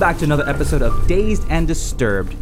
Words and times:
Back 0.00 0.16
to 0.16 0.24
another 0.24 0.48
episode 0.48 0.80
of 0.80 1.06
Dazed 1.06 1.44
and 1.50 1.68
Disturbed. 1.68 2.34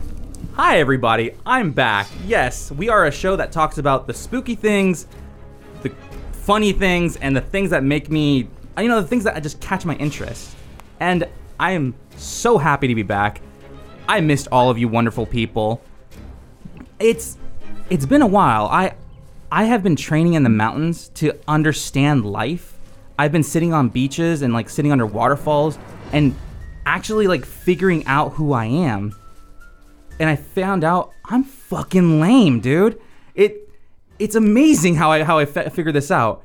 Hi, 0.55 0.79
everybody. 0.79 1.33
I'm 1.45 1.73
back. 1.73 2.07
Yes, 2.25 2.71
we 2.71 2.89
are 2.89 3.07
a 3.07 3.11
show 3.11 3.35
that 3.35 3.51
talks 3.51 3.79
about 3.79 4.07
the 4.07 4.15
spooky 4.15 4.55
things, 4.55 5.09
the 5.83 5.93
funny 6.31 6.73
things, 6.73 7.17
and 7.17 7.37
the 7.37 7.41
things 7.41 7.71
that 7.71 7.83
make 7.83 8.13
me, 8.13 8.49
you 8.79 8.87
know, 8.87 9.01
the 9.01 9.09
things 9.09 9.25
that 9.25 9.43
just 9.43 9.61
catch 9.61 9.85
my 9.85 9.97
interest. 9.97 10.55
And 11.01 11.27
I 11.59 11.73
am 11.73 11.97
so 12.17 12.59
happy 12.59 12.87
to 12.87 12.95
be 12.95 13.03
back. 13.03 13.41
I 14.09 14.21
missed 14.21 14.47
all 14.53 14.71
of 14.71 14.79
you 14.79 14.87
wonderful 14.87 15.27
people. 15.27 15.83
It's 17.01 17.39
it's 17.91 18.07
been 18.07 18.23
a 18.23 18.27
while. 18.29 18.67
I 18.67 18.95
I 19.51 19.65
have 19.65 19.83
been 19.83 19.97
training 19.97 20.35
in 20.35 20.45
the 20.45 20.49
mountains 20.49 21.09
to 21.17 21.37
understand 21.49 22.25
life. 22.25 22.79
I've 23.19 23.33
been 23.33 23.43
sitting 23.43 23.75
on 23.75 23.89
beaches 23.89 24.43
and 24.43 24.55
like 24.55 24.71
sitting 24.71 24.93
under 24.93 25.07
waterfalls 25.07 25.77
and 26.13 26.37
actually 26.89 27.27
like 27.27 27.45
figuring 27.45 28.07
out 28.07 28.33
who 28.33 28.53
I 28.53 28.65
am. 28.65 29.15
And 30.19 30.29
I 30.29 30.37
found 30.37 30.83
out 30.85 31.13
I'm 31.25 31.45
fucking 31.45 32.21
lame, 32.21 32.61
dude. 32.61 32.99
It 33.35 33.71
it's 34.19 34.35
amazing 34.35 34.97
how 34.97 35.13
I 35.13 35.23
how 35.23 35.39
I 35.39 35.45
fe- 35.45 35.69
figured 35.71 35.95
this 35.95 36.11
out. 36.11 36.45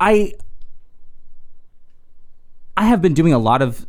I 0.00 0.34
I 2.76 2.84
have 2.86 3.02
been 3.02 3.14
doing 3.14 3.32
a 3.32 3.38
lot 3.38 3.60
of 3.60 3.86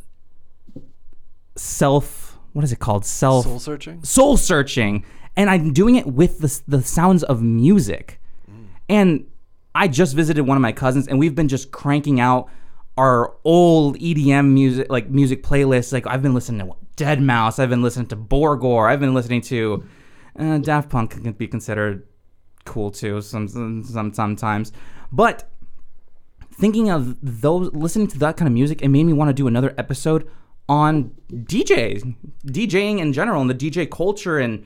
self 1.56 2.38
what 2.54 2.64
is 2.64 2.72
it 2.72 2.80
called? 2.80 3.06
Self 3.06 3.46
Soul 3.46 3.60
searching? 3.60 4.04
soul 4.04 4.36
searching 4.36 5.06
and 5.36 5.50
i'm 5.50 5.72
doing 5.72 5.96
it 5.96 6.08
with 6.08 6.40
the, 6.40 6.62
the 6.68 6.84
sounds 6.84 7.24
of 7.24 7.42
music 7.44 8.20
mm. 8.50 8.66
and 8.90 9.26
i 9.76 9.88
just 9.88 10.16
visited 10.16 10.42
one 10.42 10.58
of 10.58 10.62
my 10.62 10.72
cousins 10.72 11.08
and 11.08 11.20
we've 11.20 11.36
been 11.36 11.48
just 11.48 11.72
cranking 11.72 12.20
out 12.20 12.50
our 12.98 13.36
old 13.44 13.98
edm 14.00 14.52
music 14.54 14.88
like 14.90 15.10
music 15.10 15.44
playlists. 15.44 15.94
Like 15.94 16.08
i've 16.08 16.22
been 16.22 16.34
listening 16.34 16.68
to 16.68 17.04
deadmau5. 17.04 17.60
I've 17.60 17.70
been 17.70 17.84
listening 17.84 18.08
to 18.08 18.16
borgore 18.16 18.90
i've 18.90 19.00
been 19.00 19.14
listening 19.14 19.42
to 19.42 19.84
uh, 20.38 20.58
daft 20.60 20.90
punk 20.90 21.12
can 21.12 21.32
be 21.34 21.48
considered 21.48 22.08
cool 22.66 22.92
too 22.92 23.22
some, 23.22 23.48
some 23.48 24.14
sometimes. 24.14 24.72
But 25.12 25.50
thinking 26.54 26.90
of 26.90 27.18
those 27.22 27.72
listening 27.74 28.08
to 28.08 28.20
that 28.20 28.38
kind 28.38 28.48
of 28.48 28.54
music 28.54 28.82
it 28.82 28.90
made 28.90 29.04
me 29.06 29.14
want 29.14 29.30
to 29.30 29.34
do 29.34 29.48
another 29.48 29.74
episode 29.78 30.30
on 30.70 31.12
DJs, 31.32 32.16
DJing 32.46 33.00
in 33.00 33.14
general, 33.14 33.42
and 33.42 33.50
the 33.50 33.56
DJ 33.56 33.90
culture, 33.90 34.38
and 34.38 34.66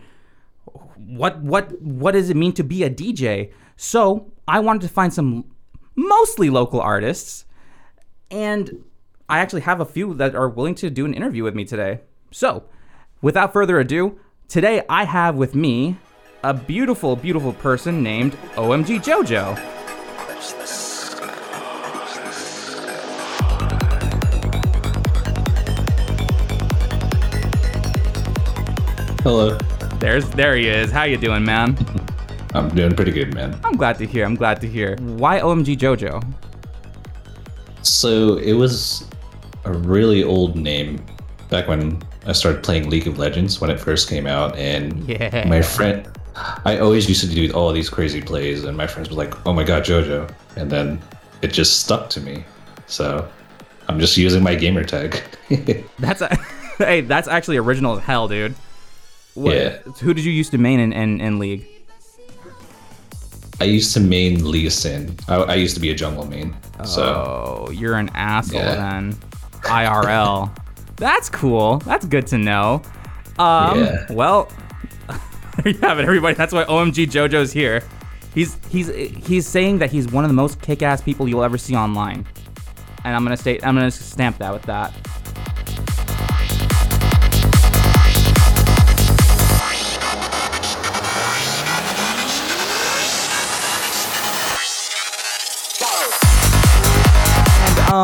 what 0.96 1.40
what 1.42 1.80
what 1.82 2.12
does 2.12 2.30
it 2.30 2.38
mean 2.38 2.54
to 2.54 2.64
be 2.64 2.84
a 2.84 2.90
DJ? 2.90 3.52
So 3.78 4.32
I 4.48 4.60
wanted 4.60 4.82
to 4.84 4.90
find 4.90 5.14
some 5.14 5.46
mostly 5.96 6.50
local 6.50 6.82
artists, 6.82 7.46
and 8.32 8.84
I 9.28 9.40
actually 9.40 9.62
have 9.62 9.80
a 9.80 9.86
few 9.86 10.14
that 10.16 10.36
are 10.36 10.50
willing 10.50 10.76
to 10.76 10.90
do 10.90 11.06
an 11.06 11.14
interview 11.14 11.44
with 11.44 11.54
me 11.54 11.66
today. 11.66 12.00
So, 12.32 12.64
without 13.22 13.54
further 13.54 13.80
ado, 13.80 14.20
today 14.48 14.84
I 14.90 15.04
have 15.04 15.36
with 15.36 15.54
me 15.54 15.98
a 16.44 16.54
beautiful, 16.54 17.16
beautiful 17.16 17.54
person 17.54 18.02
named 18.02 18.34
OMG 18.56 19.04
JoJo. 19.04 19.58
Hello. 29.24 29.58
There's 30.00 30.28
there 30.32 30.56
he 30.56 30.68
is. 30.68 30.90
How 30.92 31.04
you 31.04 31.18
doing, 31.18 31.46
man? 31.46 31.78
I'm 32.56 32.70
doing 32.70 32.96
pretty 32.96 33.12
good, 33.12 33.36
man. 33.36 33.60
I'm 33.64 33.78
glad 33.78 33.98
to 34.00 34.06
hear. 34.06 34.26
I'm 34.26 34.36
glad 34.36 34.60
to 34.62 34.68
hear. 34.68 34.98
Why 34.98 35.40
OMG 35.40 35.78
JoJo? 35.78 36.51
So 37.82 38.36
it 38.38 38.54
was 38.54 39.06
a 39.66 39.72
really 39.74 40.24
old 40.24 40.56
name 40.56 41.04
back 41.50 41.68
when 41.68 42.02
I 42.26 42.32
started 42.34 42.64
playing 42.64 42.90
League 42.90 43.08
of 43.08 43.18
Legends 43.20 43.60
when 43.60 43.70
it 43.70 43.80
first 43.80 44.10
came 44.10 44.28
out, 44.28 44.56
and 44.58 45.08
Yeah. 45.10 45.46
my 45.48 45.62
friend, 45.62 46.08
I 46.66 46.78
always 46.78 47.10
used 47.10 47.22
to 47.22 47.28
do 47.28 47.52
all 47.54 47.72
these 47.74 47.90
crazy 47.90 48.22
plays, 48.22 48.64
and 48.64 48.78
my 48.78 48.88
friends 48.88 49.10
were 49.10 49.16
like, 49.18 49.34
"Oh 49.46 49.54
my 49.54 49.64
god, 49.64 49.84
JoJo," 49.84 50.30
and 50.56 50.70
then 50.72 51.00
it 51.42 51.52
just 51.52 51.82
stuck 51.82 52.10
to 52.12 52.22
me. 52.22 52.44
So 52.88 53.28
I'm 53.88 54.00
just 54.00 54.16
using 54.18 54.44
my 54.44 54.56
gamer 54.56 54.84
tag. 54.84 55.20
That's 56.00 56.22
a, 56.22 56.36
hey, 56.78 57.02
that's 57.02 57.28
actually 57.28 57.58
original 57.58 57.98
as 57.98 58.04
hell, 58.04 58.28
dude. 58.28 58.56
What- 59.34 59.56
Yeah. 59.56 59.78
Who 60.02 60.14
did 60.14 60.24
you 60.26 60.32
used 60.32 60.52
to 60.52 60.58
main 60.58 60.80
in, 60.80 60.94
in, 60.94 61.20
in 61.22 61.40
League? 61.40 61.66
I 63.62 63.66
used 63.66 63.94
to 63.94 64.00
main 64.00 64.50
Lee 64.50 64.70
Sin. 64.70 65.16
I, 65.28 65.36
I 65.36 65.56
used 65.56 65.76
to 65.76 65.82
be 65.82 65.92
a 65.92 65.96
jungle 65.96 66.26
main. 66.26 66.56
So 66.84 67.04
Oh, 67.68 67.72
you're 67.72 67.96
an 67.96 68.10
asshole 68.16 68.60
Yeah. 68.60 68.76
then. 68.76 69.14
IRL. 69.64 70.50
that's 70.98 71.30
cool. 71.30 71.78
That's 71.80 72.06
good 72.06 72.26
to 72.28 72.38
know. 72.38 72.82
Um, 73.38 73.78
Yeah. 73.78 74.06
well, 74.10 74.50
there 75.64 75.74
you 75.74 75.80
have 75.80 76.00
it, 76.00 76.04
everybody. 76.04 76.34
That's 76.36 76.54
why 76.54 76.64
OMG 76.66 77.06
JoJo's 77.08 77.52
here. 77.52 77.84
He's 78.34 78.58
he's 78.70 78.88
he's 79.28 79.46
saying 79.48 79.78
that 79.80 79.92
he's 79.92 80.08
one 80.08 80.24
of 80.24 80.30
the 80.30 80.34
most 80.36 80.62
kick-ass 80.62 81.02
people 81.02 81.28
you'll 81.28 81.44
ever 81.44 81.58
see 81.58 81.76
online, 81.76 82.26
and 83.04 83.16
I'm 83.16 83.24
gonna 83.24 83.36
state 83.38 83.64
I'm 83.66 83.76
gonna 83.76 83.92
stamp 83.92 84.38
that 84.40 84.54
with 84.54 84.64
that. 84.64 84.94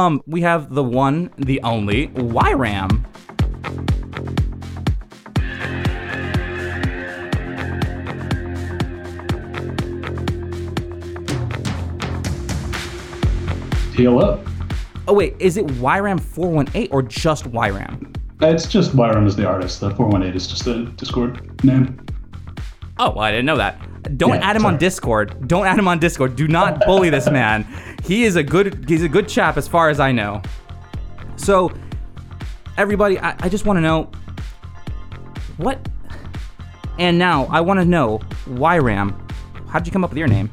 Um, 0.07 0.23
we 0.25 0.39
have 0.39 0.73
the 0.73 0.83
one, 0.83 1.31
the 1.35 1.61
only 1.63 2.07
YRAM. 2.07 3.03
Heal 13.93 14.19
up. 14.19 14.39
Oh 15.09 15.13
wait, 15.13 15.35
is 15.39 15.57
it 15.57 15.67
YRAM 15.67 16.21
418 16.21 16.87
or 16.89 17.01
just 17.01 17.43
YRAM? 17.51 18.15
It's 18.39 18.65
just 18.65 18.91
YRAM 18.91 19.27
is 19.27 19.35
the 19.35 19.45
artist. 19.45 19.81
The 19.81 19.93
418 19.93 20.33
is 20.33 20.47
just 20.47 20.65
a 20.67 20.85
Discord 20.85 21.65
name. 21.65 21.99
Oh, 22.97 23.09
well, 23.09 23.19
I 23.19 23.31
didn't 23.31 23.45
know 23.45 23.57
that. 23.57 23.77
Don't 24.15 24.29
Yeah, 24.35 24.49
add 24.49 24.55
him 24.55 24.65
on. 24.65 24.77
Discord. 24.77 25.47
Don't 25.47 25.65
add 25.65 25.77
him 25.77 25.87
on 25.87 25.99
Discord. 25.99 26.35
Do 26.35 26.47
not 26.47 26.85
bully 26.85 27.09
this 27.09 27.29
man. 27.29 27.65
He 28.03 28.23
is 28.23 28.35
a 28.35 28.43
good 28.43 28.87
he's 28.87 29.03
a 29.03 29.09
good 29.09 29.27
chap 29.27 29.57
as 29.57 29.67
far 29.67 29.89
as 29.89 29.99
I 29.99 30.11
know. 30.11 30.41
So 31.35 31.71
everybody, 32.77 33.19
I, 33.19 33.35
I 33.39 33.49
just 33.49 33.65
want 33.65 33.77
to 33.77 33.81
know 33.81 34.09
what 35.57 35.87
and 36.99 37.17
now 37.19 37.45
I 37.45 37.61
want 37.61 37.79
to 37.79 37.85
know 37.85 38.19
why 38.45 38.77
Ram. 38.77 39.15
How'd 39.69 39.85
you 39.85 39.91
come 39.91 40.03
up 40.03 40.11
with 40.11 40.17
your 40.17 40.27
name? 40.27 40.49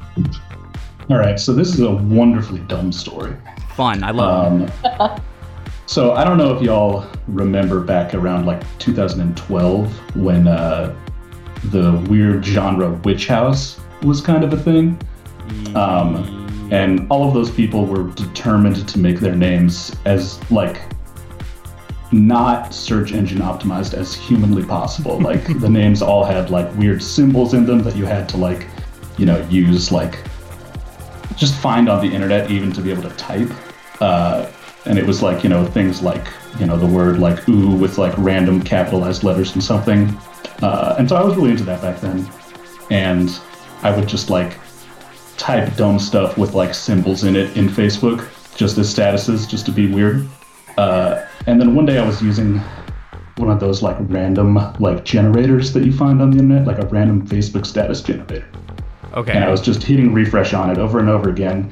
All 1.09 1.17
right, 1.17 1.39
so 1.39 1.53
this 1.53 1.73
is 1.73 1.79
a 1.81 1.91
wonderfully 1.91 2.59
dumb 2.61 2.91
story. 2.91 3.35
Fun. 3.75 4.03
I 4.03 4.11
love 4.11 4.61
it. 4.61 4.85
Um, 4.85 5.21
so 5.85 6.13
I 6.13 6.23
don't 6.23 6.37
know 6.37 6.55
if 6.55 6.61
y'all 6.61 7.07
remember 7.27 7.79
back 7.79 8.13
around 8.13 8.45
like 8.45 8.61
2012 8.79 10.15
when 10.15 10.47
uh, 10.47 10.95
the 11.71 12.03
weird 12.09 12.45
genre 12.45 12.91
witch 13.03 13.27
house 13.27 13.79
was 14.03 14.21
kind 14.21 14.43
of 14.43 14.53
a 14.53 14.57
thing. 14.57 14.99
Um, 15.75 16.69
and 16.71 17.07
all 17.11 17.27
of 17.27 17.33
those 17.33 17.51
people 17.51 17.85
were 17.85 18.09
determined 18.11 18.87
to 18.87 18.99
make 18.99 19.19
their 19.19 19.35
names 19.35 19.95
as 20.05 20.39
like 20.51 20.81
not 22.11 22.73
search 22.73 23.11
engine 23.11 23.39
optimized 23.39 23.93
as 23.93 24.13
humanly 24.13 24.63
possible. 24.63 25.19
Like 25.25 25.59
the 25.59 25.69
names 25.69 26.01
all 26.01 26.23
had 26.23 26.49
like 26.49 26.73
weird 26.75 27.01
symbols 27.01 27.53
in 27.53 27.65
them 27.65 27.79
that 27.83 27.95
you 27.95 28.05
had 28.05 28.29
to 28.29 28.37
like, 28.37 28.67
you 29.17 29.25
know, 29.25 29.45
use 29.49 29.91
like 29.91 30.19
just 31.35 31.55
find 31.55 31.89
on 31.89 32.05
the 32.05 32.13
internet 32.13 32.49
even 32.49 32.71
to 32.73 32.81
be 32.81 32.91
able 32.91 33.03
to 33.03 33.15
type. 33.17 33.51
Uh, 34.01 34.49
and 34.85 34.99
it 34.99 35.05
was 35.05 35.21
like, 35.21 35.43
you 35.43 35.49
know, 35.49 35.65
things 35.65 36.01
like, 36.01 36.27
you 36.59 36.65
know, 36.65 36.77
the 36.77 36.85
word 36.85 37.19
like 37.19 37.47
ooh 37.49 37.75
with 37.75 37.97
like 37.97 38.13
random 38.17 38.61
capitalized 38.61 39.23
letters 39.23 39.53
and 39.53 39.63
something. 39.63 40.15
Uh, 40.61 40.95
and 40.97 41.07
so 41.09 41.15
I 41.15 41.23
was 41.23 41.35
really 41.35 41.51
into 41.51 41.63
that 41.65 41.81
back 41.81 41.99
then. 42.01 42.27
And 42.89 43.37
I 43.83 43.95
would 43.95 44.07
just 44.07 44.29
like 44.29 44.57
type 45.37 45.75
dumb 45.75 45.99
stuff 45.99 46.37
with 46.37 46.53
like 46.53 46.73
symbols 46.73 47.23
in 47.23 47.35
it 47.35 47.55
in 47.57 47.67
Facebook 47.67 48.27
just 48.55 48.77
as 48.77 48.93
statuses, 48.93 49.47
just 49.47 49.65
to 49.65 49.71
be 49.71 49.91
weird. 49.91 50.27
Uh, 50.77 51.25
and 51.47 51.59
then 51.59 51.75
one 51.75 51.85
day 51.85 51.97
I 51.97 52.05
was 52.05 52.21
using 52.21 52.61
one 53.37 53.49
of 53.51 53.59
those 53.59 53.81
like 53.83 53.97
random 54.01 54.55
like 54.79 55.03
generators 55.03 55.73
that 55.73 55.83
you 55.83 55.91
find 55.91 56.21
on 56.21 56.31
the 56.31 56.39
internet, 56.39 56.65
like 56.65 56.79
a 56.79 56.87
random 56.87 57.27
Facebook 57.27 57.65
status 57.65 58.01
generator 58.01 58.45
Okay. 59.13 59.31
and 59.33 59.43
I 59.43 59.49
was 59.49 59.61
just 59.61 59.83
hitting 59.83 60.13
refresh 60.13 60.53
on 60.53 60.69
it 60.69 60.77
over 60.77 60.99
and 60.99 61.09
over 61.09 61.29
again, 61.29 61.71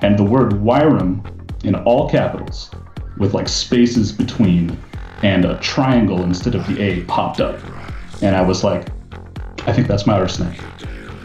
and 0.00 0.18
the 0.18 0.24
word 0.24 0.52
YRAM 0.54 1.24
in 1.64 1.74
all 1.76 2.08
capitals 2.08 2.70
with 3.18 3.32
like 3.34 3.48
spaces 3.48 4.10
between 4.12 4.76
and 5.22 5.44
a 5.44 5.56
triangle 5.58 6.22
instead 6.22 6.54
of 6.54 6.66
the 6.66 6.80
A 6.82 7.02
popped 7.04 7.40
up, 7.40 7.58
and 8.22 8.36
I 8.36 8.42
was 8.42 8.64
like, 8.64 8.88
I 9.66 9.72
think 9.72 9.88
that's 9.88 10.06
my 10.06 10.14
artist 10.14 10.40
name. 10.40 10.54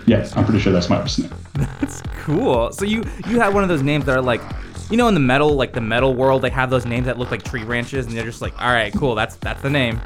Yeah, 0.06 0.28
I'm 0.36 0.46
pretty 0.46 0.60
sure 0.60 0.72
that's 0.74 0.90
my 0.90 0.98
artist 0.98 1.20
name. 1.24 1.34
That's 1.54 2.02
cool. 2.22 2.72
So 2.72 2.86
you 2.86 3.04
you 3.28 3.40
had 3.40 3.54
one 3.54 3.64
of 3.64 3.70
those 3.70 3.84
names 3.84 4.06
that 4.06 4.18
are 4.18 4.22
like, 4.22 4.42
you 4.90 4.98
know, 4.98 5.08
in 5.08 5.14
the 5.14 5.20
metal 5.20 5.56
like 5.56 5.74
the 5.74 5.82
metal 5.82 6.16
world, 6.16 6.42
they 6.42 6.50
have 6.50 6.70
those 6.70 6.86
names 6.86 7.06
that 7.06 7.18
look 7.18 7.32
like 7.32 7.44
tree 7.44 7.64
branches, 7.64 8.06
and 8.06 8.16
they're 8.16 8.24
just 8.24 8.42
like, 8.42 8.60
all 8.62 8.72
right, 8.72 8.94
cool, 8.94 9.16
that's 9.16 9.36
that's 9.38 9.62
the 9.62 9.70
name. 9.70 10.02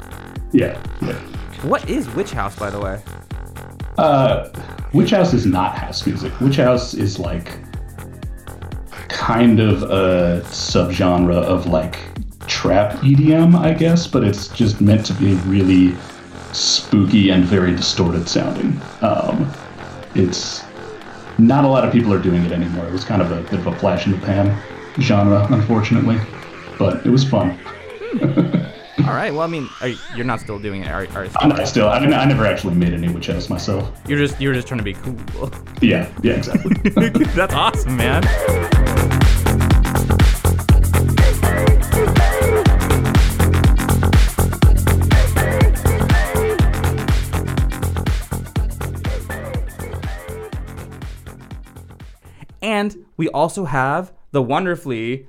Yeah, 0.52 0.80
yeah. 1.02 1.18
What 1.62 1.88
is 1.88 2.10
Witch 2.14 2.32
House, 2.32 2.56
by 2.56 2.70
the 2.70 2.80
way? 2.80 3.02
Uh, 3.96 4.50
Witch 4.92 5.10
House 5.10 5.32
is 5.32 5.46
not 5.46 5.78
house 5.78 6.04
music. 6.06 6.38
Witch 6.40 6.56
House 6.56 6.94
is 6.94 7.18
like 7.18 7.58
kind 9.08 9.60
of 9.60 9.82
a 9.84 10.42
subgenre 10.46 11.42
of 11.42 11.66
like 11.66 11.98
trap 12.46 12.92
EDM, 12.96 13.56
I 13.56 13.72
guess, 13.72 14.06
but 14.06 14.24
it's 14.24 14.48
just 14.48 14.80
meant 14.80 15.06
to 15.06 15.14
be 15.14 15.34
really 15.46 15.96
spooky 16.54 17.30
and 17.30 17.44
very 17.44 17.72
distorted 17.74 18.28
sounding. 18.28 18.80
Um, 19.02 19.50
it's 20.14 20.62
not 21.38 21.64
a 21.64 21.68
lot 21.68 21.84
of 21.84 21.92
people 21.92 22.12
are 22.14 22.18
doing 22.22 22.44
it 22.44 22.52
anymore. 22.52 22.86
It 22.86 22.92
was 22.92 23.04
kind 23.04 23.20
of 23.20 23.32
a 23.32 23.40
bit 23.42 23.54
of 23.60 23.66
a 23.66 23.76
flash 23.78 24.06
in 24.06 24.12
the 24.12 24.18
pan 24.18 24.56
genre, 25.00 25.46
unfortunately, 25.50 26.18
but 26.78 27.04
it 27.04 27.10
was 27.10 27.24
fun. 27.28 27.58
All 28.98 29.12
right. 29.12 29.32
Well, 29.32 29.42
I 29.42 29.48
mean, 29.48 29.68
are, 29.80 29.88
you- 29.88 29.98
you're 30.14 30.24
not 30.24 30.40
still 30.40 30.58
doing 30.60 30.82
it. 30.82 30.88
Are, 30.88 31.06
are, 31.16 31.26
I, 31.40 31.64
still, 31.64 31.88
I, 31.88 31.96
I 31.98 32.24
never 32.24 32.46
actually 32.46 32.74
made 32.76 32.94
any 32.94 33.08
Witch 33.08 33.26
House 33.26 33.50
myself. 33.50 33.90
you're 34.06 34.18
just 34.18 34.40
you're 34.40 34.54
just 34.54 34.68
trying 34.68 34.78
to 34.78 34.84
be 34.84 34.94
cool. 34.94 35.50
Yeah, 35.82 36.08
yeah, 36.22 36.34
exactly. 36.34 36.74
That's 37.34 37.52
awesome, 37.54 37.96
man. 37.96 38.22
And 52.74 53.06
we 53.16 53.28
also 53.28 53.66
have 53.66 54.12
the 54.32 54.42
wonderfully 54.42 55.28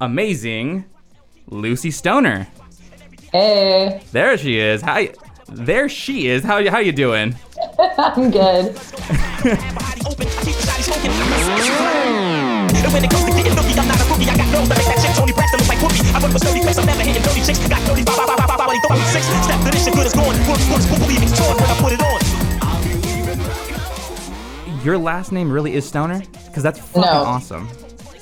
amazing 0.00 0.86
Lucy 1.46 1.90
Stoner. 1.90 2.48
Hey, 3.32 4.00
There 4.12 4.38
she 4.38 4.58
is. 4.58 4.80
How? 4.80 4.94
y- 4.94 5.12
There 5.46 5.90
she 5.90 6.28
is. 6.28 6.42
How 6.42 6.66
how 6.70 6.78
you 6.78 6.92
doing? 6.92 7.34
I'm 7.98 8.30
good. 8.30 8.74
Your 24.86 24.98
last 24.98 25.32
name 25.32 25.50
really 25.50 25.74
is 25.74 25.84
Stoner? 25.84 26.22
Because 26.46 26.62
that's 26.62 26.78
fucking 26.78 27.00
No. 27.02 27.08
awesome. 27.08 27.68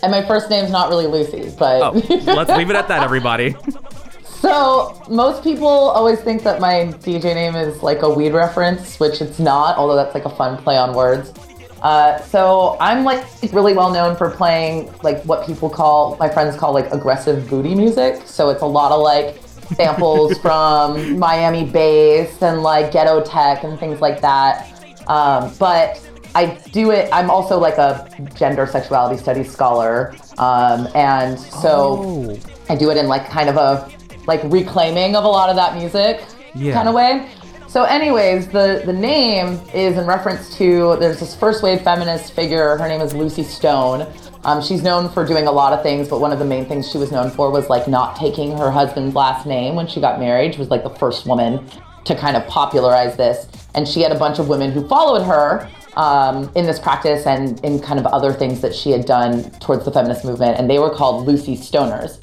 And 0.03 0.11
my 0.11 0.25
first 0.25 0.49
name's 0.49 0.71
not 0.71 0.89
really 0.89 1.07
Lucy, 1.07 1.53
but 1.59 1.83
Oh, 1.83 1.91
let's 2.25 2.51
leave 2.53 2.71
it 2.71 2.75
at 2.75 2.89
that, 2.89 3.03
everybody. 3.03 3.55
so 4.25 4.99
most 5.11 5.45
people 5.45 5.69
always 5.69 6.21
think 6.21 6.43
that 6.45 6.63
my 6.63 6.87
DJ 7.03 7.35
name 7.35 7.55
is 7.55 7.83
like 7.83 8.01
a 8.01 8.09
weed 8.09 8.33
reference, 8.33 8.99
which 8.99 9.21
it's 9.21 9.39
not, 9.39 9.77
although 9.77 9.95
that's 9.95 10.15
like 10.15 10.25
a 10.25 10.31
fun 10.31 10.57
play 10.57 10.79
on 10.79 10.95
words. 10.95 11.35
Uh, 11.83 12.19
so 12.23 12.79
I'm 12.81 13.05
like 13.05 13.27
really 13.53 13.75
well 13.75 13.93
known 13.93 14.17
for 14.17 14.31
playing 14.31 14.91
like 15.03 15.23
what 15.25 15.47
people 15.47 15.69
call 15.69 16.17
my 16.17 16.31
friends 16.31 16.57
call 16.57 16.73
like 16.73 16.91
aggressive 16.93 17.47
booty 17.51 17.75
music. 17.75 18.23
So 18.25 18.49
it's 18.49 18.63
a 18.63 18.67
lot 18.67 18.91
of 18.91 19.03
like 19.03 19.37
samples 19.77 20.39
from 20.45 21.19
Miami 21.19 21.67
bass 21.67 22.41
and 22.41 22.63
like 22.63 22.91
ghetto 22.91 23.23
tech 23.23 23.65
and 23.65 23.79
things 23.79 24.01
like 24.01 24.23
that. 24.23 24.71
Um, 25.09 25.53
but 25.59 26.01
I 26.35 26.59
do 26.73 26.91
it. 26.91 27.09
I'm 27.13 27.31
also 27.31 27.59
like 27.59 27.79
a 27.79 28.09
gender 28.35 28.67
sexuality 28.67 29.21
studies 29.21 29.51
scholar, 29.53 30.15
um, 30.39 30.89
and 30.95 31.39
so 31.39 31.71
Oh. 32.05 32.37
I 32.69 32.75
do 32.77 32.91
it 32.91 32.97
in 32.97 33.07
like 33.09 33.29
kind 33.29 33.49
of 33.49 33.57
a 33.57 33.89
like 34.27 34.41
reclaiming 34.45 35.17
of 35.17 35.25
a 35.25 35.29
lot 35.29 35.51
of 35.51 35.57
that 35.57 35.77
music 35.77 36.23
Yeah. 36.55 36.73
kind 36.75 36.89
of 36.89 36.95
way. 36.95 37.29
So, 37.69 37.83
anyways, 37.85 38.49
the 38.49 38.83
the 38.87 38.93
name 38.93 39.61
is 39.75 39.97
in 39.99 40.07
reference 40.07 40.57
to 40.59 40.97
there's 41.01 41.19
this 41.21 41.35
first 41.35 41.63
wave 41.63 41.81
feminist 41.83 42.33
figure. 42.33 42.77
Her 42.79 42.89
name 42.89 43.01
is 43.01 43.15
Lucy 43.15 43.43
Stone. 43.43 44.07
Um, 44.45 44.61
she's 44.63 44.83
known 44.83 45.09
for 45.09 45.25
doing 45.25 45.47
a 45.47 45.53
lot 45.53 45.73
of 45.73 45.83
things, 45.83 46.07
but 46.09 46.21
one 46.21 46.31
of 46.33 46.39
the 46.39 46.45
main 46.45 46.67
things 46.67 46.91
she 46.91 46.99
was 46.99 47.11
known 47.11 47.31
for 47.31 47.51
was 47.51 47.69
like 47.71 47.89
not 47.89 48.15
taking 48.17 48.57
her 48.59 48.71
husband's 48.71 49.15
last 49.15 49.47
name 49.47 49.75
when 49.75 49.87
she 49.87 50.01
got 50.01 50.21
married. 50.21 50.55
She 50.55 50.61
was 50.61 50.69
like 50.71 50.83
the 50.85 50.91
first 50.91 51.27
woman 51.27 51.65
to 52.05 52.15
kind 52.15 52.37
of 52.37 52.47
popularize 52.47 53.17
this, 53.17 53.47
and 53.75 53.89
she 53.89 54.03
had 54.03 54.13
a 54.13 54.19
bunch 54.19 54.39
of 54.39 54.49
women 54.49 54.71
who 54.71 54.87
followed 54.87 55.23
her 55.25 55.69
um, 55.97 56.51
in 56.55 56.67
this 56.67 56.79
practice 56.79 57.27
and 57.27 57.63
in 57.65 57.81
kind 57.81 57.99
of 57.99 58.07
other 58.07 58.33
things 58.33 58.61
that 58.61 58.75
she 58.75 58.91
had 58.91 59.05
done 59.07 59.51
towards 59.61 59.85
the 59.85 59.93
feminist 59.93 60.25
movement, 60.25 60.59
and 60.59 60.69
they 60.69 60.79
were 60.79 60.91
called 60.91 61.27
Lucy 61.27 61.57
Stoners. 61.57 62.23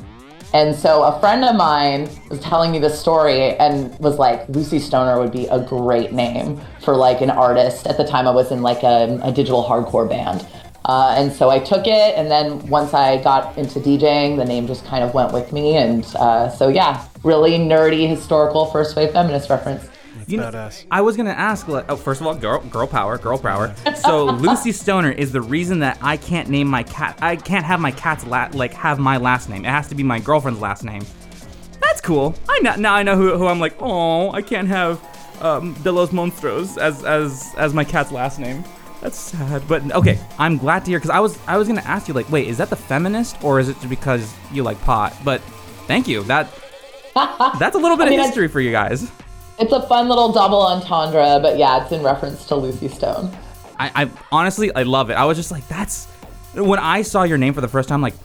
And 0.53 0.75
so 0.75 1.03
a 1.03 1.17
friend 1.21 1.45
of 1.45 1.55
mine 1.55 2.09
was 2.29 2.41
telling 2.41 2.71
me 2.71 2.79
this 2.79 2.99
story 2.99 3.55
and 3.55 3.97
was 3.99 4.19
like, 4.19 4.49
Lucy 4.49 4.79
Stoner 4.79 5.17
would 5.17 5.31
be 5.31 5.47
a 5.47 5.59
great 5.59 6.11
name 6.11 6.59
for 6.81 6.97
like 6.97 7.21
an 7.21 7.29
artist. 7.29 7.87
At 7.87 7.95
the 7.95 8.03
time, 8.03 8.27
I 8.27 8.31
was 8.31 8.51
in 8.51 8.61
like 8.61 8.83
a, 8.83 9.17
a 9.23 9.31
digital 9.31 9.63
hardcore 9.63 10.09
band. 10.09 10.45
Uh, 10.83 11.15
and 11.17 11.31
so 11.31 11.49
I 11.49 11.59
took 11.59 11.85
it, 11.85 12.15
and 12.17 12.29
then 12.29 12.67
once 12.67 12.93
I 12.93 13.21
got 13.21 13.57
into 13.57 13.79
DJing, 13.79 14.37
the 14.37 14.43
name 14.43 14.67
just 14.67 14.83
kind 14.83 15.03
of 15.03 15.13
went 15.13 15.31
with 15.31 15.53
me. 15.53 15.77
And 15.77 16.03
uh, 16.15 16.49
so, 16.49 16.67
yeah, 16.69 17.07
really 17.23 17.51
nerdy, 17.51 18.09
historical 18.09 18.65
first 18.65 18.95
wave 18.95 19.11
feminist 19.11 19.49
reference. 19.49 19.87
You 20.31 20.37
know. 20.37 20.69
I 20.89 21.01
was 21.01 21.17
gonna 21.17 21.29
ask. 21.31 21.67
Like, 21.67 21.85
oh, 21.89 21.95
first 21.95 22.21
of 22.21 22.27
all, 22.27 22.35
girl, 22.35 22.59
girl 22.61 22.87
power, 22.87 23.17
girl 23.17 23.37
power. 23.37 23.75
So 23.95 24.25
Lucy 24.45 24.71
Stoner 24.71 25.11
is 25.11 25.31
the 25.31 25.41
reason 25.41 25.79
that 25.79 25.97
I 26.01 26.17
can't 26.17 26.49
name 26.49 26.67
my 26.67 26.83
cat. 26.83 27.17
I 27.21 27.35
can't 27.35 27.65
have 27.65 27.79
my 27.79 27.91
cat's 27.91 28.25
la- 28.25 28.49
like 28.53 28.73
have 28.73 28.99
my 28.99 29.17
last 29.17 29.49
name. 29.49 29.65
It 29.65 29.69
has 29.69 29.87
to 29.89 29.95
be 29.95 30.03
my 30.03 30.19
girlfriend's 30.19 30.59
last 30.61 30.83
name. 30.83 31.05
That's 31.81 32.01
cool. 32.01 32.35
I 32.49 32.59
know 32.59 32.75
now. 32.75 32.93
I 32.93 33.03
know 33.03 33.15
who, 33.15 33.37
who 33.37 33.47
I'm 33.47 33.59
like. 33.59 33.75
Oh, 33.79 34.31
I 34.31 34.41
can't 34.41 34.67
have 34.67 34.99
um, 35.41 35.73
De 35.83 35.91
los 35.91 36.09
Monstros 36.09 36.77
as 36.77 37.03
as 37.03 37.53
as 37.57 37.73
my 37.73 37.83
cat's 37.83 38.11
last 38.11 38.39
name. 38.39 38.63
That's 39.01 39.17
sad. 39.17 39.67
But 39.67 39.91
okay, 39.93 40.19
I'm 40.37 40.57
glad 40.57 40.85
to 40.85 40.91
hear 40.91 40.99
because 40.99 41.09
I 41.09 41.19
was 41.19 41.37
I 41.47 41.57
was 41.57 41.67
gonna 41.67 41.81
ask 41.81 42.07
you 42.07 42.13
like, 42.13 42.29
wait, 42.31 42.47
is 42.47 42.57
that 42.59 42.69
the 42.69 42.75
feminist 42.75 43.43
or 43.43 43.59
is 43.59 43.67
it 43.69 43.89
because 43.89 44.31
you 44.51 44.61
like 44.63 44.79
pot? 44.81 45.15
But 45.23 45.41
thank 45.87 46.07
you. 46.07 46.23
That 46.23 46.49
that's 47.59 47.75
a 47.75 47.79
little 47.79 47.97
bit 47.97 48.07
I 48.07 48.09
mean, 48.11 48.19
of 48.19 48.23
I- 48.25 48.27
history 48.27 48.47
for 48.47 48.61
you 48.61 48.71
guys. 48.71 49.11
It's 49.59 49.71
a 49.71 49.81
fun 49.83 50.09
little 50.09 50.31
double 50.31 50.61
entendre, 50.61 51.39
but 51.41 51.57
yeah, 51.57 51.83
it's 51.83 51.91
in 51.91 52.01
reference 52.03 52.45
to 52.47 52.55
Lucy 52.55 52.87
Stone. 52.87 53.35
I, 53.79 54.03
I 54.03 54.09
honestly 54.31 54.73
I 54.73 54.83
love 54.83 55.09
it. 55.09 55.13
I 55.13 55.25
was 55.25 55.37
just 55.37 55.51
like, 55.51 55.67
that's 55.67 56.05
when 56.53 56.79
I 56.79 57.01
saw 57.01 57.23
your 57.23 57.37
name 57.37 57.53
for 57.53 57.61
the 57.61 57.67
first 57.67 57.89
time, 57.89 58.01
like, 58.01 58.15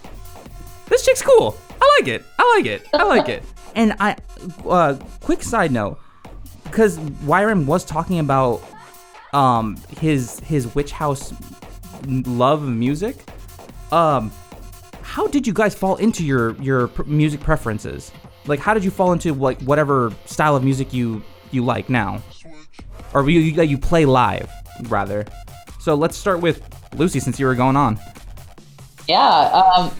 this 0.87 1.05
chick's 1.05 1.23
cool. 1.23 1.57
I 1.81 1.99
like 2.01 2.09
it. 2.09 2.25
I 2.39 2.55
like 2.57 2.67
it. 2.67 2.89
I 2.95 3.05
like 3.05 3.29
it. 3.29 3.43
And 3.75 3.95
I, 4.01 4.17
uh, 4.67 4.97
quick 5.21 5.43
side 5.43 5.71
note, 5.71 5.99
because 6.65 6.97
YRAM 6.97 7.67
was 7.67 7.85
talking 7.85 8.21
about 8.21 8.63
um 9.35 9.77
his 9.99 10.41
his 10.41 10.75
witch 10.75 10.93
house 10.93 11.35
love 12.07 12.63
of 12.63 12.69
music. 12.71 13.17
Um, 13.93 14.33
how 15.03 15.27
did 15.27 15.47
you 15.47 15.53
guys 15.53 15.75
fall 15.75 15.97
into 15.97 16.25
your 16.25 16.55
your 16.57 16.89
pr- 16.89 17.03
music 17.03 17.41
preferences? 17.41 18.13
Like, 18.47 18.61
how 18.61 18.75
did 18.75 18.85
you 18.85 18.91
fall 18.91 19.13
into 19.13 19.35
like 19.35 19.61
whatever 19.63 20.13
style 20.25 20.57
of 20.57 20.65
music 20.65 20.93
you 20.93 21.23
you 21.51 21.65
like 21.65 21.89
now, 21.89 22.23
or 23.15 23.29
you, 23.29 23.41
you 23.41 23.53
that 23.53 23.67
you 23.67 23.79
play 23.79 24.05
live 24.05 24.51
rather? 24.85 25.27
So 25.81 25.95
let's 25.95 26.17
start 26.17 26.41
with 26.41 26.63
Lucy 26.97 27.21
since 27.21 27.39
you 27.39 27.47
were 27.47 27.55
going 27.55 27.77
on. 27.77 27.99
Yeah. 29.09 29.21
Um, 29.23 29.93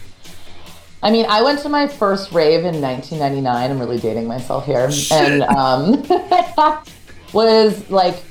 I 1.03 1.11
mean, 1.11 1.25
I 1.29 1.41
went 1.41 1.59
to 1.61 1.69
my 1.69 1.87
first 1.87 2.31
rave 2.31 2.65
in 2.65 2.81
1999. 2.81 3.71
I'm 3.71 3.79
really 3.79 3.99
dating 3.99 4.27
myself 4.27 4.65
here. 4.65 4.89
And 5.11 5.43
um, 5.43 6.03
was 7.33 7.89
like 7.89 8.23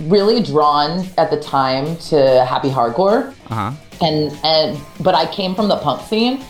really 0.00 0.42
drawn 0.42 1.06
at 1.18 1.30
the 1.30 1.40
time 1.40 1.96
to 1.98 2.44
happy 2.44 2.70
hardcore. 2.70 3.34
Uh 3.50 3.70
huh. 3.70 3.72
And, 4.02 4.36
and, 4.42 4.80
but 5.00 5.14
I 5.14 5.26
came 5.32 5.54
from 5.54 5.68
the 5.68 5.76
punk 5.76 6.02
scene. 6.02 6.44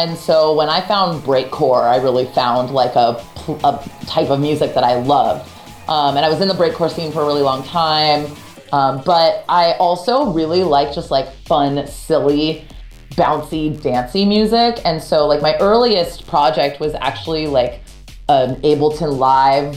And 0.00 0.16
so 0.16 0.54
when 0.54 0.70
I 0.70 0.80
found 0.80 1.22
breakcore, 1.24 1.82
I 1.82 1.96
really 1.96 2.24
found 2.24 2.70
like 2.70 2.94
a, 2.94 3.22
a 3.62 3.90
type 4.06 4.30
of 4.30 4.40
music 4.40 4.72
that 4.72 4.82
I 4.82 4.94
loved. 4.94 5.46
Um, 5.88 6.16
and 6.16 6.24
I 6.24 6.30
was 6.30 6.40
in 6.40 6.48
the 6.48 6.54
breakcore 6.54 6.90
scene 6.90 7.12
for 7.12 7.20
a 7.20 7.26
really 7.26 7.42
long 7.42 7.62
time. 7.64 8.34
Um, 8.72 9.02
but 9.04 9.44
I 9.46 9.72
also 9.72 10.32
really 10.32 10.62
like 10.62 10.94
just 10.94 11.10
like 11.10 11.30
fun, 11.44 11.86
silly, 11.86 12.66
bouncy, 13.10 13.78
dancey 13.82 14.24
music. 14.24 14.80
And 14.86 15.02
so 15.02 15.26
like 15.26 15.42
my 15.42 15.58
earliest 15.58 16.26
project 16.26 16.80
was 16.80 16.94
actually 16.94 17.46
like 17.46 17.82
an 18.30 18.56
Ableton 18.62 19.18
Live 19.18 19.76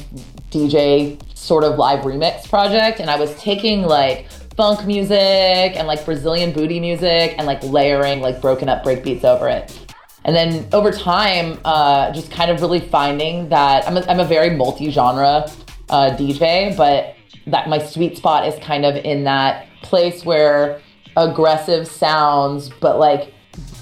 DJ 0.52 1.20
sort 1.38 1.66
of 1.66 1.78
live 1.78 2.06
remix 2.06 2.50
project. 2.50 3.02
And 3.02 3.10
I 3.10 3.18
was 3.18 3.36
taking 3.36 3.82
like 3.82 4.32
funk 4.56 4.88
music 4.88 5.18
and 5.18 5.86
like 5.86 6.06
Brazilian 6.06 6.54
booty 6.54 6.80
music 6.80 7.36
and 7.38 7.46
like 7.46 7.62
layering 7.64 8.22
like 8.22 8.40
broken 8.40 8.70
up 8.70 8.86
breakbeats 8.86 9.26
over 9.26 9.50
it. 9.50 9.83
And 10.26 10.36
then 10.36 10.68
over 10.72 10.92
time, 10.92 11.60
uh, 11.66 12.12
just 12.14 12.32
kind 12.32 12.50
of 12.50 12.62
really 12.62 12.80
finding 12.80 13.50
that 13.50 13.88
I'm 13.88 13.98
a, 13.98 14.06
I'm 14.08 14.20
a 14.20 14.26
very 14.26 14.52
multi-genre 14.52 15.50
uh, 15.90 16.16
DJ, 16.18 16.76
but 16.78 17.16
that 17.48 17.68
my 17.68 17.78
sweet 17.78 18.18
spot 18.18 18.48
is 18.48 18.58
kind 18.64 18.86
of 18.86 18.96
in 18.96 19.26
that 19.26 19.68
place 19.82 20.24
where 20.24 20.82
aggressive 21.18 21.88
sounds, 21.88 22.70
but 22.70 23.00
like 23.00 23.34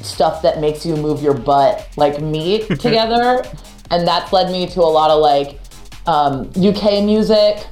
stuff 0.01 0.41
that 0.41 0.59
makes 0.59 0.85
you 0.85 0.95
move 0.95 1.21
your 1.21 1.35
butt 1.35 1.87
like 1.95 2.19
meet 2.21 2.67
together. 2.79 3.43
And 3.91 4.07
that's 4.07 4.33
led 4.33 4.51
me 4.51 4.67
to 4.67 4.81
a 4.81 4.83
lot 4.83 5.11
of 5.11 5.21
like 5.21 5.59
um, 6.07 6.49
UK 6.55 7.03
music, 7.03 7.67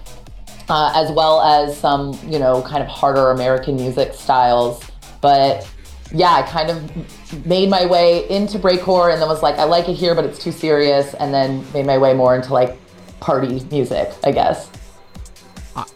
uh, 0.69 0.93
as 0.95 1.11
well 1.11 1.41
as 1.41 1.77
some, 1.77 2.17
you 2.27 2.37
know, 2.37 2.61
kind 2.61 2.83
of 2.83 2.89
harder 2.89 3.31
American 3.31 3.75
music 3.75 4.13
styles. 4.13 4.83
But 5.21 5.67
yeah, 6.11 6.33
I 6.33 6.41
kind 6.43 6.69
of 6.69 7.45
made 7.45 7.69
my 7.69 7.85
way 7.85 8.27
into 8.29 8.57
breakcore 8.57 9.11
and 9.11 9.21
then 9.21 9.27
was 9.27 9.43
like, 9.43 9.55
I 9.55 9.63
like 9.63 9.89
it 9.89 9.93
here, 9.93 10.15
but 10.15 10.25
it's 10.25 10.39
too 10.39 10.51
serious. 10.51 11.13
And 11.15 11.33
then 11.33 11.65
made 11.73 11.85
my 11.85 11.97
way 11.97 12.13
more 12.13 12.35
into 12.35 12.53
like 12.53 12.77
party 13.19 13.63
music, 13.71 14.11
I 14.23 14.31
guess. 14.31 14.69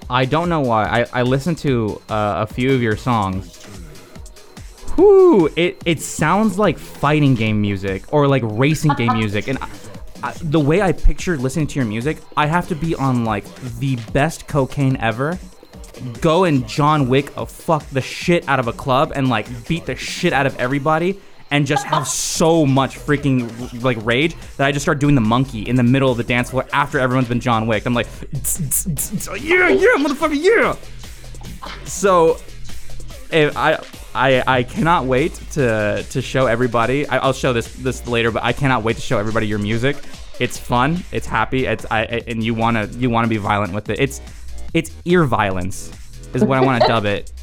I 0.10 0.26
don't 0.26 0.50
know 0.50 0.62
why. 0.62 0.84
I, 0.86 1.20
I 1.20 1.22
listened 1.24 1.58
to 1.60 2.02
uh, 2.10 2.46
a 2.48 2.54
few 2.54 2.74
of 2.74 2.82
your 2.82 2.96
songs. 2.96 3.60
Whoo! 4.98 5.48
It 5.56 5.82
it 5.86 6.02
sounds 6.02 6.60
like 6.60 6.78
fighting 6.78 7.34
game 7.34 7.60
music 7.60 8.04
or 8.14 8.28
like 8.28 8.44
racing 8.46 8.94
game 8.94 9.14
music, 9.14 9.48
and 9.48 9.58
I, 9.58 9.70
I, 10.22 10.34
the 10.34 10.60
way 10.60 10.84
I 10.84 10.92
picture 10.92 11.36
listening 11.36 11.66
to 11.68 11.80
your 11.80 11.86
music, 11.86 12.20
I 12.38 12.46
have 12.46 12.68
to 12.68 12.76
be 12.76 12.94
on 12.94 13.26
like 13.26 13.44
the 13.80 13.96
best 14.14 14.48
cocaine 14.48 14.96
ever. 14.98 15.40
Go 16.22 16.44
and 16.44 16.68
John 16.68 17.08
Wick 17.08 17.36
a 17.38 17.46
fuck 17.46 17.88
the 17.90 18.02
shit 18.02 18.48
out 18.48 18.60
of 18.60 18.68
a 18.68 18.74
club 18.74 19.12
and 19.16 19.30
like 19.30 19.48
beat 19.68 19.86
the 19.86 19.96
shit 19.96 20.34
out 20.34 20.46
of 20.46 20.58
everybody 20.60 21.20
and 21.52 21.68
just 21.68 21.86
have 21.86 22.08
so 22.08 22.66
much 22.66 22.98
freaking 22.98 23.84
like 23.84 24.04
rage 24.04 24.36
that 24.58 24.66
I 24.66 24.72
just 24.72 24.84
start 24.84 25.00
doing 25.00 25.14
the 25.14 25.22
monkey 25.22 25.62
in 25.62 25.76
the 25.76 25.84
middle 25.84 26.10
of 26.12 26.18
the 26.18 26.24
dance 26.24 26.50
floor 26.50 26.66
after 26.74 27.00
everyone's 27.00 27.28
been 27.28 27.40
John 27.40 27.68
Wick. 27.68 27.86
I'm 27.86 27.94
like, 27.94 28.08
oh, 28.08 29.36
yeah, 29.36 29.70
yeah, 29.70 29.96
motherfucker, 29.98 30.36
yeah. 30.36 30.76
So, 31.86 32.40
I. 33.32 33.80
I, 34.16 34.44
I 34.46 34.62
cannot 34.62 35.06
wait 35.06 35.34
to 35.54 36.06
to 36.12 36.22
show 36.22 36.46
everybody. 36.46 37.08
I, 37.08 37.18
I'll 37.18 37.34
show 37.34 37.52
this 37.52 37.74
this 37.74 38.06
later, 38.08 38.30
but 38.30 38.44
I 38.44 38.54
cannot 38.54 38.84
wait 38.84 38.98
to 38.98 39.02
show 39.02 39.18
everybody 39.18 39.48
your 39.48 39.58
music. 39.58 39.98
It's 40.40 40.56
fun. 40.56 41.04
It's 41.12 41.26
happy. 41.26 41.66
It's 41.66 41.84
I 41.90 42.04
and 42.04 42.44
you 42.44 42.54
wanna 42.54 42.86
you 42.92 43.10
wanna 43.10 43.28
be 43.28 43.38
violent 43.38 43.74
with 43.74 43.90
it. 43.90 44.00
It's 44.00 44.22
it's 44.74 44.92
ear 45.06 45.26
violence 45.26 45.92
is 46.34 46.44
what 46.44 46.58
I 46.58 46.62
want 46.62 46.82
to 46.82 46.88
dub 46.88 47.06
it. 47.06 47.32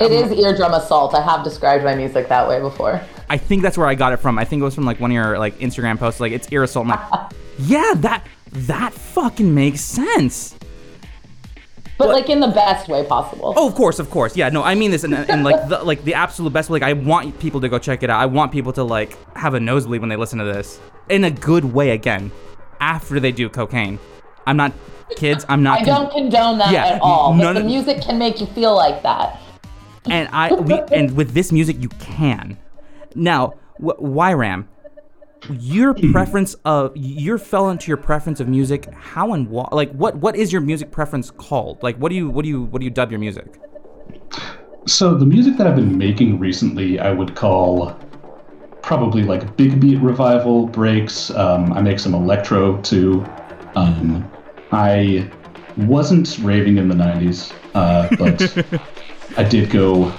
It 0.00 0.12
is 0.12 0.30
eardrum 0.30 0.72
assault. 0.72 1.16
I 1.16 1.20
have 1.20 1.42
described 1.42 1.82
my 1.82 1.96
music 1.96 2.28
that 2.28 2.48
way 2.48 2.60
before. 2.60 3.00
I 3.28 3.36
think 3.36 3.62
that's 3.62 3.76
where 3.76 3.88
I 3.88 3.96
got 3.96 4.12
it 4.12 4.18
from. 4.18 4.38
I 4.38 4.44
think 4.44 4.60
it 4.60 4.64
was 4.64 4.72
from 4.72 4.84
like 4.84 5.00
one 5.00 5.10
of 5.10 5.14
your 5.16 5.36
like 5.36 5.58
Instagram 5.58 5.98
posts. 5.98 6.20
Like 6.20 6.30
it's 6.30 6.46
ear 6.52 6.62
assault. 6.62 6.86
I'm 6.86 6.90
like, 6.90 7.32
yeah, 7.58 7.94
that 7.96 8.24
that 8.52 8.92
fucking 8.92 9.52
makes 9.52 9.80
sense. 9.80 10.56
But 11.98 12.10
like 12.10 12.30
in 12.30 12.38
the 12.38 12.48
best 12.48 12.88
way 12.88 13.04
possible. 13.04 13.52
Oh, 13.56 13.66
of 13.66 13.74
course, 13.74 13.98
of 13.98 14.10
course. 14.10 14.36
Yeah, 14.36 14.48
no, 14.48 14.62
I 14.62 14.76
mean 14.76 14.92
this 14.92 15.02
in, 15.02 15.12
in 15.12 15.42
like 15.42 15.68
the 15.68 15.82
like 15.84 16.04
the 16.04 16.14
absolute 16.14 16.52
best. 16.52 16.70
way. 16.70 16.78
Like 16.78 16.88
I 16.88 16.92
want 16.92 17.40
people 17.40 17.60
to 17.60 17.68
go 17.68 17.80
check 17.80 18.04
it 18.04 18.10
out. 18.10 18.20
I 18.20 18.26
want 18.26 18.52
people 18.52 18.72
to 18.74 18.84
like 18.84 19.18
have 19.36 19.54
a 19.54 19.60
nosebleed 19.60 20.00
when 20.00 20.08
they 20.08 20.16
listen 20.16 20.38
to 20.38 20.44
this 20.44 20.78
in 21.08 21.24
a 21.24 21.32
good 21.32 21.64
way. 21.64 21.90
Again, 21.90 22.30
after 22.80 23.18
they 23.18 23.32
do 23.32 23.48
cocaine. 23.48 23.98
I'm 24.50 24.56
not 24.56 24.72
kids. 25.16 25.46
I'm 25.48 25.62
not. 25.62 25.80
I 25.80 25.84
don't 25.84 26.10
condone 26.12 26.58
that 26.58 26.72
Yeah, 26.72 26.86
at 26.86 27.00
all. 27.00 27.32
none 27.34 27.46
But 27.46 27.52
the 27.54 27.60
of- 27.60 27.66
music 27.66 28.02
can 28.02 28.18
make 28.18 28.40
you 28.40 28.46
feel 28.48 28.74
like 28.74 29.02
that. 29.04 29.38
and 30.10 30.28
I 30.32 30.52
we 30.54 30.74
and 30.92 31.16
with 31.16 31.32
this 31.34 31.52
music 31.52 31.76
you 31.80 31.88
can. 32.00 32.56
Now, 33.14 33.54
wh- 33.84 34.00
YRAM, 34.02 34.66
your 35.50 35.94
preference 36.12 36.54
of 36.64 36.92
you 36.96 37.38
fell 37.38 37.70
into 37.70 37.88
your 37.88 37.96
preference 37.96 38.40
of 38.40 38.48
music. 38.48 38.92
How 38.92 39.32
and 39.34 39.48
why? 39.48 39.68
Like, 39.72 39.92
what 39.92 40.16
what 40.16 40.34
is 40.36 40.52
your 40.52 40.60
music 40.62 40.90
preference 40.90 41.30
called? 41.30 41.82
Like, 41.82 41.96
what 41.96 42.08
do 42.10 42.16
you 42.16 42.28
what 42.28 42.42
do 42.42 42.48
you 42.48 42.62
what 42.64 42.80
do 42.80 42.84
you 42.84 42.90
dub 42.90 43.10
your 43.12 43.20
music? 43.20 43.46
So 44.86 45.14
the 45.14 45.26
music 45.26 45.56
that 45.58 45.66
I've 45.66 45.76
been 45.76 45.96
making 45.96 46.38
recently, 46.40 46.98
I 46.98 47.12
would 47.12 47.34
call 47.36 47.96
probably 48.82 49.22
like 49.22 49.56
big 49.56 49.78
beat 49.80 49.98
revival 49.98 50.66
breaks. 50.66 51.30
Um, 51.32 51.72
I 51.74 51.80
make 51.82 51.98
some 52.00 52.14
electro 52.14 52.78
too. 52.78 53.24
Um, 53.76 54.28
I 54.72 55.30
wasn't 55.76 56.38
raving 56.38 56.78
in 56.78 56.88
the 56.88 56.94
'90s, 56.94 57.52
uh, 57.74 58.08
but 58.16 58.80
I 59.38 59.44
did 59.44 59.70
go. 59.70 60.12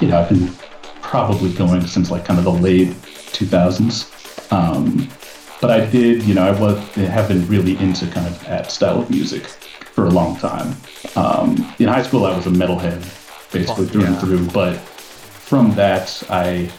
You 0.00 0.08
know, 0.08 0.20
I've 0.20 0.28
been 0.28 0.52
probably 1.00 1.52
going 1.52 1.86
since 1.86 2.10
like 2.10 2.24
kind 2.24 2.38
of 2.38 2.44
the 2.44 2.52
late 2.52 2.88
2000s. 3.34 4.52
Um, 4.52 5.08
but 5.60 5.70
I 5.70 5.86
did, 5.86 6.24
you 6.24 6.34
know, 6.34 6.42
I 6.42 6.58
was 6.58 6.78
have 6.94 7.28
been 7.28 7.46
really 7.46 7.78
into 7.78 8.06
kind 8.08 8.26
of 8.26 8.38
that 8.46 8.70
style 8.70 9.00
of 9.00 9.10
music 9.10 9.44
for 9.94 10.06
a 10.06 10.10
long 10.10 10.36
time. 10.36 10.76
Um, 11.16 11.72
in 11.78 11.88
high 11.88 12.02
school, 12.02 12.26
I 12.26 12.36
was 12.36 12.46
a 12.46 12.50
metalhead, 12.50 13.00
basically 13.52 13.86
through 13.86 14.04
and 14.04 14.18
through. 14.18 14.46
But 14.48 14.76
from 14.76 15.74
that, 15.76 16.22
I 16.28 16.70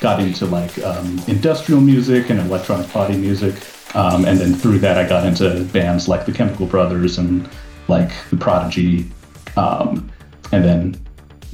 got 0.00 0.20
into 0.20 0.46
like 0.46 0.76
um, 0.82 1.20
industrial 1.28 1.80
music 1.80 2.30
and 2.30 2.40
electronic 2.40 2.92
body 2.92 3.16
music, 3.16 3.54
um, 3.94 4.24
and 4.24 4.38
then 4.38 4.54
through 4.54 4.78
that, 4.80 4.98
I 4.98 5.08
got 5.08 5.26
into 5.26 5.64
bands 5.72 6.08
like 6.08 6.26
the 6.26 6.32
Chemical 6.32 6.66
Brothers 6.66 7.18
and 7.18 7.48
like 7.88 8.10
the 8.30 8.36
Prodigy, 8.36 9.10
um, 9.56 10.10
and 10.52 10.64
then. 10.64 10.96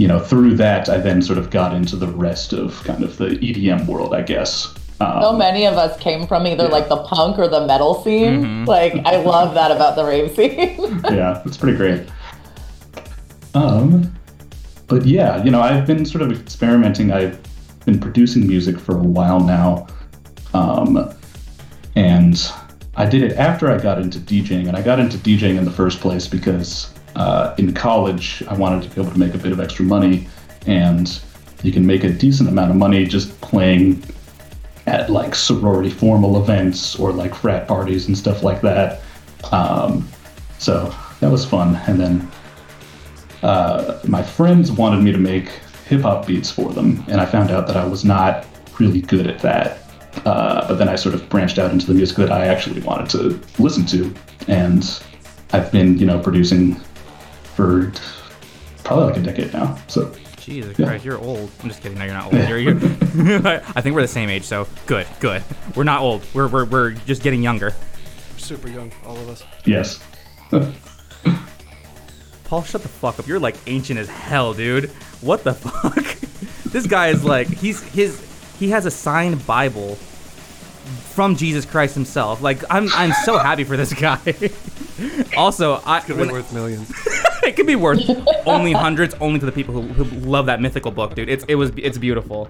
You 0.01 0.07
know, 0.07 0.21
through 0.21 0.55
that, 0.59 0.89
I 0.89 0.99
then 0.99 1.21
sort 1.21 1.39
of 1.39 1.51
got 1.51 1.75
into 1.75 1.97
the 1.97 2.07
rest 2.07 2.53
of 2.53 2.81
kind 2.85 3.03
of 3.03 3.17
the 3.17 3.31
EDM 3.31 3.87
world, 3.87 4.15
I 4.15 4.23
guess. 4.23 4.73
Um, 5.01 5.23
So 5.23 5.33
many 5.33 5.67
of 5.67 5.75
us 5.75 5.99
came 5.99 6.25
from 6.29 6.47
either 6.47 6.69
like 6.69 6.89
the 6.89 6.99
punk 6.99 7.37
or 7.37 7.49
the 7.49 7.67
metal 7.67 8.03
scene. 8.05 8.65
Like 8.65 8.95
I 9.05 9.17
love 9.17 9.55
that 9.55 9.73
about 9.73 9.97
the 9.97 10.05
rave 10.05 10.37
scene. 10.37 11.01
yeah, 11.11 11.43
it's 11.45 11.57
pretty 11.57 11.77
great. 11.77 12.07
Um, 13.55 14.15
but 14.87 15.05
yeah, 15.05 15.43
you 15.43 15.51
know, 15.51 15.61
I've 15.61 15.87
been 15.87 16.05
sort 16.07 16.23
of 16.23 16.31
experimenting. 16.31 17.11
I've 17.11 17.41
been 17.85 17.99
producing 17.99 18.47
music 18.47 18.79
for 18.79 18.97
a 18.97 19.03
while 19.03 19.41
now, 19.41 19.87
um, 20.55 21.13
and 21.97 22.53
I 22.97 23.07
did 23.07 23.23
it 23.23 23.37
after 23.37 23.71
I 23.71 23.79
got 23.79 24.01
into 24.01 24.19
DJing. 24.19 24.67
And 24.67 24.77
I 24.77 24.83
got 24.83 24.99
into 24.99 25.17
DJing 25.19 25.57
in 25.57 25.65
the 25.65 25.71
first 25.71 26.01
place 26.01 26.27
because 26.27 26.93
uh, 27.17 27.55
in 27.57 27.73
college 27.73 28.43
I 28.49 28.55
wanted 28.55 28.83
to 28.83 28.95
be 28.95 29.01
able 29.01 29.13
to 29.13 29.19
make 29.19 29.35
a 29.35 29.39
bit 29.39 29.53
of 29.53 29.61
extra 29.61 29.85
money, 29.85 30.27
and 30.67 31.21
you 31.63 31.73
can 31.73 31.87
make 31.87 32.05
a 32.05 32.11
decent 32.11 32.49
amount 32.49 32.71
of 32.71 32.77
money 32.77 33.07
just 33.07 33.41
playing 33.41 34.03
at 34.87 35.11
like 35.11 35.35
sorority 35.35 35.91
formal 35.91 36.43
events 36.43 36.99
or 36.99 37.13
like 37.13 37.35
frat 37.35 37.69
parties 37.69 38.09
and 38.09 38.17
stuff 38.17 38.43
like 38.43 38.61
that. 38.63 39.01
Um, 39.53 40.09
so 40.59 40.95
that 41.21 41.31
was 41.31 41.45
fun. 41.45 41.77
And 41.87 42.01
then 42.01 42.31
uh, 43.43 44.01
my 44.07 44.23
friends 44.23 44.73
wanted 44.73 45.03
me 45.03 45.13
to 45.13 45.19
make 45.19 45.49
hip 45.87 46.03
hop 46.03 46.27
beats 46.27 46.51
for 46.51 46.73
them, 46.73 47.05
and 47.09 47.21
I 47.21 47.27
found 47.27 47.51
out 47.51 47.67
that 47.69 47.77
I 47.77 47.87
was 47.87 48.05
not 48.05 48.47
really 48.79 49.01
good 49.01 49.27
at 49.27 49.39
that. 49.41 49.88
Uh, 50.25 50.67
but 50.69 50.75
then 50.77 50.89
I 50.89 50.97
sort 50.97 51.15
of 51.15 51.29
branched 51.29 51.59
out 51.59 51.71
into 51.71 51.87
the 51.87 51.95
music 51.95 52.17
that 52.19 52.33
I 52.33 52.47
actually 52.47 52.81
wanted 52.81 53.09
to 53.11 53.41
listen 53.63 53.87
to, 53.87 54.15
and 54.49 55.03
I've 55.53 55.71
been, 55.73 55.99
you 55.99 56.07
know, 56.07 56.19
producing 56.19 56.75
for 57.55 57.93
probably 58.85 59.07
like 59.07 59.17
a 59.17 59.21
decade 59.23 59.53
now. 59.53 59.77
So 59.87 60.13
Jesus 60.39 60.79
Yeah. 60.79 60.87
Christ, 60.87 61.05
you're 61.05 61.19
old. 61.19 61.51
I'm 61.63 61.69
just 61.69 61.83
kidding. 61.83 61.99
No, 61.99 62.05
you're 62.05 62.15
not 62.15 62.27
old. 62.33 62.49
You're, 62.49 62.59
you're 62.59 62.77
I 63.77 63.81
think 63.81 63.95
we're 63.95 64.03
the 64.03 64.09
same 64.09 64.29
age, 64.31 64.45
so 64.45 64.67
good, 64.87 65.07
good. 65.21 65.43
We're 65.77 65.85
not 65.85 66.01
old. 66.01 66.25
We're 66.35 66.49
we're, 66.49 66.65
we're 66.65 66.91
just 66.93 67.23
getting 67.23 67.43
younger. 67.43 67.75
Super 68.37 68.69
young, 68.69 68.91
all 69.07 69.17
of 69.17 69.29
us. 69.29 69.43
yes, 69.67 70.01
Paul, 72.45 72.63
shut 72.63 72.83
the 72.83 72.89
fuck 72.89 73.19
up. 73.19 73.27
You're 73.27 73.39
like 73.41 73.57
ancient 73.67 73.99
as 73.99 74.09
hell, 74.09 74.55
dude. 74.55 74.89
What 75.21 75.45
the 75.45 75.53
fuck? 75.55 76.05
this 76.73 76.87
guy 76.87 77.09
is 77.09 77.25
like 77.25 77.47
he's 77.49 77.83
his 77.83 78.25
he 78.59 78.71
has 78.71 78.87
a 78.87 78.91
signed 78.91 79.47
Bible 79.47 79.97
from 81.15 81.37
Jesus 81.37 81.65
Christ 81.65 81.95
himself. 81.95 82.41
Like 82.43 82.63
I'm 82.71 82.89
I'm 82.93 83.13
so 83.25 83.39
happy 83.49 83.65
for 83.65 83.77
this 83.77 83.93
guy. 83.93 84.21
also, 85.37 85.81
I 85.85 86.01
Could 86.01 86.17
when- 86.17 86.29
be 86.29 86.33
worth 86.33 86.53
millions. 86.53 86.93
it 87.45 87.57
could 87.57 87.67
be 87.67 87.77
worth 87.77 88.09
only 88.47 88.73
hundreds, 88.73 89.15
only 89.21 89.39
to 89.41 89.47
the 89.47 89.53
people 89.53 89.75
who, 89.75 89.83
who 89.83 90.05
love 90.21 90.47
that 90.47 90.61
mythical 90.61 90.91
book, 90.91 91.15
dude. 91.15 91.29
It's 91.29 91.45
it 91.45 91.55
was 91.55 91.73
it's 91.77 91.99
beautiful. 91.99 92.49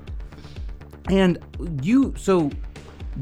And 1.11 1.39
you 1.83 2.15
so 2.17 2.51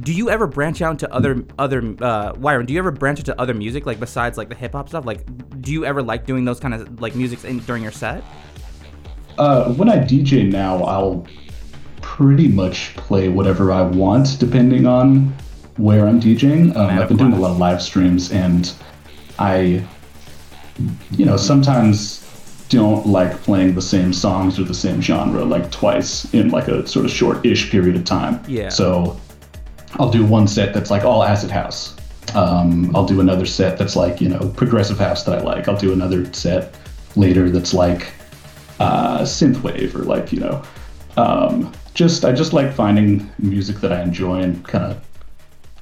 do 0.00 0.12
you 0.12 0.28
ever 0.28 0.46
branch 0.46 0.82
out 0.82 0.90
into 0.92 1.12
other 1.12 1.42
other 1.58 1.78
uh 1.78 2.32
YRAM, 2.34 2.66
do 2.66 2.72
you 2.74 2.78
ever 2.78 2.90
branch 2.90 3.18
into 3.20 3.38
other 3.40 3.54
music 3.54 3.86
like 3.86 3.98
besides 3.98 4.36
like 4.36 4.48
the 4.48 4.54
hip 4.54 4.72
hop 4.72 4.88
stuff? 4.88 5.06
Like 5.06 5.24
do 5.62 5.72
you 5.72 5.84
ever 5.84 6.02
like 6.02 6.26
doing 6.26 6.44
those 6.44 6.60
kind 6.60 6.74
of 6.74 7.00
like 7.00 7.14
music 7.14 7.44
in, 7.44 7.60
during 7.60 7.82
your 7.82 7.92
set? 7.92 8.22
Uh, 9.38 9.70
when 9.74 9.88
I 9.90 9.98
DJ 9.98 10.50
now, 10.50 10.82
I'll 10.82 11.26
pretty 12.06 12.46
much 12.46 12.94
play 12.96 13.28
whatever 13.28 13.72
I 13.72 13.82
want, 13.82 14.38
depending 14.38 14.86
on 14.86 15.34
where 15.76 16.06
I'm 16.06 16.20
DJing. 16.20 16.74
Um, 16.76 16.98
I've 16.98 17.08
been 17.08 17.16
doing 17.16 17.32
a 17.32 17.38
lot 17.38 17.50
of 17.50 17.58
live 17.58 17.82
streams, 17.82 18.30
and 18.30 18.72
I, 19.40 19.84
you 21.10 21.26
know, 21.26 21.36
sometimes 21.36 22.22
don't 22.68 23.06
like 23.06 23.32
playing 23.42 23.74
the 23.74 23.82
same 23.82 24.12
songs 24.12 24.58
or 24.58 24.64
the 24.64 24.74
same 24.74 25.02
genre 25.02 25.44
like 25.44 25.70
twice 25.70 26.32
in 26.32 26.50
like 26.50 26.68
a 26.68 26.86
sort 26.86 27.04
of 27.04 27.10
short-ish 27.10 27.70
period 27.70 27.96
of 27.96 28.04
time. 28.04 28.42
Yeah. 28.48 28.70
So 28.70 29.20
I'll 29.94 30.10
do 30.10 30.24
one 30.24 30.46
set 30.48 30.72
that's 30.72 30.90
like 30.90 31.04
all 31.04 31.22
acid 31.22 31.50
house. 31.50 31.96
Um, 32.34 32.94
I'll 32.94 33.06
do 33.06 33.20
another 33.20 33.46
set 33.46 33.78
that's 33.78 33.96
like 33.96 34.20
you 34.20 34.28
know 34.28 34.52
progressive 34.56 34.98
house 34.98 35.24
that 35.24 35.38
I 35.38 35.42
like. 35.42 35.68
I'll 35.68 35.76
do 35.76 35.92
another 35.92 36.32
set 36.32 36.74
later 37.16 37.50
that's 37.50 37.74
like 37.74 38.12
uh, 38.78 39.20
synthwave 39.20 39.94
or 39.94 40.04
like 40.04 40.32
you 40.32 40.40
know, 40.40 40.62
um, 41.16 41.72
just 41.96 42.24
I 42.24 42.32
just 42.32 42.52
like 42.52 42.72
finding 42.72 43.28
music 43.38 43.76
that 43.78 43.92
I 43.92 44.02
enjoy 44.02 44.40
and 44.42 44.64
kind 44.64 44.84
of, 44.92 45.04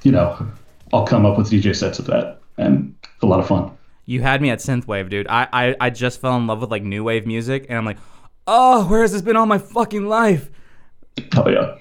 you 0.03 0.11
know, 0.11 0.47
I'll 0.93 1.05
come 1.05 1.25
up 1.25 1.37
with 1.37 1.51
DJ 1.51 1.75
sets 1.75 1.99
of 1.99 2.05
that, 2.07 2.39
and 2.57 2.95
it's 3.03 3.21
a 3.21 3.25
lot 3.27 3.39
of 3.39 3.47
fun. 3.47 3.71
You 4.05 4.21
had 4.21 4.41
me 4.41 4.49
at 4.49 4.59
synthwave, 4.59 5.09
dude. 5.09 5.27
I, 5.27 5.47
I 5.51 5.75
I 5.79 5.89
just 5.89 6.21
fell 6.21 6.35
in 6.37 6.47
love 6.47 6.61
with 6.61 6.71
like 6.71 6.83
new 6.83 7.03
wave 7.03 7.27
music, 7.27 7.65
and 7.69 7.77
I'm 7.77 7.85
like, 7.85 7.97
oh, 8.47 8.87
where 8.87 9.01
has 9.01 9.11
this 9.11 9.21
been 9.21 9.35
all 9.35 9.45
my 9.45 9.57
fucking 9.57 10.07
life? 10.07 10.49
Oh 11.35 11.49
yeah. 11.49 11.75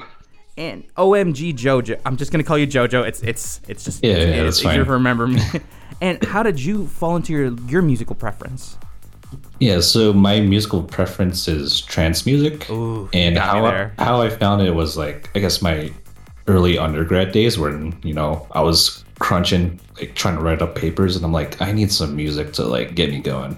And 0.57 0.85
OMG 0.97 1.55
Jojo, 1.55 2.01
I'm 2.05 2.17
just 2.17 2.31
gonna 2.33 2.45
call 2.45 2.59
you 2.59 2.67
Jojo. 2.67 3.07
It's 3.07 3.23
it's 3.23 3.61
it's 3.69 3.85
just 3.85 4.05
Yeah, 4.05 4.13
it's, 4.13 4.21
yeah, 4.21 4.31
it's 4.43 4.45
that's 4.45 4.59
easier 4.61 4.71
fine. 4.71 4.87
to 4.87 4.93
remember 4.93 5.27
me. 5.29 5.43
and 6.01 6.23
how 6.25 6.43
did 6.43 6.61
you 6.61 6.87
fall 6.89 7.17
into 7.17 7.33
your 7.33 7.53
your 7.69 7.83
musical 7.83 8.15
preference? 8.17 8.79
Yeah, 9.61 9.81
so 9.81 10.13
my 10.13 10.41
musical 10.41 10.83
preference 10.83 11.49
is 11.49 11.81
trance 11.83 12.27
music. 12.27 12.69
Ooh, 12.71 13.09
and 13.13 13.39
how 13.39 13.65
I, 13.65 13.91
how 13.99 14.21
I 14.21 14.29
found 14.31 14.63
it 14.63 14.73
was 14.75 14.97
like 14.97 15.31
I 15.35 15.39
guess 15.39 15.63
my 15.63 15.93
early 16.49 16.77
undergrad 16.79 17.33
days 17.33 17.59
when 17.59 17.99
you 18.03 18.13
know 18.15 18.47
I 18.53 18.61
was 18.61 19.05
crunching 19.21 19.81
like 19.99 20.15
trying 20.15 20.37
to 20.37 20.43
write 20.43 20.61
up 20.61 20.75
papers 20.75 21.17
and 21.17 21.25
I'm 21.25 21.33
like 21.33 21.61
I 21.63 21.73
need 21.73 21.91
some 21.93 22.15
music 22.17 22.53
to 22.55 22.65
like 22.65 22.95
get 22.95 23.11
me 23.11 23.21
going. 23.21 23.57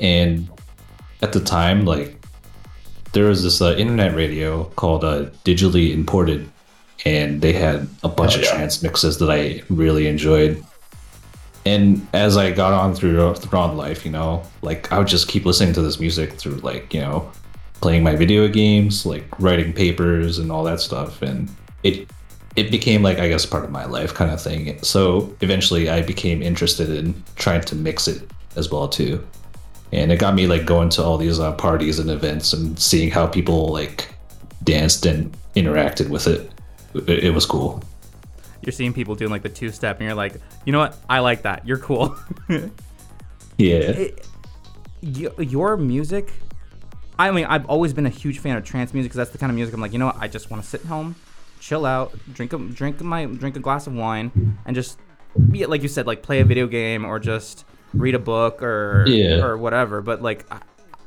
And 0.00 0.48
at 1.22 1.32
the 1.32 1.40
time 1.40 1.84
like 1.86 2.14
there 3.12 3.24
was 3.24 3.42
this 3.42 3.62
uh, 3.62 3.74
internet 3.76 4.14
radio 4.14 4.64
called 4.76 5.02
uh, 5.02 5.24
Digitally 5.44 5.92
Imported 5.94 6.48
and 7.06 7.40
they 7.40 7.52
had 7.54 7.88
a 8.04 8.08
bunch 8.08 8.34
Oh, 8.34 8.38
of 8.40 8.44
yeah. 8.44 8.50
trance 8.54 8.82
mixes 8.82 9.16
that 9.18 9.30
I 9.30 9.62
really 9.70 10.06
enjoyed. 10.08 10.62
And 11.66 12.06
as 12.12 12.36
I 12.36 12.52
got 12.52 12.72
on 12.72 12.94
through 12.94 13.34
throughout 13.34 13.74
life, 13.74 14.06
you 14.06 14.12
know, 14.12 14.44
like 14.62 14.90
I 14.92 14.98
would 14.98 15.08
just 15.08 15.26
keep 15.26 15.44
listening 15.44 15.74
to 15.74 15.82
this 15.82 15.98
music 15.98 16.34
through 16.34 16.54
like, 16.58 16.94
you 16.94 17.00
know, 17.00 17.30
playing 17.80 18.04
my 18.04 18.14
video 18.14 18.46
games, 18.46 19.04
like 19.04 19.24
writing 19.40 19.72
papers 19.72 20.38
and 20.38 20.52
all 20.52 20.62
that 20.62 20.80
stuff. 20.80 21.22
And 21.22 21.50
it 21.82 22.08
it 22.54 22.70
became 22.70 23.02
like 23.02 23.18
I 23.18 23.28
guess 23.28 23.44
part 23.44 23.64
of 23.64 23.72
my 23.72 23.84
life 23.84 24.14
kind 24.14 24.30
of 24.30 24.40
thing. 24.40 24.80
So 24.82 25.34
eventually 25.40 25.90
I 25.90 26.02
became 26.02 26.40
interested 26.40 26.88
in 26.88 27.20
trying 27.34 27.62
to 27.62 27.74
mix 27.74 28.06
it 28.06 28.30
as 28.54 28.70
well 28.70 28.86
too. 28.86 29.26
And 29.90 30.12
it 30.12 30.20
got 30.20 30.36
me 30.36 30.46
like 30.46 30.66
going 30.66 30.88
to 30.90 31.02
all 31.02 31.18
these 31.18 31.40
uh, 31.40 31.52
parties 31.54 31.98
and 31.98 32.10
events 32.10 32.52
and 32.52 32.78
seeing 32.78 33.10
how 33.10 33.26
people 33.26 33.72
like 33.72 34.08
danced 34.62 35.04
and 35.04 35.36
interacted 35.56 36.10
with 36.10 36.28
it. 36.28 36.48
It, 36.94 37.24
it 37.24 37.34
was 37.34 37.44
cool. 37.44 37.82
You're 38.66 38.72
seeing 38.72 38.92
people 38.92 39.14
doing 39.14 39.30
like 39.30 39.42
the 39.42 39.48
two 39.48 39.70
step, 39.70 39.96
and 40.00 40.06
you're 40.06 40.14
like, 40.16 40.34
you 40.64 40.72
know 40.72 40.80
what? 40.80 40.96
I 41.08 41.20
like 41.20 41.42
that. 41.42 41.66
You're 41.66 41.78
cool. 41.78 42.14
Yeah. 43.58 44.08
Y- 45.02 45.30
your 45.38 45.76
music 45.76 46.32
i 47.18 47.30
mean 47.30 47.46
i've 47.46 47.64
always 47.66 47.92
been 47.94 48.04
a 48.06 48.10
huge 48.10 48.38
fan 48.40 48.56
of 48.56 48.64
trance 48.64 48.92
music 48.92 49.10
because 49.10 49.16
that's 49.16 49.30
the 49.30 49.38
kind 49.38 49.48
of 49.50 49.56
music 49.56 49.74
i'm 49.74 49.80
like 49.80 49.92
you 49.92 49.98
know 49.98 50.06
what 50.06 50.16
i 50.18 50.28
just 50.28 50.50
want 50.50 50.62
to 50.62 50.68
sit 50.68 50.82
home 50.84 51.14
chill 51.60 51.86
out 51.86 52.12
drink 52.34 52.52
a 52.52 52.58
drink 52.58 53.00
my 53.00 53.24
drink 53.24 53.56
a 53.56 53.60
glass 53.60 53.86
of 53.86 53.94
wine 53.94 54.58
and 54.66 54.74
just 54.74 54.98
be 55.50 55.64
like 55.64 55.80
you 55.82 55.88
said 55.88 56.06
like 56.06 56.22
play 56.22 56.40
a 56.40 56.44
video 56.44 56.66
game 56.66 57.04
or 57.06 57.18
just 57.18 57.64
read 57.94 58.14
a 58.14 58.18
book 58.18 58.62
or 58.62 59.04
Yeah. 59.06 59.42
or 59.42 59.56
whatever 59.56 60.02
but 60.02 60.20
like 60.22 60.44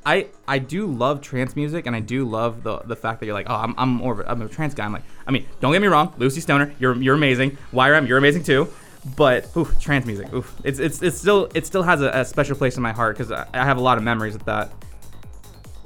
I, 0.05 0.15
I 0.15 0.27
I 0.47 0.59
do 0.59 0.87
love 0.87 1.21
trance 1.21 1.55
music 1.55 1.85
and 1.85 1.95
I 1.95 1.99
do 1.99 2.25
love 2.25 2.63
the 2.63 2.79
the 2.79 2.95
fact 2.95 3.19
that 3.19 3.25
you're 3.25 3.35
like 3.35 3.49
oh 3.49 3.55
I'm, 3.55 3.75
I'm 3.77 3.89
more 3.89 4.13
of 4.13 4.19
a, 4.21 4.31
I'm 4.31 4.41
a 4.41 4.47
trance 4.47 4.73
guy 4.73 4.85
I'm 4.85 4.93
like 4.93 5.03
I 5.27 5.31
mean 5.31 5.45
don't 5.59 5.71
get 5.73 5.81
me 5.81 5.87
wrong 5.87 6.13
Lucy 6.17 6.41
Stoner 6.41 6.73
you're 6.79 6.95
you're 6.95 7.15
amazing 7.15 7.57
YRAM 7.73 8.07
you're 8.07 8.17
amazing 8.17 8.43
too 8.43 8.67
but 9.15 9.55
oof, 9.55 9.79
trance 9.79 10.05
music 10.05 10.31
oof 10.33 10.53
it's 10.63 10.79
it's 10.79 11.01
it's 11.01 11.17
still 11.17 11.49
it 11.53 11.65
still 11.65 11.83
has 11.83 12.01
a, 12.01 12.09
a 12.09 12.25
special 12.25 12.55
place 12.55 12.75
in 12.77 12.83
my 12.83 12.91
heart 12.91 13.17
because 13.17 13.31
I, 13.31 13.45
I 13.53 13.65
have 13.65 13.77
a 13.77 13.81
lot 13.81 13.97
of 13.97 14.03
memories 14.03 14.33
with 14.33 14.45
that 14.45 14.71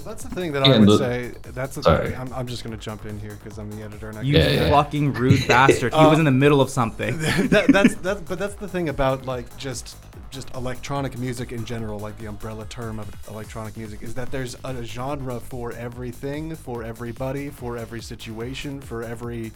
That's 0.06 0.24
the 0.24 0.36
thing 0.36 0.52
that 0.54 0.66
Yeah, 0.66 0.74
I 0.74 0.80
would 0.80 0.90
the- 0.90 0.98
say. 0.98 1.32
That's 1.54 1.76
the 1.76 1.84
Sorry. 1.84 2.10
thing. 2.10 2.20
I'm, 2.20 2.34
I'm 2.34 2.46
just 2.48 2.64
gonna 2.64 2.76
jump 2.78 3.06
in 3.06 3.18
here 3.20 3.38
because 3.42 3.58
I'm 3.58 3.72
the 3.72 3.84
editor 3.84 4.10
and 4.10 4.18
I 4.18 4.22
you 4.22 4.38
Yeah, 4.38 4.50
do 4.50 4.54
yeah. 4.56 4.70
fucking 4.70 5.14
rude 5.14 5.48
bastard 5.48 5.94
he 5.94 6.00
uh, 6.06 6.10
was 6.10 6.20
in 6.20 6.26
the 6.26 6.32
middle 6.32 6.60
of 6.62 6.70
something 6.70 7.18
that, 7.50 7.68
that's 7.72 7.96
that's 7.96 8.22
but 8.22 8.38
that's 8.38 8.56
the 8.56 8.68
thing 8.68 8.90
about 8.90 9.26
like 9.26 9.56
just 9.58 9.96
just 10.34 10.54
electronic 10.56 11.18
music 11.18 11.52
in 11.52 11.64
general, 11.64 12.00
like 12.00 12.18
the 12.18 12.26
umbrella 12.26 12.66
term 12.66 13.00
of 13.00 13.08
electronic 13.30 13.78
music, 13.78 14.02
is 14.02 14.14
that 14.16 14.32
there's 14.32 14.58
a 14.64 14.84
genre 14.84 15.40
for 15.40 15.72
everything, 15.74 16.56
for 16.56 16.84
everybody, 16.84 17.50
for 17.50 17.78
every 17.78 18.02
situation, 18.02 18.82
for 18.82 19.04
every 19.04 19.52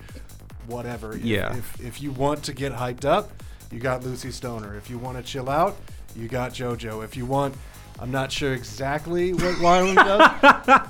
whatever. 0.67 1.13
If- 1.13 1.23
Yeah. 1.25 1.55
If 1.55 1.79
if 1.83 2.01
you 2.01 2.11
want 2.11 2.43
to 2.43 2.53
get 2.53 2.73
hyped 2.73 3.05
up, 3.05 3.31
you 3.71 3.79
got 3.79 4.03
Lucy 4.03 4.31
Stoner. 4.31 4.75
If 4.75 4.89
you 4.89 4.97
want 4.97 5.17
to 5.17 5.23
chill 5.23 5.49
out, 5.49 5.75
you 6.15 6.27
got 6.27 6.53
JoJo. 6.53 7.03
If 7.03 7.17
you 7.17 7.25
want 7.25 7.55
I'm 7.99 8.11
not 8.11 8.31
sure 8.31 8.53
exactly 8.53 9.33
what 9.33 9.55
Wyland 9.65 9.95
does 9.95 10.29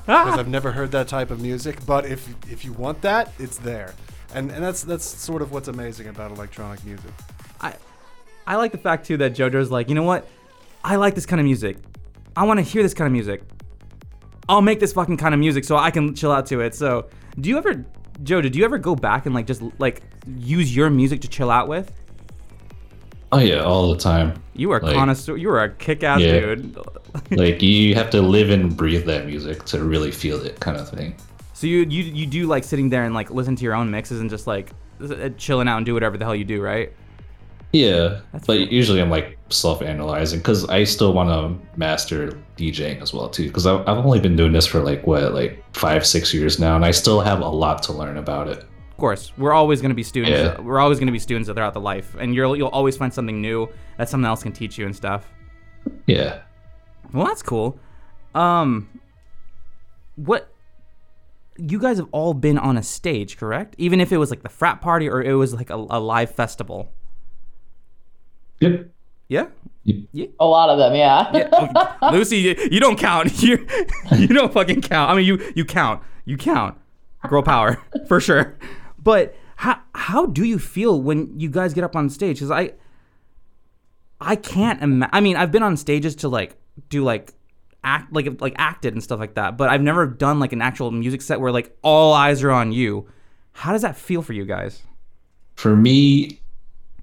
because 0.06 0.38
I've 0.38 0.50
never 0.50 0.73
heard 0.73 0.91
that 0.91 1.08
type 1.08 1.32
of 1.32 1.39
music. 1.39 1.86
But 1.86 2.06
if 2.06 2.28
if 2.52 2.65
you 2.65 2.73
want 2.73 3.02
that, 3.04 3.32
it's 3.39 3.58
there, 3.60 3.93
and 4.34 4.52
and 4.52 4.62
that's 4.63 4.84
that's 4.84 5.06
sort 5.06 5.41
of 5.41 5.52
what's 5.54 5.69
amazing 5.69 6.08
about 6.08 6.32
electronic 6.32 6.84
music. 6.84 7.12
I 8.47 8.55
like 8.55 8.71
the 8.71 8.77
fact 8.77 9.05
too 9.05 9.17
that 9.17 9.33
JoJo's 9.33 9.69
like, 9.69 9.89
you 9.89 9.95
know 9.95 10.03
what? 10.03 10.27
I 10.83 10.95
like 10.95 11.13
this 11.15 11.25
kind 11.25 11.39
of 11.39 11.45
music. 11.45 11.77
I 12.36 12.43
want 12.45 12.57
to 12.60 12.63
hear 12.63 12.81
this 12.81 12.93
kind 12.93 13.05
of 13.07 13.12
music. 13.12 13.43
I'll 14.49 14.62
make 14.62 14.79
this 14.79 14.93
fucking 14.93 15.17
kind 15.17 15.33
of 15.33 15.39
music 15.39 15.65
so 15.65 15.75
I 15.75 15.91
can 15.91 16.15
chill 16.15 16.31
out 16.31 16.45
to 16.47 16.62
it. 16.62 16.73
So, 16.73 17.07
do 17.39 17.49
you 17.49 17.57
ever, 17.57 17.86
JoJo? 18.23 18.51
Do 18.51 18.57
you 18.60 18.65
ever 18.65 18.77
go 18.77 18.95
back 18.95 19.25
and 19.25 19.36
like 19.36 19.45
just 19.45 19.62
like 19.79 20.01
use 20.38 20.73
your 20.75 20.89
music 20.89 21.21
to 21.21 21.27
chill 21.27 21.51
out 21.51 21.67
with? 21.67 21.91
Oh 23.33 23.39
yeah, 23.39 23.60
all 23.60 23.91
the 23.93 23.99
time. 23.99 24.41
You 24.53 24.71
are 24.71 24.79
Like- 24.79 24.95
connoisseur. 24.95 25.36
You 25.36 25.49
are 25.49 25.63
a 25.63 25.69
kick-ass 25.69 26.21
Yeah. 26.21 26.39
dude. 26.55 26.77
Like 27.31 27.62
you 27.63 27.95
have 27.95 28.10
to 28.12 28.21
live 28.21 28.51
and 28.51 28.77
breathe 28.77 29.05
that 29.07 29.25
music 29.25 29.65
to 29.65 29.83
really 29.83 30.12
feel 30.12 30.39
it, 30.45 30.60
kind 30.60 30.77
of 30.77 30.88
thing. 30.89 31.15
so 31.53 31.65
you 31.67 31.79
you 31.79 32.03
you 32.03 32.25
do 32.27 32.45
like 32.45 32.63
sitting 32.63 32.89
there 32.89 33.03
and 33.05 33.13
like 33.15 33.31
listen 33.31 33.55
to 33.55 33.63
your 33.63 33.73
own 33.73 33.89
mixes 33.89 34.21
and 34.21 34.29
just 34.29 34.45
like 34.47 34.69
uh, 35.01 35.29
chilling 35.38 35.67
out 35.67 35.77
and 35.77 35.86
do 35.86 35.93
whatever 35.95 36.15
the 36.17 36.23
hell 36.23 36.36
you 36.36 36.45
do, 36.45 36.62
right? 36.62 36.93
Yeah, 37.73 38.21
That's 38.32 38.47
but 38.47 38.58
cool. 38.58 38.67
usually 38.67 39.01
I'm 39.01 39.10
like 39.10 39.38
self-analyzing 39.49 40.39
because 40.39 40.67
I 40.69 40.84
still 40.84 41.13
want 41.13 41.30
to 41.30 41.77
master 41.77 42.32
DJing 42.58 43.01
as 43.01 43.13
well 43.13 43.30
too. 43.30 43.47
Because 43.47 43.67
I've 43.67 43.82
I've 43.82 43.97
only 43.97 44.19
been 44.19 44.36
doing 44.36 44.53
this 44.53 44.65
for 44.65 44.80
like 44.80 45.06
what, 45.06 45.34
like 45.34 45.63
five, 45.75 46.06
six 46.06 46.34
years 46.34 46.60
now, 46.60 46.75
and 46.75 46.86
I 46.86 46.91
still 46.91 47.19
have 47.21 47.41
a 47.41 47.49
lot 47.49 47.84
to 47.84 47.93
learn 47.93 48.17
about 48.17 48.47
it. 48.47 48.60
Of 48.60 48.97
course, 48.97 49.32
we're 49.38 49.53
always 49.53 49.82
going 49.82 49.89
to 49.89 49.95
be 49.95 50.01
students. 50.03 50.39
Yeah. 50.39 50.60
We're 50.62 50.80
always 50.80 50.97
going 50.97 51.08
to 51.08 51.12
be 51.12 51.19
students 51.19 51.49
throughout 51.49 51.73
the 51.73 51.82
life, 51.82 52.15
and 52.19 52.34
you'll 52.34 52.56
you'll 52.56 52.69
always 52.69 52.97
find 52.97 53.13
something 53.13 53.41
new 53.41 53.69
that 53.97 54.10
someone 54.10 54.30
else 54.30 54.43
can 54.43 54.53
teach 54.53 54.77
you 54.77 54.86
and 54.86 54.95
stuff. 54.95 55.30
Yeah. 56.08 56.41
Well, 57.13 57.27
that's 57.27 57.43
cool. 57.43 57.80
Um, 58.34 58.89
what? 60.15 60.51
You 61.58 61.80
guys 61.80 61.97
have 61.97 62.08
all 62.12 62.34
been 62.34 62.58
on 62.58 62.77
a 62.77 62.84
stage, 62.84 63.38
correct? 63.38 63.75
Even 63.77 63.99
if 63.99 64.12
it 64.12 64.17
was 64.17 64.30
like 64.30 64.43
the 64.43 64.49
frat 64.49 64.80
party 64.82 65.10
or 65.10 65.21
it 65.21 65.34
was 65.34 65.53
like 65.53 65.69
a, 65.69 65.75
a 65.75 65.99
live 65.99 66.32
festival. 66.34 66.91
Yep. 68.60 68.89
Yeah. 69.28 69.48
A 70.39 70.46
lot 70.46 70.70
of 70.70 70.78
them, 70.78 70.96
yeah. 70.96 71.32
Yeah. 72.02 72.10
Lucy, 72.12 72.38
you, 72.38 72.56
you 72.72 72.80
don't 72.80 72.98
count. 72.98 73.32
You 73.41 73.65
you 74.15 74.28
don't 74.28 74.52
fucking 74.52 74.82
count. 74.82 75.12
I 75.12 75.15
mean, 75.15 75.26
you 75.26 75.39
you 75.56 75.63
count. 75.65 76.02
You 76.26 76.38
count. 76.38 76.78
Girl 77.28 77.41
power 77.43 77.82
for 78.08 78.20
sure. 78.20 78.58
But 79.02 79.36
how 79.58 79.80
how 79.96 80.26
do 80.26 80.43
you 80.43 80.60
feel 80.60 81.02
when 81.02 81.39
you 81.39 81.50
guys 81.50 81.74
get 81.74 81.84
up 81.84 81.96
on 81.96 82.10
stage? 82.10 82.38
Because 82.38 82.52
I 82.52 82.74
I 84.20 84.36
can't 84.36 84.82
imagine. 84.82 85.10
I 85.13 85.22
mean, 85.22 85.36
I've 85.38 85.52
been 85.52 85.63
on 85.63 85.78
stages 85.78 86.15
to 86.17 86.28
like 86.30 86.58
do 86.89 87.04
like 87.04 87.34
act 87.84 88.12
like 88.12 88.41
like 88.41 88.56
acted 88.58 88.93
and 88.93 89.04
stuff 89.04 89.20
like 89.20 89.36
that, 89.36 89.58
but 89.58 89.70
I've 89.70 89.82
never 89.82 90.06
done 90.06 90.39
like 90.39 90.52
an 90.54 90.62
actual 90.62 90.91
music 90.91 91.22
set 91.22 91.39
where 91.39 91.52
like 91.52 91.76
all 91.82 92.13
eyes 92.13 92.43
are 92.43 92.52
on 92.52 92.72
you. 92.72 93.08
How 93.54 93.72
does 93.72 93.82
that 93.84 93.96
feel 93.96 94.22
for 94.22 94.34
you 94.34 94.46
guys? 94.46 94.84
For 95.56 95.76
me, 95.76 96.39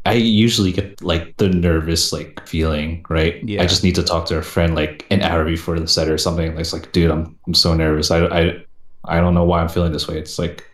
I 0.07 0.13
usually 0.15 0.73
get 0.73 1.03
like 1.03 1.37
the 1.39 1.49
nervous 1.49 2.13
like 2.13 2.47
feeling, 2.47 3.05
right? 3.09 3.43
Yeah. 3.49 3.63
I 3.63 3.67
just 3.67 3.83
need 3.83 3.95
to 3.95 4.03
talk 4.03 4.27
to 4.27 4.37
a 4.39 4.43
friend 4.43 4.75
like 4.75 5.07
an 5.11 5.23
hour 5.23 5.45
before 5.45 5.79
the 5.81 5.89
set 5.89 6.09
or 6.09 6.19
something. 6.19 6.57
It's 6.59 6.73
like, 6.73 6.93
dude, 6.93 7.11
I'm 7.11 7.37
I'm 7.47 7.55
so 7.55 7.75
nervous. 7.75 8.11
I 8.11 8.27
I 8.27 8.65
I 9.07 9.21
don't 9.21 9.35
know 9.35 9.45
why 9.45 9.61
I'm 9.61 9.69
feeling 9.69 9.93
this 9.93 10.07
way. 10.09 10.19
It's 10.19 10.39
like, 10.39 10.65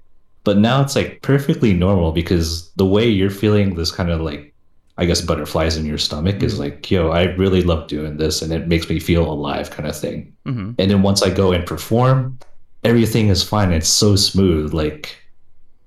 but 0.45 0.59
now 0.59 0.83
it's 0.83 0.97
like 0.97 1.23
perfectly 1.23 1.73
normal 1.75 2.13
because 2.13 2.71
the 2.73 2.87
way 2.87 3.09
you're 3.09 3.31
feeling 3.31 3.75
this 3.75 3.93
kind 3.93 4.11
of 4.11 4.21
like, 4.21 4.53
I 4.99 5.05
guess 5.07 5.21
butterflies 5.21 5.77
in 5.77 5.87
your 5.87 5.99
stomach 5.99 6.43
is 6.43 6.59
like, 6.59 6.91
yo, 6.91 7.11
I 7.11 7.35
really 7.37 7.63
love 7.63 7.89
doing 7.89 8.17
this 8.17 8.43
and 8.43 8.53
it 8.53 8.69
makes 8.69 8.89
me 8.89 8.99
feel 9.01 9.31
alive, 9.31 9.71
kind 9.71 9.89
of 9.89 9.97
thing. 9.97 10.33
Mhm. 10.47 10.75
And 10.79 10.91
then 10.91 11.03
once 11.03 11.23
I 11.23 11.31
go 11.31 11.53
and 11.53 11.65
perform, 11.67 12.39
everything 12.85 13.29
is 13.29 13.43
fine. 13.43 13.73
It's 13.73 13.89
so 13.89 14.17
smooth. 14.17 14.73
Like, 14.75 15.17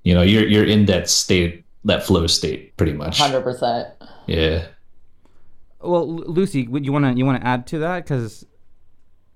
you 0.04 0.14
know, 0.14 0.22
you're 0.22 0.48
you're 0.48 0.66
in 0.66 0.86
that 0.86 1.10
state, 1.10 1.63
that 1.86 2.04
flow 2.04 2.28
state, 2.28 2.76
pretty 2.78 2.94
much. 2.94 3.20
100%. 3.20 3.92
Yeah. 4.28 4.68
Well, 5.82 6.08
Lucy, 6.08 6.68
would 6.68 6.86
you 6.86 6.94
wanna 6.94 7.14
you 7.14 7.26
wanna 7.26 7.42
add 7.44 7.68
to 7.68 7.80
that? 7.80 8.06
Because 8.06 8.46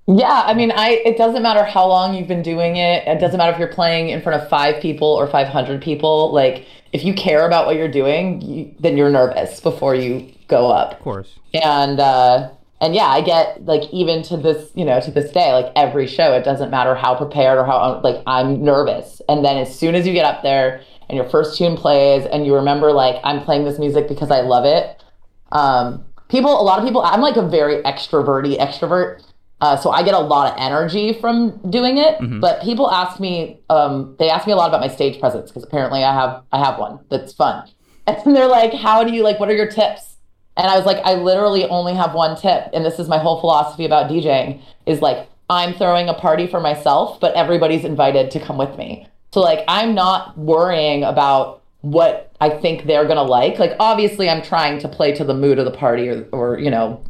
Yeah, 0.07 0.43
I 0.45 0.53
mean, 0.53 0.71
I 0.71 1.01
it 1.05 1.17
doesn't 1.17 1.43
matter 1.43 1.65
how 1.65 1.85
long 1.87 2.15
you've 2.15 2.27
been 2.27 2.41
doing 2.43 2.77
it. 2.77 3.05
It 3.05 3.19
doesn't 3.19 3.37
matter 3.37 3.51
if 3.51 3.59
you're 3.59 3.67
playing 3.67 4.09
in 4.09 4.21
front 4.21 4.41
of 4.41 4.49
5 4.49 4.81
people 4.81 5.07
or 5.09 5.27
500 5.27 5.81
people. 5.81 6.31
Like 6.31 6.65
if 6.93 7.03
you 7.03 7.13
care 7.13 7.45
about 7.45 7.65
what 7.65 7.75
you're 7.75 7.91
doing, 7.91 8.41
you, 8.41 8.73
then 8.79 8.95
you're 8.95 9.09
nervous 9.09 9.59
before 9.59 9.93
you 9.93 10.31
go 10.47 10.71
up. 10.71 10.93
of 10.93 10.99
course. 10.99 11.37
And 11.53 11.99
uh 11.99 12.49
and 12.79 12.93
yeah, 12.93 13.07
I 13.07 13.21
get 13.21 13.65
like 13.65 13.91
even 13.91 14.21
to 14.23 14.37
this, 14.37 14.71
you 14.75 14.85
know, 14.85 15.01
to 15.01 15.11
this 15.11 15.31
day, 15.31 15.51
like 15.51 15.73
every 15.75 16.07
show, 16.07 16.33
it 16.33 16.43
doesn't 16.45 16.69
matter 16.69 16.95
how 16.95 17.15
prepared 17.15 17.57
or 17.57 17.65
how 17.65 17.99
like 18.01 18.21
I'm 18.25 18.63
nervous. 18.63 19.21
And 19.27 19.43
then 19.43 19.57
as 19.57 19.77
soon 19.77 19.95
as 19.95 20.07
you 20.07 20.13
get 20.13 20.25
up 20.25 20.43
there 20.43 20.81
and 21.09 21.15
your 21.15 21.27
first 21.29 21.57
tune 21.57 21.77
plays 21.77 22.25
and 22.25 22.45
you 22.45 22.55
remember 22.55 22.91
like 22.91 23.19
I'm 23.23 23.41
playing 23.43 23.65
this 23.65 23.79
music 23.79 24.07
because 24.07 24.31
I 24.31 24.41
love 24.41 24.65
it. 24.65 25.03
Um, 25.51 26.05
people, 26.29 26.59
a 26.59 26.63
lot 26.63 26.79
of 26.79 26.85
people, 26.85 27.01
I'm 27.01 27.21
like 27.21 27.37
a 27.37 27.47
very 27.47 27.81
extroverty 27.83 28.57
extrovert. 28.57 29.23
Uh, 29.59 29.75
so 29.75 29.89
I 29.89 30.03
get 30.03 30.13
a 30.13 30.19
lot 30.19 30.53
of 30.53 30.59
energy 30.59 31.13
from 31.19 31.57
doing 31.71 31.97
it. 31.97 32.19
But 32.39 32.61
people 32.61 32.91
ask 32.91 33.19
me, 33.19 33.59
um, 33.69 34.15
they 34.19 34.29
ask 34.29 34.45
me 34.45 34.53
a 34.53 34.55
lot 34.55 34.67
about 34.69 34.81
my 34.81 34.87
stage 34.87 35.19
presence 35.19 35.49
because 35.49 35.63
apparently 35.63 36.03
I 36.03 36.13
have 36.13 36.43
I 36.51 36.59
have 36.63 36.77
one 36.77 36.99
that's 37.09 37.33
fun. 37.33 37.67
And 38.07 38.33
they're 38.33 38.47
like, 38.47 38.73
"How 38.73 39.03
do 39.03 39.11
you 39.11 39.21
like? 39.21 39.37
What 39.37 39.49
are 39.49 39.53
your 39.53 39.69
tips?" 39.69 40.15
And 40.55 40.67
I 40.67 40.77
was 40.77 40.85
like, 40.85 41.03
I 41.03 41.15
literally 41.15 41.65
only 41.65 41.93
have 41.93 42.13
one 42.13 42.37
tip, 42.37 42.69
and 42.73 42.85
this 42.85 42.99
is 42.99 43.09
my 43.09 43.17
whole 43.17 43.41
philosophy 43.41 43.83
about 43.83 44.09
DJing: 44.09 44.61
is 44.85 45.01
like 45.01 45.27
I'm 45.49 45.73
throwing 45.73 46.07
a 46.07 46.13
party 46.13 46.47
for 46.47 46.61
myself, 46.61 47.19
but 47.19 47.35
everybody's 47.35 47.83
invited 47.83 48.31
to 48.31 48.39
come 48.39 48.57
with 48.57 48.77
me. 48.77 49.09
So 49.37 49.41
like 49.41 49.63
I'm 49.67 49.93
not 49.93 50.35
worrying 50.35 51.03
about 51.03 51.61
what 51.81 52.35
I 52.41 52.49
think 52.49 52.87
they're 52.87 53.05
gonna 53.05 53.21
like. 53.21 53.59
Like 53.59 53.73
obviously, 53.79 54.31
I'm 54.31 54.41
trying 54.41 54.79
to 54.79 54.87
play 54.87 55.13
to 55.13 55.23
the 55.23 55.35
mood 55.35 55.59
of 55.59 55.65
the 55.65 55.77
party 55.77 56.09
or, 56.09 56.27
or 56.31 56.57
you 56.57 56.71
know 56.71 57.05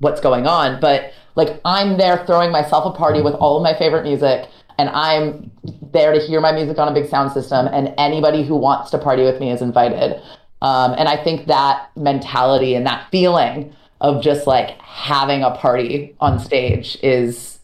what's 0.00 0.20
going 0.20 0.46
on, 0.46 0.82
but 0.82 1.14
like 1.34 1.62
I'm 1.64 1.96
there 1.96 2.26
throwing 2.26 2.52
myself 2.52 2.94
a 2.94 2.98
party 2.98 3.22
with 3.22 3.32
all 3.36 3.56
of 3.56 3.62
my 3.62 3.72
favorite 3.72 4.02
music 4.02 4.50
and 4.76 4.90
I'm 4.90 5.50
there 5.94 6.12
to 6.12 6.20
hear 6.20 6.42
my 6.42 6.52
music 6.52 6.76
on 6.76 6.88
a 6.88 6.92
big 6.92 7.08
sound 7.08 7.32
system 7.32 7.66
and 7.68 7.94
anybody 7.96 8.44
who 8.44 8.54
wants 8.54 8.90
to 8.90 8.98
party 8.98 9.22
with 9.22 9.40
me 9.40 9.50
is 9.50 9.62
invited. 9.62 10.20
Um, 10.60 10.94
and 10.98 11.08
I 11.08 11.24
think 11.24 11.46
that 11.46 11.90
mentality 11.96 12.74
and 12.74 12.86
that 12.86 13.10
feeling 13.10 13.74
of 14.02 14.22
just 14.22 14.46
like 14.46 14.78
having 14.82 15.42
a 15.42 15.52
party 15.52 16.14
on 16.20 16.38
stage 16.38 16.98
is 17.02 17.60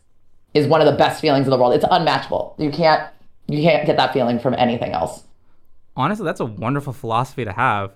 is 0.55 0.67
one 0.67 0.81
of 0.81 0.87
the 0.87 0.97
best 0.97 1.21
feelings 1.21 1.45
in 1.45 1.51
the 1.51 1.59
world. 1.59 1.75
It's 1.75 1.85
unmatchable. 1.91 2.55
You 2.59 2.71
can't 2.71 3.07
you 3.49 3.63
can't 3.63 3.87
get 3.87 3.97
that 3.97 4.13
feeling 4.13 4.39
from 4.39 4.55
anything 4.55 4.93
else. 4.93 5.25
honestly 5.97 6.25
that's 6.25 6.41
a 6.41 6.45
wonderful 6.45 6.93
philosophy 6.93 7.45
to 7.45 7.53
have. 7.53 7.95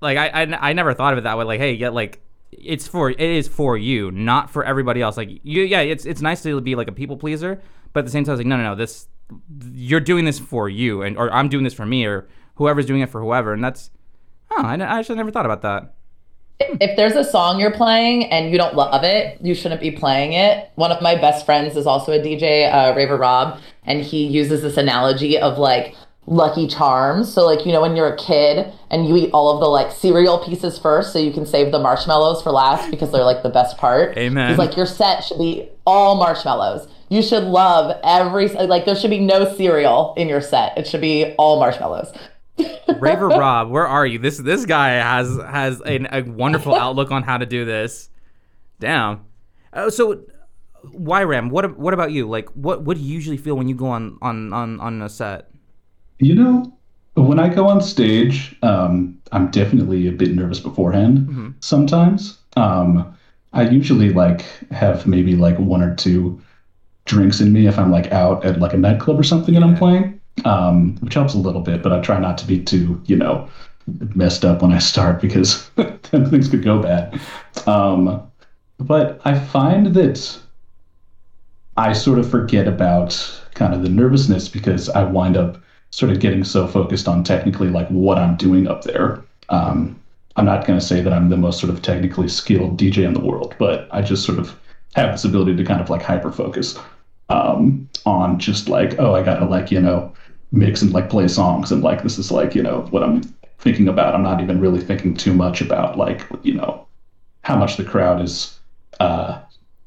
Like 0.00 0.18
I, 0.18 0.28
I 0.28 0.70
i 0.70 0.72
never 0.72 0.94
thought 0.94 1.12
of 1.12 1.18
it 1.18 1.22
that 1.22 1.38
way. 1.38 1.44
Like 1.44 1.60
hey 1.60 1.76
get 1.76 1.94
like 1.94 2.20
it's 2.50 2.86
for 2.86 3.10
it 3.10 3.20
is 3.20 3.48
for 3.48 3.76
you 3.76 4.10
not 4.10 4.50
for 4.50 4.64
everybody 4.64 5.00
else. 5.00 5.16
Like 5.16 5.40
you 5.42 5.62
yeah 5.62 5.80
it's 5.80 6.04
it's 6.04 6.20
nice 6.20 6.42
to 6.42 6.60
be 6.60 6.74
like 6.74 6.88
a 6.88 6.92
people 6.92 7.16
pleaser 7.16 7.60
but 7.94 8.00
at 8.00 8.04
the 8.04 8.10
same 8.10 8.24
time 8.24 8.34
it's 8.34 8.40
like 8.40 8.46
no 8.46 8.58
no 8.58 8.64
no 8.64 8.74
this 8.74 9.08
you're 9.72 10.00
doing 10.00 10.26
this 10.26 10.38
for 10.38 10.68
you 10.68 11.00
and 11.00 11.16
or 11.16 11.32
i'm 11.32 11.48
doing 11.48 11.64
this 11.64 11.72
for 11.72 11.86
me 11.86 12.04
or 12.04 12.28
whoever's 12.56 12.84
doing 12.84 13.00
it 13.00 13.08
for 13.08 13.22
whoever 13.22 13.54
and 13.54 13.64
that's 13.64 13.90
oh 14.50 14.62
i, 14.62 14.74
I 14.74 14.98
actually 14.98 15.16
never 15.16 15.30
thought 15.30 15.46
about 15.46 15.62
that 15.62 15.94
if 16.60 16.96
there's 16.96 17.14
a 17.14 17.24
song 17.24 17.58
you're 17.58 17.72
playing 17.72 18.30
and 18.30 18.50
you 18.50 18.58
don't 18.58 18.74
love 18.74 19.04
it, 19.04 19.38
you 19.40 19.54
shouldn't 19.54 19.80
be 19.80 19.90
playing 19.90 20.32
it. 20.32 20.70
One 20.76 20.92
of 20.92 21.02
my 21.02 21.14
best 21.16 21.44
friends 21.44 21.76
is 21.76 21.86
also 21.86 22.12
a 22.12 22.18
DJ, 22.18 22.72
uh, 22.72 22.94
Raver 22.94 23.16
Rob, 23.16 23.60
and 23.84 24.02
he 24.02 24.26
uses 24.26 24.62
this 24.62 24.76
analogy 24.76 25.38
of 25.38 25.58
like 25.58 25.94
Lucky 26.26 26.66
Charms. 26.66 27.32
So 27.32 27.44
like 27.44 27.66
you 27.66 27.72
know 27.72 27.82
when 27.82 27.96
you're 27.96 28.12
a 28.12 28.16
kid 28.16 28.72
and 28.90 29.06
you 29.06 29.16
eat 29.16 29.30
all 29.32 29.52
of 29.52 29.60
the 29.60 29.66
like 29.66 29.92
cereal 29.92 30.38
pieces 30.44 30.78
first, 30.78 31.12
so 31.12 31.18
you 31.18 31.32
can 31.32 31.44
save 31.44 31.72
the 31.72 31.78
marshmallows 31.78 32.42
for 32.42 32.50
last 32.50 32.90
because 32.90 33.10
they're 33.12 33.24
like 33.24 33.42
the 33.42 33.50
best 33.50 33.76
part. 33.76 34.16
Amen. 34.16 34.48
He's 34.48 34.58
like 34.58 34.76
your 34.76 34.86
set 34.86 35.24
should 35.24 35.38
be 35.38 35.68
all 35.86 36.16
marshmallows. 36.16 36.88
You 37.10 37.22
should 37.22 37.44
love 37.44 38.00
every 38.02 38.48
like 38.48 38.86
there 38.86 38.96
should 38.96 39.10
be 39.10 39.20
no 39.20 39.54
cereal 39.54 40.14
in 40.16 40.28
your 40.28 40.40
set. 40.40 40.78
It 40.78 40.86
should 40.86 41.02
be 41.02 41.34
all 41.36 41.58
marshmallows. 41.58 42.12
Raver 42.98 43.28
rob 43.28 43.70
where 43.70 43.86
are 43.86 44.06
you 44.06 44.18
this 44.18 44.38
this 44.38 44.64
guy 44.64 44.90
has 44.90 45.36
has 45.38 45.80
a, 45.86 46.18
a 46.18 46.22
wonderful 46.22 46.74
outlook 46.74 47.10
on 47.10 47.22
how 47.22 47.36
to 47.36 47.46
do 47.46 47.64
this 47.64 48.10
damn 48.78 49.24
uh, 49.72 49.90
so 49.90 50.24
YRAM, 50.92 51.50
what 51.50 51.78
what 51.78 51.94
about 51.94 52.12
you? 52.12 52.28
Like, 52.28 52.48
what 52.50 52.82
what 52.82 52.96
do 52.96 53.02
you 53.02 53.12
usually 53.12 53.36
feel 53.36 53.56
when 53.56 53.68
you 53.68 53.74
go 53.74 53.86
on 53.86 54.18
on 54.22 54.52
on 54.52 54.80
on 54.80 55.02
a 55.02 55.08
set? 55.08 55.50
You 56.18 56.34
know, 56.34 56.78
when 57.14 57.38
I 57.38 57.48
go 57.48 57.66
on 57.66 57.80
stage, 57.80 58.56
um, 58.62 59.18
I'm 59.32 59.50
definitely 59.50 60.06
a 60.06 60.12
bit 60.12 60.34
nervous 60.34 60.60
beforehand. 60.60 61.26
Sometimes, 61.60 62.38
um, 62.56 63.16
I 63.52 63.68
usually 63.68 64.12
like 64.12 64.42
have 64.70 65.06
maybe 65.06 65.34
like 65.34 65.58
one 65.58 65.82
or 65.82 65.94
two 65.94 66.40
drinks 67.04 67.40
in 67.40 67.52
me 67.52 67.66
if 67.66 67.78
I'm 67.78 67.90
like 67.90 68.12
out 68.12 68.44
at 68.44 68.60
like 68.60 68.72
a 68.72 68.78
nightclub 68.78 69.18
or 69.18 69.22
something 69.22 69.56
and 69.56 69.64
I'm 69.64 69.76
playing, 69.76 70.13
um, 70.44 70.96
which 70.96 71.14
helps 71.14 71.34
a 71.34 71.38
little 71.38 71.60
bit. 71.60 71.82
But 71.82 71.92
I 71.92 72.00
try 72.00 72.18
not 72.18 72.38
to 72.38 72.46
be 72.46 72.62
too, 72.62 73.00
you 73.06 73.16
know, 73.16 73.48
messed 74.14 74.44
up 74.44 74.62
when 74.62 74.72
I 74.72 74.78
start 74.78 75.20
because 75.20 75.68
then 75.76 76.30
things 76.30 76.48
could 76.48 76.62
go 76.62 76.82
bad. 76.82 77.20
Um, 77.66 78.22
but 78.78 79.20
I 79.24 79.38
find 79.38 79.94
that 79.94 80.38
I 81.76 81.92
sort 81.92 82.18
of 82.18 82.30
forget 82.30 82.68
about 82.68 83.40
kind 83.54 83.74
of 83.74 83.82
the 83.82 83.88
nervousness 83.88 84.48
because 84.48 84.88
I 84.88 85.04
wind 85.04 85.36
up 85.36 85.60
sort 85.90 86.10
of 86.10 86.20
getting 86.20 86.44
so 86.44 86.66
focused 86.66 87.06
on 87.06 87.22
technically 87.22 87.68
like 87.68 87.88
what 87.88 88.18
I'm 88.18 88.36
doing 88.36 88.66
up 88.66 88.82
there. 88.82 89.22
Um, 89.48 90.00
I'm 90.36 90.44
not 90.44 90.66
going 90.66 90.78
to 90.78 90.84
say 90.84 91.00
that 91.00 91.12
I'm 91.12 91.28
the 91.28 91.36
most 91.36 91.60
sort 91.60 91.72
of 91.72 91.82
technically 91.82 92.28
skilled 92.28 92.78
DJ 92.78 93.04
in 93.04 93.14
the 93.14 93.20
world, 93.20 93.54
but 93.58 93.88
I 93.92 94.02
just 94.02 94.24
sort 94.24 94.38
of 94.38 94.58
have 94.96 95.12
this 95.12 95.24
ability 95.24 95.56
to 95.56 95.64
kind 95.64 95.80
of 95.80 95.90
like 95.90 96.02
hyper 96.02 96.32
focus 96.32 96.76
um, 97.28 97.88
on 98.04 98.38
just 98.38 98.68
like, 98.68 98.98
oh, 98.98 99.14
I 99.14 99.22
got 99.22 99.38
to 99.38 99.44
like, 99.44 99.70
you 99.70 99.80
know, 99.80 100.12
mix 100.54 100.82
and 100.82 100.92
like 100.92 101.10
play 101.10 101.28
songs 101.28 101.72
and 101.72 101.82
like 101.82 102.02
this 102.02 102.18
is 102.18 102.30
like, 102.30 102.54
you 102.54 102.62
know, 102.62 102.86
what 102.90 103.02
I'm 103.02 103.22
thinking 103.58 103.88
about. 103.88 104.14
I'm 104.14 104.22
not 104.22 104.40
even 104.40 104.60
really 104.60 104.80
thinking 104.80 105.14
too 105.14 105.34
much 105.34 105.60
about 105.60 105.98
like, 105.98 106.22
you 106.42 106.54
know, 106.54 106.86
how 107.42 107.56
much 107.56 107.76
the 107.76 107.84
crowd 107.84 108.22
is 108.22 108.58
uh, 109.00 109.40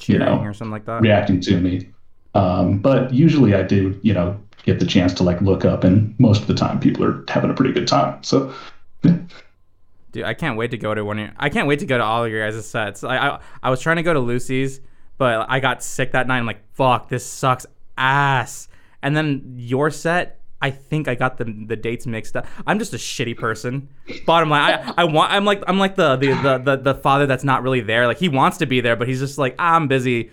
you 0.06 0.20
know, 0.20 0.40
or 0.40 0.54
something 0.54 0.72
like 0.72 0.86
that. 0.86 1.02
reacting 1.02 1.42
to 1.42 1.60
me. 1.60 1.90
Um, 2.36 2.80
but 2.80 3.14
usually 3.14 3.56
I 3.56 3.64
do, 3.64 4.00
you 4.04 4.14
know, 4.14 4.40
get 4.64 4.80
the 4.80 4.86
chance 4.86 5.14
to 5.16 5.24
like 5.24 5.42
look 5.42 5.66
up, 5.66 5.84
and 5.84 6.14
most 6.20 6.42
of 6.42 6.48
the 6.48 6.54
time 6.54 6.80
people 6.80 7.04
are 7.04 7.24
having 7.28 7.50
a 7.50 7.54
pretty 7.54 7.74
good 7.74 7.88
time. 7.88 8.22
So 8.24 8.54
Dude, 9.02 10.24
I 10.24 10.34
can't 10.34 10.58
wait 10.58 10.72
to 10.72 10.78
go 10.78 10.94
to 10.94 11.04
one. 11.04 11.20
Of 11.20 11.26
your, 11.26 11.34
I 11.38 11.50
can't 11.50 11.68
wait 11.68 11.80
to 11.80 11.86
go 11.86 11.98
to 11.98 12.04
all 12.04 12.26
of 12.26 12.32
your 12.32 12.50
guys' 12.50 12.66
sets. 12.66 13.04
I, 13.04 13.18
I 13.18 13.40
I 13.64 13.70
was 13.70 13.82
trying 13.82 13.98
to 13.98 14.04
go 14.04 14.14
to 14.14 14.20
Lucy's, 14.20 14.80
but 15.18 15.46
I 15.50 15.60
got 15.60 15.84
sick 15.84 16.12
that 16.12 16.28
night. 16.28 16.38
I'm 16.38 16.46
like, 16.46 16.62
fuck, 16.74 17.10
this 17.10 17.26
sucks 17.26 17.66
ass. 17.98 18.68
And 19.02 19.16
then 19.16 19.56
your 19.58 19.92
set, 19.92 20.37
I 20.62 20.72
think 20.72 21.08
I 21.08 21.16
got 21.16 21.38
the 21.38 21.44
the 21.68 21.76
dates 21.76 22.06
mixed 22.08 22.36
up. 22.36 22.48
I'm 22.66 22.80
just 22.80 22.94
a 22.94 22.98
shitty 22.98 23.38
person. 23.38 23.90
Bottom 24.26 24.50
line, 24.50 24.74
I, 24.74 24.94
I 24.98 25.04
want. 25.04 25.32
I'm 25.32 25.46
like 25.46 25.64
I'm 25.68 25.78
like 25.78 25.96
the 25.96 26.16
the, 26.16 26.28
the 26.34 26.58
the 26.58 26.76
the 26.78 26.96
father 26.96 27.26
that's 27.28 27.44
not 27.44 27.62
really 27.64 27.82
there. 27.82 28.08
Like 28.08 28.18
he 28.18 28.28
wants 28.30 28.58
to 28.58 28.66
be 28.66 28.82
there, 28.82 28.96
but 28.96 29.08
he's 29.08 29.20
just 29.20 29.38
like 29.38 29.56
ah, 29.60 29.76
I'm 29.76 29.88
busy 29.88 30.32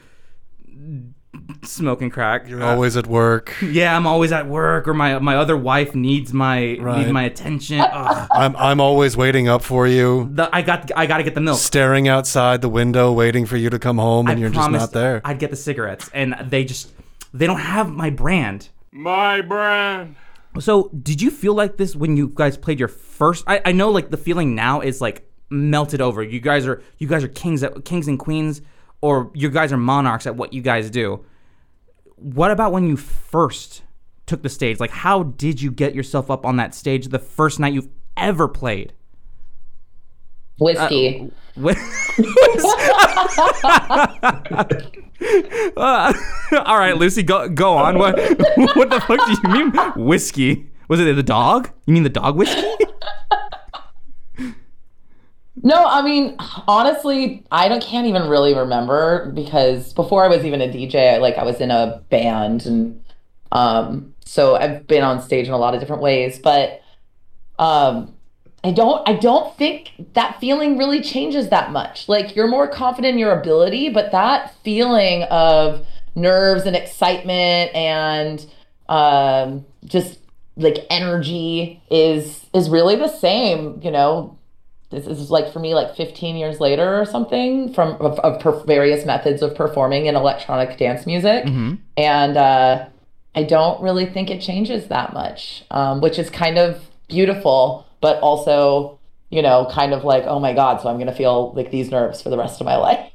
smoking 1.63 2.11
crack. 2.11 2.49
You're 2.49 2.63
always 2.63 2.97
at 2.97 3.07
work. 3.07 3.55
yeah, 3.63 3.97
I'm 3.97 4.07
always 4.07 4.33
at 4.33 4.47
work, 4.47 4.87
or 4.89 4.95
my 4.95 5.19
my 5.19 5.37
other 5.37 5.57
wife 5.57 5.95
needs 5.95 6.33
my 6.33 6.79
Right. 6.81 6.99
needs 7.01 7.13
my 7.13 7.25
attention. 7.25 7.81
Ugh. 7.81 8.29
I'm 8.31 8.57
I'm 8.57 8.81
always 8.81 9.17
waiting 9.17 9.49
up 9.49 9.63
for 9.63 9.87
you, 9.87 10.31
The, 10.33 10.49
I 10.55 10.63
got 10.63 10.91
I 10.97 11.07
got 11.07 11.19
to 11.19 11.23
get 11.23 11.35
the 11.35 11.41
milk. 11.41 11.59
staring 11.59 12.09
outside 12.09 12.63
the 12.63 12.69
window, 12.69 13.13
waiting 13.13 13.47
for 13.47 13.57
you 13.57 13.71
to 13.71 13.79
come 13.79 13.99
home, 13.99 14.29
and 14.29 14.39
I 14.39 14.41
you're 14.41 14.51
just 14.51 14.71
not 14.71 14.93
there. 14.93 15.21
I'd 15.25 15.39
get 15.39 15.51
the 15.51 15.57
cigarettes, 15.57 16.09
and 16.15 16.35
they 16.49 16.65
just 16.65 16.93
they 17.33 17.47
don't 17.47 17.61
have 17.61 17.91
my 17.93 18.11
brand. 18.11 18.69
My 18.97 19.41
brand. 19.41 20.15
So, 20.61 20.89
did 21.03 21.21
you 21.21 21.33
feel 21.33 21.53
like 21.53 21.79
this 21.79 21.97
when 21.97 22.17
you 22.17 22.31
guys 22.33 22.57
played 22.57 22.79
your 22.79 22.87
first? 22.87 23.43
I, 23.49 23.61
I 23.65 23.73
know 23.73 23.91
like 23.91 24.11
the 24.11 24.17
feeling 24.17 24.55
now 24.55 24.83
is 24.83 25.01
like 25.01 25.29
melted 25.51 26.01
over. 26.01 26.23
You 26.23 26.39
guys 26.39 26.65
are 26.65 26.81
you 26.99 27.09
guys 27.09 27.25
are 27.25 27.29
kings 27.29 27.65
at 27.65 27.85
kings 27.85 28.07
and 28.07 28.21
queens, 28.21 28.63
or 29.01 29.33
you 29.35 29.51
guys 29.51 29.73
are 29.73 29.77
monarchs 29.77 30.29
at 30.29 30.37
what 30.37 30.53
you 30.53 30.63
guys 30.63 30.91
do. 30.91 31.25
What 32.15 32.53
about 32.53 32.71
when 32.71 32.87
you 32.87 32.97
first 32.97 33.83
took 34.27 34.45
the 34.45 34.49
stage? 34.49 34.79
Like, 34.79 34.93
how 34.93 35.25
did 35.25 35.61
you 35.61 35.73
get 35.73 35.97
yourself 35.97 36.31
up 36.31 36.47
on 36.47 36.57
that 36.59 36.73
stage 36.73 37.09
the 37.09 37.19
first 37.19 37.59
night 37.59 37.73
you've 37.73 37.91
ever 38.17 38.47
played? 38.47 38.93
Whiskey. 40.59 41.31
What- 41.55 41.77
Uh, 45.77 46.13
all 46.67 46.79
right, 46.79 46.97
Lucy, 46.97 47.23
go 47.23 47.49
go 47.49 47.77
on. 47.77 47.99
What 47.99 48.17
what 48.77 48.91
the 48.91 49.01
fuck 49.01 49.25
do 49.27 49.33
you 49.33 49.49
mean 49.55 49.73
whiskey? 49.97 50.71
Was 50.89 51.01
it 51.01 51.15
the 51.15 51.23
dog? 51.23 51.71
You 51.87 51.95
mean 51.95 52.03
the 52.03 52.09
dog 52.11 52.37
whiskey? 52.37 52.63
No, 55.63 55.87
I 55.87 56.03
mean, 56.03 56.37
honestly, 56.69 57.45
I 57.51 57.69
don't 57.69 57.83
can't 57.83 58.07
even 58.07 58.29
really 58.29 58.55
remember 58.55 59.31
because 59.35 59.95
before 59.95 60.25
I 60.25 60.29
was 60.29 60.45
even 60.45 60.61
a 60.61 60.69
DJ, 60.69 61.19
like 61.21 61.39
I 61.39 61.45
was 61.45 61.61
in 61.61 61.71
a 61.71 62.03
band 62.11 62.67
and 62.67 63.03
um 63.53 64.13
so 64.27 64.57
I've 64.57 64.87
been 64.87 65.03
on 65.05 65.23
stage 65.23 65.47
in 65.47 65.53
a 65.55 65.59
lot 65.59 65.75
of 65.75 65.81
different 65.81 66.03
ways, 66.03 66.39
but 66.39 66.83
um 67.59 68.14
I 68.65 68.71
don't 68.71 69.07
I 69.07 69.13
don't 69.13 69.55
think 69.59 69.93
that 70.15 70.41
feeling 70.41 70.79
really 70.79 71.03
changes 71.03 71.51
that 71.51 71.71
much. 71.71 72.09
Like 72.09 72.35
you're 72.35 72.49
more 72.49 72.67
confident 72.67 73.13
in 73.13 73.19
your 73.19 73.39
ability, 73.39 73.91
but 73.91 74.11
that 74.13 74.55
feeling 74.65 75.25
of 75.25 75.87
nerves 76.15 76.65
and 76.65 76.75
excitement 76.75 77.75
and 77.75 78.47
um 78.89 79.67
just 79.85 80.19
like 80.57 80.87
energy 80.89 81.83
is 81.91 82.47
is 82.55 82.71
really 82.71 82.97
the 82.97 83.09
same, 83.09 83.81
you 83.83 83.91
know, 83.91 84.39
this 84.91 85.07
is 85.07 85.31
like 85.31 85.53
for 85.53 85.59
me 85.59 85.75
like 85.75 85.95
15 85.95 86.37
years 86.37 86.59
later 86.59 86.99
or 86.99 87.05
something 87.05 87.73
from 87.75 87.91
of, 88.01 88.19
of 88.21 88.41
per- 88.41 88.65
various 88.65 89.05
methods 89.05 89.43
of 89.43 89.55
performing 89.55 90.07
in 90.07 90.17
electronic 90.17 90.79
dance 90.79 91.05
music. 91.05 91.45
And 91.99 92.37
uh, 92.37 92.87
i 93.35 93.43
don't 93.43 93.83
really 93.83 94.07
think 94.07 94.31
it 94.31 94.41
changes 94.41 94.87
that 94.87 95.13
much 95.13 95.65
um, 95.73 96.01
which 96.01 96.19
is 96.21 96.31
kind 96.31 96.57
of 96.57 96.89
beautiful 97.09 97.84
but 98.05 98.21
also 98.21 98.99
you 99.31 99.43
know 99.43 99.67
kind 99.71 99.93
of 99.93 100.05
like 100.05 100.25
oh 100.25 100.39
my 100.39 100.53
god 100.53 100.81
so 100.81 100.89
i'm 100.89 100.99
gonna 100.99 101.19
feel 101.23 101.53
like 101.55 101.71
these 101.71 101.91
nerves 101.91 102.21
for 102.23 102.31
the 102.31 102.39
rest 102.39 102.61
of 102.61 102.67
my 102.67 102.77
life 102.89 103.11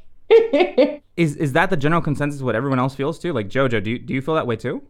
Is 1.20 1.36
is 1.36 1.52
that 1.52 1.70
the 1.70 1.76
general 1.76 2.02
consensus? 2.02 2.42
What 2.42 2.56
everyone 2.56 2.80
else 2.80 2.96
feels 2.96 3.20
too? 3.20 3.34
Like 3.34 3.50
JoJo, 3.50 3.84
do 3.84 3.92
you, 3.92 4.00
do 4.00 4.14
you 4.14 4.22
feel 4.22 4.36
that 4.36 4.48
way 4.48 4.56
too? 4.56 4.82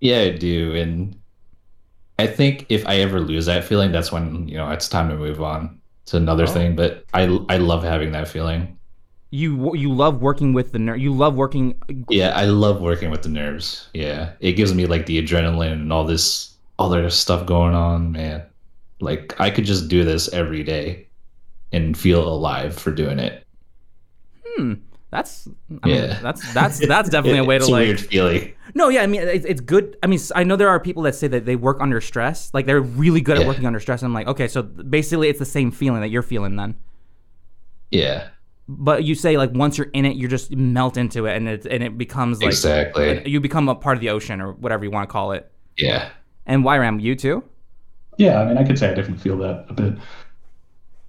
Yeah, 0.00 0.20
I 0.20 0.30
do. 0.30 0.72
And 0.76 1.18
I 2.20 2.28
think 2.28 2.66
if 2.68 2.86
I 2.86 2.98
ever 2.98 3.18
lose 3.18 3.46
that 3.46 3.64
feeling, 3.64 3.90
that's 3.90 4.12
when, 4.12 4.46
you 4.46 4.56
know, 4.56 4.70
it's 4.70 4.88
time 4.88 5.08
to 5.08 5.16
move 5.16 5.42
on 5.42 5.80
to 6.06 6.16
another 6.16 6.44
oh. 6.44 6.46
thing. 6.46 6.76
But 6.76 7.06
I 7.12 7.22
I 7.48 7.56
love 7.56 7.82
having 7.82 8.12
that 8.12 8.28
feeling. 8.28 8.78
You 9.30 9.74
you 9.74 9.92
love 9.92 10.22
working 10.22 10.52
with 10.52 10.70
the 10.70 10.78
ner- 10.78 10.94
You 10.94 11.12
love 11.12 11.34
working. 11.34 11.74
Yeah, 12.08 12.30
I 12.36 12.44
love 12.44 12.80
working 12.80 13.10
with 13.10 13.22
the 13.22 13.28
nerves. 13.28 13.88
Yeah. 13.94 14.34
It 14.38 14.52
gives 14.52 14.74
me 14.74 14.86
like 14.86 15.06
the 15.06 15.20
adrenaline 15.20 15.72
and 15.72 15.92
all 15.92 16.04
this 16.04 16.54
other 16.78 17.10
stuff 17.10 17.46
going 17.46 17.74
on, 17.74 18.12
man. 18.12 18.44
Like 19.00 19.38
I 19.40 19.50
could 19.50 19.64
just 19.64 19.88
do 19.88 20.04
this 20.04 20.28
every 20.32 20.62
day 20.62 21.08
and 21.72 21.96
feel 21.96 22.26
alive 22.26 22.74
for 22.78 22.90
doing 22.90 23.18
it. 23.18 23.44
Hmm. 24.56 24.74
That's 25.10 25.48
I 25.82 25.86
mean, 25.88 25.96
Yeah. 25.96 26.18
That's 26.20 26.54
that's 26.54 26.86
that's 26.86 27.08
definitely 27.10 27.38
a 27.40 27.44
way 27.50 27.58
to 27.58 27.66
like. 27.66 27.86
weird 27.86 28.00
feeling. 28.00 28.52
No, 28.74 28.88
yeah, 28.88 29.02
I 29.02 29.06
mean 29.06 29.22
it's, 29.22 29.44
it's 29.46 29.60
good. 29.60 29.96
I 30.02 30.06
mean 30.06 30.18
I 30.34 30.44
know 30.44 30.56
there 30.56 30.68
are 30.68 30.80
people 30.80 31.02
that 31.04 31.14
say 31.14 31.28
that 31.28 31.44
they 31.46 31.56
work 31.56 31.78
under 31.80 32.00
stress, 32.00 32.50
like 32.54 32.66
they're 32.66 32.80
really 32.80 33.20
good 33.20 33.38
at 33.38 33.46
working 33.46 33.66
under 33.66 33.80
stress. 33.80 34.02
I'm 34.02 34.12
like, 34.14 34.26
okay, 34.26 34.48
so 34.48 34.62
basically 34.62 35.28
it's 35.28 35.38
the 35.38 35.44
same 35.44 35.70
feeling 35.70 36.00
that 36.00 36.08
you're 36.08 36.22
feeling 36.22 36.56
then. 36.56 36.76
Yeah. 37.90 38.28
But 38.68 39.04
you 39.04 39.14
say 39.14 39.36
like 39.36 39.52
once 39.54 39.78
you're 39.78 39.90
in 39.92 40.04
it, 40.04 40.16
you 40.16 40.26
just 40.26 40.50
melt 40.50 40.96
into 40.96 41.26
it, 41.26 41.36
and 41.36 41.48
it 41.48 41.66
and 41.66 41.84
it 41.84 41.96
becomes 41.96 42.40
like 42.42 42.48
Exactly. 42.48 43.22
you 43.28 43.40
become 43.40 43.68
a 43.68 43.74
part 43.76 43.96
of 43.96 44.00
the 44.00 44.10
ocean 44.10 44.40
or 44.40 44.52
whatever 44.54 44.84
you 44.84 44.90
want 44.90 45.08
to 45.08 45.12
call 45.12 45.30
it. 45.32 45.50
Yeah. 45.76 46.08
And 46.46 46.64
YRAM, 46.64 47.00
you 47.00 47.14
too. 47.14 47.44
Yeah, 48.16 48.40
I 48.40 48.46
mean, 48.46 48.58
I 48.58 48.64
could 48.64 48.78
say 48.78 48.90
I 48.90 48.94
definitely 48.94 49.22
feel 49.22 49.38
that 49.38 49.66
a 49.68 49.72
bit. 49.72 49.94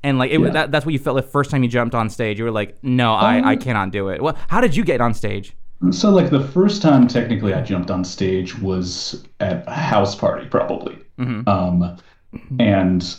And 0.03 0.17
like 0.17 0.31
it, 0.31 0.39
Yeah. 0.39 0.49
that, 0.49 0.71
that's 0.71 0.85
what 0.85 0.93
you 0.93 0.99
felt 0.99 1.17
the 1.17 1.23
first 1.23 1.49
time 1.51 1.63
you 1.63 1.69
jumped 1.69 1.95
on 1.95 2.09
stage. 2.09 2.37
You 2.37 2.45
were 2.45 2.51
like, 2.51 2.77
no, 2.83 3.13
I, 3.13 3.51
I 3.51 3.55
cannot 3.55 3.91
do 3.91 4.09
it. 4.09 4.21
Well, 4.21 4.37
how 4.47 4.61
did 4.61 4.75
you 4.75 4.83
get 4.83 5.01
on 5.01 5.13
stage? 5.13 5.55
So, 5.91 6.09
like, 6.09 6.31
the 6.31 6.41
first 6.43 6.81
time 6.81 7.07
technically 7.07 7.53
I 7.53 7.61
jumped 7.61 7.91
on 7.91 8.03
stage 8.03 8.57
was 8.59 9.23
at 9.39 9.63
a 9.67 9.73
house 9.73 10.15
party, 10.15 10.47
probably. 10.47 10.97
Um, 11.19 11.97
and 12.59 13.15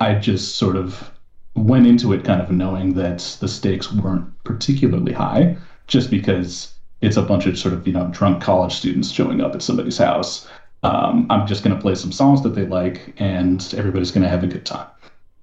I 0.00 0.14
just 0.14 0.56
sort 0.56 0.76
of 0.76 1.10
went 1.54 1.86
into 1.86 2.12
it 2.12 2.24
kind 2.24 2.40
of 2.40 2.50
knowing 2.50 2.94
that 2.94 3.36
the 3.40 3.48
stakes 3.48 3.92
weren't 3.92 4.26
particularly 4.44 5.12
high, 5.12 5.56
just 5.86 6.10
because 6.10 6.74
it's 7.02 7.16
a 7.16 7.22
bunch 7.22 7.46
of 7.46 7.58
sort 7.58 7.74
of, 7.74 7.86
you 7.86 7.92
know, 7.92 8.08
drunk 8.12 8.42
college 8.42 8.74
students 8.74 9.10
showing 9.10 9.40
up 9.40 9.54
at 9.54 9.62
somebody's 9.62 9.98
house. 9.98 10.46
Um, 10.82 11.26
I'm 11.30 11.46
just 11.46 11.62
going 11.62 11.76
to 11.76 11.80
play 11.80 11.94
some 11.94 12.12
songs 12.12 12.42
that 12.42 12.50
they 12.50 12.66
like, 12.66 13.14
and 13.18 13.72
everybody's 13.76 14.10
going 14.10 14.24
to 14.24 14.28
have 14.28 14.42
a 14.42 14.48
good 14.48 14.66
time. 14.66 14.88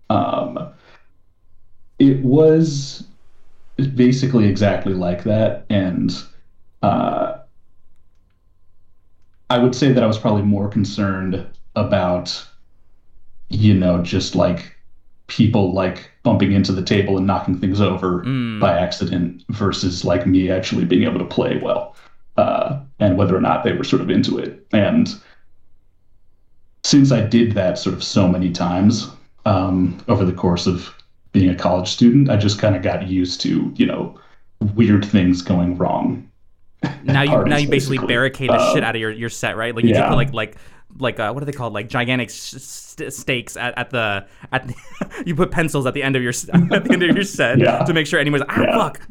Um, 0.10 0.69
it 1.97 2.21
was 2.21 3.06
basically 3.95 4.47
exactly 4.47 4.93
like 4.93 5.23
that, 5.23 5.65
and 5.69 6.13
uh, 6.82 7.38
I 9.49 9.58
would 9.58 9.75
say 9.75 9.91
that 9.91 10.04
I 10.04 10.08
was 10.08 10.17
probably 10.17 10.43
more 10.43 10.67
concerned 10.67 11.45
about, 11.75 12.45
you 13.49 13.73
know, 13.73 14.04
just 14.04 14.36
like 14.36 14.75
people 15.28 15.73
like 15.73 16.12
bumping 16.23 16.52
into 16.52 16.71
the 16.71 16.84
table 16.84 17.17
and 17.17 17.25
knocking 17.25 17.58
things 17.58 17.80
over 17.80 18.23
by 18.60 18.78
accident 18.78 19.43
versus 19.49 20.04
like 20.04 20.28
me 20.28 20.49
actually 20.52 20.86
being 20.86 21.04
able 21.04 21.19
to 21.19 21.25
play 21.25 21.58
well 21.58 21.95
uh, 22.38 22.80
and 22.99 23.17
whether 23.17 23.36
or 23.36 23.41
not 23.41 23.63
they 23.63 23.73
were 23.73 23.84
sort 23.84 24.02
of 24.02 24.10
into 24.10 24.38
it. 24.38 24.65
And 24.71 25.13
since 26.89 27.12
I 27.12 27.21
did 27.21 27.52
that 27.54 27.78
sort 27.78 27.93
of 27.95 28.04
so 28.04 28.28
many 28.28 28.52
times 28.52 29.10
um, 29.45 29.97
over 30.08 30.25
the 30.25 30.34
course 30.34 30.65
of 30.67 30.91
being 31.34 31.49
a 31.49 31.56
college 31.56 31.88
student, 31.88 32.30
I 32.30 32.36
just 32.38 32.58
kind 32.60 32.75
of 32.75 32.82
got 32.82 33.08
used 33.08 33.41
to, 33.41 33.71
you 33.75 33.86
know, 33.86 34.19
weird 34.75 35.06
things 35.06 35.41
going 35.43 35.78
wrong 35.78 36.28
Now 37.04 37.21
you 37.21 37.30
now 37.45 37.58
you 37.58 37.67
basically 37.69 37.97
basically. 37.97 38.08
barricade 38.08 38.49
the 38.49 38.73
shit 38.73 38.84
out 38.84 38.95
of 38.95 38.99
your, 39.02 39.12
your 39.12 39.30
set, 39.30 39.56
right? 39.56 39.73
Like 39.75 39.86
you 39.86 39.91
yeah. 39.91 40.10
put 40.10 40.15
like 40.15 40.34
like 40.34 40.56
like 40.97 41.19
uh, 41.19 41.32
what 41.32 41.43
are 41.43 41.45
they 41.45 41.52
called? 41.52 41.73
Like 41.73 41.88
gigantic 41.88 42.30
st- 42.32 42.62
st- 42.62 43.13
stakes 43.13 43.56
at, 43.56 43.78
at 43.78 43.89
the 43.91 44.25
at 44.52 44.67
the, 44.67 44.73
you 45.25 45.36
put 45.36 45.52
pencils 45.52 45.86
at 45.86 45.93
the 45.93 46.02
end 46.02 46.15
of 46.15 46.23
your 46.23 46.34
at 46.54 46.84
the 46.86 46.89
end 46.91 47.04
of 47.04 47.15
your 47.15 47.23
set 47.23 47.60
Yeah. 47.60 47.84
to 47.86 47.93
make 47.93 48.08
sure 48.08 48.19
anyone's 48.19 48.43
ah 48.49 48.62
Yeah. 48.62 48.78
fuck. 48.78 49.02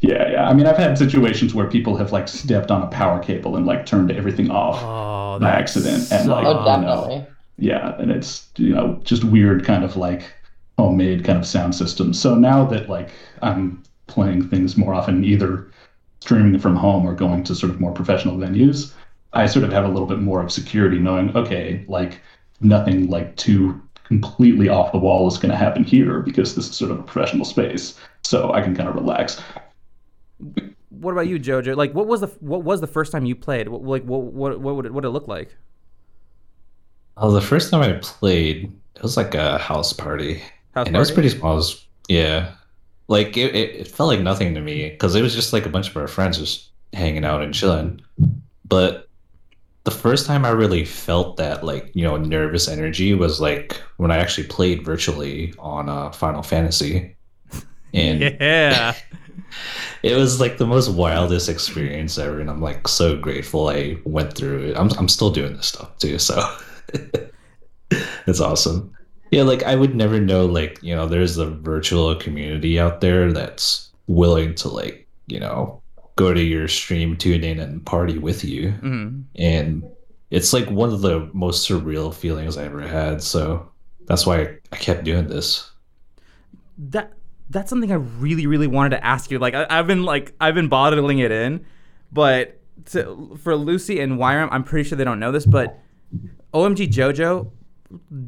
Yeah, 0.00 0.30
yeah. 0.30 0.48
I 0.48 0.54
mean, 0.54 0.66
I've 0.66 0.76
had 0.76 0.96
situations 0.96 1.54
where 1.54 1.66
people 1.68 1.96
have 1.96 2.12
like 2.12 2.28
stepped 2.28 2.70
on 2.70 2.82
a 2.82 2.86
power 2.86 3.18
cable 3.18 3.56
and 3.56 3.66
like 3.66 3.84
turned 3.86 4.10
everything 4.12 4.50
off 4.50 4.84
Oh, 4.84 5.38
by 5.40 5.50
that 5.50 5.58
accident, 5.58 6.08
and 6.10 6.28
like, 6.28 6.46
oh 6.46 6.54
sucks. 6.54 6.68
you 6.68 6.80
know, 6.80 7.02
definitely 7.02 7.26
yeah, 7.58 7.96
and 7.98 8.10
it's 8.10 8.48
you 8.56 8.74
know 8.74 9.00
just 9.04 9.24
weird 9.24 9.64
kind 9.64 9.84
of 9.84 9.96
like 9.96 10.32
homemade 10.78 11.24
kind 11.24 11.38
of 11.38 11.46
sound 11.46 11.74
system. 11.74 12.12
So 12.14 12.34
now 12.36 12.64
that 12.66 12.88
like 12.88 13.10
I'm 13.42 13.82
playing 14.06 14.48
things 14.48 14.76
more 14.76 14.94
often, 14.94 15.24
either 15.24 15.70
streaming 16.20 16.58
from 16.58 16.76
home 16.76 17.06
or 17.06 17.14
going 17.14 17.42
to 17.44 17.54
sort 17.54 17.70
of 17.72 17.80
more 17.80 17.92
professional 17.92 18.36
venues, 18.36 18.92
I 19.32 19.46
sort 19.46 19.64
of 19.64 19.72
have 19.72 19.84
a 19.84 19.88
little 19.88 20.06
bit 20.06 20.20
more 20.20 20.42
of 20.42 20.52
security, 20.52 20.98
knowing 20.98 21.36
okay, 21.36 21.84
like 21.88 22.20
nothing 22.60 23.08
like 23.10 23.36
too 23.36 23.80
completely 24.04 24.68
off 24.68 24.92
the 24.92 24.98
wall 24.98 25.28
is 25.28 25.36
going 25.38 25.50
to 25.50 25.56
happen 25.56 25.84
here 25.84 26.20
because 26.20 26.54
this 26.54 26.68
is 26.68 26.76
sort 26.76 26.90
of 26.90 27.00
a 27.00 27.02
professional 27.02 27.44
space, 27.44 27.98
so 28.22 28.52
I 28.52 28.62
can 28.62 28.74
kind 28.76 28.88
of 28.88 28.94
relax. 28.94 29.40
What 30.90 31.12
about 31.12 31.28
you, 31.28 31.38
Jojo? 31.38 31.76
Like, 31.76 31.92
what 31.94 32.06
was 32.06 32.20
the 32.20 32.28
what 32.40 32.62
was 32.62 32.80
the 32.80 32.86
first 32.86 33.12
time 33.12 33.24
you 33.24 33.34
played? 33.34 33.68
What, 33.68 33.82
like, 33.82 34.04
what 34.04 34.22
what 34.24 34.60
what 34.60 34.76
would 34.76 34.86
it, 34.86 34.94
what 34.94 35.04
it 35.04 35.10
look 35.10 35.28
like? 35.28 35.54
Well, 37.16 37.32
the 37.32 37.40
first 37.40 37.70
time 37.70 37.82
I 37.82 37.98
played, 38.00 38.72
it 38.94 39.02
was 39.02 39.16
like 39.16 39.34
a 39.34 39.58
house 39.58 39.92
party. 39.92 40.42
House 40.74 40.86
and 40.86 40.94
it 40.94 40.98
was 40.98 41.10
pretty 41.10 41.28
small. 41.30 41.56
Was- 41.56 41.86
yeah. 42.08 42.52
Like, 43.08 43.36
it, 43.36 43.54
it, 43.54 43.74
it 43.74 43.88
felt 43.88 44.08
like 44.08 44.20
nothing 44.20 44.54
to 44.54 44.60
me 44.60 44.90
because 44.90 45.14
it 45.14 45.22
was 45.22 45.34
just 45.34 45.52
like 45.52 45.66
a 45.66 45.70
bunch 45.70 45.88
of 45.88 45.96
our 45.96 46.06
friends 46.08 46.38
just 46.38 46.68
hanging 46.92 47.24
out 47.24 47.42
and 47.42 47.54
chilling. 47.54 48.00
But 48.66 49.08
the 49.84 49.90
first 49.90 50.26
time 50.26 50.44
I 50.44 50.50
really 50.50 50.84
felt 50.84 51.38
that, 51.38 51.64
like, 51.64 51.90
you 51.94 52.04
know, 52.04 52.16
nervous 52.18 52.68
energy 52.68 53.14
was 53.14 53.40
like 53.40 53.80
when 53.96 54.10
I 54.10 54.18
actually 54.18 54.46
played 54.46 54.84
virtually 54.84 55.54
on 55.58 55.88
uh, 55.88 56.10
Final 56.10 56.42
Fantasy. 56.42 57.16
And 57.94 58.20
Yeah. 58.20 58.94
It 60.02 60.14
was 60.16 60.40
like 60.40 60.58
the 60.58 60.66
most 60.66 60.88
wildest 60.90 61.48
experience 61.48 62.18
ever 62.18 62.40
and 62.40 62.50
i'm 62.50 62.60
like 62.60 62.86
so 62.88 63.16
grateful 63.16 63.68
i 63.68 63.96
went 64.04 64.34
through 64.34 64.58
it. 64.70 64.76
I'm, 64.76 64.90
I'm 64.98 65.08
still 65.08 65.30
doing 65.30 65.56
this 65.56 65.66
stuff 65.66 65.96
too 65.98 66.18
so. 66.18 66.42
It's 68.26 68.40
awesome. 68.40 68.92
Yeah 69.30 69.42
like 69.42 69.62
i 69.62 69.74
would 69.74 69.94
never 69.94 70.20
know 70.20 70.46
like 70.46 70.78
you 70.82 70.94
know 70.94 71.06
there's 71.06 71.36
a 71.38 71.46
virtual 71.50 72.14
community 72.16 72.78
out 72.80 73.00
there 73.00 73.32
that's 73.32 73.90
willing 74.06 74.54
to 74.56 74.68
like 74.68 75.06
you 75.26 75.38
know 75.40 75.82
go 76.16 76.32
to 76.34 76.42
your 76.42 76.66
stream 76.68 77.16
tune 77.16 77.44
in 77.44 77.60
and 77.60 77.84
party 77.84 78.18
with 78.18 78.44
you. 78.44 78.72
Mhm. 78.82 79.24
and 79.36 79.84
it's 80.30 80.52
like 80.52 80.68
one 80.70 80.92
of 80.92 81.00
the 81.02 81.28
most 81.32 81.68
surreal 81.68 82.12
feelings 82.12 82.56
i 82.58 82.64
ever 82.64 82.80
had 82.82 83.22
so 83.22 83.68
that's 84.06 84.26
why 84.26 84.40
i, 84.40 84.56
I 84.72 84.76
kept 84.76 85.04
doing 85.04 85.26
this. 85.28 85.70
That 86.78 87.12
that's 87.50 87.70
something 87.70 87.90
I 87.90 87.96
really, 87.96 88.46
really 88.46 88.66
wanted 88.66 88.90
to 88.90 89.04
ask 89.04 89.30
you. 89.30 89.38
Like 89.38 89.54
I, 89.54 89.66
I've 89.68 89.86
been 89.86 90.02
like 90.02 90.34
I've 90.40 90.54
been 90.54 90.68
bottling 90.68 91.18
it 91.18 91.30
in, 91.30 91.64
but 92.12 92.60
to, 92.86 93.38
for 93.42 93.56
Lucy 93.56 94.00
and 94.00 94.18
YRAM, 94.18 94.48
I'm 94.50 94.64
pretty 94.64 94.88
sure 94.88 94.96
they 94.96 95.04
don't 95.04 95.20
know 95.20 95.32
this, 95.32 95.46
but 95.46 95.80
OMG 96.52 96.88
JoJo 96.88 97.50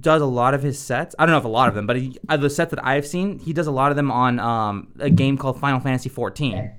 does 0.00 0.22
a 0.22 0.26
lot 0.26 0.54
of 0.54 0.62
his 0.62 0.78
sets. 0.78 1.14
I 1.18 1.26
don't 1.26 1.32
know 1.32 1.38
if 1.38 1.44
a 1.44 1.48
lot 1.48 1.68
of 1.68 1.74
them, 1.74 1.86
but 1.86 1.96
he, 1.96 2.18
uh, 2.28 2.36
the 2.36 2.50
sets 2.50 2.70
that 2.70 2.84
I've 2.84 3.06
seen, 3.06 3.38
he 3.38 3.52
does 3.52 3.66
a 3.66 3.70
lot 3.70 3.92
of 3.92 3.96
them 3.96 4.10
on 4.10 4.38
um, 4.38 4.88
a 4.98 5.10
game 5.10 5.36
called 5.36 5.60
Final 5.60 5.80
Fantasy 5.80 6.08
14. 6.08 6.72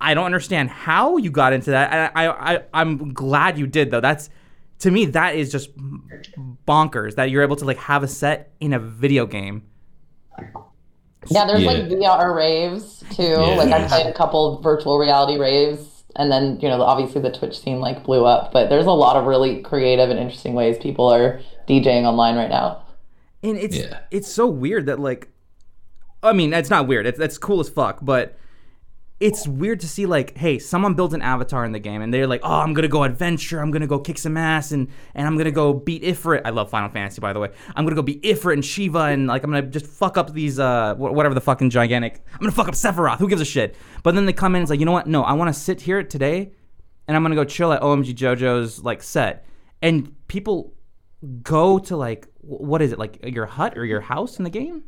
I 0.00 0.14
don't 0.14 0.24
understand 0.24 0.70
how 0.70 1.18
you 1.18 1.30
got 1.30 1.52
into 1.52 1.72
that. 1.72 2.12
I, 2.14 2.26
I, 2.26 2.54
I 2.54 2.62
I'm 2.72 3.12
glad 3.12 3.58
you 3.58 3.66
did 3.66 3.90
though. 3.90 4.00
That's 4.00 4.30
to 4.78 4.90
me 4.90 5.04
that 5.06 5.34
is 5.34 5.52
just 5.52 5.70
bonkers 6.66 7.16
that 7.16 7.30
you're 7.30 7.42
able 7.42 7.56
to 7.56 7.64
like 7.66 7.76
have 7.76 8.02
a 8.02 8.08
set 8.08 8.52
in 8.60 8.72
a 8.72 8.78
video 8.78 9.26
game. 9.26 9.69
Yeah, 11.30 11.44
there's 11.46 11.64
like 11.64 11.84
VR 11.84 12.34
raves 12.34 13.04
too. 13.14 13.22
Yeah. 13.22 13.54
Like 13.56 13.72
I 13.72 13.86
played 13.86 14.06
a 14.06 14.12
couple 14.14 14.60
virtual 14.62 14.98
reality 14.98 15.38
raves, 15.38 16.04
and 16.16 16.32
then 16.32 16.58
you 16.60 16.68
know 16.68 16.80
obviously 16.82 17.20
the 17.20 17.30
Twitch 17.30 17.60
scene 17.60 17.78
like 17.80 18.04
blew 18.04 18.24
up. 18.24 18.52
But 18.52 18.68
there's 18.70 18.86
a 18.86 18.90
lot 18.92 19.16
of 19.16 19.26
really 19.26 19.60
creative 19.62 20.08
and 20.10 20.18
interesting 20.18 20.54
ways 20.54 20.78
people 20.78 21.08
are 21.12 21.40
DJing 21.68 22.04
online 22.04 22.36
right 22.36 22.48
now. 22.50 22.82
And 23.42 23.58
it's 23.58 23.76
Yeah. 23.76 24.00
it's 24.10 24.28
so 24.32 24.46
weird 24.46 24.86
that 24.86 24.98
like 24.98 25.28
I 26.22 26.32
mean, 26.32 26.52
it's 26.52 26.70
not 26.70 26.86
weird. 26.86 27.06
It's 27.06 27.18
that's 27.18 27.38
cool 27.38 27.60
as 27.60 27.68
fuck, 27.68 27.98
but 28.02 28.36
it's 29.20 29.46
weird 29.46 29.80
to 29.80 29.86
see 29.86 30.06
like, 30.06 30.36
hey, 30.38 30.58
someone 30.58 30.94
builds 30.94 31.12
an 31.12 31.20
avatar 31.20 31.66
in 31.66 31.72
the 31.72 31.78
game 31.78 32.00
and 32.00 32.12
they're 32.12 32.26
like, 32.26 32.40
oh, 32.42 32.60
I'm 32.60 32.72
gonna 32.72 32.88
go 32.88 33.04
adventure, 33.04 33.60
I'm 33.60 33.70
gonna 33.70 33.86
go 33.86 33.98
kick 33.98 34.16
some 34.16 34.38
ass, 34.38 34.72
and 34.72 34.88
and 35.14 35.26
I'm 35.26 35.36
gonna 35.36 35.50
go 35.50 35.74
beat 35.74 36.02
Ifrit. 36.02 36.40
I 36.46 36.50
love 36.50 36.70
Final 36.70 36.88
Fantasy, 36.88 37.20
by 37.20 37.34
the 37.34 37.38
way. 37.38 37.50
I'm 37.76 37.84
gonna 37.84 37.96
go 37.96 38.02
beat 38.02 38.22
Ifrit 38.22 38.54
and 38.54 38.64
Shiva, 38.64 39.04
and 39.04 39.26
like 39.26 39.44
I'm 39.44 39.50
gonna 39.50 39.66
just 39.66 39.86
fuck 39.86 40.16
up 40.16 40.32
these 40.32 40.58
uh 40.58 40.94
wh- 40.94 41.12
whatever 41.12 41.34
the 41.34 41.40
fucking 41.42 41.68
gigantic. 41.68 42.24
I'm 42.32 42.40
gonna 42.40 42.52
fuck 42.52 42.68
up 42.68 42.74
Sephiroth. 42.74 43.18
Who 43.18 43.28
gives 43.28 43.42
a 43.42 43.44
shit? 43.44 43.76
But 44.02 44.14
then 44.14 44.24
they 44.24 44.32
come 44.32 44.56
in, 44.56 44.62
it's 44.62 44.70
like, 44.70 44.80
you 44.80 44.86
know 44.86 44.92
what? 44.92 45.06
No, 45.06 45.22
I 45.22 45.34
want 45.34 45.54
to 45.54 45.60
sit 45.60 45.82
here 45.82 46.02
today, 46.02 46.52
and 47.06 47.14
I'm 47.14 47.22
gonna 47.22 47.34
go 47.34 47.44
chill 47.44 47.72
at 47.74 47.82
OMG 47.82 48.14
JoJo's 48.14 48.82
like 48.82 49.02
set, 49.02 49.44
and 49.82 50.14
people 50.28 50.72
go 51.42 51.78
to 51.78 51.96
like 51.96 52.26
what 52.40 52.80
is 52.80 52.92
it 52.92 52.98
like 52.98 53.18
your 53.22 53.44
hut 53.44 53.76
or 53.76 53.84
your 53.84 54.00
house 54.00 54.38
in 54.38 54.44
the 54.44 54.50
game? 54.50 54.84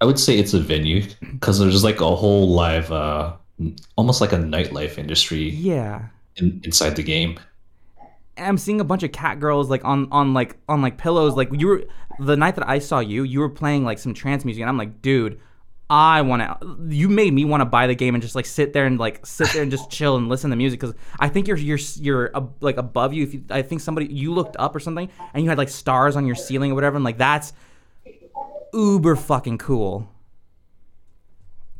I 0.00 0.04
would 0.04 0.18
say 0.18 0.38
it's 0.38 0.54
a 0.54 0.60
venue 0.60 1.04
because 1.20 1.58
there's 1.58 1.82
like 1.84 2.00
a 2.00 2.14
whole 2.14 2.48
live, 2.50 2.92
uh, 2.92 3.32
almost 3.96 4.20
like 4.20 4.32
a 4.32 4.36
nightlife 4.38 4.96
industry 4.98 5.50
Yeah. 5.50 6.06
in, 6.36 6.60
inside 6.64 6.94
the 6.96 7.02
game. 7.02 7.38
I'm 8.36 8.58
seeing 8.58 8.80
a 8.80 8.84
bunch 8.84 9.02
of 9.02 9.10
cat 9.10 9.40
girls 9.40 9.68
like 9.68 9.84
on 9.84 10.06
on 10.12 10.32
like 10.34 10.56
on 10.68 10.80
like 10.82 10.96
pillows. 10.98 11.34
Like 11.34 11.48
you 11.52 11.66
were 11.66 11.84
the 12.20 12.36
night 12.36 12.54
that 12.54 12.68
I 12.68 12.78
saw 12.78 13.00
you, 13.00 13.24
you 13.24 13.40
were 13.40 13.48
playing 13.48 13.84
like 13.84 13.98
some 13.98 14.14
trance 14.14 14.44
music, 14.44 14.60
and 14.60 14.70
I'm 14.70 14.78
like, 14.78 15.02
dude, 15.02 15.40
I 15.90 16.22
want 16.22 16.42
to. 16.42 16.76
You 16.94 17.08
made 17.08 17.32
me 17.34 17.44
want 17.44 17.62
to 17.62 17.64
buy 17.64 17.88
the 17.88 17.96
game 17.96 18.14
and 18.14 18.22
just 18.22 18.36
like 18.36 18.46
sit 18.46 18.72
there 18.72 18.86
and 18.86 18.96
like 18.96 19.26
sit 19.26 19.48
there 19.52 19.62
and 19.62 19.72
just 19.72 19.90
chill 19.90 20.16
and 20.16 20.28
listen 20.28 20.50
to 20.50 20.56
music 20.56 20.78
because 20.78 20.94
I 21.18 21.28
think 21.28 21.48
you're 21.48 21.56
you're 21.56 21.78
you're 21.96 22.30
uh, 22.32 22.46
like 22.60 22.76
above 22.76 23.12
you. 23.12 23.24
If 23.24 23.34
you, 23.34 23.44
I 23.50 23.62
think 23.62 23.80
somebody 23.80 24.06
you 24.06 24.32
looked 24.32 24.54
up 24.60 24.76
or 24.76 24.78
something 24.78 25.08
and 25.34 25.42
you 25.42 25.48
had 25.48 25.58
like 25.58 25.68
stars 25.68 26.14
on 26.14 26.24
your 26.24 26.36
ceiling 26.36 26.70
or 26.70 26.74
whatever, 26.76 26.94
and 26.94 27.04
like 27.04 27.18
that's 27.18 27.52
uber 28.72 29.16
fucking 29.16 29.58
cool. 29.58 30.08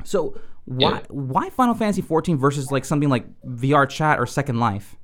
So 0.03 0.39
why 0.65 0.91
Yeah. 0.91 0.99
why 1.09 1.49
Final 1.49 1.73
Fantasy 1.75 2.01
14 2.01 2.37
versus 2.37 2.71
like 2.71 2.85
something 2.85 3.09
like 3.09 3.25
VR 3.45 3.85
Chat 3.85 4.19
or 4.19 4.25
Second 4.25 4.59
Life? 4.59 4.95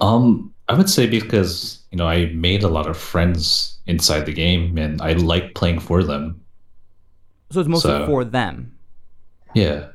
Um, 0.00 0.52
I 0.68 0.74
would 0.74 0.88
say 0.88 1.06
because 1.06 1.82
you 1.90 1.98
know 1.98 2.06
I 2.06 2.26
made 2.26 2.62
a 2.62 2.68
lot 2.68 2.86
of 2.86 2.96
friends 2.96 3.78
inside 3.86 4.26
the 4.26 4.32
game, 4.32 4.78
and 4.78 5.00
I 5.02 5.12
like 5.14 5.54
playing 5.54 5.80
for 5.80 6.02
them. 6.02 6.40
So 7.50 7.60
it's 7.60 7.68
mostly 7.68 7.90
So- 7.90 8.06
for 8.06 8.24
them. 8.24 8.72
Yeah, 9.54 9.86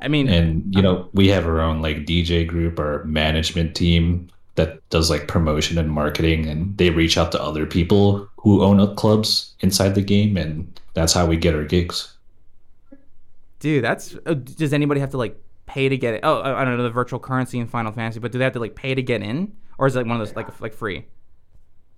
I 0.00 0.08
mean, 0.08 0.28
and 0.28 0.74
you 0.74 0.80
know 0.82 1.08
we 1.12 1.28
have 1.28 1.46
our 1.46 1.60
own 1.60 1.82
like 1.82 2.06
DJ 2.06 2.44
group 2.46 2.78
or 2.78 3.04
management 3.04 3.74
team 3.76 4.28
that 4.56 4.88
does 4.90 5.10
like 5.10 5.28
promotion 5.28 5.78
and 5.78 5.90
marketing, 5.90 6.46
and 6.46 6.76
they 6.78 6.90
reach 6.90 7.16
out 7.16 7.32
to 7.32 7.42
other 7.42 7.66
people 7.66 8.28
who 8.36 8.62
own 8.62 8.80
up 8.80 8.96
clubs 8.96 9.54
inside 9.60 9.94
the 9.94 10.02
game, 10.02 10.36
and 10.36 10.80
that's 10.94 11.12
how 11.12 11.26
we 11.26 11.36
get 11.36 11.54
our 11.54 11.64
gigs. 11.64 12.16
dude, 13.60 13.84
that's. 13.84 14.16
Uh, 14.26 14.34
does 14.34 14.72
anybody 14.72 15.00
have 15.00 15.10
to 15.10 15.16
like 15.18 15.36
pay 15.66 15.88
to 15.88 15.96
get 15.96 16.14
it? 16.14 16.20
Oh, 16.22 16.42
I 16.42 16.64
don't 16.64 16.76
know 16.76 16.82
the 16.82 16.90
virtual 16.90 17.18
currency 17.20 17.58
in 17.58 17.66
Final 17.66 17.92
Fantasy, 17.92 18.20
but 18.20 18.32
do 18.32 18.38
they 18.38 18.44
have 18.44 18.52
to 18.54 18.60
like 18.60 18.74
pay 18.74 18.94
to 18.94 19.02
get 19.02 19.22
in, 19.22 19.52
or 19.78 19.86
is 19.86 19.94
it 19.94 20.00
like 20.00 20.06
one 20.06 20.20
of 20.20 20.26
those 20.26 20.36
like 20.36 20.60
like 20.60 20.74
free? 20.74 21.06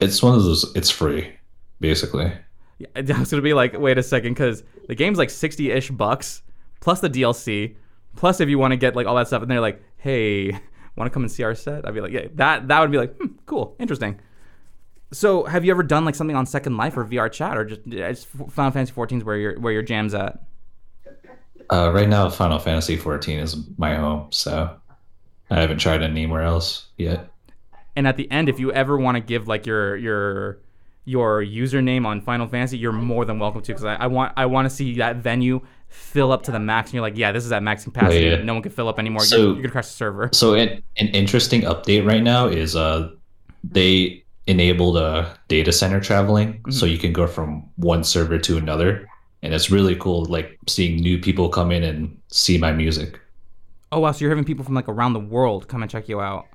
It's 0.01 0.23
one 0.23 0.35
of 0.35 0.43
those. 0.45 0.71
It's 0.77 0.90
free, 0.90 1.33
basically. 1.81 2.33
Yeah, 2.79 2.88
I 2.97 3.19
was 3.19 3.31
gonna 3.31 3.43
be 3.43 3.55
like, 3.55 3.79
wait 3.79 3.99
a 3.99 4.03
second, 4.03 4.35
because 4.35 4.62
the 4.88 4.95
game's 4.95 5.19
like 5.19 5.31
sixty 5.31 5.71
ish 5.71 5.90
bucks 5.90 6.43
plus 6.81 7.01
the 7.01 7.09
DLC, 7.09 7.77
plus 8.17 8.40
if 8.40 8.49
you 8.49 8.59
want 8.59 8.73
to 8.73 8.77
get 8.77 8.95
like 8.95 9.07
all 9.07 9.14
that 9.17 9.27
stuff, 9.27 9.43
and 9.43 9.51
they're 9.51 9.61
like, 9.61 9.83
hey, 9.97 10.61
want 10.96 11.11
to 11.11 11.14
come 11.14 11.22
and 11.22 11.30
see 11.30 11.42
our 11.42 11.54
set? 11.54 11.87
I'd 11.87 11.94
be 11.94 12.00
like, 12.00 12.12
yeah, 12.12 12.26
that 12.35 12.68
that 12.68 12.80
would 12.80 12.90
be 12.90 12.98
like, 12.98 13.16
hmm, 13.16 13.35
cool, 13.46 13.76
interesting. 13.78 14.20
So, 15.12 15.44
have 15.44 15.64
you 15.64 15.70
ever 15.70 15.83
done 15.83 16.04
like 16.04 16.14
something 16.14 16.37
on 16.37 16.44
Second 16.46 16.76
Life 16.76 16.96
or 16.96 17.04
VR 17.04 17.30
Chat, 17.30 17.57
or 17.57 17.64
just, 17.64 17.87
just 17.87 18.26
Final 18.26 18.72
Fantasy 18.72 18.92
14 18.92 19.18
is 19.18 19.24
where 19.24 19.37
your 19.37 19.61
where 19.61 19.72
your 19.72 19.83
jam's 19.83 20.14
at? 20.14 20.40
Uh, 21.70 21.90
right 21.92 22.09
now, 22.09 22.28
Final 22.28 22.59
Fantasy 22.59 22.96
14 22.96 23.38
is 23.38 23.57
my 23.78 23.94
home, 23.94 24.30
so 24.30 24.76
I 25.50 25.61
haven't 25.61 25.78
tried 25.78 26.02
anywhere 26.02 26.42
else 26.42 26.87
yet. 26.96 27.30
And 27.96 28.09
at 28.09 28.16
the 28.16 28.30
end, 28.30 28.48
if 28.48 28.59
you 28.59 28.72
ever 28.72 28.98
want 28.98 29.16
to 29.16 29.20
give 29.20 29.46
like 29.46 29.66
your 29.66 29.96
your 29.96 30.59
your 31.04 31.44
username 31.44 32.07
on 32.07 32.20
Final 32.20 32.46
Fantasy, 32.48 32.78
you're 32.78 32.92
more 32.92 33.24
than 33.24 33.38
welcome 33.38 33.62
to 33.62 33.72
because 33.72 33.85
I, 33.85 33.94
I 33.94 34.07
want 34.07 34.33
I 34.37 34.46
want 34.46 34.68
to 34.68 34.74
see 34.74 34.96
that 34.98 35.16
venue 35.16 35.61
fill 35.94 36.33
up 36.33 36.42
to 36.42 36.50
the 36.52 36.59
max, 36.59 36.90
and 36.90 36.94
you're 36.94 37.02
like, 37.02 37.16
yeah, 37.16 37.30
this 37.33 37.44
is 37.44 37.52
at 37.52 37.62
max 37.62 37.85
capacity. 37.85 38.24
yeah. 38.26 38.42
No 38.42 38.52
one 38.54 38.62
can 38.62 38.72
fill 38.72 38.88
up 38.88 38.98
anymore. 38.98 39.20
So- 39.24 39.37
you're, 39.37 39.46
you're 39.46 39.54
gonna 39.62 39.70
crash 39.70 39.87
the 39.87 39.92
server. 39.92 40.28
So 40.33 40.54
an, 40.54 40.83
an 40.96 41.09
interesting 41.09 41.62
update 41.62 42.04
right 42.07 42.22
now 42.22 42.46
is 42.48 42.74
uh 42.76 43.11
they 43.62 44.22
enabled 44.46 44.96
uh 44.98 45.26
data 45.48 45.72
center 45.72 46.00
traveling 46.00 46.61
so 46.70 46.85
you 46.85 46.98
can 46.98 47.12
go 47.14 47.26
from 47.26 47.66
one 47.76 48.04
server 48.04 48.38
to 48.38 48.59
another 48.59 49.07
and 49.42 49.54
it's 49.54 49.70
really 49.70 49.96
cool 49.96 50.26
like 50.26 50.59
seeing 50.68 50.96
new 50.96 51.18
people 51.18 51.48
come 51.48 51.70
in 51.72 51.83
and 51.83 52.18
see 52.30 52.59
my 52.59 52.72
music. 52.72 53.18
Oh 53.92 54.00
wow, 54.00 54.12
so 54.12 54.20
you're 54.20 54.30
having 54.30 54.44
people 54.44 54.64
from 54.64 54.74
like 54.74 54.88
around 54.88 55.12
the 55.14 55.20
world 55.20 55.68
come 55.68 55.80
and 55.83 55.90
check 55.90 56.09
you 56.09 56.20
out. 56.20 56.46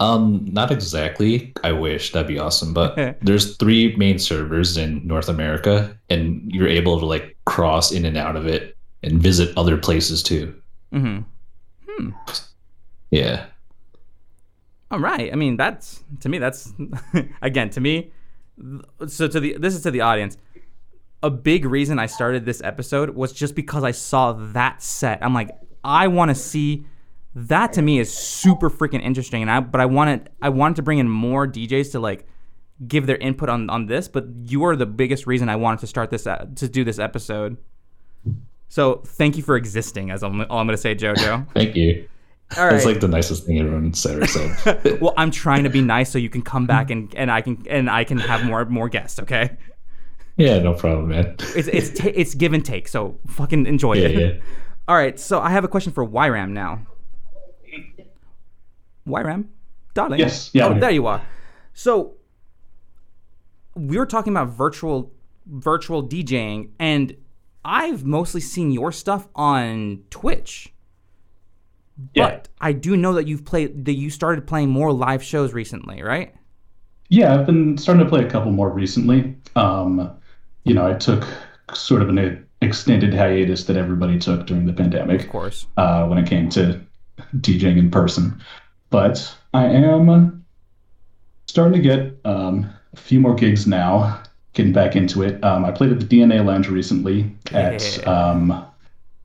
Um 0.00 0.44
not 0.50 0.70
exactly. 0.70 1.52
I 1.62 1.72
wish 1.72 2.12
that'd 2.12 2.26
be 2.26 2.38
awesome, 2.38 2.74
but 2.74 2.96
there's 3.22 3.56
three 3.56 3.94
main 3.96 4.18
servers 4.18 4.76
in 4.76 5.06
North 5.06 5.28
America 5.28 5.96
and 6.08 6.50
you're 6.50 6.68
able 6.68 6.98
to 6.98 7.06
like 7.06 7.36
cross 7.44 7.92
in 7.92 8.04
and 8.04 8.16
out 8.16 8.34
of 8.34 8.46
it 8.46 8.76
and 9.02 9.22
visit 9.22 9.56
other 9.56 9.76
places 9.76 10.22
too. 10.22 10.54
Mm-hmm. 10.92 12.10
Yeah. 13.10 13.46
All 14.90 14.98
right. 14.98 15.32
I 15.32 15.36
mean, 15.36 15.56
that's 15.56 16.02
to 16.20 16.28
me. 16.28 16.38
That's 16.38 16.72
again 17.42 17.70
to 17.70 17.80
me. 17.80 18.12
So 19.06 19.28
to 19.28 19.40
the 19.40 19.56
this 19.58 19.74
is 19.74 19.82
to 19.82 19.90
the 19.90 20.00
audience. 20.00 20.36
A 21.22 21.30
big 21.30 21.66
reason 21.66 21.98
I 21.98 22.06
started 22.06 22.46
this 22.46 22.62
episode 22.62 23.10
was 23.10 23.32
just 23.32 23.54
because 23.54 23.84
I 23.84 23.90
saw 23.90 24.32
that 24.32 24.82
set. 24.82 25.22
I'm 25.22 25.34
like, 25.34 25.50
I 25.84 26.08
want 26.08 26.30
to 26.30 26.34
see. 26.34 26.86
That 27.34 27.72
to 27.74 27.82
me 27.82 27.98
is 28.00 28.12
super 28.12 28.68
freaking 28.68 29.02
interesting, 29.02 29.42
and 29.42 29.50
I 29.50 29.60
but 29.60 29.80
I 29.80 29.86
wanted 29.86 30.30
I 30.42 30.48
wanted 30.48 30.76
to 30.76 30.82
bring 30.82 30.98
in 30.98 31.08
more 31.08 31.46
DJs 31.46 31.92
to 31.92 32.00
like 32.00 32.26
give 32.88 33.06
their 33.06 33.18
input 33.18 33.48
on 33.48 33.70
on 33.70 33.86
this. 33.86 34.08
But 34.08 34.26
you 34.46 34.64
are 34.64 34.74
the 34.74 34.86
biggest 34.86 35.26
reason 35.26 35.48
I 35.48 35.56
wanted 35.56 35.80
to 35.80 35.86
start 35.86 36.10
this 36.10 36.26
uh, 36.26 36.46
to 36.56 36.68
do 36.68 36.82
this 36.84 36.98
episode. 36.98 37.56
So 38.68 39.02
thank 39.04 39.36
you 39.36 39.42
for 39.42 39.56
existing, 39.56 40.10
as 40.10 40.22
I'm, 40.22 40.40
all 40.42 40.58
I'm 40.58 40.66
gonna 40.66 40.76
say, 40.76 40.94
JoJo. 40.94 41.48
Thank 41.54 41.74
you. 41.74 42.08
All 42.56 42.64
right. 42.64 42.70
That's 42.70 42.84
like 42.84 43.00
the 43.00 43.08
nicest 43.08 43.44
thing 43.44 43.58
everyone 43.58 43.94
said 43.94 44.28
said. 44.28 44.98
well, 45.00 45.14
I'm 45.16 45.30
trying 45.32 45.64
to 45.64 45.70
be 45.70 45.80
nice 45.80 46.10
so 46.10 46.18
you 46.18 46.30
can 46.30 46.42
come 46.42 46.66
back 46.66 46.90
and, 46.90 47.12
and 47.16 47.30
I 47.32 47.40
can 47.42 47.64
and 47.68 47.90
I 47.90 48.04
can 48.04 48.18
have 48.18 48.44
more 48.44 48.64
more 48.66 48.88
guests. 48.88 49.18
Okay, 49.20 49.56
yeah, 50.36 50.58
no 50.58 50.74
problem, 50.74 51.08
man. 51.08 51.34
it's 51.56 51.68
it's 51.68 51.98
ta 51.98 52.08
it's 52.14 52.34
give 52.34 52.52
and 52.52 52.64
take. 52.64 52.86
So 52.88 53.18
fucking 53.28 53.66
enjoy 53.66 53.94
Yeah, 53.94 54.08
it. 54.08 54.18
yeah. 54.36 54.40
All 54.88 54.96
right, 54.96 55.18
so 55.18 55.40
I 55.40 55.50
have 55.50 55.62
a 55.64 55.68
question 55.68 55.92
for 55.92 56.04
YRAM 56.06 56.50
now. 56.50 56.80
YRAM, 59.10 59.46
darling. 59.94 60.18
Yes, 60.20 60.50
yeah, 60.52 60.66
Oh, 60.68 60.78
there 60.78 60.90
you 60.90 61.06
are. 61.06 61.22
So 61.74 62.14
we 63.74 63.98
were 63.98 64.06
talking 64.06 64.32
about 64.32 64.48
virtual 64.48 65.12
virtual 65.46 66.06
DJing, 66.06 66.70
and 66.78 67.16
I've 67.64 68.04
mostly 68.04 68.40
seen 68.40 68.70
your 68.70 68.92
stuff 68.92 69.28
on 69.34 70.02
Twitch. 70.10 70.72
Yeah. 72.14 72.30
But 72.30 72.48
I 72.60 72.72
do 72.72 72.96
know 72.96 73.14
that 73.14 73.26
you've 73.28 73.44
played 73.44 73.84
that 73.84 73.94
you 73.94 74.10
started 74.10 74.46
playing 74.46 74.70
more 74.70 74.92
live 74.92 75.22
shows 75.22 75.52
recently, 75.52 76.02
right? 76.02 76.34
Yeah, 77.08 77.34
I've 77.34 77.46
been 77.46 77.76
starting 77.76 78.04
to 78.04 78.08
play 78.08 78.24
a 78.24 78.30
couple 78.30 78.52
more 78.52 78.70
recently. 78.70 79.36
Um, 79.56 80.10
you 80.64 80.74
know, 80.74 80.86
I 80.86 80.94
took 80.94 81.26
sort 81.74 82.02
of 82.02 82.08
an 82.08 82.46
extended 82.62 83.12
hiatus 83.12 83.64
that 83.64 83.76
everybody 83.76 84.18
took 84.18 84.46
during 84.46 84.66
the 84.66 84.72
pandemic 84.72 85.22
Of 85.22 85.28
course. 85.28 85.66
uh, 85.76 86.06
when 86.06 86.18
it 86.18 86.28
came 86.28 86.48
to 86.50 86.80
DJing 87.38 87.78
in 87.78 87.90
person. 87.90 88.40
But 88.90 89.34
I 89.54 89.66
am 89.66 90.44
starting 91.46 91.80
to 91.80 91.88
get 91.88 92.18
um, 92.24 92.70
a 92.92 92.96
few 92.96 93.20
more 93.20 93.34
gigs 93.34 93.66
now, 93.66 94.20
getting 94.52 94.72
back 94.72 94.96
into 94.96 95.22
it. 95.22 95.42
Um, 95.44 95.64
I 95.64 95.70
played 95.70 95.92
at 95.92 96.00
the 96.00 96.06
DNA 96.06 96.44
Lounge 96.44 96.68
recently 96.68 97.34
at 97.52 98.06
um, 98.06 98.66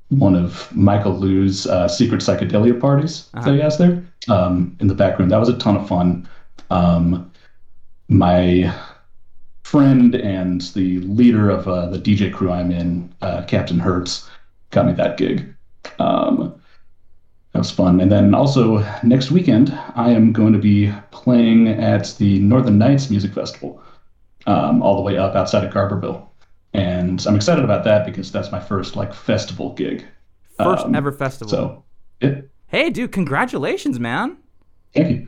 one 0.09 0.36
of 0.36 0.74
Michael 0.76 1.13
Liu's 1.13 1.66
uh, 1.68 1.88
secret 1.88 2.22
psychedelia 2.22 2.80
parties 2.80 3.30
that 3.34 3.53
he 3.53 3.59
has 3.59 3.78
there 3.78 4.03
um, 4.28 4.78
in 4.80 4.88
the 4.88 4.95
back 4.95 5.18
room. 5.20 5.30
That 5.30 5.39
was 5.39 5.49
a 5.49 5.57
ton 5.57 5.76
of 5.76 5.88
fun. 5.88 6.28
Um, 6.70 7.32
my 8.07 8.74
friend 9.63 10.13
and 10.13 10.61
the 10.61 10.99
leader 10.99 11.49
of 11.49 11.68
uh, 11.68 11.88
the 11.89 11.97
DJ 11.97 12.32
crew 12.32 12.51
I'm 12.51 12.72
in, 12.72 13.13
uh, 13.22 13.43
Captain 13.43 13.80
Hertz, 13.80 14.30
got 14.70 14.86
me 14.86 14.93
that 14.93 15.18
gig. 15.18 15.53
Um, 15.97 16.53
that 17.56 17.60
was 17.60 17.72
fun. 17.72 18.01
And 18.01 18.12
then 18.12 18.36
also 18.36 18.80
next 19.01 19.32
weekend, 19.32 19.72
I 19.95 20.10
am 20.10 20.34
going 20.34 20.51
to 20.51 20.60
be 20.60 20.91
playing 21.12 21.70
at 21.70 22.14
the 22.18 22.39
Northern 22.39 22.78
Nights 22.78 23.10
Music 23.10 23.34
Festival, 23.34 23.82
um, 24.45 24.82
all 24.84 24.97
the 24.97 25.01
way 25.01 25.18
up 25.18 25.36
outside 25.36 25.64
of 25.64 25.74
Garberville. 25.74 26.28
And 26.74 27.26
I'm 27.26 27.34
excited 27.38 27.64
about 27.64 27.86
that 27.86 28.06
because 28.06 28.30
that's 28.30 28.51
my 28.51 28.60
first 28.60 28.97
like 28.97 29.14
festival 29.14 29.72
gig. 29.72 30.06
First 30.58 30.84
Um, 30.84 30.95
ever 30.95 31.14
festival. 31.14 31.49
So, 31.49 31.84
yeah, 32.20 32.41
hey, 32.68 32.89
dude, 32.89 33.14
congratulations, 33.14 34.01
man. 34.01 34.36
thank 34.93 35.10
you. 35.12 35.28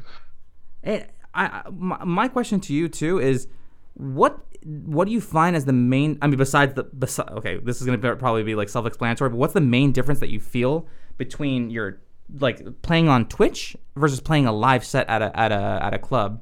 Hey, 0.84 1.06
I, 1.34 1.64
my, 1.72 2.04
my 2.04 2.28
question 2.28 2.60
to 2.60 2.74
you 2.74 2.90
too 2.90 3.20
is, 3.20 3.48
what 3.94 4.38
what 4.66 5.06
do 5.06 5.14
you 5.14 5.22
find 5.22 5.56
as 5.56 5.64
the 5.64 5.72
main? 5.72 6.18
I 6.22 6.28
mean, 6.28 6.38
besides 6.38 6.74
the 6.74 6.84
besi- 6.84 7.32
okay, 7.38 7.58
this 7.64 7.80
is 7.80 7.88
gonna 7.88 8.18
probably 8.18 8.44
be 8.44 8.56
like 8.56 8.68
self-explanatory, 8.68 9.30
but 9.30 9.38
what's 9.38 9.54
the 9.54 9.62
main 9.62 9.94
difference 9.94 10.20
that 10.20 10.30
you 10.30 10.42
feel 10.42 10.88
between 11.18 11.70
your 11.70 12.02
like 12.40 12.82
playing 12.82 13.10
on 13.10 13.28
Twitch 13.28 13.76
versus 13.96 14.20
playing 14.20 14.46
a 14.46 14.52
live 14.52 14.86
set 14.86 15.08
at 15.10 15.22
a 15.22 15.38
at 15.38 15.52
a 15.52 15.80
at 15.82 15.94
a 15.94 16.00
club? 16.00 16.42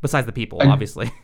Besides 0.00 0.26
the 0.26 0.32
people, 0.32 0.60
obviously. 0.62 1.10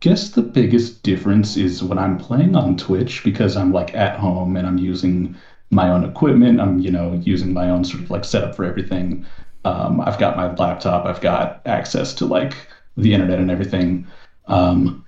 guess 0.00 0.30
the 0.30 0.42
biggest 0.42 1.02
difference 1.02 1.56
is 1.56 1.82
when 1.82 1.98
I'm 1.98 2.18
playing 2.18 2.54
on 2.54 2.76
Twitch 2.76 3.24
because 3.24 3.56
I'm 3.56 3.72
like 3.72 3.94
at 3.94 4.18
home 4.18 4.56
and 4.56 4.66
I'm 4.66 4.78
using 4.78 5.34
my 5.70 5.88
own 5.88 6.04
equipment. 6.04 6.60
I'm 6.60 6.78
you 6.78 6.90
know 6.90 7.20
using 7.24 7.52
my 7.52 7.70
own 7.70 7.84
sort 7.84 8.02
of 8.02 8.10
like 8.10 8.24
setup 8.24 8.54
for 8.54 8.64
everything. 8.64 9.26
Um, 9.64 10.00
I've 10.00 10.18
got 10.18 10.36
my 10.36 10.54
laptop. 10.54 11.06
I've 11.06 11.20
got 11.20 11.60
access 11.66 12.14
to 12.14 12.26
like 12.26 12.54
the 12.96 13.14
internet 13.14 13.38
and 13.38 13.50
everything. 13.50 14.06
Um, 14.46 15.04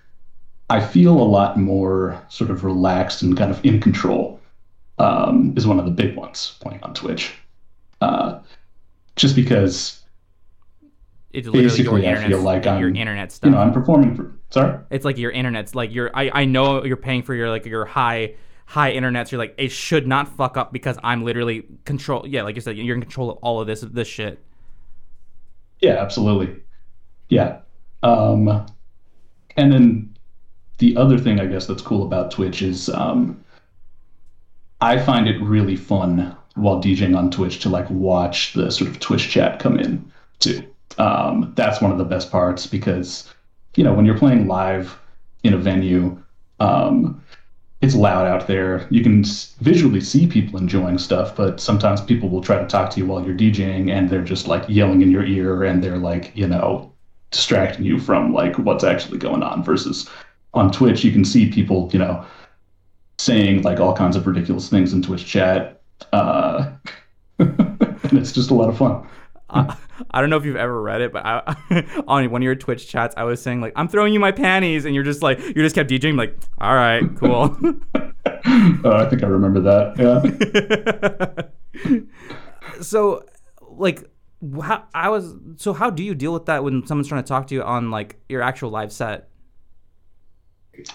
I 0.70 0.80
feel 0.80 1.12
a 1.12 1.22
lot 1.22 1.59
more 1.59 2.20
sort 2.28 2.50
of 2.50 2.64
relaxed 2.64 3.22
and 3.22 3.36
kind 3.36 3.50
of 3.50 3.64
in 3.64 3.80
control. 3.80 4.40
Um, 4.98 5.54
is 5.56 5.64
one 5.64 5.78
of 5.78 5.84
the 5.84 5.92
big 5.92 6.16
ones 6.16 6.56
playing 6.61 6.82
on 6.82 6.92
Twitch. 6.92 7.32
Uh, 8.01 8.40
just 9.16 9.34
because 9.36 10.03
It's 11.32 11.46
literally 11.49 11.82
your 11.82 11.99
basically 12.01 12.09
I 12.09 12.16
feel 12.26 12.40
like 12.42 12.66
I'm 12.66 12.78
your 12.78 12.88
internet 12.90 13.30
you 13.30 13.34
stuff. 13.34 13.51
know 13.53 13.59
I'm 13.59 13.72
performing 13.72 14.14
for 14.16 14.32
sorry. 14.51 14.78
it's 14.90 15.05
like 15.05 15.18
your 15.18 15.30
internet's 15.30 15.74
like 15.74 15.92
your 15.92 16.11
I, 16.14 16.30
I 16.42 16.44
know 16.44 16.84
you're 16.84 16.96
paying 16.96 17.22
for 17.22 17.34
your 17.34 17.51
like 17.51 17.66
your 17.66 17.84
high 17.84 18.34
high 18.66 18.92
internet 18.92 19.28
so 19.28 19.36
you're 19.36 19.44
like 19.44 19.55
it 19.59 19.70
should 19.72 20.07
not 20.07 20.28
fuck 20.28 20.57
up 20.59 20.72
because 20.72 20.99
i'm 21.03 21.24
literally 21.24 21.64
control 21.86 22.26
yeah 22.26 22.42
like 22.42 22.55
you 22.55 22.61
said 22.61 22.76
you're 22.76 22.94
in 22.94 23.01
control 23.03 23.30
of 23.30 23.38
all 23.38 23.61
of 23.61 23.66
this 23.66 23.80
this 23.80 24.09
shit 24.09 24.38
Yeah, 25.80 25.96
absolutely. 26.03 26.62
Yeah. 27.30 27.61
Um, 28.03 28.66
and 29.57 29.72
then 29.72 30.16
the 30.78 30.96
other 30.96 31.18
thing 31.18 31.40
I 31.40 31.46
guess 31.46 31.66
that's 31.66 31.82
cool 31.82 32.05
about 32.05 32.30
Twitch 32.30 32.62
is 32.62 32.88
um, 32.90 33.44
I 34.80 34.99
find 34.99 35.28
it 35.28 35.40
really 35.42 35.76
fun 35.76 36.36
while 36.59 36.82
DJing 36.82 37.16
on 37.16 37.30
Twitch 37.30 37.61
to 37.61 37.68
like 37.68 37.88
watch 37.90 38.52
the 38.52 38.70
sort 38.70 38.90
of 38.90 39.00
Twitch 39.00 39.28
chat 39.30 39.59
come 39.59 39.78
in 39.78 40.11
too. 40.38 40.62
Um, 40.98 41.52
that's 41.56 41.80
one 41.80 41.92
of 41.92 41.98
the 41.98 42.04
best 42.04 42.30
parts 42.30 42.66
because 42.66 43.32
you 43.76 43.84
know 43.84 43.92
when 43.92 44.04
you're 44.04 44.18
playing 44.18 44.46
live 44.46 44.98
in 45.44 45.54
a 45.54 45.59
venue, 45.59 46.20
um, 46.61 47.22
it's 47.80 47.94
loud 47.94 48.26
out 48.26 48.46
there. 48.48 48.86
You 48.90 49.02
can 49.02 49.24
visually 49.61 50.00
see 50.00 50.26
people 50.26 50.59
enjoying 50.59 50.98
stuff, 50.98 51.36
but 51.36 51.61
sometimes 51.61 52.00
people 52.00 52.28
will 52.28 52.40
try 52.40 52.59
to 52.59 52.66
talk 52.66 52.90
to 52.90 53.00
you 53.00 53.06
while 53.06 53.24
you're 53.24 53.36
DJing 53.36 53.90
and 53.90 54.11
they're 54.11 54.22
just 54.22 54.48
like 54.48 54.64
yelling 54.68 55.02
in 55.02 55.11
your 55.11 55.24
ear 55.24 55.62
and 55.62 55.82
they're 55.82 55.98
like, 55.98 56.32
you 56.34 56.48
know, 56.48 56.92
distracting 57.30 57.84
you 57.84 58.00
from 58.00 58.32
like 58.32 58.59
what's 58.59 58.84
actually 58.84 59.18
going 59.18 59.42
on 59.42 59.62
versus 59.62 60.09
on 60.54 60.72
Twitch 60.72 61.04
you 61.04 61.12
can 61.12 61.24
see 61.24 61.50
people, 61.50 61.88
you 61.92 61.98
know, 61.98 62.24
saying 63.18 63.62
like 63.62 63.78
all 63.78 63.94
kinds 63.94 64.16
of 64.16 64.26
ridiculous 64.26 64.68
things 64.68 64.92
in 64.92 65.02
Twitch 65.02 65.26
chat. 65.26 65.77
Uh 66.12 66.72
and 67.38 68.12
it's 68.12 68.32
just 68.32 68.51
a 68.51 68.55
lot 68.55 68.68
of 68.68 68.76
fun. 68.78 69.07
I, 69.51 69.76
I 70.11 70.20
don't 70.20 70.28
know 70.28 70.36
if 70.36 70.44
you've 70.44 70.57
ever 70.57 70.82
read 70.82 71.01
it 71.01 71.11
but 71.12 71.24
I, 71.24 71.57
on 72.07 72.30
one 72.30 72.42
of 72.42 72.44
your 72.44 72.55
twitch 72.55 72.86
chats 72.86 73.14
i 73.16 73.24
was 73.24 73.40
saying 73.40 73.62
like 73.62 73.72
i'm 73.76 73.88
throwing 73.88 74.12
you 74.12 74.20
my 74.20 74.30
panties 74.30 74.84
and 74.84 74.94
you're 74.94 75.05
just 75.05 75.22
like 75.22 75.38
you 75.40 75.55
just 75.55 75.74
kept 75.74 75.88
djing 75.88 76.18
like 76.18 76.38
all 76.61 76.74
right 76.74 77.03
cool 77.16 77.57
Uh, 78.84 78.94
I 79.05 79.09
think 79.09 79.24
I 79.24 79.26
remember 79.26 79.61
that. 79.61 81.53
Yeah. 82.74 82.82
so 82.82 83.24
like 83.70 84.05
how 84.62 84.84
i 84.94 85.09
was 85.09 85.34
so 85.57 85.72
how 85.72 85.88
do 85.90 86.03
you 86.05 86.14
deal 86.14 86.32
with 86.32 86.46
that 86.46 86.62
when 86.62 86.86
someone's 86.86 87.09
trying 87.09 87.22
to 87.22 87.28
talk 87.28 87.46
to 87.46 87.55
you 87.55 87.62
on 87.62 87.90
like 87.90 88.20
your 88.28 88.42
actual 88.42 88.70
live 88.70 88.92
set 88.92 89.28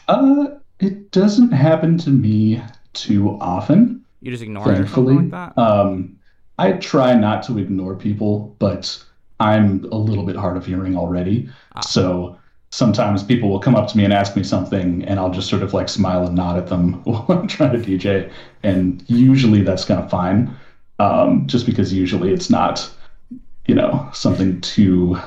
Uh, 0.07 0.45
it 0.79 1.11
doesn't 1.11 1.51
happen 1.51 1.97
to 1.97 2.09
me 2.09 2.61
too 2.93 3.37
often. 3.41 4.02
You 4.23 4.31
just 4.31 4.43
ignore 4.43 4.71
it 4.71 4.79
or 4.79 4.85
thankfully. 4.85 5.15
something 5.15 5.29
like 5.31 5.55
that 5.55 5.61
Um, 5.61 6.15
I 6.57 6.73
try 6.73 7.13
not 7.13 7.43
to 7.43 7.57
ignore 7.57 7.95
people, 7.95 8.55
but 8.59 9.03
I'm 9.39 9.85
a 9.91 9.97
little 9.97 10.23
bit 10.25 10.35
hard 10.35 10.55
of 10.55 10.65
hearing 10.65 10.95
already. 10.95 11.49
So 11.81 12.37
sometimes 12.69 13.23
people 13.23 13.49
will 13.49 13.59
come 13.59 13.75
up 13.75 13.87
to 13.89 13.97
me 13.97 14.05
and 14.05 14.13
ask 14.13 14.35
me 14.35 14.43
something, 14.43 15.03
and 15.05 15.19
I'll 15.19 15.31
just 15.31 15.49
sort 15.49 15.63
of 15.63 15.73
like 15.73 15.89
smile 15.89 16.25
and 16.25 16.35
nod 16.35 16.57
at 16.57 16.67
them 16.67 16.93
while 17.03 17.25
I'm 17.29 17.47
trying 17.47 17.73
to 17.73 17.79
DJ. 17.79 18.31
And 18.63 19.03
usually 19.07 19.61
that's 19.61 19.83
kind 19.85 19.99
of 20.01 20.09
fine, 20.09 20.55
um, 20.99 21.47
just 21.47 21.65
because 21.65 21.91
usually 21.91 22.31
it's 22.31 22.49
not, 22.49 22.89
you 23.67 23.75
know, 23.75 24.09
something 24.13 24.61
too 24.61 25.17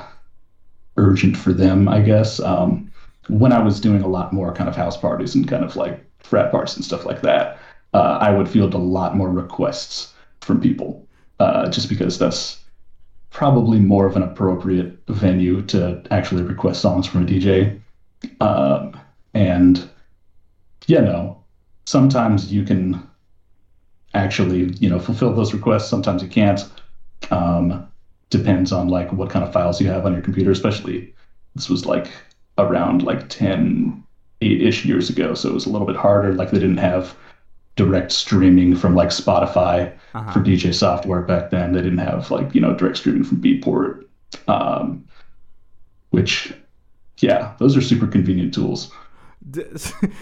urgent 0.95 1.37
for 1.37 1.53
them, 1.53 1.87
I 1.87 2.01
guess. 2.01 2.39
Um, 2.39 2.91
when 3.27 3.51
I 3.51 3.61
was 3.61 3.79
doing 3.79 4.01
a 4.01 4.07
lot 4.07 4.33
more 4.33 4.53
kind 4.53 4.69
of 4.69 4.75
house 4.75 4.97
parties 4.97 5.35
and 5.35 5.47
kind 5.47 5.63
of 5.63 5.75
like 5.75 6.03
frat 6.19 6.51
parties 6.51 6.77
and 6.77 6.85
stuff 6.85 7.05
like 7.05 7.21
that, 7.21 7.56
uh, 7.93 8.17
I 8.21 8.31
would 8.31 8.49
field 8.49 8.73
a 8.73 8.79
lot 8.79 9.15
more 9.15 9.29
requests 9.29 10.13
from 10.41 10.61
people, 10.61 11.07
uh, 11.39 11.69
just 11.69 11.89
because 11.89 12.17
that's 12.17 12.63
probably 13.29 13.79
more 13.79 14.05
of 14.05 14.15
an 14.15 14.23
appropriate 14.23 14.97
venue 15.09 15.61
to 15.61 16.01
actually 16.11 16.43
request 16.43 16.81
songs 16.81 17.05
from 17.05 17.23
a 17.23 17.25
DJ. 17.25 17.79
Um, 18.41 18.99
and 19.33 19.89
you 20.87 21.01
know, 21.01 21.43
sometimes 21.85 22.51
you 22.51 22.63
can 22.63 23.07
actually, 24.13 24.73
you 24.79 24.89
know, 24.89 24.99
fulfill 24.99 25.33
those 25.33 25.53
requests. 25.53 25.89
Sometimes 25.89 26.23
you 26.23 26.29
can't. 26.29 26.61
Um, 27.29 27.87
depends 28.29 28.71
on 28.71 28.89
like 28.89 29.11
what 29.13 29.29
kind 29.29 29.45
of 29.45 29.53
files 29.53 29.79
you 29.79 29.87
have 29.87 30.05
on 30.05 30.13
your 30.13 30.21
computer, 30.21 30.51
especially 30.51 31.13
this 31.55 31.69
was 31.69 31.85
like 31.85 32.11
around 32.57 33.03
like 33.03 33.29
10, 33.29 34.03
8-ish 34.41 34.85
years 34.85 35.09
ago. 35.09 35.33
So 35.33 35.49
it 35.49 35.53
was 35.53 35.65
a 35.65 35.69
little 35.69 35.87
bit 35.87 35.95
harder. 35.95 36.33
Like 36.33 36.51
they 36.51 36.59
didn't 36.59 36.77
have 36.77 37.15
direct 37.77 38.11
streaming 38.11 38.75
from 38.75 38.93
like 38.95 39.09
Spotify 39.09 39.93
Uh-huh. 40.13 40.31
for 40.33 40.39
DJ 40.41 40.73
software 40.73 41.21
back 41.21 41.49
then. 41.51 41.71
They 41.73 41.81
didn't 41.81 41.99
have 41.99 42.29
like, 42.29 42.53
you 42.53 42.59
know, 42.61 42.73
direct 42.75 42.97
streaming 42.97 43.23
from 43.23 43.41
Beatport. 43.41 44.03
Um, 44.49 45.05
which 46.09 46.53
yeah, 47.19 47.53
those 47.59 47.77
are 47.77 47.81
super 47.81 48.07
convenient 48.07 48.53
tools. 48.53 48.91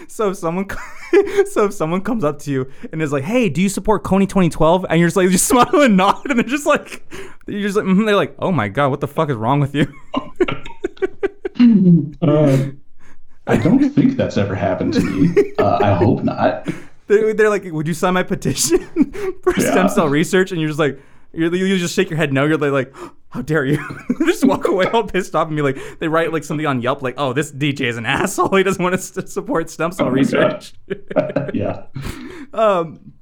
So 0.08 0.30
if 0.30 0.36
someone 0.36 0.66
so 1.50 1.64
if 1.64 1.72
someone 1.74 2.02
comes 2.02 2.22
up 2.22 2.38
to 2.40 2.50
you 2.52 2.70
and 2.92 3.02
is 3.02 3.10
like 3.12 3.24
hey 3.24 3.48
do 3.48 3.60
you 3.60 3.68
support 3.68 4.04
Kony 4.04 4.28
2012 4.28 4.86
and 4.88 5.00
you're 5.00 5.08
just 5.08 5.16
like 5.16 5.30
just 5.36 5.48
smile 5.48 5.80
and 5.82 5.96
nod 5.96 6.30
and 6.30 6.38
they're 6.38 6.46
just 6.46 6.66
like 6.66 7.02
you're 7.48 7.62
just 7.62 7.76
like 7.76 7.86
mhm, 7.86 8.06
they're 8.06 8.14
like 8.14 8.36
oh 8.38 8.52
my 8.52 8.68
god 8.68 8.90
what 8.90 9.00
the 9.00 9.08
fuck 9.08 9.28
is 9.28 9.34
wrong 9.36 9.58
with 9.58 9.74
you 9.74 9.92
Uh, 12.22 12.68
I 13.46 13.56
don't 13.56 13.90
think 13.90 14.16
that's 14.16 14.36
ever 14.36 14.54
happened 14.54 14.92
to 14.94 15.00
me. 15.00 15.52
Uh, 15.58 15.78
I 15.82 15.94
hope 15.94 16.22
not. 16.22 16.68
They're, 17.06 17.34
they're 17.34 17.50
like 17.50 17.64
would 17.64 17.86
you 17.88 17.94
sign 17.94 18.14
my 18.14 18.22
petition 18.22 18.78
for 19.42 19.52
stem 19.54 19.88
cell 19.88 20.08
research? 20.08 20.52
And 20.52 20.60
you're 20.60 20.68
just 20.68 20.80
like 20.80 21.00
you're, 21.32 21.54
you 21.54 21.78
just 21.78 21.94
shake 21.94 22.10
your 22.10 22.16
head 22.16 22.32
no. 22.32 22.44
You're 22.46 22.56
like 22.58 22.94
how 23.30 23.42
dare 23.42 23.66
you? 23.66 23.78
Just 24.26 24.44
walk 24.44 24.66
away 24.66 24.86
all 24.86 25.04
pissed 25.04 25.34
off 25.34 25.48
and 25.48 25.56
be 25.56 25.62
like 25.62 25.76
they 25.98 26.08
write 26.08 26.32
like 26.32 26.44
something 26.44 26.64
on 26.64 26.80
yelp 26.80 27.02
like 27.02 27.14
oh 27.18 27.34
this 27.34 27.52
dj 27.52 27.82
is 27.82 27.98
an 27.98 28.06
asshole. 28.06 28.54
He 28.56 28.62
doesn't 28.62 28.82
want 28.82 28.94
to 28.94 28.98
st- 29.00 29.28
support 29.28 29.68
stem 29.68 29.92
cell 29.92 30.06
Oh 30.06 30.10
research. 30.10 30.72
Yeah. 31.52 31.86
um, 32.54 33.12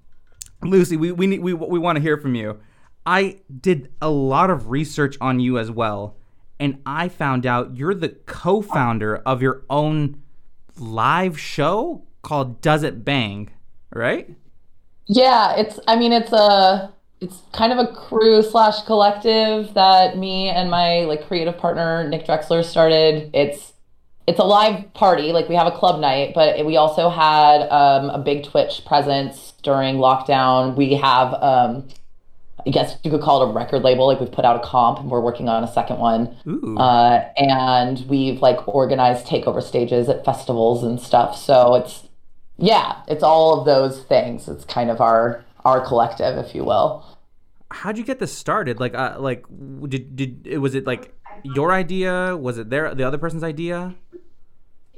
Lucy, 0.63 0.97
we 0.97 1.11
we 1.13 1.27
need, 1.27 1.41
we 1.41 1.53
we 1.53 1.79
want 1.79 1.97
to 1.97 2.03
hear 2.03 2.17
from 2.17 2.35
you. 2.35 2.61
I 3.07 3.41
did 3.61 3.93
a 4.01 4.09
lot 4.09 4.51
of 4.51 4.71
research 4.71 5.17
on 5.21 5.41
you 5.41 5.59
as 5.59 5.71
well, 5.71 6.17
and 6.61 6.81
I 6.87 7.09
found 7.09 7.45
out 7.45 7.77
you're 7.77 7.95
the 7.95 8.11
co-founder 8.11 9.17
of 9.27 9.43
your 9.43 9.65
own 9.69 10.23
live 10.79 11.39
show 11.39 12.07
called 12.23 12.61
Does 12.63 12.83
It 12.83 13.05
Bang, 13.05 13.51
right? 13.95 14.29
Yeah, 15.07 15.57
it's. 15.57 15.79
I 15.87 15.97
mean, 15.97 16.13
it's 16.13 16.33
a. 16.33 16.93
It's 17.21 17.43
kind 17.53 17.73
of 17.73 17.79
a 17.79 17.93
crew 17.95 18.43
slash 18.43 18.83
collective 18.83 19.73
that 19.75 20.19
me 20.19 20.49
and 20.49 20.71
my 20.71 21.05
like 21.05 21.27
creative 21.27 21.57
partner 21.57 22.07
Nick 22.07 22.27
Drexler 22.27 22.63
started. 22.63 23.31
It's 23.33 23.73
it's 24.27 24.39
a 24.39 24.45
live 24.45 24.93
party. 24.95 25.33
Like 25.33 25.49
we 25.49 25.55
have 25.55 25.67
a 25.67 25.71
club 25.71 26.01
night, 26.01 26.33
but 26.35 26.65
we 26.65 26.77
also 26.77 27.09
had 27.09 27.69
um, 27.69 28.11
a 28.11 28.19
big 28.19 28.45
Twitch 28.45 28.85
presence 28.87 29.53
during 29.63 29.97
lockdown. 29.97 30.77
We 30.77 30.95
have, 30.95 31.35
um, 31.35 31.89
I 32.67 32.71
guess 32.71 32.97
you 33.05 33.11
could 33.11 33.21
call 33.21 33.43
it 33.43 33.51
a 33.51 33.53
record 33.53 33.83
label. 33.83 34.07
Like 34.07 34.21
we've 34.21 34.33
put 34.33 34.45
out 34.45 34.57
a 34.57 34.67
comp, 34.67 34.99
and 34.99 35.11
we're 35.11 35.21
working 35.21 35.49
on 35.49 35.63
a 35.63 35.73
second 35.73 35.99
one. 35.99 36.37
Ooh. 36.47 36.79
Uh, 36.79 37.29
and 37.37 38.05
we've 38.09 38.41
like 38.41 38.67
organized 38.67 39.27
takeover 39.27 39.63
stages 39.63 40.09
at 40.09 40.25
festivals 40.25 40.83
and 40.83 41.01
stuff. 41.01 41.37
So 41.37 41.75
it's 41.75 42.09
yeah, 42.57 43.03
it's 43.09 43.23
all 43.23 43.59
of 43.59 43.67
those 43.67 44.03
things. 44.03 44.49
It's 44.49 44.65
kind 44.65 44.91
of 44.91 45.01
our 45.01 45.45
our 45.65 45.85
collective, 45.85 46.37
if 46.39 46.55
you 46.55 46.65
will. 46.65 47.05
How'd 47.71 47.99
you 47.99 48.05
get 48.05 48.19
this 48.19 48.33
started? 48.33 48.79
Like, 48.79 48.95
uh, 48.95 49.17
like 49.19 49.45
did 49.89 50.15
did 50.17 50.59
was 50.59 50.75
it 50.75 50.87
like 50.87 51.15
your 51.43 51.73
idea? 51.73 52.37
Was 52.37 52.59
it 52.59 52.71
their 52.71 52.95
the 52.95 53.05
other 53.05 53.19
person's 53.19 53.43
idea? 53.43 53.95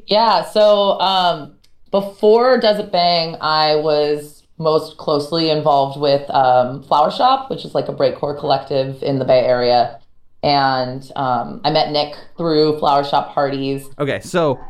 Yeah. 0.07 0.45
So 0.45 1.01
um, 1.01 1.55
before 1.91 2.61
Does 2.61 2.79
It 2.79 2.93
Bang, 2.93 3.37
I 3.41 3.77
was 3.77 4.45
most 4.59 4.97
closely 4.97 5.51
involved 5.51 6.01
with 6.01 6.29
um, 6.31 6.83
Flower 6.83 7.11
Shop, 7.11 7.51
which 7.51 7.65
is 7.65 7.75
like 7.75 7.89
a 7.89 7.95
breakcore 7.95 8.39
collective 8.39 9.03
in 9.03 9.19
the 9.19 9.25
Bay 9.25 9.41
Area. 9.41 10.01
And 10.43 11.11
um, 11.17 11.61
I 11.65 11.71
met 11.71 11.91
Nick 11.91 12.17
through 12.37 12.79
Flower 12.79 13.05
Shop 13.05 13.33
parties. 13.33 13.89
Okay, 13.99 14.21
so 14.21 14.61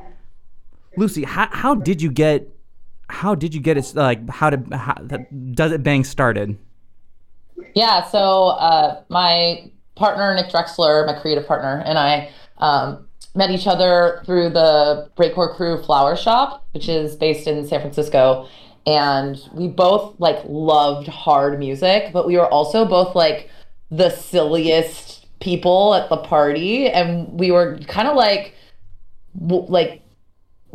Lucy, 0.96 1.24
how, 1.24 1.48
how 1.50 1.74
did 1.74 2.00
you 2.00 2.10
get 2.10 2.55
how 3.08 3.34
did 3.34 3.54
you 3.54 3.60
get 3.60 3.76
it 3.76 3.92
like 3.94 4.28
how 4.28 4.50
did 4.50 4.72
how, 4.72 4.94
does 5.52 5.72
it 5.72 5.82
bang 5.82 6.04
started? 6.04 6.58
Yeah, 7.74 8.04
so 8.04 8.48
uh, 8.48 9.02
my 9.08 9.70
partner 9.94 10.34
Nick 10.34 10.50
Drexler, 10.50 11.06
my 11.06 11.18
creative 11.18 11.46
partner, 11.46 11.82
and 11.84 11.98
I 11.98 12.30
um, 12.58 13.06
met 13.34 13.50
each 13.50 13.66
other 13.66 14.22
through 14.24 14.50
the 14.50 15.10
Breakcore 15.16 15.54
Crew 15.54 15.82
Flower 15.82 16.16
Shop, 16.16 16.66
which 16.72 16.88
is 16.88 17.16
based 17.16 17.46
in 17.46 17.66
San 17.66 17.80
Francisco, 17.80 18.48
and 18.86 19.38
we 19.52 19.68
both 19.68 20.18
like 20.18 20.38
loved 20.46 21.06
hard 21.06 21.58
music, 21.58 22.12
but 22.12 22.26
we 22.26 22.36
were 22.36 22.48
also 22.48 22.84
both 22.84 23.14
like 23.14 23.50
the 23.90 24.10
silliest 24.10 25.26
people 25.40 25.94
at 25.94 26.08
the 26.08 26.16
party, 26.16 26.88
and 26.88 27.38
we 27.38 27.50
were 27.50 27.78
kind 27.86 28.08
of 28.08 28.16
like 28.16 28.54
like 29.38 30.02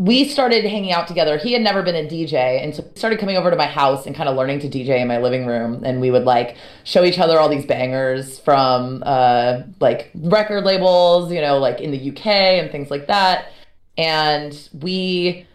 we 0.02 0.28
started 0.28 0.66
hanging 0.66 0.91
out 0.91 1.08
together. 1.08 1.38
He 1.38 1.54
had 1.54 1.62
never 1.62 1.84
been 1.84 1.95
a 1.95 2.10
DJ 2.10 2.64
and 2.64 2.76
so 2.76 2.84
started 2.95 3.20
coming 3.20 3.38
over 3.38 3.52
to 3.52 3.56
my 3.56 3.68
house 3.68 4.08
and 4.08 4.16
kind 4.16 4.28
of 4.28 4.36
learning 4.36 4.58
to 4.62 4.68
DJ 4.68 4.99
in 4.99 5.08
my 5.08 5.20
living 5.20 5.45
room. 5.45 5.84
And 5.86 6.02
we 6.02 6.10
would 6.10 6.24
like 6.24 6.58
show 6.84 7.04
each 7.04 7.20
other 7.20 7.39
all 7.39 7.47
these 7.47 7.68
bangers 7.68 8.39
from 8.39 9.04
uh, 9.06 9.62
like 9.80 10.10
record 10.16 10.64
labels, 10.64 11.32
you 11.32 11.39
know, 11.39 11.60
like 11.60 11.82
in 11.82 11.91
the 11.91 12.10
UK 12.10 12.26
and 12.26 12.72
things 12.72 12.89
like 12.89 13.06
that. 13.06 13.52
And 13.95 14.70
we 14.74 15.45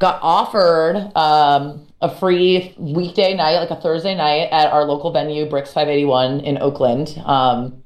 got 0.00 0.18
offered 0.20 0.96
um, 1.16 1.86
a 2.02 2.14
free 2.14 2.74
weekday 2.76 3.34
night, 3.34 3.56
like 3.56 3.70
a 3.70 3.80
Thursday 3.80 4.14
night 4.14 4.50
at 4.52 4.70
our 4.70 4.84
local 4.84 5.12
venue, 5.12 5.48
Brix 5.48 5.68
581 5.68 6.40
in 6.40 6.58
Oakland. 6.58 7.18
Um, 7.24 7.82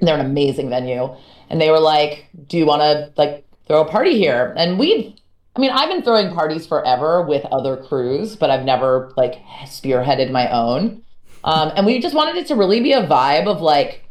they're 0.00 0.18
an 0.18 0.26
amazing 0.26 0.70
venue. 0.70 1.14
And 1.50 1.60
they 1.60 1.70
were 1.70 1.78
like, 1.78 2.26
Do 2.48 2.58
you 2.58 2.66
want 2.66 2.82
to 2.82 3.12
like 3.16 3.46
throw 3.68 3.82
a 3.82 3.88
party 3.88 4.18
here? 4.18 4.52
And 4.56 4.76
we 4.76 5.21
I 5.54 5.60
mean, 5.60 5.70
I've 5.70 5.88
been 5.88 6.02
throwing 6.02 6.34
parties 6.34 6.66
forever 6.66 7.22
with 7.22 7.44
other 7.46 7.76
crews, 7.76 8.36
but 8.36 8.50
I've 8.50 8.64
never 8.64 9.12
like 9.16 9.34
spearheaded 9.64 10.30
my 10.30 10.50
own. 10.50 11.02
Um, 11.44 11.72
and 11.76 11.84
we 11.84 12.00
just 12.00 12.14
wanted 12.14 12.36
it 12.36 12.46
to 12.46 12.54
really 12.54 12.80
be 12.80 12.92
a 12.92 13.06
vibe 13.06 13.46
of 13.46 13.60
like 13.60 14.04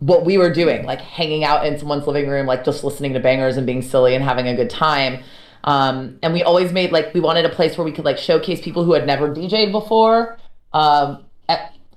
what 0.00 0.24
we 0.24 0.38
were 0.38 0.52
doing, 0.52 0.84
like 0.84 1.00
hanging 1.00 1.44
out 1.44 1.66
in 1.66 1.78
someone's 1.78 2.06
living 2.06 2.28
room, 2.28 2.46
like 2.46 2.64
just 2.64 2.82
listening 2.82 3.12
to 3.14 3.20
bangers 3.20 3.56
and 3.56 3.66
being 3.66 3.82
silly 3.82 4.14
and 4.14 4.24
having 4.24 4.48
a 4.48 4.56
good 4.56 4.70
time. 4.70 5.22
Um, 5.64 6.18
and 6.22 6.32
we 6.32 6.42
always 6.42 6.72
made 6.72 6.90
like 6.90 7.14
we 7.14 7.20
wanted 7.20 7.44
a 7.44 7.48
place 7.48 7.78
where 7.78 7.84
we 7.84 7.92
could 7.92 8.04
like 8.04 8.18
showcase 8.18 8.60
people 8.60 8.84
who 8.84 8.92
had 8.92 9.06
never 9.06 9.32
DJ'd 9.32 9.70
before. 9.70 10.38
Um, 10.72 11.24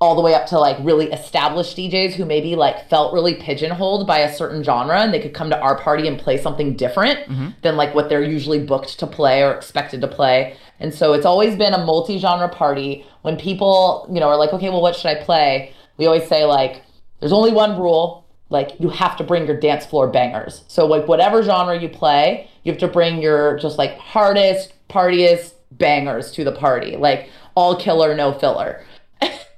all 0.01 0.15
the 0.15 0.21
way 0.21 0.33
up 0.33 0.45
to 0.47 0.59
like 0.59 0.77
really 0.81 1.11
established 1.11 1.77
DJs 1.77 2.13
who 2.13 2.25
maybe 2.25 2.55
like 2.55 2.89
felt 2.89 3.13
really 3.13 3.35
pigeonholed 3.35 4.05
by 4.05 4.19
a 4.19 4.33
certain 4.33 4.61
genre 4.61 4.99
and 4.99 5.13
they 5.13 5.21
could 5.21 5.33
come 5.33 5.49
to 5.49 5.59
our 5.59 5.77
party 5.79 6.07
and 6.07 6.19
play 6.19 6.37
something 6.37 6.75
different 6.75 7.19
mm-hmm. 7.29 7.49
than 7.61 7.77
like 7.77 7.95
what 7.95 8.09
they're 8.09 8.23
usually 8.23 8.59
booked 8.59 8.99
to 8.99 9.07
play 9.07 9.41
or 9.41 9.53
expected 9.53 10.01
to 10.01 10.07
play. 10.07 10.57
And 10.79 10.93
so 10.93 11.13
it's 11.13 11.25
always 11.25 11.55
been 11.55 11.73
a 11.73 11.85
multi-genre 11.85 12.49
party. 12.49 13.05
When 13.21 13.37
people, 13.37 14.07
you 14.11 14.19
know, 14.19 14.27
are 14.27 14.35
like, 14.35 14.51
okay, 14.53 14.69
well, 14.69 14.81
what 14.81 14.95
should 14.95 15.07
I 15.07 15.23
play? 15.23 15.73
We 15.97 16.05
always 16.05 16.27
say 16.27 16.43
like, 16.43 16.83
there's 17.21 17.33
only 17.33 17.53
one 17.53 17.79
rule. 17.79 18.25
Like 18.49 18.71
you 18.79 18.89
have 18.89 19.15
to 19.17 19.23
bring 19.23 19.47
your 19.47 19.57
dance 19.57 19.85
floor 19.85 20.09
bangers. 20.09 20.65
So 20.67 20.85
like 20.85 21.07
whatever 21.07 21.41
genre 21.41 21.79
you 21.79 21.87
play, 21.87 22.49
you 22.63 22.71
have 22.71 22.79
to 22.81 22.87
bring 22.87 23.21
your 23.21 23.57
just 23.59 23.77
like 23.77 23.97
hardest, 23.97 24.73
partiest 24.89 25.53
bangers 25.71 26.31
to 26.33 26.43
the 26.43 26.51
party. 26.51 26.97
Like 26.97 27.29
all 27.55 27.79
killer, 27.79 28.13
no 28.13 28.33
filler. 28.33 28.83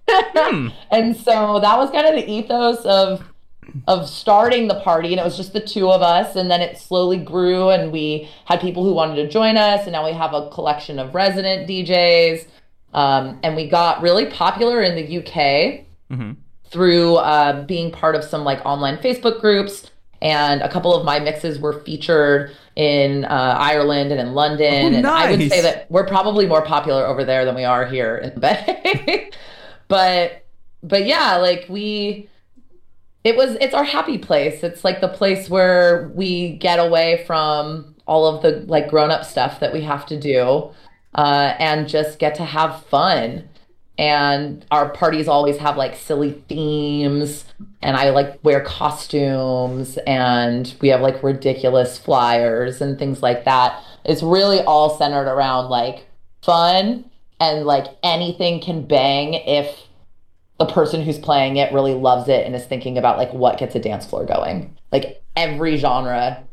and 0.92 1.16
so 1.16 1.60
that 1.60 1.78
was 1.78 1.90
kind 1.92 2.08
of 2.08 2.14
the 2.16 2.30
ethos 2.30 2.86
of 2.86 3.24
of 3.88 4.08
starting 4.10 4.68
the 4.70 4.80
party 4.80 5.10
and 5.12 5.20
it 5.20 5.24
was 5.24 5.36
just 5.36 5.52
the 5.52 5.60
two 5.60 5.90
of 5.92 6.02
us 6.02 6.36
and 6.38 6.50
then 6.50 6.62
it 6.62 6.78
slowly 6.78 7.18
grew 7.18 7.70
and 7.70 7.92
we 7.92 8.28
had 8.46 8.62
people 8.62 8.84
who 8.84 8.94
wanted 8.94 9.16
to 9.16 9.28
join 9.28 9.58
us 9.58 9.84
and 9.84 9.92
now 9.92 10.06
we 10.06 10.14
have 10.14 10.34
a 10.34 10.50
collection 10.52 10.98
of 11.00 11.14
resident 11.14 11.68
djs 11.70 12.46
um, 12.94 13.38
and 13.44 13.56
we 13.58 13.68
got 13.70 14.02
really 14.02 14.26
popular 14.28 14.82
in 14.82 14.96
the 14.96 15.18
uk 15.20 15.86
through 16.70 17.16
uh, 17.16 17.66
being 17.66 17.92
part 17.92 18.16
of 18.16 18.24
some 18.24 18.46
like 18.46 18.66
online 18.66 18.98
facebook 18.98 19.42
groups 19.42 19.92
and 20.22 20.62
a 20.62 20.70
couple 20.70 20.96
of 20.96 21.04
my 21.06 21.20
mixes 21.20 21.60
were 21.60 21.82
featured 21.82 22.52
in 22.78 23.26
uh, 23.26 23.58
ireland 23.60 24.12
and 24.14 24.22
in 24.22 24.34
london 24.34 24.94
Oh, 24.94 24.98
and 24.98 25.06
i 25.08 25.30
would 25.30 25.40
say 25.50 25.62
that 25.62 25.92
we're 25.92 26.08
probably 26.08 26.48
more 26.48 26.62
popular 26.64 27.06
over 27.06 27.26
there 27.26 27.44
than 27.44 27.54
we 27.56 27.66
are 27.66 27.86
here 27.86 28.16
in 28.18 28.34
the 28.34 28.40
bay 28.40 29.30
but 29.88 30.46
but 30.84 31.06
yeah 31.06 31.38
like 31.38 31.66
we 31.70 32.30
it 33.28 33.36
was 33.36 33.58
it's 33.60 33.74
our 33.74 33.84
happy 33.84 34.18
place. 34.18 34.64
It's 34.64 34.86
like 34.86 35.02
the 35.02 35.10
place 35.10 35.50
where 35.50 36.10
we 36.16 36.54
get 36.54 36.80
away 36.80 37.26
from 37.28 37.94
all 38.06 38.26
of 38.26 38.42
the 38.42 38.66
like 38.68 38.88
grown-up 38.88 39.26
stuff 39.26 39.60
that 39.60 39.74
we 39.74 39.82
have 39.82 40.06
to 40.06 40.18
do 40.18 40.70
uh, 41.14 41.54
and 41.60 41.90
just 41.90 42.20
get 42.20 42.36
to 42.36 42.46
have 42.46 42.86
fun. 42.86 43.50
And 43.98 44.66
our 44.72 44.90
parties 44.90 45.28
always 45.28 45.58
have 45.58 45.76
like 45.76 45.96
silly 45.96 46.44
themes 46.48 47.46
and 47.82 47.98
i 47.98 48.12
like 48.12 48.40
wear 48.44 48.64
costumes 48.64 49.98
and 50.06 50.76
we 50.82 50.90
have 50.90 51.02
like 51.02 51.22
ridiculous 51.24 51.98
flyers 51.98 52.80
and 52.80 52.98
things 52.98 53.22
like 53.22 53.44
that. 53.44 53.84
It's 54.06 54.24
really 54.24 54.62
all 54.62 54.98
centered 54.98 55.30
around 55.30 55.70
like 55.70 56.06
fun 56.44 57.04
and 57.40 57.66
like 57.66 57.86
anything 58.04 58.60
can 58.62 58.86
bang 58.86 59.34
if 59.34 59.88
the 60.60 60.66
person 60.66 61.02
who's 61.04 61.20
playing 61.20 61.58
it 61.58 61.72
really 61.72 61.94
loves 61.94 62.28
it 62.28 62.46
and 62.46 62.56
is 62.56 62.66
thinking 62.66 62.98
about 62.98 63.18
like 63.18 63.32
what 63.34 63.60
gets 63.60 63.76
a 63.76 63.80
dance 63.80 64.06
floor 64.06 64.26
going 64.26 64.76
like 64.92 65.24
every 65.36 65.78
genre 65.78 66.44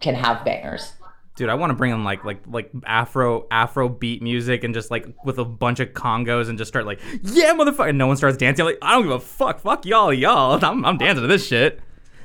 can 0.00 0.14
have 0.14 0.44
bangers 0.44 0.92
Dude, 1.34 1.48
I 1.48 1.54
want 1.54 1.70
to 1.70 1.74
bring 1.74 1.92
in 1.92 2.04
like 2.04 2.24
like 2.24 2.42
like 2.46 2.70
Afro 2.84 3.46
Afro 3.50 3.88
beat 3.88 4.20
music 4.20 4.64
and 4.64 4.74
just 4.74 4.90
like 4.90 5.06
with 5.24 5.38
a 5.38 5.46
bunch 5.46 5.80
of 5.80 5.88
congos 5.94 6.50
and 6.50 6.58
just 6.58 6.68
start 6.68 6.84
like 6.84 7.00
yeah 7.22 7.54
motherfucker. 7.54 7.88
And 7.88 7.96
no 7.96 8.06
one 8.06 8.18
starts 8.18 8.36
dancing. 8.36 8.66
I'm 8.66 8.72
like 8.72 8.78
I 8.82 8.92
don't 8.92 9.04
give 9.04 9.12
a 9.12 9.18
fuck. 9.18 9.60
Fuck 9.60 9.86
y'all, 9.86 10.12
y'all. 10.12 10.62
I'm 10.64 10.84
I'm 10.84 10.98
dancing 10.98 11.22
to 11.22 11.28
this 11.28 11.46
shit. 11.46 11.80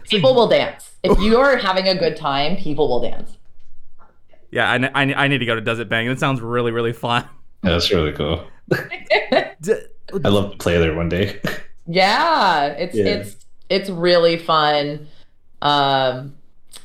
people 0.10 0.36
will 0.36 0.50
dance 0.50 0.98
if 1.04 1.18
you're 1.20 1.56
having 1.56 1.88
a 1.88 1.96
good 1.96 2.18
time 2.18 2.58
people 2.58 2.90
will 2.90 3.00
dance 3.00 3.38
Yeah, 4.52 4.70
I, 4.70 5.04
I, 5.04 5.14
I 5.24 5.28
need 5.30 5.38
to 5.38 5.46
go 5.46 5.56
to 5.56 5.62
Does 5.62 5.80
It 5.80 5.88
Bang. 5.88 6.08
It 6.08 6.20
sounds 6.20 6.42
really 6.42 6.72
really 6.72 6.94
fun. 6.94 7.30
That's 7.70 7.92
really 7.92 8.14
cool. 8.14 8.46
I'd 8.74 10.26
love 10.26 10.52
to 10.52 10.58
play 10.58 10.78
there 10.78 10.96
one 10.96 11.10
day. 11.10 11.40
Yeah, 11.90 12.66
it's 12.66 12.96
Yeah. 12.98 13.06
it's 13.06 13.46
it's 13.70 13.90
really 13.90 14.38
fun. 14.38 15.08
Um, 15.62 16.36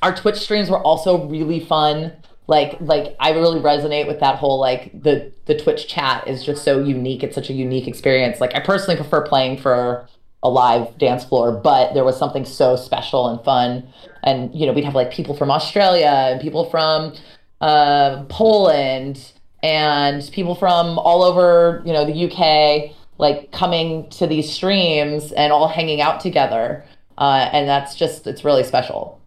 our 0.00 0.14
Twitch 0.14 0.36
streams 0.36 0.70
were 0.70 0.80
also 0.80 1.26
really 1.26 1.58
fun. 1.58 2.12
Like 2.46 2.76
like 2.80 3.16
I 3.18 3.32
really 3.32 3.58
resonate 3.58 4.06
with 4.06 4.20
that 4.20 4.36
whole 4.36 4.60
like 4.60 4.92
the 5.02 5.32
the 5.46 5.58
Twitch 5.58 5.88
chat 5.88 6.28
is 6.28 6.44
just 6.44 6.62
so 6.62 6.78
unique. 6.78 7.24
It's 7.24 7.34
such 7.34 7.50
a 7.50 7.52
unique 7.52 7.88
experience. 7.88 8.40
Like 8.40 8.54
I 8.54 8.60
personally 8.60 8.94
prefer 8.94 9.22
playing 9.26 9.58
for 9.58 10.08
a 10.44 10.48
live 10.48 10.96
dance 10.98 11.24
floor, 11.24 11.50
but 11.50 11.94
there 11.94 12.04
was 12.04 12.16
something 12.16 12.44
so 12.44 12.76
special 12.76 13.26
and 13.28 13.42
fun. 13.44 13.88
And 14.22 14.54
you 14.54 14.66
know, 14.66 14.72
we'd 14.72 14.84
have 14.84 14.94
like 14.94 15.10
people 15.10 15.34
from 15.36 15.50
Australia 15.50 16.30
and 16.30 16.40
people 16.40 16.70
from 16.70 17.14
uh, 17.60 18.22
Poland 18.28 19.32
and 19.62 20.28
people 20.32 20.54
from 20.54 20.98
all 20.98 21.22
over, 21.22 21.82
you 21.84 21.92
know, 21.92 22.04
the 22.04 22.30
UK, 22.30 22.96
like 23.18 23.52
coming 23.52 24.08
to 24.10 24.26
these 24.26 24.52
streams 24.52 25.32
and 25.32 25.52
all 25.52 25.68
hanging 25.68 26.00
out 26.00 26.20
together. 26.20 26.84
Uh, 27.18 27.48
and 27.52 27.68
that's 27.68 27.94
just, 27.94 28.26
it's 28.26 28.44
really 28.44 28.64
special. 28.64 29.20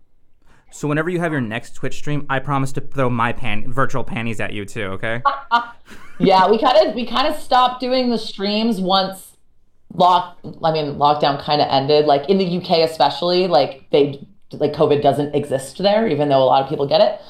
so 0.72 0.88
whenever 0.88 1.10
you 1.10 1.20
have 1.20 1.32
your 1.32 1.42
next 1.42 1.76
Twitch 1.76 1.96
stream, 1.96 2.26
I 2.30 2.40
promise 2.40 2.72
to 2.74 2.82
throw 2.82 3.10
my 3.10 3.32
pan 3.32 3.72
virtual 3.72 4.04
panties 4.04 4.40
at 4.40 4.54
you 4.54 4.66
too. 4.66 4.86
Okay. 4.86 5.22
yeah, 6.20 6.50
we 6.50 6.60
kind 6.60 6.88
of, 6.88 6.96
we 6.96 7.06
kind 7.06 7.28
of 7.28 7.40
stopped 7.40 7.80
doing 7.80 8.10
the 8.10 8.18
streams 8.18 8.82
once 8.82 9.36
lock, 9.94 10.38
I 10.64 10.72
mean, 10.72 10.96
lockdown 10.96 11.42
kind 11.42 11.62
of 11.62 11.68
ended. 11.70 12.06
Like 12.06 12.30
in 12.30 12.38
the 12.38 12.58
UK, 12.58 12.90
especially, 12.90 13.48
like 13.48 13.90
they, 13.92 14.26
like 14.52 14.74
COVID 14.74 15.02
doesn't 15.02 15.34
exist 15.36 15.78
there, 15.80 16.08
even 16.08 16.30
though 16.30 16.44
a 16.44 16.46
lot 16.46 16.64
of 16.64 16.70
people 16.70 16.88
get 16.88 17.02
it. 17.02 17.22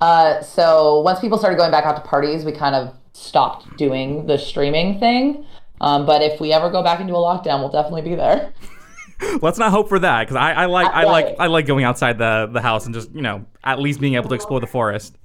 Uh, 0.00 0.42
so 0.42 1.00
once 1.00 1.20
people 1.20 1.38
started 1.38 1.56
going 1.56 1.70
back 1.70 1.84
out 1.84 1.96
to 1.96 2.02
parties, 2.02 2.44
we 2.44 2.52
kind 2.52 2.74
of 2.74 2.94
stopped 3.12 3.76
doing 3.76 4.26
the 4.26 4.38
streaming 4.38 4.98
thing. 4.98 5.44
Um, 5.80 6.06
but 6.06 6.22
if 6.22 6.40
we 6.40 6.52
ever 6.52 6.70
go 6.70 6.82
back 6.82 7.00
into 7.00 7.14
a 7.14 7.18
lockdown, 7.18 7.60
we'll 7.60 7.70
definitely 7.70 8.02
be 8.02 8.14
there. 8.14 8.52
Let's 9.42 9.58
not 9.58 9.70
hope 9.70 9.88
for 9.88 9.98
that 9.98 10.22
because 10.22 10.36
I, 10.36 10.52
I 10.52 10.66
like 10.66 10.86
I 10.86 11.04
like 11.04 11.36
I 11.38 11.46
like 11.48 11.66
going 11.66 11.84
outside 11.84 12.16
the 12.16 12.48
the 12.50 12.62
house 12.62 12.86
and 12.86 12.94
just 12.94 13.14
you 13.14 13.20
know 13.20 13.44
at 13.62 13.78
least 13.78 14.00
being 14.00 14.14
able 14.14 14.30
to 14.30 14.34
explore 14.34 14.60
the 14.60 14.66
forest. 14.66 15.18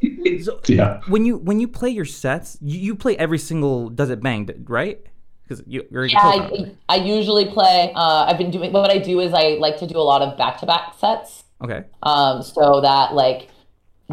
Yeah. 0.00 1.00
When 1.08 1.24
you 1.24 1.38
when 1.38 1.58
you 1.58 1.68
play 1.68 1.88
your 1.88 2.04
sets, 2.04 2.58
you, 2.60 2.78
you 2.78 2.94
play 2.94 3.16
every 3.16 3.38
single 3.38 3.88
Does 3.88 4.10
It 4.10 4.22
Bang, 4.22 4.48
right? 4.68 5.00
Because 5.42 5.64
you, 5.66 5.86
you're 5.90 6.04
Yeah. 6.04 6.18
I, 6.20 6.74
I 6.88 6.96
usually 6.96 7.46
play. 7.46 7.92
Uh, 7.94 8.26
I've 8.26 8.38
been 8.38 8.50
doing 8.50 8.72
what 8.72 8.90
I 8.90 8.98
do 8.98 9.20
is 9.20 9.32
I 9.32 9.56
like 9.58 9.78
to 9.78 9.86
do 9.86 9.96
a 9.96 10.04
lot 10.04 10.20
of 10.20 10.36
back 10.36 10.58
to 10.58 10.66
back 10.66 10.94
sets. 10.98 11.44
Okay. 11.64 11.84
Um, 12.02 12.42
so 12.42 12.80
that 12.82 13.14
like 13.14 13.48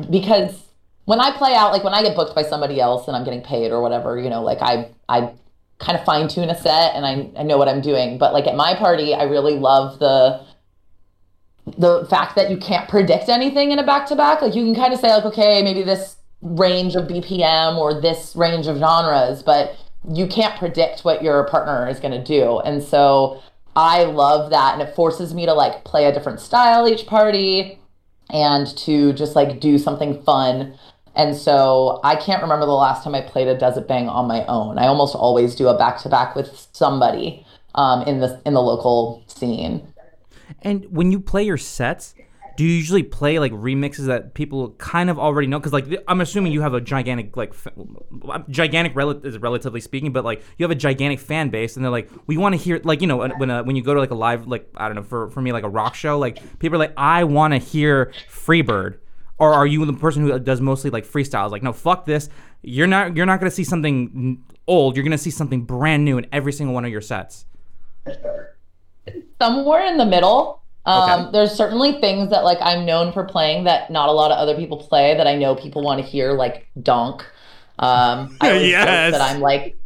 because 0.10 0.64
when 1.06 1.20
I 1.20 1.36
play 1.38 1.54
out, 1.56 1.72
like 1.72 1.84
when 1.84 1.94
I 1.94 2.02
get 2.02 2.16
booked 2.16 2.36
by 2.36 2.44
somebody 2.44 2.82
else 2.82 3.08
and 3.08 3.16
I'm 3.16 3.24
getting 3.24 3.42
paid 3.42 3.72
or 3.72 3.82
whatever, 3.82 4.20
you 4.20 4.30
know, 4.30 4.42
like 4.42 4.60
I 4.62 4.90
I 5.08 5.32
kind 5.80 5.98
of 5.98 6.06
fine 6.06 6.28
tune 6.28 6.50
a 6.50 6.56
set 6.56 6.96
and 6.96 7.06
I, 7.06 7.30
I 7.40 7.44
know 7.44 7.58
what 7.58 7.68
I'm 7.68 7.82
doing. 7.82 8.18
But 8.18 8.34
like 8.34 8.48
at 8.48 8.56
my 8.56 8.76
party, 8.76 9.14
I 9.14 9.24
really 9.24 9.58
love 9.58 10.00
the 10.00 10.44
the 11.78 12.06
fact 12.10 12.36
that 12.36 12.52
you 12.52 12.58
can't 12.58 12.88
predict 12.88 13.28
anything 13.28 13.72
in 13.72 13.80
a 13.80 13.86
back 13.86 14.08
to 14.08 14.16
back. 14.16 14.42
Like 14.42 14.56
you 14.56 14.64
can 14.64 14.76
kind 14.76 14.94
of 14.94 15.00
say 15.00 15.10
like, 15.10 15.26
okay, 15.26 15.64
maybe 15.64 15.84
this 15.84 16.18
range 16.42 16.96
of 16.96 17.08
BPM 17.08 17.78
or 17.78 18.00
this 18.00 18.36
range 18.36 18.68
of 18.68 18.78
genres, 18.78 19.42
but 19.42 19.76
you 20.08 20.28
can't 20.28 20.58
predict 20.60 21.02
what 21.02 21.24
your 21.24 21.48
partner 21.48 21.88
is 21.88 22.00
going 22.00 22.12
to 22.12 22.24
do. 22.24 22.60
And 22.60 22.84
so 22.84 23.42
I 23.76 24.04
love 24.04 24.52
that. 24.52 24.74
And 24.74 24.88
it 24.88 24.94
forces 24.94 25.34
me 25.34 25.48
to 25.48 25.54
like 25.54 25.84
play 25.84 26.06
a 26.06 26.14
different 26.14 26.40
style 26.40 26.88
each 26.88 27.08
party 27.08 27.80
and 28.30 28.68
to 28.78 29.14
just 29.14 29.36
like 29.36 29.60
do 29.60 29.78
something 29.78 30.22
fun. 30.24 30.78
And 31.16 31.36
so 31.36 32.00
I 32.04 32.16
can't 32.16 32.42
remember 32.42 32.66
the 32.66 32.74
last 32.74 33.04
time 33.04 33.16
I 33.16 33.22
played 33.22 33.48
a 33.48 33.58
Does 33.58 33.78
It 33.78 33.88
Bang 33.88 34.10
on 34.10 34.28
my 34.28 34.46
own. 34.48 34.78
I 34.78 34.88
almost 34.88 35.16
always 35.16 35.56
do 35.56 35.68
a 35.68 35.78
back 35.78 35.98
to 36.00 36.10
back 36.10 36.36
with 36.36 36.68
somebody 36.74 37.46
um, 37.76 38.02
in 38.04 38.20
the 38.20 38.42
in 38.46 38.54
the 38.54 38.62
local 38.62 39.24
scene. 39.28 39.94
And 40.62 40.86
when 40.90 41.12
you 41.12 41.20
play 41.20 41.44
your 41.44 41.58
sets, 41.58 42.16
do 42.58 42.64
you 42.64 42.72
usually 42.72 43.04
play 43.04 43.40
like 43.40 43.52
remixes 43.52 44.08
that 44.08 44.34
people 44.34 44.72
kind 44.72 45.10
of 45.10 45.20
already 45.20 45.48
know? 45.48 45.60
Because 45.60 45.74
like 45.74 45.86
I'm 46.08 46.22
assuming 46.22 46.52
you 46.52 46.62
have 46.62 46.74
a 46.74 46.82
gigantic 46.82 47.36
like 47.36 47.52
f- 47.52 48.48
gigantic 48.50 48.96
rel- 48.96 49.26
is 49.26 49.38
relatively 49.38 49.82
speaking, 49.82 50.12
but 50.14 50.24
like 50.24 50.42
you 50.58 50.64
have 50.64 50.72
a 50.72 50.76
gigantic 50.76 51.20
fan 51.20 51.50
base, 51.50 51.76
and 51.76 51.84
they're 51.84 51.92
like, 51.92 52.10
we 52.28 52.38
want 52.38 52.54
to 52.54 52.58
hear 52.62 52.80
like 52.84 53.02
you 53.02 53.08
know 53.08 53.28
when 53.38 53.50
uh, 53.52 53.64
when 53.64 53.76
you 53.76 53.84
go 53.84 53.94
to 53.94 54.00
like 54.00 54.12
a 54.12 54.16
live 54.16 54.48
like 54.48 54.70
I 54.76 54.88
don't 54.88 54.96
know 54.96 55.04
for 55.04 55.30
for 55.30 55.42
me 55.42 55.52
like 55.52 55.64
a 55.64 55.70
rock 55.70 55.96
show, 55.96 56.18
like 56.18 56.40
people 56.60 56.76
are 56.76 56.80
like, 56.80 56.94
I 56.98 57.24
want 57.24 57.54
to 57.54 57.58
hear 57.58 58.14
Freebird. 58.30 59.00
Or 59.38 59.54
are 59.54 59.68
you 59.68 59.86
the 59.86 59.92
person 59.94 60.24
who 60.24 60.40
does 60.40 60.62
mostly 60.62 60.90
like 60.90 61.06
freestyles? 61.06 61.52
Like, 61.52 61.62
no, 61.62 61.74
fuck 61.74 62.06
this. 62.06 62.30
You're 62.62 62.88
not. 62.88 63.18
You're 63.18 63.26
not 63.26 63.40
gonna 63.40 63.52
see 63.52 63.66
something 63.66 64.44
old. 64.66 64.96
You're 64.96 65.04
gonna 65.04 65.18
see 65.18 65.30
something 65.30 65.64
brand 65.64 66.06
new 66.06 66.18
in 66.18 66.26
every 66.32 66.54
single 66.54 66.74
one 66.74 66.86
of 66.86 66.92
your 66.92 67.02
sets. 67.02 67.46
somewhere 69.42 69.86
in 69.86 69.98
the 69.98 70.06
middle. 70.06 70.62
Um, 70.86 70.94
Okay. 70.94 71.32
There's 71.32 71.52
certainly 71.52 71.94
things 72.00 72.30
that 72.30 72.44
like 72.44 72.60
I'm 72.62 72.86
known 72.86 73.12
for 73.12 73.24
playing 73.26 73.64
that 73.66 73.90
not 73.92 74.10
a 74.10 74.12
lot 74.12 74.32
of 74.32 74.38
other 74.38 74.56
people 74.56 74.78
play 74.78 75.16
that 75.18 75.28
I 75.28 75.36
know 75.36 75.56
people 75.56 75.82
want 75.84 76.00
to 76.02 76.06
hear, 76.06 76.34
like 76.34 76.68
Donk. 76.82 77.22
Um, 77.80 78.38
I 78.42 78.52
always 78.52 78.72
Yes. 78.72 78.80
joke 78.80 79.10
that 79.12 79.22
I'm 79.22 79.40
like, 79.42 79.78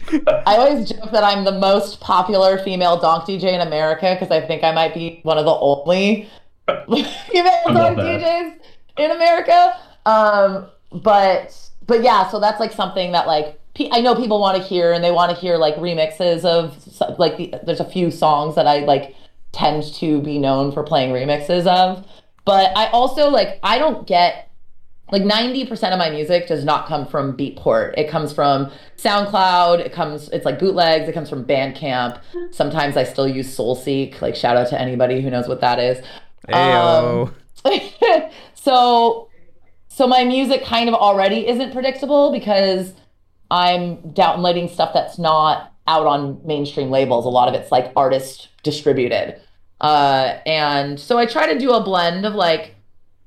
I 0.46 0.58
always 0.58 0.90
joke 0.90 1.12
that 1.12 1.24
I'm 1.24 1.44
the 1.46 1.52
most 1.54 2.02
popular 2.02 2.58
female 2.58 3.00
donk 3.00 3.26
DJ 3.26 3.54
in 3.54 3.62
America 3.62 4.16
because 4.20 4.32
I 4.32 4.46
think 4.46 4.64
I 4.64 4.72
might 4.74 4.94
be 4.94 5.22
one 5.24 5.38
of 5.38 5.46
the 5.46 5.56
only 5.56 6.30
female 7.32 7.72
donk. 7.74 8.00
DJs 8.00 8.58
in 8.98 9.12
America. 9.12 9.74
Um, 10.06 10.70
but 10.92 11.56
but 11.86 12.04
yeah, 12.04 12.28
so 12.30 12.40
that's 12.40 12.60
like 12.60 12.72
something 12.72 13.12
that 13.14 13.28
like 13.28 13.60
pe- 13.74 13.90
I 13.92 14.02
know 14.02 14.16
people 14.16 14.40
want 14.40 14.58
to 14.58 14.64
hear, 14.64 14.94
and 14.94 15.04
they 15.04 15.12
want 15.12 15.32
to 15.32 15.38
hear 15.38 15.58
like 15.58 15.76
remixes 15.76 16.46
of 16.46 16.76
like 17.20 17.38
the, 17.38 17.54
there's 17.64 17.80
a 17.80 17.90
few 17.90 18.12
songs 18.12 18.56
that 18.56 18.68
I 18.68 18.80
like 18.80 19.16
tend 19.52 19.84
to 19.96 20.22
be 20.22 20.38
known 20.38 20.72
for 20.72 20.84
playing 20.84 21.14
remixes 21.14 21.68
of. 21.68 22.06
But 22.46 22.76
I 22.76 22.88
also 22.88 23.30
like 23.30 23.60
I 23.64 23.78
don't 23.78 24.08
get 24.08 24.50
like 25.12 25.24
90% 25.24 25.92
of 25.92 25.98
my 25.98 26.10
music 26.10 26.48
does 26.48 26.64
not 26.64 26.88
come 26.88 27.06
from 27.06 27.36
Beatport. 27.36 27.96
It 27.98 28.10
comes 28.10 28.32
from 28.32 28.72
SoundCloud. 28.98 29.80
It 29.80 29.92
comes, 29.92 30.30
it's 30.30 30.46
like 30.46 30.60
bootlegs. 30.60 31.08
It 31.08 31.14
comes 31.14 31.30
from 31.30 31.46
Bandcamp. 31.46 32.22
Sometimes 32.52 32.96
I 32.96 33.04
still 33.04 33.28
use 33.28 33.56
SoulSeek. 33.56 34.22
Like, 34.22 34.36
shout 34.36 34.56
out 34.56 34.70
to 34.70 34.80
anybody 34.80 35.22
who 35.22 35.30
knows 35.30 35.48
what 35.48 35.62
that 35.62 35.80
is. 35.80 36.06
Um, 36.54 37.34
so, 38.54 39.30
so 39.88 40.08
my 40.08 40.24
music 40.24 40.64
kind 40.64 40.90
of 40.90 40.96
already 40.96 41.48
isn't 41.48 41.74
predictable 41.74 42.32
because 42.32 42.94
I'm 43.50 44.12
downloading 44.12 44.70
stuff 44.70 44.92
that's 44.94 45.18
not 45.18 45.69
out 45.90 46.08
on 46.08 46.40
mainstream 46.46 46.90
labels. 46.90 47.26
A 47.26 47.30
lot 47.30 47.50
of 47.50 47.56
it's 47.60 47.72
like 47.72 47.92
artist 47.96 48.48
distributed. 48.64 49.42
Uh, 49.82 50.38
and 50.46 51.00
so 51.00 51.18
I 51.18 51.26
try 51.26 51.52
to 51.52 51.60
do 51.60 51.72
a 51.72 51.84
blend 51.84 52.26
of 52.26 52.36
like 52.36 52.76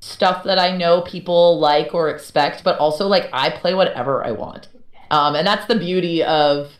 stuff 0.00 0.44
that 0.44 0.58
I 0.58 0.76
know 0.76 1.02
people 1.02 1.58
like 1.58 1.94
or 1.94 2.08
expect, 2.08 2.64
but 2.64 2.78
also 2.78 3.06
like 3.08 3.28
I 3.32 3.50
play 3.50 3.74
whatever 3.74 4.24
I 4.24 4.30
want. 4.30 4.68
Um, 5.10 5.34
and 5.34 5.46
that's 5.46 5.66
the 5.66 5.78
beauty 5.78 6.22
of 6.22 6.72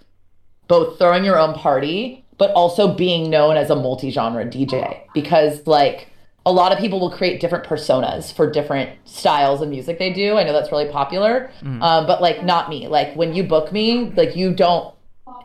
both 0.68 0.98
throwing 0.98 1.24
your 1.24 1.38
own 1.38 1.54
party, 1.54 2.24
but 2.38 2.50
also 2.52 2.94
being 2.94 3.28
known 3.28 3.56
as 3.56 3.68
a 3.70 3.76
multi 3.76 4.10
genre 4.10 4.44
DJ 4.44 5.00
because 5.14 5.66
like 5.66 6.08
a 6.44 6.52
lot 6.52 6.72
of 6.72 6.78
people 6.78 6.98
will 6.98 7.10
create 7.10 7.40
different 7.40 7.64
personas 7.64 8.32
for 8.32 8.50
different 8.50 8.90
styles 9.04 9.60
of 9.62 9.68
music 9.68 9.98
they 9.98 10.12
do. 10.12 10.36
I 10.36 10.42
know 10.44 10.52
that's 10.52 10.72
really 10.72 10.90
popular, 10.90 11.50
um, 11.82 12.06
but 12.06 12.20
like 12.20 12.42
not 12.44 12.68
me. 12.68 12.88
Like 12.88 13.14
when 13.14 13.34
you 13.34 13.44
book 13.44 13.72
me, 13.72 14.10
like 14.16 14.36
you 14.36 14.52
don't. 14.54 14.92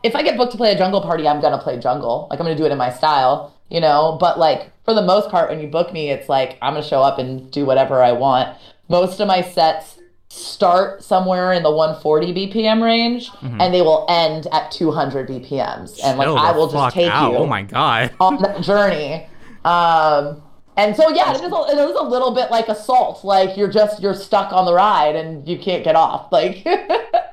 If 0.02 0.14
I 0.14 0.22
get 0.22 0.36
booked 0.36 0.52
to 0.52 0.58
play 0.58 0.72
a 0.72 0.78
jungle 0.78 1.00
party, 1.00 1.26
I'm 1.26 1.40
gonna 1.40 1.58
play 1.58 1.78
jungle. 1.78 2.28
Like 2.30 2.40
I'm 2.40 2.46
gonna 2.46 2.56
do 2.56 2.66
it 2.66 2.72
in 2.72 2.78
my 2.78 2.90
style, 2.90 3.54
you 3.68 3.80
know. 3.80 4.16
But 4.20 4.38
like 4.38 4.70
for 4.84 4.94
the 4.94 5.02
most 5.02 5.30
part, 5.30 5.50
when 5.50 5.60
you 5.60 5.68
book 5.68 5.92
me, 5.92 6.10
it's 6.10 6.28
like 6.28 6.58
I'm 6.62 6.74
gonna 6.74 6.86
show 6.86 7.02
up 7.02 7.18
and 7.18 7.50
do 7.50 7.64
whatever 7.64 8.02
I 8.02 8.12
want. 8.12 8.56
Most 8.88 9.20
of 9.20 9.28
my 9.28 9.42
sets 9.42 9.98
start 10.30 11.02
somewhere 11.02 11.52
in 11.52 11.62
the 11.62 11.70
140 11.70 12.32
BPM 12.34 12.82
range, 12.82 13.30
and 13.42 13.72
they 13.72 13.82
will 13.82 14.06
end 14.08 14.46
at 14.52 14.70
200 14.70 15.28
BPMs. 15.28 15.98
And 16.04 16.18
like 16.18 16.26
Chill 16.26 16.38
I 16.38 16.52
will 16.52 16.68
just 16.68 16.94
take 16.94 17.10
out. 17.10 17.32
you 17.32 17.38
Oh 17.38 17.46
my 17.46 17.62
god. 17.62 18.12
on 18.20 18.40
that 18.42 18.62
journey. 18.62 19.26
Um, 19.64 20.42
and 20.76 20.94
so 20.94 21.08
yeah, 21.10 21.32
it 21.34 21.42
is, 21.42 21.52
a, 21.52 21.64
it 21.70 21.90
is 21.90 21.96
a 21.96 22.04
little 22.04 22.32
bit 22.32 22.50
like 22.50 22.68
assault. 22.68 23.24
Like 23.24 23.56
you're 23.56 23.70
just 23.70 24.00
you're 24.00 24.14
stuck 24.14 24.52
on 24.52 24.64
the 24.64 24.72
ride 24.72 25.16
and 25.16 25.46
you 25.46 25.58
can't 25.58 25.82
get 25.82 25.96
off. 25.96 26.30
Like, 26.30 26.64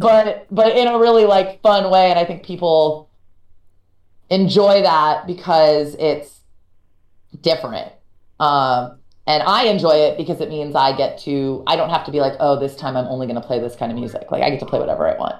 but 0.00 0.46
but 0.50 0.76
in 0.76 0.88
a 0.88 0.98
really 0.98 1.24
like 1.24 1.60
fun 1.62 1.90
way, 1.90 2.10
and 2.10 2.18
I 2.18 2.24
think 2.24 2.44
people 2.44 3.10
enjoy 4.30 4.82
that 4.82 5.26
because 5.26 5.94
it's 5.98 6.40
different. 7.40 7.92
Um, 8.38 8.98
and 9.26 9.42
I 9.42 9.64
enjoy 9.64 9.92
it 9.92 10.16
because 10.16 10.40
it 10.40 10.48
means 10.48 10.74
I 10.74 10.96
get 10.96 11.18
to 11.20 11.62
I 11.66 11.76
don't 11.76 11.90
have 11.90 12.04
to 12.06 12.12
be 12.12 12.20
like, 12.20 12.34
oh, 12.40 12.58
this 12.58 12.74
time 12.74 12.96
I'm 12.96 13.06
only 13.06 13.26
going 13.26 13.40
to 13.40 13.46
play 13.46 13.60
this 13.60 13.76
kind 13.76 13.92
of 13.92 13.98
music. 13.98 14.30
Like 14.30 14.42
I 14.42 14.50
get 14.50 14.60
to 14.60 14.66
play 14.66 14.78
whatever 14.78 15.06
I 15.06 15.18
want. 15.18 15.36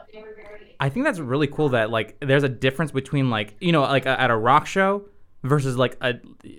I 0.78 0.88
think 0.88 1.04
that's 1.04 1.18
really 1.18 1.46
cool 1.46 1.70
that 1.70 1.90
like 1.90 2.16
there's 2.20 2.42
a 2.42 2.48
difference 2.48 2.90
between 2.90 3.30
like 3.30 3.54
you 3.60 3.72
know 3.72 3.82
like 3.82 4.06
at 4.06 4.30
a 4.30 4.36
rock 4.36 4.66
show 4.66 5.06
versus 5.42 5.76
like 5.76 5.96
a 6.02 6.14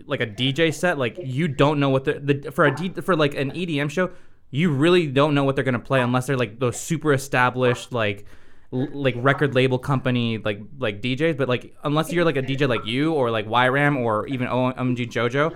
like 0.05 0.21
a 0.21 0.27
DJ 0.27 0.73
set. 0.73 0.97
Like 0.97 1.17
you 1.23 1.47
don't 1.47 1.79
know 1.79 1.89
what 1.89 2.05
the, 2.05 2.13
the 2.19 2.51
for 2.51 2.65
a 2.65 2.75
D, 2.75 2.89
for 3.01 3.15
like 3.15 3.35
an 3.35 3.51
EDM 3.51 3.89
show, 3.89 4.11
you 4.51 4.69
really 4.71 5.07
don't 5.07 5.33
know 5.33 5.43
what 5.45 5.55
they're 5.55 5.63
gonna 5.63 5.79
play 5.79 6.01
unless 6.01 6.27
they're 6.27 6.37
like 6.37 6.59
those 6.59 6.79
super 6.79 7.13
established 7.13 7.91
like 7.93 8.25
l- 8.73 8.89
like 8.91 9.15
record 9.17 9.55
label 9.55 9.79
company 9.79 10.37
like 10.37 10.61
like 10.77 11.01
DJs. 11.01 11.37
But 11.37 11.49
like 11.49 11.73
unless 11.83 12.11
you're 12.11 12.25
like 12.25 12.37
a 12.37 12.41
DJ 12.43 12.67
like 12.67 12.85
you 12.85 13.13
or 13.13 13.31
like 13.31 13.47
YRAM 13.47 13.97
or 13.97 14.27
even 14.27 14.47
OMG 14.47 15.09
JoJo. 15.09 15.55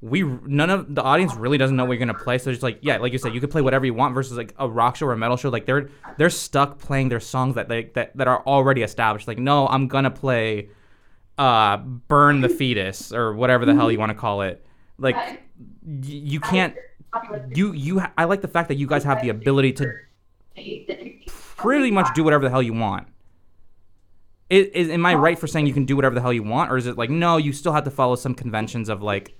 We 0.00 0.22
none 0.22 0.68
of 0.68 0.94
the 0.94 1.02
audience 1.02 1.34
really 1.34 1.56
doesn't 1.56 1.74
know 1.76 1.86
what 1.86 1.92
you're 1.92 2.06
gonna 2.06 2.12
play, 2.18 2.36
so 2.36 2.50
it's 2.50 2.62
like 2.62 2.78
yeah, 2.82 2.98
like 2.98 3.12
you 3.12 3.18
said, 3.18 3.32
you 3.32 3.40
could 3.40 3.50
play 3.50 3.62
whatever 3.62 3.86
you 3.86 3.94
want. 3.94 4.12
Versus 4.12 4.36
like 4.36 4.52
a 4.58 4.68
rock 4.68 4.96
show 4.96 5.06
or 5.06 5.12
a 5.12 5.16
metal 5.16 5.38
show, 5.38 5.48
like 5.48 5.64
they're 5.64 5.88
they're 6.18 6.28
stuck 6.28 6.78
playing 6.78 7.08
their 7.08 7.20
songs 7.20 7.54
that 7.54 7.70
they 7.70 7.84
that, 7.94 8.14
that 8.14 8.28
are 8.28 8.42
already 8.46 8.82
established. 8.82 9.26
Like 9.26 9.38
no, 9.38 9.66
I'm 9.66 9.88
gonna 9.88 10.10
play 10.10 10.68
uh 11.38 11.78
burn 11.78 12.42
the 12.42 12.50
fetus 12.50 13.12
or 13.14 13.32
whatever 13.34 13.64
the 13.64 13.74
hell 13.74 13.90
you 13.90 13.98
want 13.98 14.10
to 14.10 14.14
call 14.14 14.42
it 14.42 14.64
like 14.98 15.16
y- 15.16 15.40
you 15.82 16.38
can't 16.38 16.76
you 17.54 17.72
you 17.72 17.98
ha- 18.00 18.12
i 18.18 18.24
like 18.24 18.40
the 18.40 18.48
fact 18.48 18.68
that 18.68 18.76
you 18.76 18.86
guys 18.86 19.04
have 19.04 19.20
the 19.22 19.28
ability 19.28 19.72
to 19.72 19.92
pretty 21.26 21.90
much 21.90 22.12
do 22.14 22.22
whatever 22.24 22.44
the 22.44 22.50
hell 22.50 22.62
you 22.62 22.72
want 22.72 23.06
is, 24.50 24.66
is 24.68 24.90
am 24.90 25.04
i 25.06 25.14
right 25.14 25.38
for 25.38 25.46
saying 25.46 25.66
you 25.66 25.74
can 25.74 25.84
do 25.84 25.96
whatever 25.96 26.14
the 26.14 26.20
hell 26.20 26.32
you 26.32 26.42
want 26.42 26.70
or 26.70 26.76
is 26.76 26.86
it 26.86 26.96
like 26.98 27.10
no 27.10 27.36
you 27.36 27.52
still 27.52 27.72
have 27.72 27.84
to 27.84 27.90
follow 27.90 28.14
some 28.14 28.34
conventions 28.34 28.88
of 28.88 29.02
like 29.02 29.36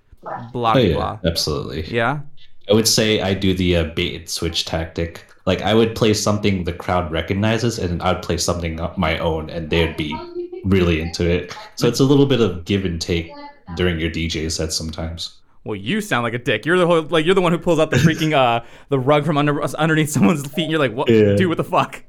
blah 0.53 0.71
Oh 0.71 0.75
blah 0.75 0.75
yeah, 0.75 0.95
blah 0.95 1.19
absolutely. 1.25 1.83
yeah 1.95 2.21
I 2.69 2.73
would 2.73 2.89
say 2.89 3.21
I 3.21 3.35
do 3.35 3.53
the 3.53 3.77
uh, 3.77 3.85
bait 3.95 4.15
and 4.17 4.27
switch 4.27 4.65
tactic. 4.65 5.27
Like 5.45 5.61
I 5.61 5.75
would 5.75 5.95
play 5.95 6.15
something 6.15 6.65
the 6.65 6.73
crowd 6.73 7.13
recognizes, 7.13 7.79
and 7.79 8.01
I'd 8.03 8.23
play 8.23 8.39
something 8.39 8.81
of 8.81 8.97
my 8.97 9.19
own, 9.19 9.51
and 9.51 9.69
they'd 9.69 9.99
be 9.99 10.17
really 10.65 11.03
into 11.03 11.29
it. 11.31 11.55
So 11.75 11.87
it's 11.87 12.01
a 12.01 12.05
little 12.05 12.25
bit 12.25 12.41
of 12.41 12.65
give 12.65 12.87
and 12.87 12.99
take 12.99 13.31
during 13.77 14.01
your 14.01 14.09
DJ 14.11 14.51
set 14.51 14.73
sometimes. 14.73 15.41
Well 15.65 15.75
you 15.77 16.01
sound 16.01 16.23
like 16.25 16.35
a 16.35 16.39
dick 16.39 16.65
you're 16.67 16.79
the 16.79 16.87
whole, 16.87 17.03
like 17.03 17.25
you're 17.25 17.35
the 17.35 17.41
one 17.41 17.53
who 17.53 17.59
pulls 17.59 17.79
out 17.79 17.91
the 17.91 17.97
freaking 17.97 18.33
uh 18.33 18.65
the 18.89 18.99
rug 18.99 19.25
from 19.25 19.37
under 19.39 19.63
underneath 19.77 20.11
someone's 20.11 20.47
feet 20.53 20.63
and 20.65 20.71
you're 20.71 20.81
like 20.81 20.93
what 20.93 21.09
Yeah. 21.09 21.35
dude 21.37 21.49
what 21.49 21.57
the 21.57 21.65
fuck 21.65 22.03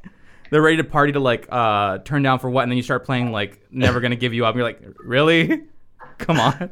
they're 0.51 0.61
ready 0.61 0.77
to 0.77 0.83
party 0.83 1.11
to 1.13 1.19
like 1.19 1.47
uh 1.51 1.99
turn 1.99 2.21
down 2.23 2.39
for 2.39 2.49
what 2.49 2.63
and 2.63 2.71
then 2.71 2.77
you 2.77 2.83
start 2.83 3.05
playing 3.05 3.31
like 3.31 3.59
never 3.71 3.99
gonna 3.99 4.15
give 4.15 4.33
you 4.33 4.45
up 4.45 4.55
And 4.55 4.57
you're 4.59 4.67
like 4.67 4.81
really 4.99 5.63
come 6.17 6.39
on 6.39 6.71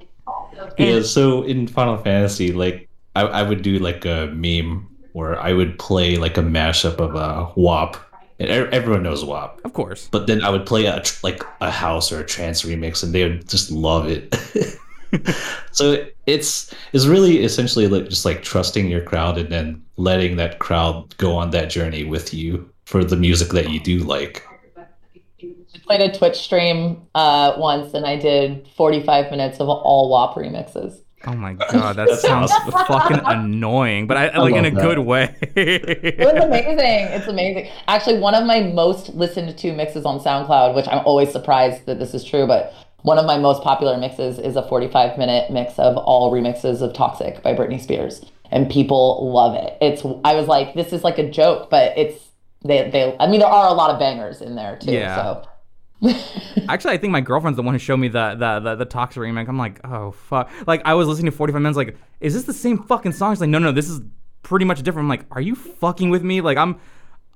Yeah. 0.78 1.02
So 1.02 1.44
in 1.44 1.68
Final 1.68 1.98
Fantasy, 1.98 2.52
like 2.54 2.88
I, 3.16 3.22
I 3.24 3.44
would 3.44 3.62
do 3.62 3.80
like 3.80 4.06
a 4.06 4.28
meme 4.34 4.90
where 5.14 5.40
I 5.40 5.54
would 5.54 5.78
play 5.78 6.16
like 6.18 6.38
a 6.38 6.42
mashup 6.42 6.98
of 6.98 7.14
a 7.16 7.52
WAP, 7.56 7.96
and 8.40 8.50
everyone 8.50 9.04
knows 9.04 9.24
WAP. 9.24 9.62
of 9.66 9.74
course 9.74 10.08
But 10.12 10.26
then 10.28 10.44
I 10.44 10.50
would 10.50 10.66
play 10.66 10.86
a 10.86 11.02
tr- 11.02 11.20
like 11.24 11.44
a 11.62 11.70
house 11.70 12.12
or 12.12 12.20
a 12.20 12.26
trance 12.26 12.64
remix, 12.64 13.04
and 13.04 13.14
they 13.14 13.24
would 13.24 13.48
just 13.48 13.70
love 13.72 14.08
it. 14.08 14.34
so 15.72 16.06
it's 16.26 16.74
it's 16.94 17.06
really 17.06 17.44
essentially 17.44 17.88
like 17.88 18.10
just 18.10 18.26
like 18.26 18.44
trusting 18.44 18.88
your 18.88 19.02
crowd 19.02 19.38
and 19.38 19.50
then 19.50 19.84
letting 19.98 20.36
that 20.38 20.60
crowd 20.60 21.16
go 21.18 21.36
on 21.36 21.52
that 21.52 21.70
journey 21.70 22.04
with 22.04 22.34
you 22.34 22.70
for 22.86 23.04
the 23.04 23.16
music 23.16 23.50
that 23.50 23.70
you 23.70 23.80
do 23.80 24.00
like. 24.00 24.46
I 25.42 25.80
played 25.86 26.02
a 26.02 26.18
Twitch 26.18 26.38
stream 26.38 27.02
uh, 27.16 27.54
once 27.58 27.94
and 27.94 28.06
I 28.06 28.18
did 28.18 28.68
45 28.78 29.32
minutes 29.32 29.60
of 29.60 29.68
all 29.68 30.10
WAP 30.10 30.36
remixes. 30.36 31.00
Oh 31.26 31.36
my 31.36 31.54
god, 31.54 31.96
that 31.96 32.10
sounds 32.20 32.52
fucking 32.70 33.22
annoying, 33.24 34.08
but 34.08 34.18
I, 34.18 34.28
I 34.28 34.38
like 34.40 34.56
in 34.56 34.66
a 34.66 34.72
that. 34.72 34.82
good 34.82 35.00
way. 35.00 35.34
It's 35.56 36.44
amazing. 36.44 36.78
It's 36.78 37.28
amazing. 37.28 37.70
Actually, 37.88 38.20
one 38.20 38.36
of 38.36 38.46
my 38.46 38.62
most 38.62 39.10
listened 39.14 39.58
to 39.58 39.74
mixes 39.74 40.06
on 40.06 40.20
SoundCloud, 40.20 40.76
which 40.76 40.88
I'm 40.90 41.06
always 41.06 41.32
surprised 41.32 41.86
that 41.86 41.98
this 41.98 42.14
is 42.14 42.26
true, 42.26 42.46
but 42.46 42.74
one 43.04 43.18
of 43.20 43.26
my 43.26 43.38
most 43.38 43.62
popular 43.62 43.98
mixes 43.98 44.40
is 44.40 44.56
a 44.56 44.68
45 44.68 45.18
minute 45.18 45.52
mix 45.52 45.78
of 45.78 45.96
all 45.98 46.32
remixes 46.32 46.82
of 46.82 46.94
Toxic 46.94 47.44
by 47.44 47.54
Britney 47.54 47.80
Spears. 47.80 48.26
And 48.52 48.70
people 48.70 49.32
love 49.32 49.56
it. 49.56 49.78
It's 49.82 50.04
I 50.24 50.36
was 50.36 50.48
like, 50.48 50.74
this 50.74 50.94
is 50.94 51.04
like 51.04 51.18
a 51.18 51.30
joke, 51.30 51.70
but 51.70 51.98
it's 51.98 52.30
they 52.64 52.90
they 52.90 53.16
I 53.20 53.28
mean 53.28 53.40
there 53.40 53.50
are 53.50 53.68
a 53.68 53.74
lot 53.74 53.92
of 53.92 54.00
bangers 54.00 54.42
in 54.42 54.56
there 54.56 54.78
too. 54.78 54.92
Yeah. 54.92 55.16
So 55.16 55.48
Actually, 56.70 56.94
I 56.94 56.98
think 56.98 57.12
my 57.12 57.22
girlfriend's 57.22 57.58
the 57.58 57.64
one 57.64 57.74
who 57.74 57.80
showed 57.80 57.98
me 57.98 58.10
the 58.10 58.36
the 58.36 58.60
the, 58.60 58.76
the 58.76 58.86
Toxic 58.86 59.22
remix. 59.22 59.48
I'm 59.48 59.58
like, 59.58 59.80
oh 59.86 60.12
fuck. 60.12 60.50
Like 60.68 60.82
I 60.86 60.94
was 60.94 61.08
listening 61.08 61.32
to 61.32 61.38
45 61.38 61.62
minutes, 61.62 61.78
like, 61.78 61.98
is 62.20 62.34
this 62.34 62.44
the 62.44 62.54
same 62.54 62.84
fucking 62.84 63.14
song? 63.14 63.34
She's 63.34 63.42
like, 63.42 63.50
no, 63.50 63.60
no, 63.60 63.72
this 63.72 63.90
is 63.90 64.02
pretty 64.44 64.66
much 64.66 64.82
different. 64.84 65.06
I'm 65.06 65.10
like, 65.10 65.26
are 65.32 65.42
you 65.42 65.56
fucking 65.56 66.10
with 66.10 66.24
me? 66.24 66.42
Like 66.42 66.58
I'm. 66.58 66.80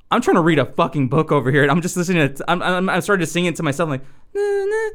I'm 0.10 0.22
trying 0.22 0.36
to 0.36 0.42
read 0.42 0.58
a 0.58 0.64
fucking 0.66 1.10
book 1.10 1.34
over 1.34 1.52
here. 1.52 1.64
and 1.64 1.70
I'm 1.70 1.82
just 1.82 1.98
listening 1.98 2.34
to. 2.34 2.46
I'm, 2.50 2.64
I'm, 2.64 2.88
I 2.90 3.02
started 3.02 3.26
to 3.26 3.30
sing 3.30 3.44
it 3.44 3.58
to 3.58 3.64
myself. 3.64 3.90
like, 3.90 4.04
na, 4.34 4.42
na, 4.42 4.90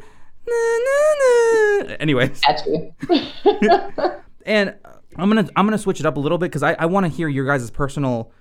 na, 0.46 0.78
na, 0.84 1.88
na. 1.88 1.94
anyways. 2.00 2.40
and 4.46 4.74
I'm 5.16 5.28
gonna 5.28 5.48
I'm 5.56 5.66
gonna 5.66 5.78
switch 5.78 6.00
it 6.00 6.06
up 6.06 6.16
a 6.16 6.20
little 6.20 6.38
bit 6.38 6.46
because 6.46 6.62
I, 6.62 6.74
I 6.74 6.86
want 6.86 7.06
to 7.06 7.12
hear 7.12 7.28
your 7.28 7.46
guys' 7.46 7.70
personal 7.70 8.32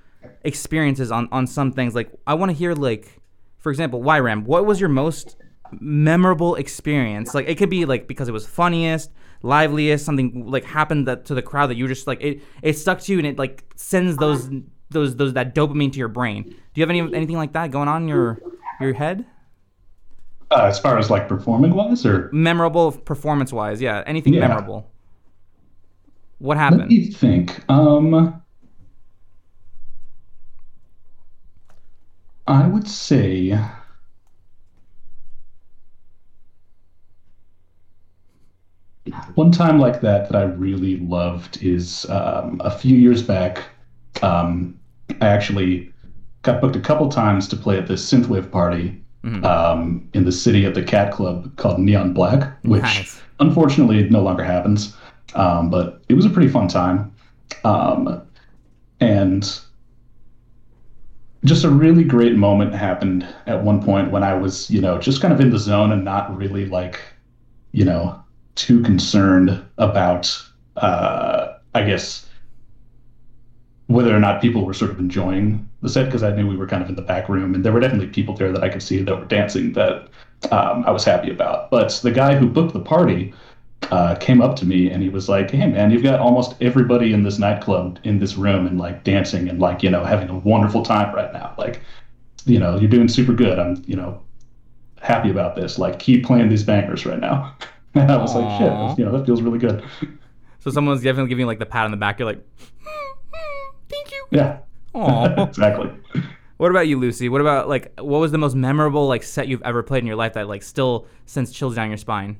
experiences 0.43 1.11
on 1.11 1.27
on 1.31 1.47
some 1.47 1.71
things. 1.71 1.95
Like 1.95 2.11
I 2.25 2.33
want 2.33 2.51
to 2.51 2.57
hear 2.57 2.73
like, 2.73 3.19
for 3.57 3.71
example, 3.71 4.01
YRAM. 4.01 4.43
What 4.45 4.65
was 4.65 4.79
your 4.79 4.89
most 4.89 5.37
memorable 5.79 6.55
experience? 6.55 7.33
Like 7.33 7.47
it 7.47 7.57
could 7.57 7.69
be 7.69 7.85
like 7.85 8.07
because 8.07 8.27
it 8.27 8.31
was 8.31 8.47
funniest, 8.47 9.11
liveliest, 9.43 10.05
something 10.05 10.49
like 10.49 10.63
happened 10.63 11.07
that 11.07 11.25
to 11.25 11.33
the 11.33 11.41
crowd 11.41 11.67
that 11.67 11.75
you 11.75 11.87
just 11.87 12.07
like 12.07 12.21
it 12.21 12.41
it 12.61 12.77
stuck 12.77 12.99
to 13.01 13.11
you 13.11 13.17
and 13.19 13.27
it 13.27 13.37
like 13.37 13.63
sends 13.75 14.17
those 14.17 14.49
those 14.89 15.15
those 15.15 15.33
that 15.33 15.53
dopamine 15.53 15.91
to 15.91 15.99
your 15.99 16.07
brain. 16.07 16.43
Do 16.43 16.55
you 16.75 16.83
have 16.83 16.89
any 16.89 17.01
anything 17.01 17.37
like 17.37 17.53
that 17.53 17.71
going 17.71 17.87
on 17.87 18.03
in 18.03 18.07
your 18.07 18.41
your 18.79 18.93
head? 18.93 19.25
Uh, 20.51 20.65
as 20.65 20.77
far 20.79 20.97
as 20.97 21.09
like 21.09 21.29
performing 21.29 21.73
wise, 21.73 22.05
or 22.05 22.29
Memorable 22.33 22.91
performance 22.91 23.53
wise, 23.53 23.81
yeah. 23.81 24.03
Anything 24.05 24.33
Yeah. 24.33 24.47
memorable? 24.47 24.91
What 26.39 26.57
happened? 26.57 26.81
let 26.81 26.89
me 26.89 27.05
think. 27.09 27.63
Um, 27.69 28.41
I 32.47 32.67
would 32.67 32.87
say 32.87 33.57
one 39.35 39.51
time 39.51 39.79
like 39.79 40.01
that 40.01 40.29
that 40.29 40.35
I 40.35 40.43
really 40.43 40.97
loved 40.97 41.63
is 41.63 42.05
um, 42.09 42.61
a 42.63 42.71
few 42.71 42.95
years 42.95 43.21
back. 43.23 43.63
Um, 44.21 44.79
I 45.21 45.27
actually 45.27 45.91
got 46.43 46.61
booked 46.61 46.75
a 46.75 46.79
couple 46.81 47.09
times 47.09 47.47
to 47.49 47.55
play 47.55 47.77
at 47.77 47.87
this 47.87 48.09
synthwave 48.11 48.51
party 48.51 49.00
um, 49.23 50.07
in 50.13 50.25
the 50.25 50.31
city 50.31 50.65
at 50.65 50.73
the 50.73 50.83
Cat 50.83 51.11
Club 51.11 51.55
called 51.57 51.79
Neon 51.79 52.13
Black, 52.13 52.57
which 52.63 52.81
Nice. 52.81 53.21
unfortunately 53.39 54.09
no 54.09 54.21
longer 54.21 54.43
happens. 54.43 54.95
Um, 55.35 55.69
but 55.69 56.01
it 56.09 56.15
was 56.15 56.25
a 56.25 56.29
pretty 56.29 56.49
fun 56.49 56.67
time. 56.67 57.13
Um, 57.63 58.21
and 58.99 59.59
just 61.43 61.63
a 61.63 61.69
really 61.69 62.03
great 62.03 62.35
moment 62.35 62.73
happened 62.73 63.27
at 63.47 63.63
one 63.63 63.81
point 63.81 64.11
when 64.11 64.23
I 64.23 64.33
was, 64.33 64.69
you 64.69 64.81
know, 64.81 64.97
just 64.99 65.21
kind 65.21 65.33
of 65.33 65.39
in 65.39 65.49
the 65.49 65.57
zone 65.59 65.91
and 65.91 66.03
not 66.03 66.35
really 66.35 66.65
like, 66.65 66.99
you 67.71 67.85
know, 67.85 68.21
too 68.55 68.81
concerned 68.83 69.63
about, 69.77 70.37
uh, 70.77 71.53
I 71.73 71.83
guess, 71.83 72.27
whether 73.93 74.15
or 74.15 74.19
not 74.19 74.41
people 74.41 74.65
were 74.65 74.73
sort 74.73 74.91
of 74.91 74.99
enjoying 74.99 75.67
the 75.81 75.89
set 75.89 76.05
because 76.05 76.23
I 76.23 76.35
knew 76.35 76.47
we 76.47 76.55
were 76.55 76.67
kind 76.67 76.83
of 76.83 76.89
in 76.89 76.95
the 76.95 77.01
back 77.01 77.29
room 77.29 77.55
and 77.55 77.63
there 77.63 77.71
were 77.71 77.79
definitely 77.79 78.07
people 78.07 78.35
there 78.35 78.51
that 78.51 78.63
I 78.63 78.69
could 78.69 78.83
see 78.83 79.01
that 79.01 79.15
were 79.15 79.25
dancing 79.25 79.73
that 79.73 80.07
um, 80.51 80.83
I 80.85 80.91
was 80.91 81.03
happy 81.03 81.31
about. 81.31 81.69
But 81.69 81.99
the 82.03 82.11
guy 82.11 82.35
who 82.35 82.47
booked 82.47 82.73
the 82.73 82.79
party 82.79 83.33
uh, 83.89 84.15
came 84.15 84.41
up 84.41 84.55
to 84.57 84.65
me 84.65 84.89
and 84.89 85.01
he 85.01 85.09
was 85.09 85.27
like, 85.27 85.51
"Hey 85.51 85.67
man, 85.67 85.91
you've 85.91 86.03
got 86.03 86.19
almost 86.19 86.55
everybody 86.61 87.13
in 87.13 87.23
this 87.23 87.39
nightclub 87.39 87.99
in 88.03 88.19
this 88.19 88.35
room 88.35 88.67
and 88.67 88.79
like 88.79 89.03
dancing 89.03 89.49
and 89.49 89.59
like 89.59 89.83
you 89.83 89.89
know 89.89 90.03
having 90.03 90.29
a 90.29 90.37
wonderful 90.37 90.83
time 90.83 91.13
right 91.13 91.33
now. 91.33 91.53
Like, 91.57 91.81
you 92.45 92.59
know, 92.59 92.77
you're 92.77 92.89
doing 92.89 93.07
super 93.07 93.33
good. 93.33 93.59
I'm 93.59 93.83
you 93.87 93.95
know 93.95 94.21
happy 95.01 95.31
about 95.31 95.55
this. 95.55 95.79
Like, 95.79 95.99
keep 95.99 96.25
playing 96.25 96.49
these 96.49 96.63
bangers 96.63 97.05
right 97.05 97.19
now." 97.19 97.55
And 97.93 98.09
I 98.09 98.15
was 98.15 98.33
like, 98.33 98.57
"Shit, 98.57 98.97
you 98.97 99.03
know, 99.03 99.11
that 99.17 99.25
feels 99.25 99.41
really 99.41 99.59
good." 99.59 99.83
So 100.59 100.71
someone's 100.71 101.03
definitely 101.03 101.27
giving 101.27 101.45
like 101.45 101.59
the 101.59 101.65
pat 101.65 101.83
on 101.83 101.91
the 101.91 101.97
back. 101.97 102.19
You're 102.19 102.29
like. 102.29 102.41
Yeah, 104.31 104.59
Aw. 104.93 105.43
exactly. 105.47 105.91
what 106.57 106.71
about 106.71 106.87
you, 106.87 106.97
Lucy? 106.97 107.29
What 107.29 107.41
about 107.41 107.69
like 107.69 107.93
what 107.99 108.19
was 108.19 108.31
the 108.31 108.37
most 108.37 108.55
memorable 108.55 109.07
like 109.07 109.23
set 109.23 109.47
you've 109.47 109.61
ever 109.63 109.83
played 109.83 109.99
in 109.99 110.07
your 110.07 110.15
life 110.15 110.33
that 110.33 110.47
like 110.47 110.63
still 110.63 111.07
sends 111.25 111.51
chills 111.51 111.75
down 111.75 111.89
your 111.89 111.97
spine? 111.97 112.37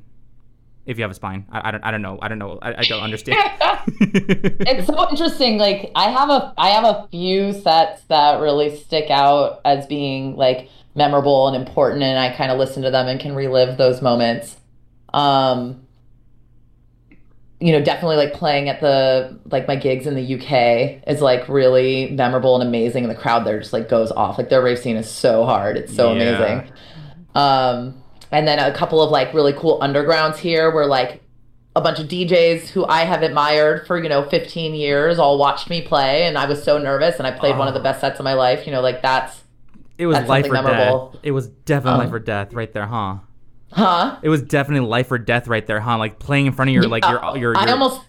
If 0.86 0.98
you 0.98 1.04
have 1.04 1.12
a 1.12 1.16
spine, 1.16 1.46
I, 1.52 1.68
I 1.68 1.72
don't. 1.72 1.84
I 1.84 1.92
don't 1.92 2.02
know. 2.02 2.18
I 2.22 2.28
don't 2.28 2.40
know. 2.40 2.58
I, 2.60 2.80
I 2.80 2.84
don't 2.84 3.04
understand. 3.04 3.38
it's 4.00 4.88
so 4.88 5.10
interesting 5.10 5.58
like 5.58 5.92
i 5.96 6.10
have 6.10 6.30
a 6.30 6.54
i 6.58 6.70
have 6.70 6.84
a 6.84 7.08
few 7.10 7.52
sets 7.54 8.04
that 8.04 8.40
really 8.40 8.76
stick 8.76 9.10
out 9.10 9.60
as 9.66 9.88
being 9.88 10.36
like 10.36 10.70
memorable 10.96 11.48
and 11.48 11.56
important 11.56 12.04
and 12.04 12.20
i 12.20 12.36
kind 12.36 12.52
of 12.52 12.60
listen 12.60 12.84
to 12.84 12.92
them 12.92 13.08
and 13.08 13.20
can 13.20 13.34
relive 13.34 13.78
those 13.78 14.02
moments 14.02 14.58
um 15.14 15.82
you 17.62 17.72
know 17.72 17.82
definitely 17.82 18.16
like 18.18 18.34
playing 18.34 18.68
at 18.70 18.82
the 18.82 19.40
like 19.52 19.68
my 19.68 19.76
gigs 19.76 20.08
in 20.08 20.16
the 20.16 20.36
uk 20.36 20.52
is 21.08 21.22
like 21.22 21.48
really 21.48 22.10
memorable 22.12 22.60
and 22.60 22.68
amazing 22.68 23.04
and 23.04 23.12
the 23.12 23.16
crowd 23.16 23.46
there 23.46 23.60
just 23.60 23.72
like 23.72 23.88
goes 23.88 24.12
off 24.12 24.38
like 24.38 24.50
their 24.50 24.62
rave 24.64 24.80
scene 24.80 24.98
is 24.98 25.10
so 25.10 25.46
hard 25.46 25.78
it's 25.78 25.94
so 25.96 26.14
Yeah. 26.14 26.22
amazing 26.22 26.72
um 27.36 28.04
and 28.32 28.48
then 28.48 28.60
a 28.60 28.74
couple 28.74 29.02
of 29.02 29.12
like 29.12 29.34
really 29.34 29.54
cool 29.54 29.80
undergrounds 29.80 30.38
here 30.38 30.72
where 30.74 30.86
like 30.86 31.22
a 31.76 31.82
bunch 31.82 32.00
of 32.00 32.08
DJs 32.08 32.68
who 32.70 32.86
I 32.86 33.06
have 33.06 33.24
admired 33.24 33.88
for, 33.88 34.02
you 34.02 34.10
know, 34.10 34.28
15 34.28 34.74
years 34.76 35.18
all 35.20 35.38
watched 35.38 35.70
me 35.70 35.82
play 35.82 36.24
and 36.24 36.38
I 36.38 36.46
was 36.46 36.62
so 36.62 36.78
nervous 36.78 37.16
and 37.18 37.26
I 37.26 37.32
played 37.32 37.58
one 37.58 37.70
of 37.70 37.74
the 37.74 37.80
best 37.80 38.02
sets 38.02 38.20
of 38.20 38.26
my 38.26 38.34
life. 38.34 38.66
You 38.66 38.74
know, 38.74 38.82
like 38.82 39.02
that's 39.02 39.42
it 39.98 40.06
was 40.06 40.18
life 40.28 40.50
or 40.50 40.54
memorable. 40.54 41.12
death. 41.14 41.22
It 41.24 41.32
was 41.32 41.48
definitely 41.48 41.92
Um, 41.94 42.06
life 42.06 42.14
or 42.14 42.20
death 42.20 42.54
right 42.54 42.72
there, 42.74 42.88
huh? 42.88 43.20
Huh? 43.72 44.20
It 44.22 44.30
was 44.30 44.42
definitely 44.42 44.88
life 44.88 45.12
or 45.12 45.18
death 45.18 45.48
right 45.48 45.66
there, 45.66 45.80
huh? 45.80 45.98
Like 45.98 46.20
playing 46.20 46.46
in 46.46 46.54
front 46.54 46.70
of 46.70 46.74
your 46.74 46.88
like 46.88 47.06
your 47.06 47.24
Uh, 47.24 47.36
your. 47.36 47.58
I 47.58 47.72
almost 47.72 48.02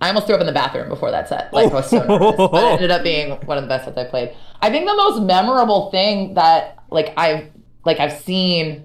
I 0.00 0.08
almost 0.08 0.26
threw 0.26 0.34
up 0.34 0.40
in 0.40 0.46
the 0.46 0.52
bathroom 0.52 0.88
before 0.88 1.10
that 1.10 1.28
set. 1.28 1.52
Like 1.52 1.70
I 1.70 1.74
was 1.74 1.90
so 1.90 1.98
nervous. 1.98 2.36
But 2.36 2.64
it 2.64 2.72
ended 2.74 2.90
up 2.90 3.02
being 3.02 3.32
one 3.46 3.58
of 3.58 3.64
the 3.64 3.68
best 3.68 3.84
sets 3.84 3.98
I 3.98 4.04
played. 4.04 4.34
I 4.62 4.70
think 4.70 4.86
the 4.86 4.96
most 4.96 5.22
memorable 5.22 5.90
thing 5.90 6.34
that 6.34 6.78
like 6.90 7.12
I've 7.16 7.50
like 7.84 8.00
I've 8.00 8.18
seen 8.18 8.84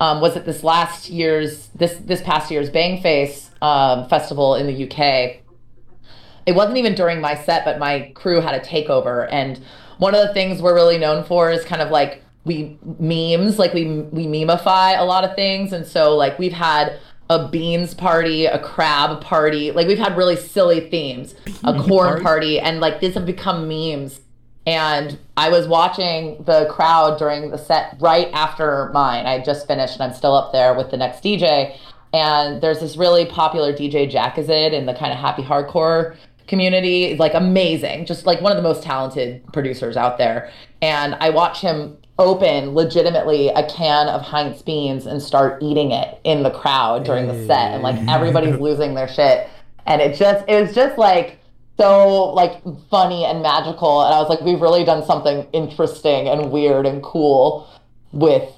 um, 0.00 0.20
was 0.20 0.36
at 0.36 0.46
this 0.46 0.64
last 0.64 1.10
year's 1.10 1.68
this 1.68 1.96
this 1.98 2.22
past 2.22 2.50
year's 2.50 2.70
Bangface 2.70 3.50
um, 3.62 4.08
festival 4.08 4.54
in 4.54 4.66
the 4.66 4.84
UK. 4.84 5.42
It 6.46 6.54
wasn't 6.54 6.78
even 6.78 6.94
during 6.94 7.20
my 7.20 7.34
set, 7.34 7.64
but 7.64 7.78
my 7.78 8.10
crew 8.14 8.40
had 8.40 8.54
a 8.54 8.60
takeover, 8.60 9.28
and 9.30 9.60
one 9.98 10.14
of 10.14 10.26
the 10.26 10.32
things 10.32 10.62
we're 10.62 10.74
really 10.74 10.98
known 10.98 11.24
for 11.24 11.50
is 11.50 11.64
kind 11.64 11.82
of 11.82 11.90
like 11.90 12.22
we 12.48 12.78
memes, 12.98 13.58
like 13.58 13.72
we 13.72 13.84
we 13.84 14.26
memify 14.26 14.98
a 14.98 15.04
lot 15.04 15.22
of 15.22 15.36
things, 15.36 15.72
and 15.72 15.86
so 15.86 16.16
like 16.16 16.38
we've 16.38 16.52
had 16.52 16.98
a 17.30 17.46
beans 17.48 17.94
party, 17.94 18.46
a 18.46 18.58
crab 18.58 19.20
party, 19.20 19.70
like 19.70 19.86
we've 19.86 19.98
had 19.98 20.16
really 20.16 20.36
silly 20.36 20.88
themes, 20.88 21.34
a 21.62 21.80
corn 21.82 22.22
party, 22.22 22.58
and 22.58 22.80
like 22.80 23.00
these 23.00 23.14
have 23.14 23.26
become 23.26 23.68
memes. 23.68 24.20
And 24.66 25.18
I 25.36 25.48
was 25.48 25.66
watching 25.66 26.42
the 26.44 26.66
crowd 26.70 27.18
during 27.18 27.50
the 27.50 27.56
set 27.56 27.96
right 28.00 28.28
after 28.32 28.90
mine. 28.92 29.24
I 29.24 29.42
just 29.42 29.66
finished 29.66 29.94
and 29.94 30.02
I'm 30.02 30.12
still 30.12 30.34
up 30.34 30.52
there 30.52 30.74
with 30.74 30.90
the 30.90 30.98
next 30.98 31.22
DJ. 31.22 31.74
And 32.12 32.60
there's 32.60 32.80
this 32.80 32.96
really 32.96 33.24
popular 33.24 33.72
DJ 33.72 34.10
Jackazid 34.10 34.72
in 34.72 34.84
the 34.84 34.92
kind 34.92 35.10
of 35.10 35.18
happy 35.18 35.42
hardcore 35.42 36.16
community. 36.48 37.16
Like 37.16 37.32
amazing, 37.32 38.04
just 38.04 38.26
like 38.26 38.42
one 38.42 38.52
of 38.52 38.56
the 38.56 38.62
most 38.62 38.82
talented 38.82 39.42
producers 39.54 39.96
out 39.96 40.18
there. 40.18 40.50
And 40.82 41.14
I 41.14 41.30
watch 41.30 41.62
him 41.62 41.96
open 42.18 42.74
legitimately 42.74 43.48
a 43.50 43.68
can 43.68 44.08
of 44.08 44.22
Heinz 44.22 44.62
beans 44.62 45.06
and 45.06 45.22
start 45.22 45.62
eating 45.62 45.92
it 45.92 46.20
in 46.24 46.42
the 46.42 46.50
crowd 46.50 47.04
during 47.04 47.28
the 47.28 47.46
set. 47.46 47.72
And 47.72 47.82
like 47.82 47.96
everybody's 48.08 48.58
losing 48.58 48.94
their 48.94 49.08
shit. 49.08 49.48
And 49.86 50.02
it 50.02 50.16
just, 50.16 50.44
it 50.48 50.60
was 50.60 50.74
just 50.74 50.98
like, 50.98 51.38
so 51.78 52.32
like 52.32 52.60
funny 52.90 53.24
and 53.24 53.40
magical 53.40 54.04
and 54.04 54.12
i 54.12 54.18
was 54.18 54.28
like 54.28 54.40
we've 54.40 54.60
really 54.60 54.84
done 54.84 55.04
something 55.04 55.46
interesting 55.52 56.26
and 56.28 56.50
weird 56.50 56.84
and 56.84 57.02
cool 57.02 57.68
with 58.12 58.52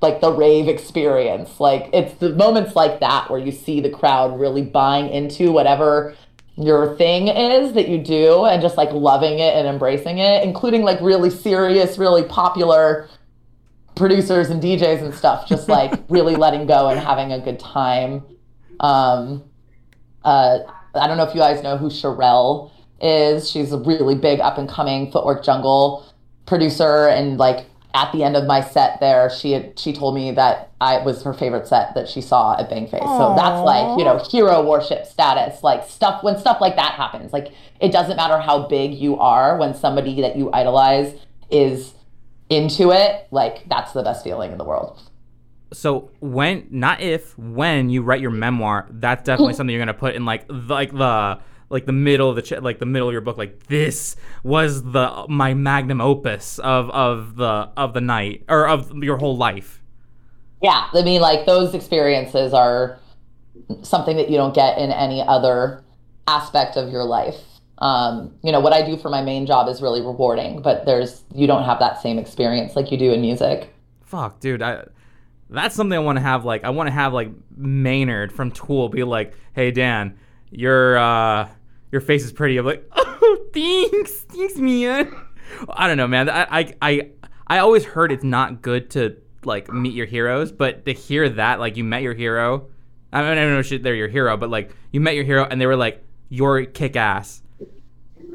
like 0.00 0.20
the 0.20 0.32
rave 0.32 0.68
experience 0.68 1.60
like 1.60 1.90
it's 1.92 2.14
the 2.14 2.30
moments 2.30 2.76
like 2.76 3.00
that 3.00 3.28
where 3.30 3.40
you 3.40 3.50
see 3.50 3.80
the 3.80 3.90
crowd 3.90 4.38
really 4.38 4.62
buying 4.62 5.08
into 5.10 5.50
whatever 5.50 6.14
your 6.62 6.96
thing 6.96 7.28
is 7.28 7.72
that 7.74 7.88
you 7.88 7.98
do 7.98 8.44
and 8.44 8.62
just 8.62 8.76
like 8.76 8.90
loving 8.92 9.38
it 9.38 9.54
and 9.56 9.66
embracing 9.66 10.18
it 10.18 10.42
including 10.44 10.82
like 10.82 11.00
really 11.00 11.30
serious 11.30 11.98
really 11.98 12.24
popular 12.24 13.08
producers 13.96 14.50
and 14.50 14.62
DJs 14.62 15.02
and 15.02 15.14
stuff 15.14 15.48
just 15.48 15.68
like 15.78 15.92
really 16.08 16.36
letting 16.36 16.66
go 16.66 16.88
and 16.88 17.00
having 17.00 17.32
a 17.32 17.40
good 17.40 17.58
time 17.60 18.22
um 18.80 19.42
Uh, 20.24 20.58
I 20.94 21.06
don't 21.06 21.16
know 21.16 21.24
if 21.24 21.34
you 21.34 21.40
guys 21.40 21.62
know 21.62 21.78
who 21.78 21.88
Sherelle 21.88 22.70
is. 23.00 23.50
She's 23.50 23.72
a 23.72 23.78
really 23.78 24.14
big 24.14 24.40
up 24.40 24.58
and 24.58 24.68
coming 24.68 25.10
Footwork 25.10 25.42
Jungle 25.44 26.04
producer, 26.46 27.08
and 27.08 27.38
like 27.38 27.66
at 27.94 28.12
the 28.12 28.22
end 28.22 28.36
of 28.36 28.46
my 28.46 28.60
set 28.60 29.00
there, 29.00 29.30
she 29.30 29.52
had 29.52 29.78
she 29.78 29.92
told 29.92 30.14
me 30.14 30.30
that 30.32 30.70
I 30.80 30.98
was 30.98 31.22
her 31.24 31.32
favorite 31.32 31.66
set 31.66 31.94
that 31.94 32.08
she 32.08 32.20
saw 32.20 32.58
at 32.58 32.70
Bangface. 32.70 33.00
So 33.00 33.34
that's 33.36 33.64
like 33.64 33.98
you 33.98 34.04
know 34.04 34.18
hero 34.30 34.64
worship 34.64 35.06
status, 35.06 35.62
like 35.62 35.88
stuff 35.88 36.22
when 36.22 36.38
stuff 36.38 36.60
like 36.60 36.76
that 36.76 36.94
happens. 36.94 37.32
Like 37.32 37.52
it 37.80 37.92
doesn't 37.92 38.16
matter 38.16 38.38
how 38.38 38.68
big 38.68 38.94
you 38.94 39.18
are 39.18 39.56
when 39.58 39.74
somebody 39.74 40.20
that 40.20 40.36
you 40.36 40.50
idolize 40.52 41.14
is 41.50 41.94
into 42.48 42.92
it. 42.92 43.26
Like 43.30 43.68
that's 43.68 43.92
the 43.92 44.02
best 44.02 44.22
feeling 44.22 44.52
in 44.52 44.58
the 44.58 44.64
world. 44.64 45.00
So 45.72 46.10
when, 46.18 46.66
not 46.70 47.00
if, 47.00 47.38
when 47.38 47.90
you 47.90 48.02
write 48.02 48.20
your 48.20 48.32
memoir, 48.32 48.88
that's 48.90 49.22
definitely 49.22 49.54
something 49.54 49.72
you're 49.72 49.80
gonna 49.80 49.94
put 49.94 50.14
in 50.14 50.24
like 50.24 50.46
the, 50.48 50.54
like 50.54 50.92
the 50.92 51.38
like 51.70 51.86
the 51.86 51.92
middle 51.92 52.28
of 52.28 52.36
the 52.36 52.42
ch- 52.42 52.60
like 52.60 52.78
the 52.78 52.86
middle 52.86 53.08
of 53.08 53.12
your 53.12 53.22
book. 53.22 53.38
Like 53.38 53.66
this 53.68 54.16
was 54.42 54.82
the 54.82 55.24
my 55.28 55.54
magnum 55.54 56.00
opus 56.00 56.58
of 56.58 56.90
of 56.90 57.36
the 57.36 57.70
of 57.76 57.94
the 57.94 58.00
night 58.00 58.44
or 58.48 58.68
of 58.68 58.92
your 59.02 59.16
whole 59.16 59.36
life. 59.36 59.80
Yeah, 60.60 60.88
I 60.92 61.02
mean, 61.02 61.22
like 61.22 61.46
those 61.46 61.72
experiences 61.72 62.52
are 62.52 62.98
something 63.82 64.16
that 64.16 64.28
you 64.28 64.36
don't 64.36 64.54
get 64.54 64.76
in 64.76 64.90
any 64.90 65.22
other 65.26 65.82
aspect 66.26 66.76
of 66.76 66.90
your 66.90 67.04
life. 67.04 67.36
Um, 67.78 68.34
you 68.42 68.52
know, 68.52 68.60
what 68.60 68.74
I 68.74 68.82
do 68.82 68.98
for 68.98 69.08
my 69.08 69.22
main 69.22 69.46
job 69.46 69.66
is 69.68 69.80
really 69.80 70.02
rewarding, 70.02 70.60
but 70.60 70.84
there's 70.84 71.22
you 71.34 71.46
don't 71.46 71.64
have 71.64 71.78
that 71.78 72.02
same 72.02 72.18
experience 72.18 72.76
like 72.76 72.90
you 72.92 72.98
do 72.98 73.12
in 73.12 73.22
music. 73.22 73.72
Fuck, 74.04 74.40
dude, 74.40 74.60
I 74.60 74.84
that's 75.48 75.74
something 75.74 75.96
I 75.96 76.00
want 76.00 76.16
to 76.16 76.22
have. 76.22 76.44
Like, 76.44 76.64
I 76.64 76.70
want 76.70 76.88
to 76.88 76.92
have 76.92 77.12
like 77.12 77.30
Maynard 77.56 78.32
from 78.32 78.50
Tool 78.50 78.88
be 78.88 79.02
like, 79.04 79.34
"Hey 79.54 79.70
Dan, 79.70 80.18
your 80.50 80.98
uh, 80.98 81.48
your 81.92 82.00
face 82.00 82.24
is 82.24 82.32
pretty." 82.32 82.56
I'm 82.56 82.66
like, 82.66 82.88
"Oh, 82.96 83.38
thanks, 83.52 84.12
thanks, 84.28 84.56
man." 84.56 85.14
I 85.68 85.88
don't 85.88 85.96
know, 85.96 86.06
man. 86.08 86.28
I 86.28 86.46
I 86.50 86.74
I, 86.82 87.08
I 87.46 87.58
always 87.58 87.84
heard 87.84 88.12
it's 88.12 88.24
not 88.24 88.62
good 88.62 88.90
to 88.90 89.16
like 89.44 89.72
meet 89.72 89.94
your 89.94 90.06
heroes, 90.06 90.52
but 90.52 90.84
to 90.86 90.92
hear 90.92 91.28
that, 91.30 91.58
like, 91.60 91.76
you 91.76 91.84
met 91.84 92.02
your 92.02 92.14
hero. 92.14 92.66
I 93.12 93.22
mean, 93.22 93.30
I 93.32 93.34
don't 93.36 93.52
know 93.54 93.58
if 93.58 93.82
they're 93.82 93.94
your 93.94 94.08
hero, 94.08 94.36
but 94.36 94.50
like, 94.50 94.74
you 94.92 95.00
met 95.00 95.14
your 95.14 95.24
hero, 95.24 95.46
and 95.50 95.60
they 95.60 95.66
were 95.66 95.76
like, 95.76 96.04
"You're 96.28 96.64
kick 96.66 96.94
ass." 96.96 97.42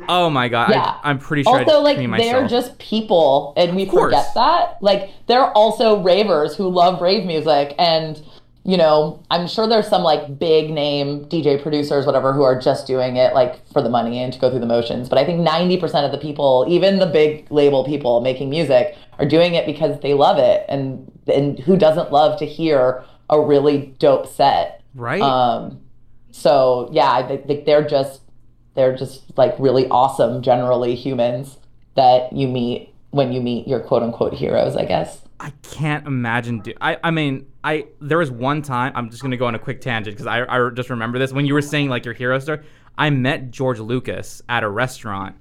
Oh 0.08 0.30
my 0.30 0.50
god, 0.50 0.70
Yeah. 0.72 1.00
I, 1.04 1.10
I'm 1.10 1.20
pretty 1.20 1.44
sure. 1.44 1.60
also, 1.60 1.80
like 1.82 1.98
they're 1.98 2.48
just 2.48 2.78
people, 2.80 3.54
and 3.58 3.76
we 3.76 3.86
forget 3.86 4.28
that. 4.36 4.78
Like 4.82 5.10
they're 5.28 5.50
also 5.52 6.02
ravers 6.02 6.56
who 6.56 6.68
love 6.70 7.02
rave 7.02 7.26
music, 7.26 7.74
and 7.80 8.22
you 8.66 8.78
know, 8.78 9.24
I'm 9.30 9.48
sure 9.48 9.68
there's 9.68 9.88
some 9.88 10.02
like 10.02 10.40
big 10.40 10.72
name 10.72 11.26
DJ 11.26 11.62
producers, 11.62 12.08
whatever, 12.08 12.34
who 12.34 12.42
are 12.42 12.60
just 12.60 12.88
doing 12.88 13.16
it 13.16 13.36
like 13.36 13.66
for 13.72 13.80
the 13.80 13.90
money 13.90 14.18
and 14.18 14.34
to 14.34 14.40
go 14.40 14.50
through 14.50 14.60
the 14.60 14.66
motions. 14.66 15.08
But 15.08 15.20
I 15.20 15.26
think 15.26 15.48
90% 15.48 16.04
of 16.04 16.12
the 16.12 16.18
people, 16.18 16.66
even 16.68 16.98
the 16.98 17.06
big 17.06 17.46
label 17.52 17.86
people 17.86 18.22
making 18.22 18.50
music, 18.50 18.98
are 19.20 19.26
doing 19.26 19.54
it 19.54 19.68
because 19.68 20.00
they 20.02 20.16
love 20.16 20.40
it, 20.40 20.66
and 20.68 21.12
and 21.28 21.60
who 21.60 21.78
doesn't 21.78 22.12
love 22.12 22.40
to 22.40 22.46
hear 22.46 23.04
a 23.30 23.40
really 23.40 23.96
dope 24.00 24.28
set, 24.28 24.82
right. 24.96 25.22
um, 25.22 25.80
so 26.32 26.90
yeah, 26.92 27.12
I 27.12 27.24
think 27.24 27.46
think 27.46 27.66
they're 27.66 27.88
just 27.88 28.22
they're 28.74 28.96
just 28.96 29.38
like 29.38 29.56
really 29.60 29.88
awesome, 29.90 30.42
generally 30.42 30.96
humans 30.96 31.58
that 31.96 32.34
you 32.34 32.48
meet 32.48 32.94
when 33.12 33.32
you 33.32 33.42
meet 33.42 33.68
your 33.68 33.80
quote 33.80 34.04
unquote 34.04 34.34
heroes, 34.34 34.76
I 34.76 34.86
guess. 34.86 35.22
I 35.46 35.52
can't 35.62 36.08
imagine. 36.08 36.62
Do- 36.62 36.74
I 36.82 36.98
I 37.04 37.12
mean, 37.12 37.46
I 37.64 37.86
there 38.02 38.18
was 38.18 38.32
one 38.32 38.64
time. 38.64 38.92
I'm 38.96 39.12
just 39.12 39.22
gonna 39.22 39.38
go 39.38 39.46
on 39.46 39.54
a 39.54 39.60
quick 39.60 39.80
tangent 39.80 40.16
because 40.16 40.26
I 40.26 40.44
I 40.44 40.72
just 40.72 40.90
remember 40.90 41.20
this 41.20 41.32
when 41.32 41.46
you 41.46 41.54
were 41.54 41.62
saying 41.62 41.88
like 41.88 42.04
your 42.04 42.16
hero 42.16 42.40
story. 42.40 42.66
I 42.98 43.12
met 43.12 43.52
George 43.52 43.80
Lucas 43.80 44.42
at 44.50 44.64
a 44.64 44.70
restaurant, 44.70 45.36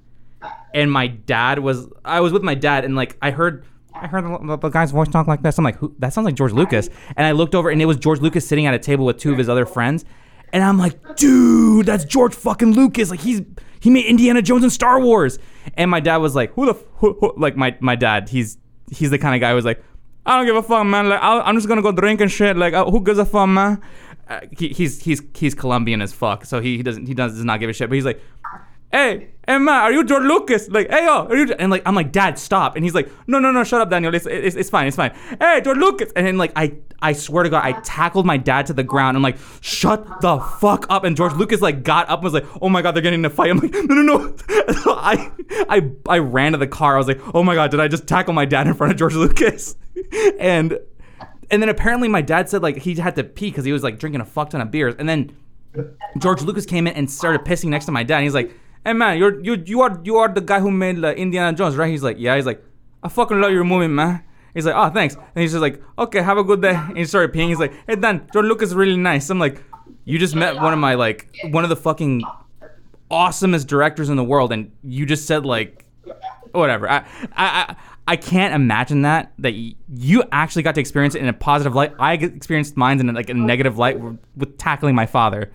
and 0.74 0.92
my 0.92 1.07
dad 1.07 1.59
was. 1.59 1.88
I 2.05 2.20
was 2.20 2.34
with 2.34 2.42
my 2.42 2.55
dad, 2.55 2.84
and 2.84 2.94
like 2.94 3.16
I 3.22 3.30
heard. 3.30 3.64
I 3.94 4.07
heard 4.09 4.24
the, 4.24 4.68
guy's 4.70 4.90
voice 4.90 5.09
talk 5.09 5.26
like 5.26 5.40
this. 5.40 5.57
I'm 5.57 5.64
like, 5.64 5.76
Who, 5.76 5.94
that 6.00 6.12
sounds 6.12 6.24
like 6.26 6.34
George 6.34 6.52
Lucas. 6.52 6.90
And 7.16 7.24
I 7.24 7.30
looked 7.30 7.55
over, 7.55 7.70
and 7.70 7.80
it 7.80 7.86
was 7.86 7.96
George 7.96 8.20
Lucas 8.20 8.46
sitting 8.46 8.66
at 8.66 8.74
a 8.74 8.78
table 8.78 9.07
with 9.07 9.18
two 9.18 9.32
of 9.32 9.38
his 9.38 9.48
other 9.48 9.64
friends. 9.64 10.05
And 10.52 10.62
I'm 10.64 10.78
like, 10.78 11.16
dude, 11.16 11.86
that's 11.86 12.05
George 12.05 12.34
fucking 12.34 12.72
Lucas. 12.72 13.09
Like 13.09 13.20
he's 13.20 13.40
he 13.80 13.88
made 13.88 14.05
Indiana 14.05 14.42
Jones 14.42 14.64
and 14.64 14.72
Star 14.72 15.00
Wars. 15.00 15.38
And 15.74 15.90
my 15.90 16.00
dad 16.00 16.18
was 16.18 16.34
like, 16.34 16.52
who 16.55 16.66
the 16.66 16.74
who, 16.96 17.14
who? 17.20 17.34
like 17.38 17.57
my 17.57 17.76
my 17.80 17.96
dad? 17.96 18.28
He's 18.28 18.59
he's 18.90 19.11
the 19.11 19.18
kind 19.18 19.34
of 19.34 19.40
guy 19.40 19.50
who 19.50 19.57
was 19.57 19.64
like, 19.64 19.82
I 20.27 20.37
don't 20.37 20.47
give 20.47 20.57
a 20.57 20.62
fuck, 20.62 20.87
man. 20.87 21.09
Like 21.09 21.20
I'll, 21.20 21.43
I'm 21.43 21.55
just 21.55 21.68
gonna 21.68 21.83
go 21.83 21.93
drink 21.93 22.20
and 22.20 22.31
shit. 22.31 22.57
Like 22.57 22.75
uh, 22.75 22.85
who 22.91 23.03
gives 23.03 23.18
a 23.18 23.25
fuck, 23.25 23.49
man? 23.49 23.83
Uh, 24.29 24.41
he, 24.57 24.68
he's 24.68 25.03
he's 25.03 25.22
he's 25.35 25.55
Colombian 25.55 26.01
as 26.01 26.12
fuck, 26.12 26.45
so 26.47 26.61
he, 26.61 26.79
he 26.79 26.83
doesn't 26.83 27.07
he 27.07 27.14
does, 27.14 27.35
does 27.35 27.45
not 27.45 27.61
give 27.61 27.68
a 27.68 27.72
shit. 27.72 27.91
But 27.91 27.97
he's 27.97 28.07
like, 28.07 28.22
hey, 28.95 29.28
man, 29.49 29.68
are 29.68 29.92
you 29.92 30.05
George 30.05 30.22
Lucas? 30.22 30.68
Like, 30.68 30.88
hey 30.88 31.05
yo, 31.05 31.26
are 31.26 31.36
you? 31.36 31.53
And 31.55 31.70
like 31.70 31.82
I'm 31.84 31.95
like, 31.95 32.12
Dad, 32.12 32.38
stop. 32.38 32.76
And 32.76 32.84
he's 32.84 32.95
like, 32.95 33.11
no 33.26 33.38
no 33.38 33.51
no, 33.51 33.64
shut 33.64 33.80
up, 33.80 33.90
Daniel. 33.90 34.14
It's 34.14 34.26
it's, 34.26 34.57
it's 34.57 34.70
fine, 34.70 34.86
it's 34.86 34.97
fine. 34.97 35.12
Hey, 35.40 35.61
George 35.62 35.78
Lucas. 35.78 36.12
And 36.14 36.26
then 36.26 36.38
like 36.38 36.53
I 36.55 36.74
I 37.03 37.12
swear 37.12 37.42
to 37.42 37.51
God, 37.51 37.64
I 37.64 37.72
tackled 37.80 38.24
my 38.24 38.36
dad 38.36 38.66
to 38.66 38.72
the 38.72 38.84
ground. 38.84 39.16
I'm 39.16 39.22
like, 39.22 39.38
shut 39.61 40.20
the 40.20 40.38
fuck 40.38 40.86
up. 40.88 41.05
And 41.05 41.16
George 41.16 41.34
Lucas 41.34 41.61
like 41.61 41.82
got 41.82 42.09
up 42.09 42.20
and 42.20 42.24
was 42.24 42.34
like, 42.34 42.47
oh 42.62 42.68
my 42.68 42.82
God, 42.82 42.95
they're 42.95 43.03
getting 43.03 43.20
in 43.20 43.24
a 43.24 43.30
fight. 43.30 43.51
I'm 43.51 43.59
like, 43.59 43.72
no 43.72 43.95
no 43.95 44.03
no. 44.03 44.36
So 44.74 44.92
I 44.97 45.30
I 45.68 45.90
I 46.09 46.18
ran 46.18 46.53
to 46.53 46.59
the 46.59 46.68
car. 46.68 46.95
I 46.95 46.99
was 46.99 47.09
like, 47.09 47.20
oh 47.34 47.42
my 47.42 47.55
God, 47.55 47.70
did 47.70 47.80
I 47.80 47.88
just 47.88 48.07
tackle 48.07 48.32
my 48.32 48.45
dad 48.45 48.66
in 48.66 48.74
front 48.74 48.92
of 48.92 48.99
George 48.99 49.14
Lucas? 49.14 49.76
and 50.38 50.78
and 51.51 51.61
then 51.61 51.68
apparently 51.68 52.09
my 52.09 52.22
dad 52.22 52.49
said 52.49 52.62
like 52.62 52.78
he 52.78 52.95
had 52.95 53.16
to 53.16 53.24
pee 53.24 53.51
because 53.51 53.64
he 53.64 53.72
was 53.72 53.82
like 53.82 53.99
drinking 53.99 54.20
a 54.20 54.24
fuck 54.24 54.51
ton 54.51 54.61
of 54.61 54.70
beers. 54.70 54.95
And 54.99 55.09
then 55.09 55.36
George 56.18 56.42
Lucas 56.42 56.64
came 56.64 56.86
in 56.86 56.95
and 56.95 57.11
started 57.11 57.45
pissing 57.45 57.68
next 57.68 57.86
to 57.86 57.92
my 57.92 58.05
dad. 58.05 58.18
And 58.18 58.24
he's 58.24 58.34
like, 58.34 58.55
"Hey 58.85 58.93
man, 58.93 59.18
you're 59.18 59.41
you 59.43 59.62
you 59.66 59.80
are 59.82 60.01
you 60.05 60.16
are 60.16 60.28
the 60.28 60.41
guy 60.41 60.61
who 60.61 60.70
made 60.70 61.03
uh, 61.05 61.12
Indiana 61.12 61.57
Jones, 61.57 61.76
right?" 61.76 61.91
He's 61.91 62.03
like, 62.03 62.16
"Yeah." 62.18 62.37
He's 62.37 62.47
like, 62.47 62.62
"I 63.03 63.09
fucking 63.09 63.41
love 63.41 63.53
your 63.53 63.64
movie, 63.64 63.89
man." 63.89 64.22
He's 64.55 64.66
like, 64.66 64.74
"Oh, 64.76 64.91
thanks." 64.91 65.14
And 65.14 65.43
he's 65.43 65.53
just 65.53 65.62
like, 65.62 65.82
"Okay, 65.99 66.22
have 66.22 66.39
a 66.39 66.45
good 66.45 66.62
day." 66.62 66.74
And 66.74 66.97
he 66.97 67.05
started 67.05 67.32
peeing. 67.32 67.49
He's 67.49 67.59
like, 67.59 67.72
"Hey 67.87 67.97
Dan, 67.97 68.26
your 68.35 68.43
look 68.43 68.62
is 68.62 68.74
really 68.74 68.97
nice." 68.97 69.30
I'm 69.30 69.39
like, 69.39 69.62
"You 70.05 70.18
just 70.18 70.35
met 70.35 70.57
one 70.57 70.72
of 70.72 70.78
my 70.78 70.95
like 70.95 71.35
one 71.51 71.64
of 71.64 71.70
the 71.70 71.76
fucking 71.76 72.22
awesomest 73.11 73.66
directors 73.66 74.09
in 74.09 74.16
the 74.16 74.24
world, 74.24 74.53
and 74.53 74.70
you 74.82 75.07
just 75.07 75.26
said 75.26 75.45
like, 75.45 75.85
whatever." 76.53 76.89
I 76.91 76.99
I. 76.99 77.05
I 77.37 77.76
I 78.07 78.16
can't 78.16 78.55
imagine 78.55 79.01
that 79.03 79.32
that 79.39 79.55
you 79.89 80.22
actually 80.30 80.62
got 80.62 80.74
to 80.74 80.80
experience 80.82 81.14
it 81.14 81.22
in 81.22 81.28
a 81.28 81.32
positive 81.32 81.74
light. 81.74 81.95
I 81.99 82.12
experienced 82.12 82.76
mine 82.76 83.01
in 83.01 83.12
like 83.14 83.30
a 83.30 83.35
negative 83.35 83.78
light 83.78 83.99
with 83.99 84.59
tackling 84.59 84.95
my 84.95 85.07
father. 85.07 85.53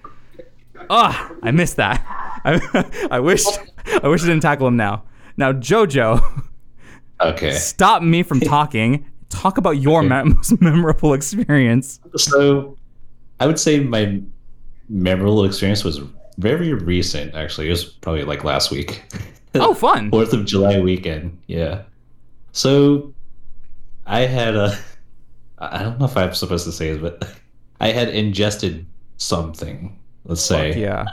Ugh, 0.89 1.37
I 1.43 1.51
missed 1.51 1.75
that. 1.77 2.03
I, 2.45 3.07
I 3.11 3.19
wish 3.19 3.43
I 4.01 4.07
wish 4.07 4.23
I 4.23 4.27
didn't 4.27 4.41
tackle 4.41 4.67
him 4.67 4.77
now. 4.77 5.03
Now, 5.37 5.51
JoJo, 5.53 6.43
Okay. 7.21 7.51
stop 7.51 8.01
me 8.01 8.23
from 8.23 8.39
talking. 8.39 9.05
Talk 9.29 9.57
about 9.57 9.71
your 9.71 10.01
me- 10.03 10.23
most 10.35 10.59
memorable 10.61 11.13
experience. 11.13 11.99
So, 12.15 12.77
I 13.39 13.45
would 13.47 13.59
say 13.59 13.81
my 13.81 14.21
memorable 14.89 15.45
experience 15.45 15.83
was 15.83 15.99
very 16.37 16.73
recent. 16.73 17.35
Actually, 17.35 17.67
it 17.67 17.71
was 17.71 17.85
probably 17.85 18.23
like 18.23 18.43
last 18.43 18.71
week. 18.71 19.03
Oh, 19.55 19.73
fun. 19.73 20.11
Fourth 20.11 20.31
of 20.31 20.45
July 20.45 20.79
weekend. 20.79 21.35
Yeah. 21.47 21.81
So, 22.51 23.11
I 24.05 24.19
had 24.21 24.55
a. 24.55 24.77
I 25.57 25.81
don't 25.81 25.97
know 25.99 26.05
if 26.05 26.15
I'm 26.15 26.35
supposed 26.35 26.65
to 26.65 26.71
say 26.71 26.89
it, 26.89 27.01
but 27.01 27.27
I 27.81 27.87
had 27.89 28.09
ingested 28.09 28.85
something. 29.17 29.97
Let's 30.25 30.41
say. 30.41 30.79
Yeah. 30.79 31.05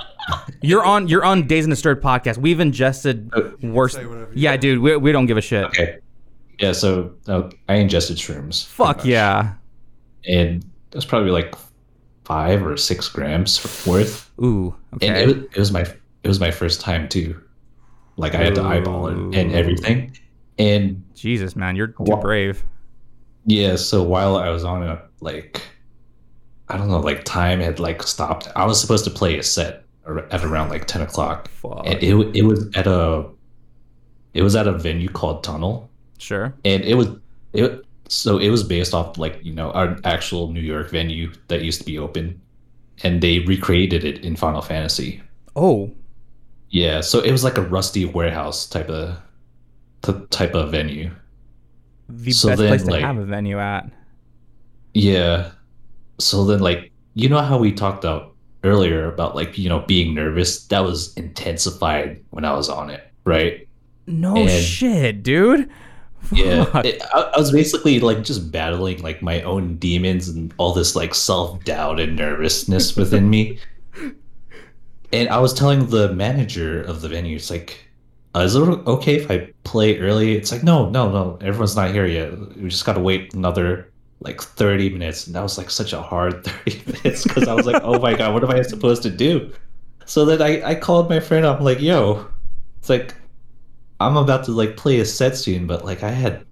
You're 0.60 0.84
on 0.84 1.06
you're 1.08 1.24
on 1.24 1.46
Days 1.46 1.64
in 1.64 1.70
the 1.70 1.76
Stirred 1.76 2.02
podcast. 2.02 2.38
We've 2.38 2.58
ingested 2.60 3.30
worse. 3.62 3.94
Say 3.94 4.04
whatever 4.06 4.32
you 4.32 4.42
Yeah, 4.42 4.50
want. 4.50 4.60
dude, 4.60 4.78
we, 4.80 4.96
we 4.96 5.12
don't 5.12 5.26
give 5.26 5.36
a 5.36 5.40
shit. 5.40 5.64
Okay. 5.66 5.98
Yeah. 6.58 6.72
So 6.72 7.12
uh, 7.28 7.48
I 7.68 7.74
ingested 7.76 8.16
shrooms. 8.16 8.66
Fuck 8.66 9.04
yeah. 9.04 9.54
And 10.28 10.64
it 10.90 10.94
was 10.94 11.04
probably 11.04 11.30
like 11.30 11.54
five 12.24 12.66
or 12.66 12.76
six 12.76 13.08
grams 13.08 13.86
worth. 13.86 14.30
Ooh. 14.42 14.74
and 15.00 15.16
it 15.16 15.26
was, 15.28 15.36
it 15.36 15.56
was 15.58 15.72
my 15.72 15.82
it 15.82 16.28
was 16.28 16.40
my 16.40 16.50
first 16.50 16.80
time 16.80 17.08
too 17.08 17.40
like 18.16 18.34
i 18.34 18.38
had 18.38 18.54
to 18.56 18.62
eyeball 18.62 19.06
it 19.06 19.14
and 19.38 19.52
everything 19.52 20.10
and 20.58 21.02
Jesus, 21.14 21.54
man, 21.54 21.76
you're 21.76 21.86
too 21.88 21.94
Wha- 22.00 22.20
brave. 22.20 22.64
yeah 23.44 23.76
so 23.76 24.02
while 24.02 24.36
i 24.36 24.48
was 24.48 24.64
on 24.64 24.82
it 24.82 24.98
like 25.20 25.62
i 26.68 26.76
don't 26.76 26.88
know 26.88 27.00
like 27.00 27.24
time 27.24 27.60
had 27.60 27.78
like 27.78 28.02
stopped 28.02 28.48
i 28.56 28.64
was 28.64 28.80
supposed 28.80 29.04
to 29.04 29.10
play 29.10 29.38
a 29.38 29.42
set 29.42 29.84
at 30.30 30.44
around 30.44 30.68
like 30.68 30.86
10 30.86 31.02
o'clock 31.02 31.48
Fuck. 31.48 31.82
and 31.86 32.02
it, 32.02 32.14
it 32.36 32.42
was 32.42 32.68
at 32.74 32.86
a 32.86 33.26
it 34.34 34.42
was 34.42 34.54
at 34.56 34.66
a 34.68 34.72
venue 34.72 35.08
called 35.08 35.42
tunnel 35.44 35.90
Sure. 36.18 36.54
and 36.64 36.82
it 36.84 36.94
was 36.94 37.08
it 37.52 37.84
so 38.08 38.38
it 38.38 38.48
was 38.50 38.62
based 38.62 38.94
off 38.94 39.18
like 39.18 39.38
you 39.42 39.52
know 39.52 39.70
our 39.72 39.98
actual 40.04 40.52
new 40.52 40.60
york 40.60 40.90
venue 40.90 41.32
that 41.48 41.62
used 41.62 41.80
to 41.80 41.84
be 41.86 41.98
open 41.98 42.40
and 43.02 43.20
they 43.20 43.40
recreated 43.40 44.04
it 44.04 44.24
in 44.24 44.36
final 44.36 44.62
fantasy 44.62 45.20
Oh. 45.58 45.90
Yeah, 46.68 47.00
so 47.00 47.20
it 47.20 47.32
was 47.32 47.44
like 47.44 47.56
a 47.56 47.62
rusty 47.62 48.04
warehouse 48.04 48.66
type 48.68 48.90
of 48.90 49.16
t- 50.02 50.26
type 50.30 50.54
of 50.54 50.70
venue. 50.70 51.10
The 52.10 52.32
So 52.32 52.48
best 52.48 52.58
then, 52.60 52.68
place 52.68 52.82
to 52.82 52.90
like- 52.90 53.00
have 53.02 53.16
a 53.16 53.24
venue 53.24 53.58
at. 53.58 53.90
Yeah. 54.92 55.52
So 56.18 56.44
then 56.44 56.60
like 56.60 56.92
you 57.14 57.28
know 57.28 57.40
how 57.40 57.58
we 57.58 57.72
talked 57.72 58.04
about 58.04 58.32
earlier 58.64 59.12
about 59.12 59.34
like 59.34 59.56
you 59.58 59.68
know 59.68 59.80
being 59.80 60.14
nervous, 60.14 60.64
that 60.66 60.80
was 60.80 61.14
intensified 61.14 62.22
when 62.30 62.44
I 62.44 62.52
was 62.54 62.68
on 62.68 62.90
it, 62.90 63.06
right? 63.24 63.66
No 64.06 64.36
And- 64.36 64.50
shit, 64.50 65.22
dude. 65.22 65.68
Yeah, 66.32 66.66
it, 66.84 67.00
I, 67.14 67.20
I 67.34 67.38
was 67.38 67.52
basically 67.52 68.00
like 68.00 68.24
just 68.24 68.50
battling 68.50 69.00
like 69.02 69.22
my 69.22 69.42
own 69.42 69.76
demons 69.76 70.28
and 70.28 70.52
all 70.58 70.72
this 70.72 70.96
like 70.96 71.14
self 71.14 71.62
doubt 71.64 72.00
and 72.00 72.16
nervousness 72.16 72.96
within 72.96 73.30
me. 73.30 73.58
And 75.12 75.28
I 75.28 75.38
was 75.38 75.54
telling 75.54 75.86
the 75.86 76.12
manager 76.12 76.82
of 76.82 77.00
the 77.00 77.08
venue, 77.08 77.36
it's 77.36 77.50
like, 77.50 77.78
uh, 78.34 78.40
is 78.40 78.56
it 78.56 78.60
okay 78.60 79.14
if 79.14 79.30
I 79.30 79.52
play 79.62 79.98
early? 80.00 80.36
It's 80.36 80.50
like, 80.50 80.64
no, 80.64 80.90
no, 80.90 81.10
no, 81.10 81.38
everyone's 81.40 81.76
not 81.76 81.92
here 81.92 82.06
yet. 82.06 82.36
We 82.56 82.68
just 82.68 82.84
gotta 82.84 83.00
wait 83.00 83.32
another 83.32 83.90
like 84.20 84.40
30 84.40 84.90
minutes. 84.90 85.26
And 85.26 85.36
that 85.36 85.42
was 85.42 85.58
like 85.58 85.70
such 85.70 85.92
a 85.92 86.00
hard 86.00 86.44
30 86.64 86.92
minutes 86.92 87.24
because 87.24 87.48
I 87.48 87.54
was 87.54 87.66
like, 87.66 87.82
oh 87.82 87.98
my 87.98 88.14
god, 88.14 88.34
what 88.34 88.44
am 88.44 88.50
I 88.50 88.62
supposed 88.62 89.02
to 89.04 89.10
do? 89.10 89.52
So 90.04 90.24
then 90.24 90.40
I, 90.40 90.70
I 90.70 90.74
called 90.74 91.10
my 91.10 91.20
friend 91.20 91.44
I'm 91.44 91.62
like, 91.62 91.80
yo, 91.80 92.26
it's 92.78 92.88
like, 92.88 93.14
I'm 93.98 94.16
about 94.16 94.44
to 94.44 94.52
like 94.52 94.76
play 94.76 95.00
a 95.00 95.04
set 95.04 95.36
soon, 95.36 95.66
but 95.66 95.84
like 95.84 96.02
I 96.02 96.10
had 96.10 96.44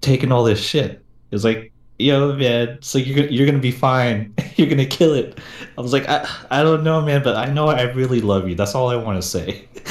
taken 0.00 0.32
all 0.32 0.44
this 0.44 0.60
shit. 0.60 0.92
It 0.92 1.34
was 1.34 1.44
like, 1.44 1.72
yo, 1.98 2.34
man, 2.34 2.78
so 2.80 2.98
you're 2.98 3.26
you're 3.26 3.46
gonna 3.46 3.58
be 3.58 3.70
fine. 3.70 4.34
you're 4.56 4.68
gonna 4.68 4.86
kill 4.86 5.14
it. 5.14 5.38
I 5.76 5.80
was 5.80 5.92
like, 5.92 6.08
I, 6.08 6.26
I 6.50 6.62
don't 6.62 6.82
know, 6.82 7.00
man, 7.02 7.22
but 7.22 7.36
I 7.36 7.46
know 7.46 7.68
I 7.68 7.82
really 7.92 8.20
love 8.20 8.48
you. 8.48 8.54
That's 8.54 8.74
all 8.74 8.88
I 8.88 8.96
want 8.96 9.20
to 9.20 9.28
say. 9.28 9.68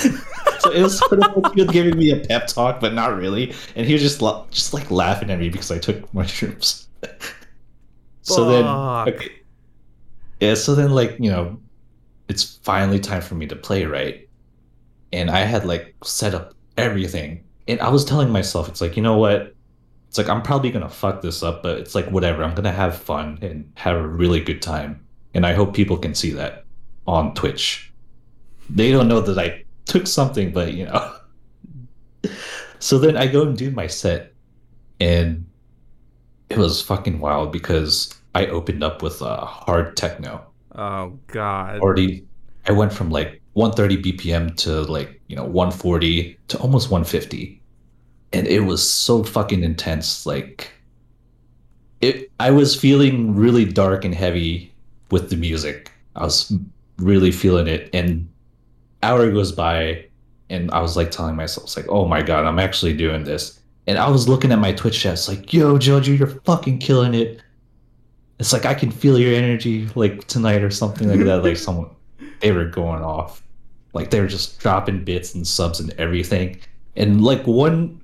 so 0.59 0.72
it 0.72 0.82
was 0.82 0.97
sort 0.97 1.13
of 1.13 1.38
like 1.38 1.53
he 1.53 1.61
was 1.61 1.72
giving 1.72 1.97
me 1.97 2.11
a 2.11 2.18
pep 2.18 2.47
talk, 2.47 2.80
but 2.80 2.93
not 2.93 3.15
really. 3.15 3.53
And 3.76 3.86
he 3.86 3.93
was 3.93 4.01
just 4.01 4.20
just 4.51 4.74
like 4.74 4.89
laughing 4.89 5.30
at 5.30 5.39
me 5.39 5.49
because 5.49 5.72
I 5.72 5.78
took 5.78 6.11
mushrooms. 6.13 6.86
So 8.21 8.45
then, 8.45 8.65
okay. 9.13 9.31
yeah. 10.39 10.53
So 10.53 10.75
then, 10.75 10.91
like 10.91 11.17
you 11.19 11.29
know, 11.29 11.59
it's 12.27 12.57
finally 12.57 12.99
time 12.99 13.21
for 13.21 13.35
me 13.35 13.47
to 13.47 13.55
play, 13.55 13.85
right? 13.85 14.27
And 15.13 15.29
I 15.29 15.39
had 15.39 15.65
like 15.65 15.95
set 16.03 16.33
up 16.33 16.53
everything, 16.77 17.43
and 17.67 17.79
I 17.79 17.89
was 17.89 18.05
telling 18.05 18.29
myself, 18.29 18.67
it's 18.67 18.81
like, 18.81 18.97
you 18.97 19.03
know 19.03 19.17
what? 19.17 19.53
It's 20.09 20.17
like 20.17 20.29
I'm 20.29 20.41
probably 20.41 20.71
gonna 20.71 20.89
fuck 20.89 21.21
this 21.21 21.43
up, 21.43 21.63
but 21.63 21.77
it's 21.79 21.95
like 21.95 22.09
whatever. 22.09 22.43
I'm 22.43 22.55
gonna 22.55 22.71
have 22.71 22.97
fun 22.97 23.39
and 23.41 23.71
have 23.75 23.95
a 23.95 24.07
really 24.07 24.39
good 24.39 24.61
time, 24.61 25.05
and 25.33 25.45
I 25.45 25.53
hope 25.53 25.73
people 25.73 25.97
can 25.97 26.13
see 26.13 26.31
that 26.31 26.65
on 27.05 27.33
Twitch. 27.33 27.91
They 28.69 28.91
don't 28.91 29.07
know 29.07 29.21
that 29.21 29.37
I 29.37 29.63
took 29.85 30.07
something, 30.07 30.51
but 30.51 30.73
you 30.73 30.85
know. 30.85 31.15
so 32.79 32.99
then 32.99 33.15
I 33.17 33.27
go 33.27 33.43
and 33.43 33.57
do 33.57 33.71
my 33.71 33.87
set, 33.87 34.33
and 34.99 35.46
it 36.49 36.57
was 36.57 36.81
fucking 36.81 37.19
wild 37.19 37.51
because 37.51 38.13
I 38.35 38.47
opened 38.47 38.83
up 38.83 39.01
with 39.01 39.21
uh, 39.21 39.45
hard 39.45 39.97
techno. 39.97 40.45
Oh 40.75 41.17
god. 41.27 41.79
Already, 41.79 42.25
I 42.67 42.71
went 42.71 42.93
from 42.93 43.09
like 43.09 43.41
130 43.53 44.17
BPM 44.17 44.55
to 44.57 44.81
like 44.83 45.19
you 45.27 45.35
know 45.35 45.43
140 45.43 46.37
to 46.49 46.57
almost 46.59 46.91
150, 46.91 47.61
and 48.33 48.47
it 48.47 48.61
was 48.61 48.87
so 48.87 49.23
fucking 49.23 49.63
intense. 49.63 50.25
Like, 50.25 50.71
it. 52.01 52.31
I 52.39 52.51
was 52.51 52.79
feeling 52.79 53.35
really 53.35 53.65
dark 53.65 54.05
and 54.05 54.13
heavy 54.13 54.73
with 55.09 55.29
the 55.29 55.35
music. 55.35 55.91
I 56.15 56.23
was 56.23 56.53
really 56.97 57.31
feeling 57.31 57.67
it, 57.67 57.89
and 57.93 58.29
hour 59.03 59.31
goes 59.31 59.51
by, 59.51 60.05
and 60.49 60.69
I 60.71 60.81
was 60.81 60.95
like 60.95 61.11
telling 61.11 61.35
myself, 61.35 61.65
it's 61.65 61.77
like, 61.77 61.89
oh 61.89 62.05
my 62.07 62.21
god, 62.21 62.45
I'm 62.45 62.59
actually 62.59 62.93
doing 62.93 63.23
this. 63.23 63.59
And 63.88 63.97
I 63.97 64.09
was 64.09 64.27
looking 64.27 64.51
at 64.51 64.59
my 64.59 64.73
Twitch 64.73 64.99
chat, 64.99 65.25
like, 65.29 65.53
yo, 65.53 65.77
Jojo, 65.77 66.17
you're 66.17 66.27
fucking 66.27 66.79
killing 66.79 67.13
it. 67.13 67.41
It's 68.39 68.53
like 68.53 68.65
I 68.65 68.73
can 68.73 68.91
feel 68.91 69.17
your 69.17 69.33
energy 69.33 69.88
like 69.95 70.27
tonight 70.27 70.61
or 70.61 70.69
something 70.69 71.07
like 71.09 71.21
that. 71.21 71.43
Like 71.43 71.57
someone 71.57 71.89
they 72.41 72.51
were 72.51 72.65
going 72.65 73.01
off. 73.01 73.41
Like 73.93 74.11
they 74.11 74.19
were 74.19 74.27
just 74.27 74.59
dropping 74.59 75.03
bits 75.03 75.33
and 75.33 75.47
subs 75.47 75.79
and 75.79 75.91
everything. 75.97 76.59
And 76.95 77.23
like 77.23 77.47
one 77.47 78.01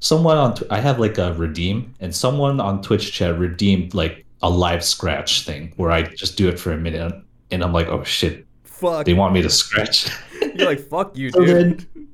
someone 0.00 0.36
on 0.36 0.54
I 0.68 0.80
have 0.80 0.98
like 0.98 1.16
a 1.16 1.32
redeem 1.34 1.94
and 2.00 2.14
someone 2.14 2.60
on 2.60 2.82
Twitch 2.82 3.12
chat 3.12 3.38
redeemed 3.38 3.94
like 3.94 4.26
a 4.42 4.50
live 4.50 4.84
scratch 4.84 5.46
thing 5.46 5.72
where 5.76 5.90
I 5.92 6.02
just 6.02 6.36
do 6.36 6.48
it 6.48 6.58
for 6.58 6.72
a 6.72 6.76
minute 6.76 7.14
and 7.52 7.62
I'm 7.62 7.72
like, 7.72 7.86
oh 7.88 8.02
shit, 8.02 8.44
Fuck. 8.64 9.06
they 9.06 9.14
want 9.14 9.32
me 9.32 9.40
to 9.42 9.48
scratch. 9.50 10.10
You're 10.40 10.66
like 10.66 10.80
fuck 10.80 11.16
you, 11.16 11.30
So 11.30 11.44
dude. 11.44 11.86
then, 11.96 12.08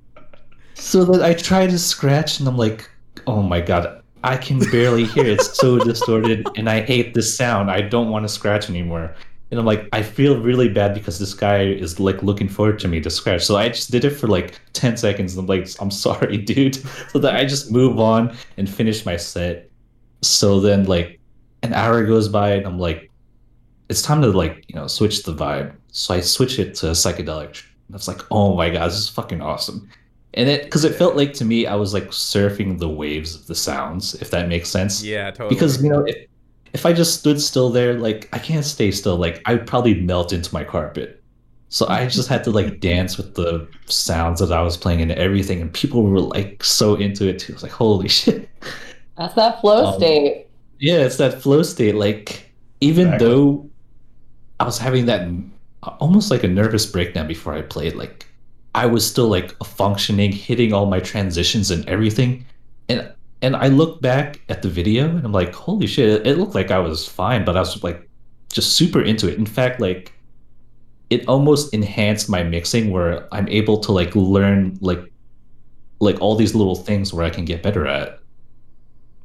so 0.74 1.04
then 1.04 1.22
I 1.22 1.32
try 1.32 1.66
to 1.66 1.78
scratch, 1.78 2.38
and 2.38 2.48
I'm 2.48 2.56
like, 2.56 2.88
oh 3.26 3.42
my 3.42 3.60
god, 3.60 4.02
I 4.24 4.36
can 4.36 4.58
barely 4.70 5.04
hear. 5.04 5.26
It's 5.26 5.56
so 5.56 5.78
distorted, 5.84 6.46
and 6.56 6.68
I 6.68 6.80
hate 6.80 7.14
this 7.14 7.36
sound. 7.36 7.70
I 7.70 7.80
don't 7.80 8.10
want 8.10 8.24
to 8.24 8.28
scratch 8.28 8.68
anymore. 8.68 9.14
And 9.50 9.58
I'm 9.58 9.64
like, 9.64 9.88
I 9.92 10.02
feel 10.02 10.40
really 10.40 10.68
bad 10.68 10.92
because 10.92 11.18
this 11.18 11.32
guy 11.32 11.62
is 11.62 11.98
like 11.98 12.22
looking 12.22 12.48
forward 12.48 12.78
to 12.80 12.88
me 12.88 13.00
to 13.00 13.08
scratch. 13.08 13.46
So 13.46 13.56
I 13.56 13.70
just 13.70 13.90
did 13.90 14.04
it 14.04 14.10
for 14.10 14.26
like 14.26 14.60
10 14.74 14.98
seconds. 14.98 15.34
And 15.34 15.40
I'm 15.40 15.46
like, 15.46 15.68
I'm 15.80 15.90
sorry, 15.90 16.36
dude. 16.50 16.76
So 17.10 17.18
that 17.20 17.34
I 17.34 17.46
just 17.46 17.70
move 17.72 17.98
on 17.98 18.36
and 18.58 18.68
finish 18.68 19.06
my 19.06 19.16
set. 19.16 19.70
So 20.20 20.60
then 20.60 20.84
like 20.84 21.18
an 21.62 21.72
hour 21.72 22.04
goes 22.04 22.28
by, 22.28 22.52
and 22.52 22.66
I'm 22.66 22.78
like, 22.78 23.10
it's 23.88 24.02
time 24.02 24.20
to 24.22 24.28
like 24.28 24.64
you 24.68 24.74
know 24.74 24.86
switch 24.86 25.22
the 25.22 25.34
vibe. 25.34 25.74
So 25.92 26.14
I 26.14 26.20
switch 26.20 26.58
it 26.58 26.74
to 26.76 26.86
psychedelic. 26.88 27.64
And 27.86 27.94
I 27.94 27.96
was 27.96 28.08
like, 28.08 28.20
oh 28.30 28.54
my 28.54 28.68
god, 28.68 28.88
this 28.88 28.98
is 28.98 29.08
fucking 29.08 29.40
awesome. 29.40 29.88
And 30.34 30.48
it 30.48 30.64
because 30.64 30.84
it 30.84 30.94
felt 30.94 31.16
like 31.16 31.32
to 31.34 31.44
me 31.44 31.66
I 31.66 31.74
was 31.74 31.94
like 31.94 32.08
surfing 32.08 32.78
the 32.78 32.88
waves 32.88 33.34
of 33.34 33.46
the 33.46 33.54
sounds, 33.54 34.14
if 34.16 34.30
that 34.30 34.48
makes 34.48 34.68
sense. 34.70 35.02
Yeah, 35.02 35.30
totally. 35.30 35.48
Because 35.48 35.82
you 35.82 35.90
know 35.90 36.04
if 36.06 36.16
if 36.74 36.86
I 36.86 36.92
just 36.92 37.18
stood 37.18 37.40
still 37.40 37.70
there, 37.70 37.94
like 37.94 38.28
I 38.32 38.38
can't 38.38 38.64
stay 38.64 38.90
still. 38.90 39.16
Like 39.16 39.40
I'd 39.46 39.66
probably 39.66 40.00
melt 40.00 40.32
into 40.32 40.52
my 40.54 40.64
carpet. 40.64 41.22
So 41.70 41.86
I 41.88 42.06
just 42.08 42.28
had 42.28 42.44
to 42.44 42.50
like 42.50 42.80
dance 42.80 43.16
with 43.18 43.34
the 43.34 43.68
sounds 43.86 44.40
that 44.40 44.52
I 44.52 44.62
was 44.62 44.76
playing 44.76 45.02
and 45.02 45.12
everything, 45.12 45.60
and 45.62 45.72
people 45.72 46.02
were 46.04 46.20
like 46.20 46.64
so 46.64 46.94
into 46.96 47.28
it 47.28 47.38
too. 47.40 47.52
I 47.52 47.56
was 47.56 47.62
like, 47.62 47.72
holy 47.72 48.08
shit. 48.10 48.48
That's 49.16 49.34
that 49.34 49.60
flow 49.60 49.84
Um, 49.84 49.94
state. 49.94 50.46
Yeah, 50.78 50.98
it's 50.98 51.16
that 51.18 51.42
flow 51.42 51.62
state. 51.62 51.94
Like, 51.94 52.52
even 52.80 53.14
Exactly. 53.14 53.18
though 53.18 53.70
I 54.60 54.64
was 54.66 54.78
having 54.78 55.06
that 55.06 55.28
almost 56.00 56.30
like 56.32 56.44
a 56.44 56.48
nervous 56.48 56.86
breakdown 56.86 57.28
before 57.28 57.54
I 57.54 57.62
played, 57.62 57.96
like, 57.96 58.27
I 58.78 58.86
was 58.86 59.08
still 59.08 59.28
like 59.28 59.50
functioning, 59.64 60.32
hitting 60.32 60.72
all 60.72 60.86
my 60.86 61.00
transitions 61.00 61.70
and 61.70 61.88
everything. 61.88 62.44
And 62.88 63.12
and 63.42 63.54
I 63.56 63.68
look 63.68 64.00
back 64.00 64.40
at 64.48 64.62
the 64.62 64.68
video 64.68 65.08
and 65.08 65.24
I'm 65.24 65.32
like, 65.32 65.54
holy 65.54 65.86
shit, 65.86 66.26
it 66.26 66.38
looked 66.38 66.54
like 66.54 66.70
I 66.70 66.78
was 66.78 67.06
fine, 67.06 67.44
but 67.44 67.56
I 67.56 67.60
was 67.60 67.82
like 67.82 68.08
just 68.50 68.74
super 68.74 69.02
into 69.02 69.28
it. 69.30 69.38
In 69.38 69.46
fact, 69.46 69.80
like 69.80 70.12
it 71.10 71.26
almost 71.28 71.72
enhanced 71.74 72.28
my 72.28 72.42
mixing 72.42 72.90
where 72.90 73.32
I'm 73.32 73.48
able 73.48 73.78
to 73.80 73.92
like 73.92 74.14
learn 74.14 74.78
like 74.80 75.02
like 76.00 76.20
all 76.20 76.36
these 76.36 76.54
little 76.54 76.76
things 76.76 77.12
where 77.12 77.24
I 77.24 77.30
can 77.30 77.44
get 77.44 77.62
better 77.62 77.86
at 77.86 78.18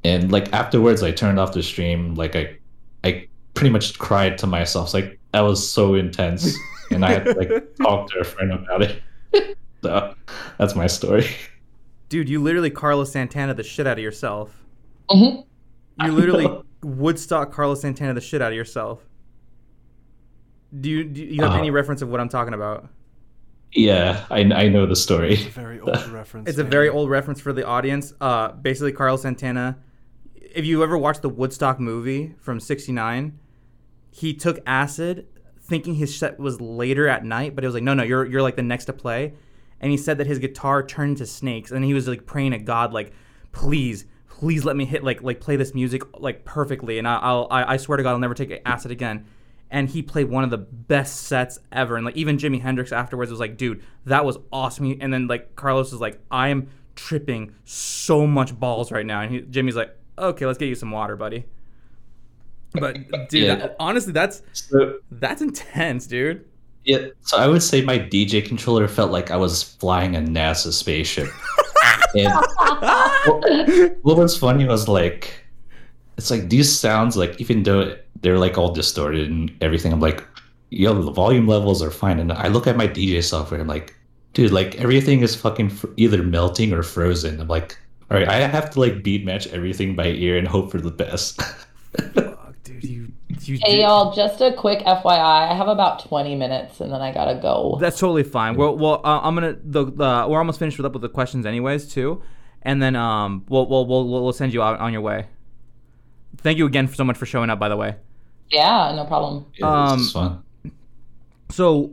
and 0.04 0.32
like 0.32 0.52
afterwards 0.54 1.02
i 1.04 1.12
turned 1.12 1.40
off 1.40 1.54
the 1.54 1.64
stream 1.64 2.16
like 2.16 2.36
i 2.36 2.56
i 3.04 3.28
pretty 3.54 3.70
much 3.70 3.98
cried 3.98 4.38
to 4.38 4.48
myself 4.48 4.88
It's 4.88 4.94
like 4.94 5.20
that 5.32 5.42
was 5.42 5.68
so 5.68 5.96
intense 5.96 6.56
and 6.92 7.06
i 7.06 7.14
had 7.14 7.26
to 7.26 7.34
like 7.34 7.76
talk 7.82 8.10
to 8.12 8.20
a 8.20 8.24
friend 8.24 8.52
about 8.52 8.82
it 8.82 9.02
so 9.84 10.16
that's 10.58 10.76
my 10.76 10.88
story 10.88 11.26
Dude, 12.10 12.30
you 12.30 12.42
literally 12.44 12.70
Carlos 12.70 13.12
Santana 13.12 13.56
the 13.56 13.64
shit 13.64 13.88
out 13.88 13.98
of 13.98 14.04
yourself. 14.04 14.64
hmm 15.10 15.38
You 16.04 16.12
literally 16.12 16.48
Woodstock 16.84 17.52
Carlos 17.52 17.82
Santana 17.82 18.14
the 18.14 18.22
shit 18.22 18.40
out 18.42 18.52
of 18.52 18.56
yourself. 18.56 19.00
Do 20.80 20.90
you, 20.90 21.04
do 21.06 21.24
you 21.24 21.42
have 21.42 21.54
Uh, 21.54 21.58
any 21.58 21.72
reference 21.72 22.02
of 22.04 22.10
what 22.10 22.20
I'm 22.20 22.30
talking 22.30 22.54
about? 22.54 22.88
yeah 23.76 24.26
i, 24.30 24.42
I 24.42 24.68
know 24.70 24.86
the 24.86 24.96
story 24.96 25.34
It's 25.34 25.46
a 25.48 25.50
very 25.50 25.80
old 25.80 26.08
reference. 26.12 26.48
It's 26.48 26.60
a 26.60 26.64
very 26.64 26.90
old 26.90 27.10
reference 27.10 27.42
for 27.42 27.52
the 27.54 27.66
audience. 27.66 28.14
Uh, 28.22 28.52
basically, 28.52 28.92
Carlos 28.92 29.24
Santana. 29.24 29.80
If 30.36 30.66
you 30.66 30.84
ever 30.84 30.96
watched 30.96 31.24
the 31.24 31.30
Woodstock 31.30 31.80
movie 31.80 32.36
from 32.38 32.60
'69, 32.60 33.40
he 34.12 34.36
took 34.36 34.60
acid, 34.68 35.26
thinking 35.64 35.96
his 35.96 36.16
set 36.16 36.40
was 36.40 36.60
later 36.60 37.08
at 37.08 37.24
night, 37.24 37.56
but 37.56 37.64
it 37.64 37.68
was 37.68 37.74
like, 37.74 37.84
no, 37.84 37.94
no, 37.94 38.04
you're 38.04 38.26
you're 38.26 38.42
like 38.42 38.56
the 38.56 38.62
next 38.62 38.86
to 38.86 38.94
play. 38.94 39.34
And 39.80 39.92
he 39.92 39.98
said 39.98 40.18
that 40.20 40.28
his 40.28 40.40
guitar 40.40 40.84
turned 40.84 41.18
to 41.18 41.26
snakes, 41.26 41.72
and 41.72 41.84
he 41.84 41.94
was 41.94 42.08
like 42.08 42.26
praying 42.26 42.52
to 42.52 42.58
God, 42.58 42.94
like, 42.94 43.14
please, 43.52 44.06
please 44.28 44.64
let 44.64 44.76
me 44.76 44.86
hit 44.86 45.04
like 45.04 45.22
like 45.22 45.40
play 45.40 45.56
this 45.56 45.74
music 45.74 46.04
like 46.20 46.46
perfectly, 46.46 47.00
and 47.00 47.08
I, 47.08 47.18
I'll 47.18 47.48
I, 47.50 47.74
I 47.74 47.78
swear 47.78 47.98
to 47.98 48.04
God, 48.04 48.12
I'll 48.12 48.20
never 48.20 48.34
take 48.34 48.62
acid 48.66 48.92
again. 48.92 49.26
And 49.72 49.90
he 49.90 50.04
played 50.04 50.30
one 50.30 50.44
of 50.44 50.52
the 50.52 50.58
best 50.60 51.24
sets 51.24 51.60
ever, 51.72 51.96
and 51.96 52.06
like 52.06 52.16
even 52.16 52.38
Jimi 52.38 52.62
Hendrix 52.62 52.92
afterwards 52.92 53.32
was 53.32 53.40
like, 53.40 53.58
dude, 53.58 53.84
that 54.06 54.24
was 54.24 54.38
awesome. 54.52 54.98
And 55.02 55.12
then 55.12 55.28
like 55.28 55.56
Carlos 55.56 55.92
was 55.92 56.00
like, 56.00 56.20
I 56.30 56.50
am 56.50 56.70
tripping 56.96 57.56
so 57.66 58.28
much 58.28 58.58
balls 58.60 58.92
right 58.92 59.06
now, 59.06 59.22
and 59.22 59.32
he, 59.34 59.42
Jimi's 59.42 59.76
like, 59.76 59.98
okay, 60.18 60.46
let's 60.46 60.60
get 60.60 60.68
you 60.68 60.76
some 60.76 60.92
water, 60.92 61.16
buddy. 61.16 61.46
But 62.74 62.98
dude, 63.30 63.44
Yeah. 63.44 63.56
that- 63.56 63.76
honestly, 63.80 64.14
that's 64.14 64.42
so 64.54 64.98
that's 65.12 65.42
intense, 65.42 66.08
dude. 66.08 66.44
yeah 66.86 67.08
so 67.22 67.38
i 67.38 67.48
would 67.48 67.64
say 67.64 67.80
my 67.82 67.98
dj 67.98 68.44
controller 68.46 68.90
felt 68.90 69.10
like 69.18 69.32
i 69.32 69.38
was 69.38 69.64
flying 69.64 70.18
a 70.18 70.20
nasa 70.20 70.70
spaceship 70.74 71.30
and 72.22 72.28
what, 73.26 73.96
what 74.04 74.18
was 74.18 74.38
funny 74.38 74.66
was 74.66 74.90
like 74.90 75.32
it's 76.18 76.30
like 76.30 76.50
these 76.50 76.68
sounds 76.68 77.16
like 77.16 77.40
even 77.40 77.64
though 77.64 77.96
they're 78.22 78.38
like 78.38 78.58
all 78.58 78.72
distorted 78.74 79.30
and 79.30 79.50
everything 79.62 79.94
i'm 79.94 80.02
like 80.02 80.22
yo, 80.76 80.92
the 81.02 81.12
volume 81.12 81.48
levels 81.48 81.84
are 81.84 81.92
fine. 81.92 82.18
And 82.20 82.32
I 82.34 82.48
look 82.48 82.66
at 82.66 82.76
my 82.76 82.88
DJ 82.88 83.22
software, 83.24 83.62
I'm 83.62 83.68
like, 83.68 83.94
dude, 84.34 84.52
like 84.52 84.74
everything 84.82 85.22
is 85.22 85.36
fucking 85.36 85.70
fr- 85.70 85.86
either 85.98 86.24
melting 86.24 86.74
or 86.74 86.82
frozen. 86.82 87.40
I'm 87.40 87.48
like, 87.48 87.78
all 88.10 88.18
right, 88.18 88.28
I 88.28 88.38
have 88.48 88.72
to 88.72 88.80
like 88.80 89.04
beat 89.04 89.24
match 89.24 89.46
everything 89.54 89.96
by 89.96 90.08
ear 90.08 90.36
and 90.36 90.48
hope 90.48 90.72
for 90.72 90.82
the 90.82 90.90
best. 90.90 91.40
Fuck, 93.44 93.48
dude, 93.48 93.50
you, 93.50 93.56
you 93.56 93.60
Hey 93.64 93.76
did- 93.78 93.82
y'all, 93.84 94.14
just 94.16 94.42
a 94.42 94.54
quick 94.54 94.80
FYI. 94.80 95.52
I 95.52 95.54
have 95.56 95.68
about 95.68 96.06
20 96.08 96.36
minutes 96.36 96.80
and 96.82 96.92
then 96.92 97.02
I 97.02 97.14
gotta 97.14 97.40
go. 97.42 97.78
That's 97.80 98.00
totally 98.00 98.24
fine. 98.24 98.56
Well, 98.56 98.78
well, 98.78 99.02
uh, 99.04 99.20
I'm 99.22 99.36
gonna 99.36 99.58
the, 99.64 99.86
the 99.86 100.26
we're 100.30 100.38
almost 100.40 100.60
finished 100.60 100.78
with 100.78 100.86
up 100.86 100.94
with 100.94 101.02
the 101.02 101.10
questions 101.10 101.46
anyways 101.46 101.88
too, 101.88 102.22
and 102.62 102.82
then 102.82 102.96
um 102.96 103.46
we'll 103.50 103.68
we'll 103.68 103.86
we'll, 103.86 104.08
we'll 104.10 104.34
send 104.34 104.54
you 104.54 104.62
out 104.62 104.80
on 104.80 104.94
your 104.94 105.02
way. 105.02 105.28
Thank 106.38 106.58
you 106.58 106.66
again 106.66 106.88
so 106.94 107.04
much 107.04 107.18
for 107.18 107.26
showing 107.26 107.50
up. 107.50 107.60
By 107.60 107.70
the 107.70 107.78
way, 107.78 107.96
Yeah, 108.50 108.94
no 108.96 109.06
problem. 109.06 109.46
yeah, 109.58 109.68
Um, 109.92 110.00
is 110.00 110.12
fun. 110.12 110.44
so 111.50 111.92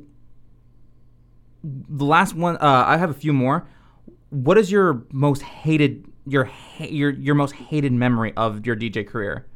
the 1.63 2.05
last 2.05 2.35
one 2.35 2.57
uh, 2.57 2.85
I 2.87 2.97
have 2.97 3.11
a 3.11 3.15
few 3.15 3.33
more. 3.33 3.67
What 4.31 4.57
is 4.59 4.71
your 4.71 5.05
most 5.13 5.43
hated 5.43 6.07
your 6.27 6.45
ha- 6.45 6.87
your 6.89 7.11
your 7.11 7.35
most 7.35 7.53
hated 7.55 7.93
memory 7.93 8.33
of 8.37 8.65
your 8.67 8.77
DJ 8.77 9.07
career? 9.07 9.47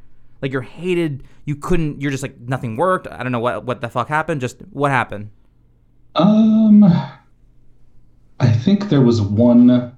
Like 0.45 0.53
you're 0.53 0.61
hated 0.61 1.25
you 1.47 1.57
couldn't 1.57 2.03
you're 2.03 2.11
just 2.11 2.23
like 2.23 2.39
nothing 2.39 2.77
worked. 2.77 3.09
I 3.11 3.23
don't 3.23 3.33
know 3.33 3.41
what 3.41 3.65
what 3.65 3.81
the 3.81 3.89
fuck 3.89 4.09
happened. 4.09 4.43
Just 4.43 4.59
what 4.73 4.91
happened? 4.91 5.31
Um, 6.17 6.85
I 8.41 8.53
think 8.53 8.91
there 8.91 9.01
was 9.01 9.23
one 9.23 9.97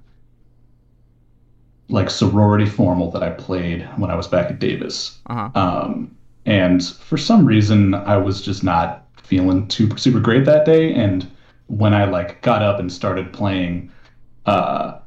like 1.89 2.09
sorority 2.09 2.65
formal 2.65 3.11
that 3.11 3.23
I 3.23 3.31
played 3.31 3.83
when 3.97 4.09
I 4.09 4.15
was 4.15 4.25
back 4.25 4.49
at 4.49 4.57
Davis. 4.59 5.19
Uh 5.25 5.49
huh. 5.53 5.59
Um, 5.59 6.15
and 6.45 6.81
for 6.85 7.17
some 7.17 7.45
reason, 7.45 7.93
I 7.93 8.15
was 8.15 8.41
just 8.41 8.63
not 8.63 9.05
feeling 9.21 9.67
too 9.67 9.97
super 9.97 10.21
great 10.21 10.45
that 10.45 10.65
day. 10.65 10.93
And 10.93 11.29
when 11.65 11.93
I 11.93 12.05
like 12.05 12.41
got 12.41 12.61
up 12.61 12.79
and 12.79 12.89
started 12.89 13.33
playing, 13.33 13.91
uh, 14.45 14.97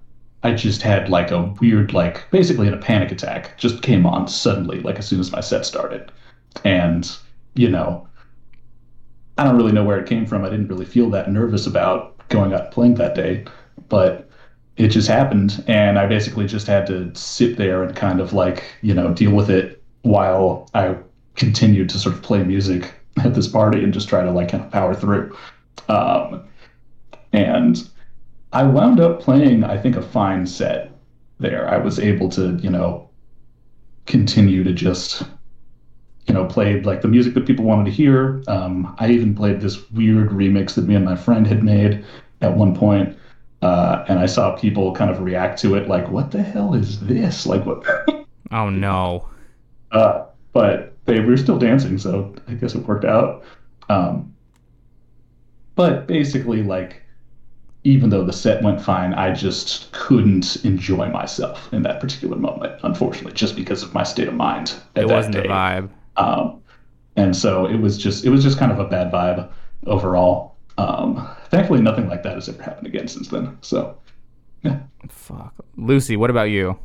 I 0.43 0.55
just 0.55 0.83
had 0.83 1.09
like 1.09 1.31
a 1.31 1.55
weird, 1.61 1.93
like 1.93 2.31
basically 2.31 2.69
a 2.69 2.77
panic 2.77 3.13
attack 3.13 3.59
just 3.59 3.83
came 3.83 4.07
on 4.07 4.27
suddenly, 4.27 4.81
like 4.81 4.99
as 4.99 5.07
soon 5.07 5.21
as 5.21 5.33
my 5.33 5.41
set 5.41 5.67
started. 5.67 6.11
And, 6.65 7.11
you 7.55 7.69
know, 7.69 8.07
I 9.37 9.45
don't 9.45 9.57
really 9.57 9.73
know 9.73 9.85
where 9.85 9.99
it 9.99 10.09
came 10.09 10.27
from. 10.27 10.45
I 10.45 10.51
didn't 10.51 10.69
really 10.69 10.87
feel 10.87 11.11
that 11.11 11.31
nervous 11.31 11.67
about 11.67 12.17
going 12.29 12.53
out 12.53 12.65
and 12.65 12.71
playing 12.71 12.95
that 12.95 13.15
day, 13.15 13.45
but 13.89 14.29
it 14.77 14.89
just 14.89 15.09
happened. 15.09 15.63
And 15.67 15.99
I 15.99 16.07
basically 16.07 16.47
just 16.47 16.67
had 16.67 16.87
to 16.87 17.15
sit 17.15 17.57
there 17.57 17.83
and 17.83 17.95
kind 17.95 18.21
of 18.21 18.33
like, 18.33 18.65
you 18.81 18.95
know, 18.95 19.13
deal 19.13 19.33
with 19.33 19.51
it 19.51 19.83
while 20.03 20.69
I 20.75 20.97
continued 21.37 21.91
to 21.91 21.99
sort 21.99 22.15
of 22.15 22.23
play 22.23 22.43
music 22.43 22.93
at 23.25 23.35
this 23.35 23.49
party 23.49 23.85
and 23.85 23.93
just 23.93 24.09
try 24.09 24.23
to 24.23 24.31
like 24.31 24.49
kind 24.49 24.65
of 24.65 24.71
power 24.71 24.95
through. 24.95 25.37
Um, 25.89 26.45
and 27.33 27.89
I 28.53 28.65
wound 28.65 29.01
up 29.01 29.21
playing, 29.21 29.65
I 29.65 29.77
think, 29.79 29.97
a 29.97 30.03
fine 30.03 30.47
set 30.47 30.93
there. 31.39 31.69
I 31.69 31.79
was 31.79 31.99
able 31.99 32.29
to, 32.31 32.57
you 32.57 32.71
know, 32.71 33.09
continue 34.07 34.65
to 34.65 34.73
just, 34.73 35.23
you 36.27 36.35
know, 36.35 36.47
play 36.47 36.81
like 36.83 37.01
the 37.01 37.09
music 37.09 37.35
that 37.35 37.47
people 37.47 37.65
wanted 37.65 37.85
to 37.85 37.91
hear. 37.91 38.43
Um, 38.49 38.95
I 38.99 39.11
even 39.11 39.35
played 39.35 39.61
this 39.61 39.91
weird 39.91 40.31
remix 40.31 40.75
that 40.75 40.87
me 40.87 40.95
and 40.95 41.05
my 41.05 41.17
friend 41.17 41.47
had 41.47 41.63
made 41.63 42.05
at 42.41 42.57
one 42.57 42.75
point. 42.75 43.17
Uh, 43.63 44.05
and 44.09 44.19
I 44.19 44.27
saw 44.27 44.57
people 44.57 44.95
kind 44.95 45.11
of 45.11 45.21
react 45.21 45.61
to 45.61 45.75
it 45.77 45.87
like, 45.87 46.09
what 46.09 46.31
the 46.31 46.43
hell 46.43 46.75
is 46.75 47.01
this? 47.01 47.47
Like, 47.47 47.65
what? 47.67 47.85
Oh 48.53 48.69
no. 48.69 49.29
Uh, 49.93 50.25
but 50.53 50.97
they 51.05 51.21
were 51.21 51.37
still 51.37 51.59
dancing, 51.59 51.99
so 51.99 52.35
I 52.49 52.55
guess 52.55 52.75
it 52.75 52.87
worked 52.87 53.05
out. 53.05 53.45
Um, 53.89 54.35
but 55.77 56.09
basically, 56.09 56.65
like, 56.65 57.00
even 57.85 58.11
though 58.11 58.25
the 58.25 58.33
set 58.33 58.63
went 58.63 58.81
fine, 58.81 59.15
I 59.15 59.33
just 59.33 59.91
couldn't 59.93 60.57
enjoy 60.65 61.09
myself 61.09 61.73
in 61.73 61.83
that 61.83 62.01
particular 62.01 62.37
moment, 62.37 62.79
unfortunately, 62.83 63.33
just 63.33 63.57
because 63.57 63.83
of 63.83 63.95
my 63.95 64.03
state 64.03 64.29
of 64.29 64.35
mind. 64.35 64.75
At 64.97 65.05
It 65.05 65.09
that 65.09 65.09
wasn't 65.09 65.35
day. 65.35 65.43
the 65.43 65.49
vibe. 65.49 65.91
Um, 66.17 66.63
and 67.17 67.35
so 67.37 67.67
it 67.67 67.77
was 67.79 67.99
just 67.99 68.25
it 68.25 68.31
was 68.31 68.43
just 68.43 68.59
kind 68.59 68.73
of 68.73 68.79
a 68.79 68.85
bad 68.87 69.13
vibe 69.13 69.51
overall. 69.87 70.57
Um, 70.79 71.29
thankfully, 71.51 71.81
nothing 71.83 72.09
like 72.09 72.23
that 72.23 72.35
has 72.35 72.49
ever 72.49 72.63
happened 72.63 72.87
again 72.87 73.09
since 73.09 73.29
then. 73.29 73.59
So 73.63 73.97
Fuck. 75.09 75.55
Lucy, 75.77 76.17
what 76.17 76.31
about 76.31 76.51
you? 76.51 76.79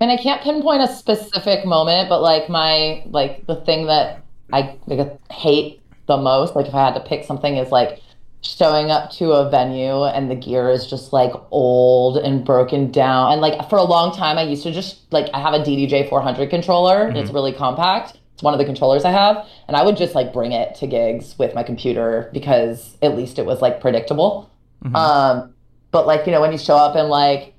I 0.00 0.06
mean, 0.06 0.16
I 0.18 0.22
can't 0.22 0.42
pinpoint 0.42 0.82
a 0.82 0.88
specific 0.88 1.64
moment, 1.66 2.08
but 2.08 2.20
like 2.22 2.48
my 2.48 3.02
like 3.06 3.46
the 3.46 3.56
thing 3.56 3.86
that 3.86 4.24
I 4.52 4.78
like, 4.86 5.18
hate 5.30 5.80
the 6.06 6.16
most, 6.16 6.54
like 6.54 6.66
if 6.66 6.74
I 6.74 6.84
had 6.86 6.94
to 6.94 7.00
pick 7.00 7.24
something, 7.24 7.56
is 7.56 7.72
like 7.72 8.00
showing 8.42 8.90
up 8.90 9.10
to 9.10 9.32
a 9.32 9.50
venue 9.50 10.04
and 10.04 10.30
the 10.30 10.34
gear 10.34 10.70
is 10.70 10.86
just 10.86 11.12
like 11.12 11.32
old 11.50 12.16
and 12.18 12.44
broken 12.44 12.90
down. 12.90 13.32
And 13.32 13.40
like 13.40 13.68
for 13.68 13.76
a 13.76 13.82
long 13.82 14.14
time, 14.16 14.38
I 14.38 14.42
used 14.42 14.62
to 14.62 14.72
just 14.72 15.12
like 15.12 15.28
I 15.34 15.40
have 15.40 15.54
a 15.54 15.58
DDJ 15.58 16.08
400 16.08 16.48
controller. 16.50 17.06
and 17.06 17.16
It's 17.16 17.30
really 17.34 17.52
compact. 17.52 18.18
It's 18.34 18.42
one 18.44 18.54
of 18.54 18.58
the 18.58 18.64
controllers 18.64 19.04
I 19.04 19.10
have, 19.10 19.44
and 19.66 19.76
I 19.76 19.82
would 19.82 19.96
just 19.96 20.14
like 20.14 20.32
bring 20.32 20.52
it 20.52 20.76
to 20.76 20.86
gigs 20.86 21.36
with 21.40 21.56
my 21.56 21.64
computer 21.64 22.30
because 22.32 22.96
at 23.02 23.16
least 23.16 23.36
it 23.40 23.46
was 23.46 23.60
like 23.60 23.80
predictable. 23.80 24.48
Um, 24.94 25.54
but 25.90 26.06
like 26.06 26.24
you 26.24 26.30
know 26.32 26.40
when 26.40 26.52
you 26.52 26.58
show 26.58 26.76
up 26.76 26.94
and 26.94 27.08
like 27.08 27.54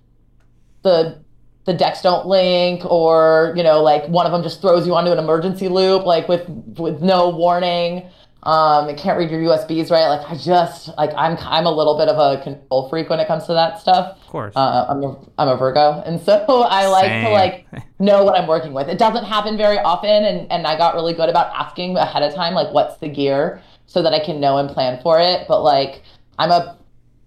the 0.84 1.22
the 1.66 1.74
decks 1.74 2.02
don't 2.02 2.26
link 2.26 2.86
or 2.86 3.54
you 3.58 3.64
know 3.64 3.84
like 3.84 4.08
one 4.08 4.26
of 4.26 4.32
them 4.32 4.42
just 4.42 4.62
throws 4.62 4.88
you 4.88 4.96
onto 4.96 5.12
an 5.12 5.20
emergency 5.20 5.68
loop 5.68 6.06
like 6.06 6.30
with 6.30 6.48
with 6.78 7.02
no 7.02 7.30
warning 7.30 8.08
um 8.44 8.88
it 8.88 8.98
can't 8.98 9.18
read 9.18 9.30
your 9.30 9.42
usbs 9.42 9.92
right 9.92 10.08
like 10.08 10.26
i 10.30 10.36
just 10.36 10.90
like 10.98 11.12
i'm 11.18 11.36
i'm 11.42 11.66
a 11.66 11.72
little 11.72 11.98
bit 11.98 12.08
of 12.08 12.18
a 12.18 12.42
control 12.42 12.88
freak 12.88 13.10
when 13.10 13.20
it 13.20 13.28
comes 13.28 13.46
to 13.46 13.52
that 13.54 13.80
stuff 13.80 14.18
Of 14.22 14.28
course. 14.28 14.56
uh, 14.56 14.86
I'm 14.90 15.04
a 15.04 15.18
I'm 15.38 15.48
a 15.50 15.58
Virgo, 15.58 16.02
and 16.06 16.22
so 16.22 16.46
I 16.70 16.88
like 16.88 17.06
Same. 17.06 17.26
to 17.26 17.32
like 17.32 17.66
know 18.00 18.24
what 18.24 18.40
I'm 18.40 18.48
working 18.48 18.74
with. 18.74 18.88
It 18.88 18.98
doesn't 18.98 19.26
happen 19.26 19.58
very 19.58 19.78
often, 19.80 20.24
and 20.24 20.50
and 20.52 20.66
I 20.68 20.78
got 20.78 20.94
really 20.96 21.14
good 21.14 21.28
about 21.30 21.48
asking 21.54 21.98
ahead 21.98 22.24
of 22.24 22.34
time, 22.34 22.54
like 22.54 22.74
what's 22.74 22.96
the 22.98 23.10
gear, 23.10 23.62
so 23.88 24.02
that 24.04 24.14
I 24.14 24.20
can 24.24 24.40
know 24.40 24.58
and 24.58 24.70
plan 24.70 25.02
for 25.02 25.20
it. 25.20 25.46
But 25.48 25.64
like 25.64 26.04
I'm 26.38 26.52
a 26.52 26.78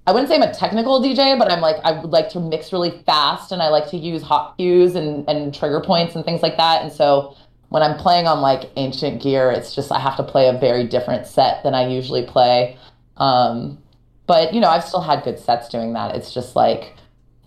I 0.06 0.12
wouldn't 0.12 0.28
say 0.30 0.36
I'm 0.36 0.42
a 0.42 0.54
technical 0.54 1.00
DJ, 1.02 1.38
but 1.38 1.50
I'm 1.52 1.60
like 1.60 1.76
I 1.84 1.92
would 2.00 2.10
like 2.10 2.28
to 2.30 2.40
mix 2.40 2.72
really 2.72 3.02
fast, 3.04 3.52
and 3.52 3.60
I 3.60 3.68
like 3.68 3.88
to 3.90 3.96
use 3.98 4.22
hot 4.22 4.56
cues 4.56 4.94
and 4.94 5.28
and 5.28 5.52
trigger 5.54 5.80
points 5.80 6.14
and 6.14 6.24
things 6.24 6.40
like 6.42 6.56
that. 6.56 6.82
And 6.82 6.92
so 6.92 7.36
when 7.73 7.82
I'm 7.82 7.97
playing 7.97 8.27
on 8.27 8.43
like 8.43 8.70
ancient 8.77 9.23
gear, 9.23 9.51
it's 9.51 9.74
just 9.74 9.90
I 9.90 9.99
have 9.99 10.19
to 10.19 10.23
play 10.23 10.47
a 10.47 10.53
very 10.53 10.86
different 10.86 11.27
set 11.27 11.62
than 11.62 11.74
I 11.74 11.89
usually 11.89 12.23
play. 12.23 12.77
Um, 13.16 13.78
but 14.27 14.53
you 14.53 14.61
know, 14.61 14.69
I've 14.69 14.85
still 14.85 15.01
had 15.01 15.24
good 15.24 15.39
sets 15.39 15.70
doing 15.70 15.94
that. 15.94 16.15
It's 16.15 16.35
just 16.35 16.55
like 16.55 16.93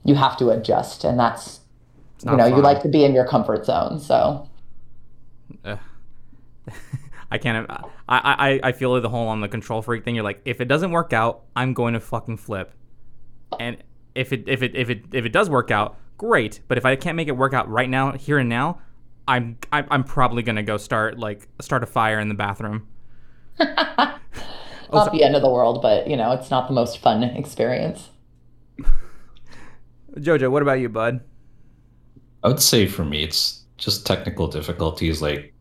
you 0.04 0.16
have 0.16 0.36
to 0.38 0.50
adjust, 0.50 1.04
and 1.04 1.20
that's 1.20 1.60
you 2.26 2.36
know 2.36 2.48
you 2.48 2.56
like 2.56 2.82
to 2.82 2.90
be 2.90 3.06
in 3.06 3.14
your 3.14 3.28
comfort 3.28 3.68
zone. 3.68 4.00
So 4.00 4.50
I 7.32 7.38
can't. 7.38 7.70
I, 7.70 7.80
I 8.10 8.60
I 8.64 8.72
feel 8.72 9.00
the 9.00 9.10
whole 9.10 9.28
on 9.28 9.42
the 9.42 9.48
control 9.48 9.84
freak 9.84 10.04
thing. 10.04 10.16
You're 10.16 10.24
like, 10.24 10.42
if 10.44 10.60
it 10.60 10.68
doesn't 10.68 10.90
work 10.90 11.14
out, 11.14 11.44
I'm 11.56 11.76
going 11.76 11.94
to 11.94 12.00
fucking 12.00 12.38
flip. 12.38 12.74
And 13.60 13.78
if 14.16 14.34
it 14.34 14.46
if 14.48 14.64
it 14.64 14.76
if 14.76 14.90
it 14.90 15.04
if 15.14 15.24
it 15.24 15.34
does 15.34 15.52
work 15.52 15.70
out, 15.70 16.00
great. 16.18 16.62
But 16.68 16.80
if 16.80 16.86
I 16.86 16.96
can't 16.96 17.16
make 17.16 17.28
it 17.28 17.38
work 17.38 17.54
out 17.54 17.70
right 17.70 17.90
now, 17.90 18.14
here 18.14 18.40
and 18.40 18.50
now, 18.50 18.80
I'm 19.28 19.58
I'm, 19.72 19.88
I'm 19.90 20.04
probably 20.04 20.44
gonna 20.44 20.64
go 20.64 20.78
start 20.78 21.18
like 21.18 21.48
start 21.62 21.84
a 21.84 21.88
fire 21.88 22.20
in 22.20 22.30
the 22.30 22.36
bathroom. 22.36 22.88
not 23.60 25.12
the 25.12 25.24
end 25.24 25.36
of 25.36 25.42
the 25.42 25.50
world, 25.50 25.82
but 25.82 26.08
you 26.08 26.18
know 26.18 26.32
it's 26.32 26.50
not 26.50 26.68
the 26.68 26.74
most 26.74 27.00
fun 27.00 27.24
experience. 27.24 28.10
Jojo, 30.18 30.50
what 30.52 30.62
about 30.62 30.80
you, 30.80 30.90
bud? 30.90 31.22
I 32.44 32.48
would 32.48 32.62
say 32.62 32.86
for 32.86 33.04
me, 33.04 33.24
it's 33.24 33.64
just 33.78 34.06
technical 34.06 34.48
difficulties. 34.48 35.22
Like, 35.22 35.54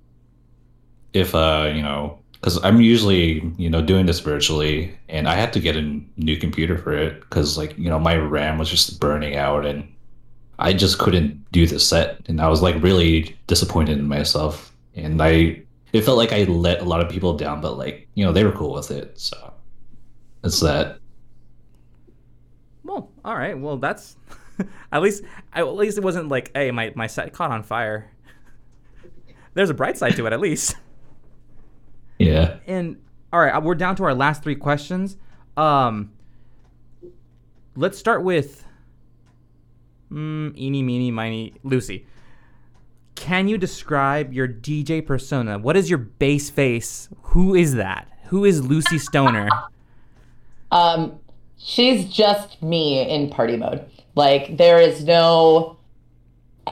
if 1.13 1.35
uh, 1.35 1.73
you 1.75 1.83
know, 1.83 2.19
because 2.33 2.63
I'm 2.63 2.81
usually 2.81 3.53
you 3.57 3.71
know 3.71 3.83
doing 3.83 4.07
this 4.07 4.21
virtually, 4.21 4.97
and 5.09 5.29
I 5.29 5.35
had 5.35 5.53
to 5.55 5.61
get 5.61 5.77
a 5.77 6.01
new 6.17 6.37
computer 6.37 6.77
for 6.77 6.93
it 6.93 7.21
because 7.21 7.57
like 7.57 7.77
you 7.79 7.89
know 7.89 7.99
my 7.99 8.17
RAM 8.17 8.59
was 8.59 8.71
just 8.71 9.01
burning 9.01 9.37
out, 9.37 9.65
and 9.65 9.89
I 10.59 10.73
just 10.73 10.99
couldn't 10.99 11.51
do 11.53 11.67
the 11.67 11.81
set, 11.81 12.21
and 12.27 12.41
I 12.41 12.49
was 12.49 12.63
like 12.63 12.83
really 12.83 13.37
disappointed 13.47 13.99
in 13.99 14.09
myself, 14.09 14.75
and 14.95 15.23
I 15.23 15.63
it 15.93 16.03
felt 16.03 16.19
like 16.19 16.33
I 16.33 16.45
let 16.45 16.81
a 16.81 16.85
lot 16.85 17.01
of 17.01 17.09
people 17.09 17.37
down, 17.37 17.61
but 17.61 17.79
like 17.79 18.09
you 18.15 18.25
know 18.25 18.33
they 18.33 18.45
were 18.45 18.53
cool 18.53 18.73
with 18.73 18.91
it, 18.91 19.19
so 19.19 19.53
it's 20.43 20.61
that. 20.61 20.99
Well, 22.85 23.11
all 23.25 23.37
right. 23.37 23.59
Well, 23.59 23.77
that's 23.79 24.17
at 24.93 25.03
least 25.03 25.25
at 25.53 25.63
least 25.75 25.99
it 25.99 26.05
wasn't 26.05 26.29
like, 26.29 26.51
hey, 26.55 26.71
my 26.71 26.93
my 26.95 27.07
set 27.07 27.33
caught 27.33 27.51
on 27.51 27.63
fire. 27.63 28.11
There's 29.55 29.71
a 29.71 29.75
bright 29.75 29.97
side 29.97 30.17
to 30.17 30.27
it, 30.27 30.33
at 30.33 30.41
least. 30.41 30.77
Yeah. 32.19 32.59
And 32.67 32.97
all 33.33 33.41
right, 33.41 33.55
uh, 33.55 33.61
we're 33.61 33.75
down 33.75 33.97
to 33.97 34.05
our 34.05 34.15
last 34.15 34.43
three 34.43 34.55
questions. 34.55 35.17
Um, 35.57 36.13
let's 37.77 37.99
start 37.99 38.23
with 38.23 38.65
mm, 40.15 40.57
eeny, 40.57 40.83
meeny, 40.83 41.11
miny, 41.11 41.55
Lucy. 41.63 42.07
Can 43.15 43.49
you 43.49 43.59
describe 43.59 44.33
your 44.33 44.49
DJ 44.49 45.05
persona? 45.05 45.59
What 45.59 45.77
is 45.77 45.91
your 45.91 45.99
bass 45.99 46.51
face? 46.51 47.09
Who 47.23 47.55
is 47.55 47.75
that? 47.75 48.09
Who 48.27 48.45
is 48.45 48.65
Lucy 48.65 48.99
Stoner? 48.99 49.49
Um, 50.73 51.21
she's 51.57 52.13
just 52.13 52.61
me 52.61 53.09
in 53.09 53.31
party 53.31 53.57
mode. 53.57 53.89
Like 54.17 54.57
there 54.57 54.81
is 54.81 55.05
no 55.05 55.79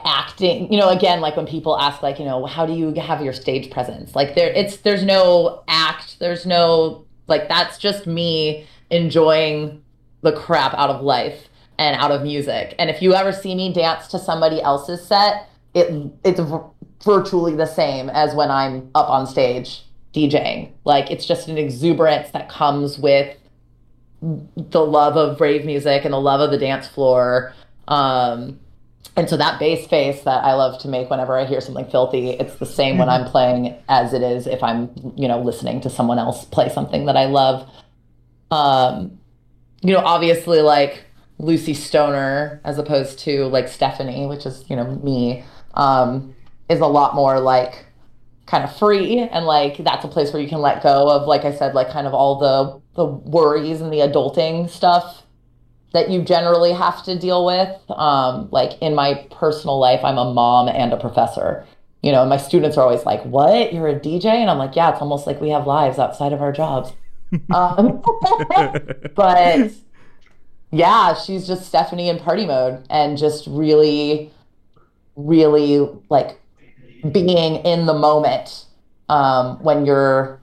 acting. 0.03 0.69
You 0.73 0.77
know, 0.77 0.89
again, 0.89 1.21
like 1.21 1.37
when 1.37 1.45
people 1.45 1.79
ask, 1.79 2.01
like, 2.01 2.19
you 2.19 2.25
know, 2.25 2.45
how 2.45 2.65
do 2.65 2.73
you 2.73 2.93
have 2.95 3.21
your 3.21 3.31
stage 3.31 3.71
presence? 3.71 4.13
Like 4.13 4.35
there, 4.35 4.49
it's 4.49 4.77
there's 4.77 5.03
no 5.03 5.63
act. 5.69 6.19
There's 6.19 6.45
no 6.45 7.05
like 7.27 7.47
that's 7.47 7.77
just 7.77 8.05
me 8.05 8.67
enjoying 8.89 9.81
the 10.21 10.33
crap 10.33 10.73
out 10.73 10.89
of 10.89 11.01
life 11.01 11.47
and 11.83 11.99
out 12.01 12.11
of 12.11 12.23
music. 12.23 12.75
And 12.79 12.89
if 12.89 13.01
you 13.01 13.13
ever 13.13 13.33
see 13.33 13.53
me 13.55 13.73
dance 13.73 14.07
to 14.07 14.19
somebody 14.19 14.61
else's 14.61 15.05
set, 15.05 15.49
it 15.73 15.93
it's 16.23 16.39
v- 16.39 16.57
virtually 17.03 17.55
the 17.55 17.65
same 17.65 18.09
as 18.09 18.33
when 18.33 18.49
I'm 18.49 18.89
up 18.95 19.09
on 19.09 19.27
stage 19.27 19.83
DJing. 20.13 20.71
Like 20.85 21.11
it's 21.11 21.25
just 21.25 21.49
an 21.49 21.57
exuberance 21.57 22.31
that 22.31 22.47
comes 22.47 22.97
with 22.97 23.35
the 24.21 24.85
love 24.85 25.17
of 25.17 25.41
rave 25.41 25.65
music 25.65 26.05
and 26.05 26.13
the 26.13 26.21
love 26.21 26.39
of 26.39 26.51
the 26.51 26.57
dance 26.57 26.87
floor. 26.87 27.53
Um, 27.89 28.59
and 29.17 29.29
so 29.29 29.35
that 29.35 29.59
bass 29.59 29.85
face 29.85 30.21
that 30.21 30.43
I 30.45 30.53
love 30.53 30.81
to 30.83 30.87
make 30.87 31.09
whenever 31.09 31.37
I 31.37 31.45
hear 31.45 31.59
something 31.59 31.85
filthy, 31.85 32.29
it's 32.29 32.55
the 32.55 32.65
same 32.65 32.97
when 32.97 33.09
I'm 33.09 33.25
playing 33.25 33.75
as 33.89 34.13
it 34.13 34.23
is 34.23 34.47
if 34.47 34.63
I'm, 34.63 34.89
you 35.17 35.27
know, 35.27 35.41
listening 35.41 35.81
to 35.81 35.89
someone 35.89 36.17
else 36.17 36.45
play 36.45 36.69
something 36.69 37.05
that 37.07 37.17
I 37.17 37.25
love. 37.25 37.69
Um, 38.49 39.19
you 39.81 39.93
know, 39.93 39.99
obviously 39.99 40.61
like 40.61 41.03
Lucy 41.43 41.73
Stoner 41.73 42.61
as 42.63 42.77
opposed 42.77 43.19
to 43.19 43.45
like 43.45 43.67
Stephanie, 43.67 44.25
which 44.25 44.45
is, 44.45 44.63
you 44.69 44.75
know, 44.75 44.85
me, 45.03 45.43
um, 45.73 46.33
is 46.69 46.79
a 46.79 46.87
lot 46.87 47.15
more 47.15 47.39
like 47.39 47.85
kind 48.45 48.63
of 48.63 48.75
free 48.75 49.19
and 49.19 49.45
like 49.45 49.77
that's 49.77 50.03
a 50.03 50.07
place 50.07 50.33
where 50.33 50.41
you 50.41 50.49
can 50.49 50.59
let 50.59 50.83
go 50.83 51.09
of 51.09 51.27
like 51.27 51.45
I 51.45 51.53
said, 51.53 51.73
like 51.73 51.89
kind 51.89 52.07
of 52.07 52.13
all 52.13 52.39
the 52.39 52.81
the 52.95 53.05
worries 53.05 53.81
and 53.81 53.91
the 53.91 53.99
adulting 53.99 54.69
stuff 54.69 55.23
that 55.93 56.09
you 56.09 56.21
generally 56.21 56.73
have 56.73 57.03
to 57.03 57.17
deal 57.17 57.45
with. 57.45 57.69
Um, 57.89 58.49
like 58.51 58.81
in 58.81 58.95
my 58.95 59.27
personal 59.31 59.79
life, 59.79 60.01
I'm 60.03 60.17
a 60.17 60.33
mom 60.33 60.67
and 60.67 60.91
a 60.91 60.97
professor. 60.97 61.65
You 62.01 62.11
know, 62.11 62.21
and 62.21 62.29
my 62.29 62.37
students 62.37 62.77
are 62.77 62.83
always 62.83 63.05
like, 63.05 63.23
"What? 63.23 63.73
You're 63.73 63.87
a 63.87 63.97
DJ?" 63.97 64.25
And 64.25 64.49
I'm 64.49 64.57
like, 64.57 64.75
"Yeah, 64.75 64.91
it's 64.91 65.01
almost 65.01 65.25
like 65.25 65.39
we 65.39 65.49
have 65.49 65.65
lives 65.65 65.99
outside 65.99 66.33
of 66.33 66.41
our 66.41 66.51
jobs." 66.51 66.91
um, 67.53 68.03
but 69.15 69.71
yeah, 70.73 71.13
she's 71.13 71.47
just 71.47 71.65
Stephanie 71.65 72.09
in 72.09 72.19
party 72.19 72.45
mode 72.45 72.85
and 72.89 73.17
just 73.17 73.47
really, 73.47 74.31
really 75.15 75.87
like 76.09 76.39
being 77.11 77.57
in 77.65 77.85
the 77.85 77.93
moment 77.93 78.65
um, 79.09 79.61
when 79.63 79.85
you're 79.85 80.41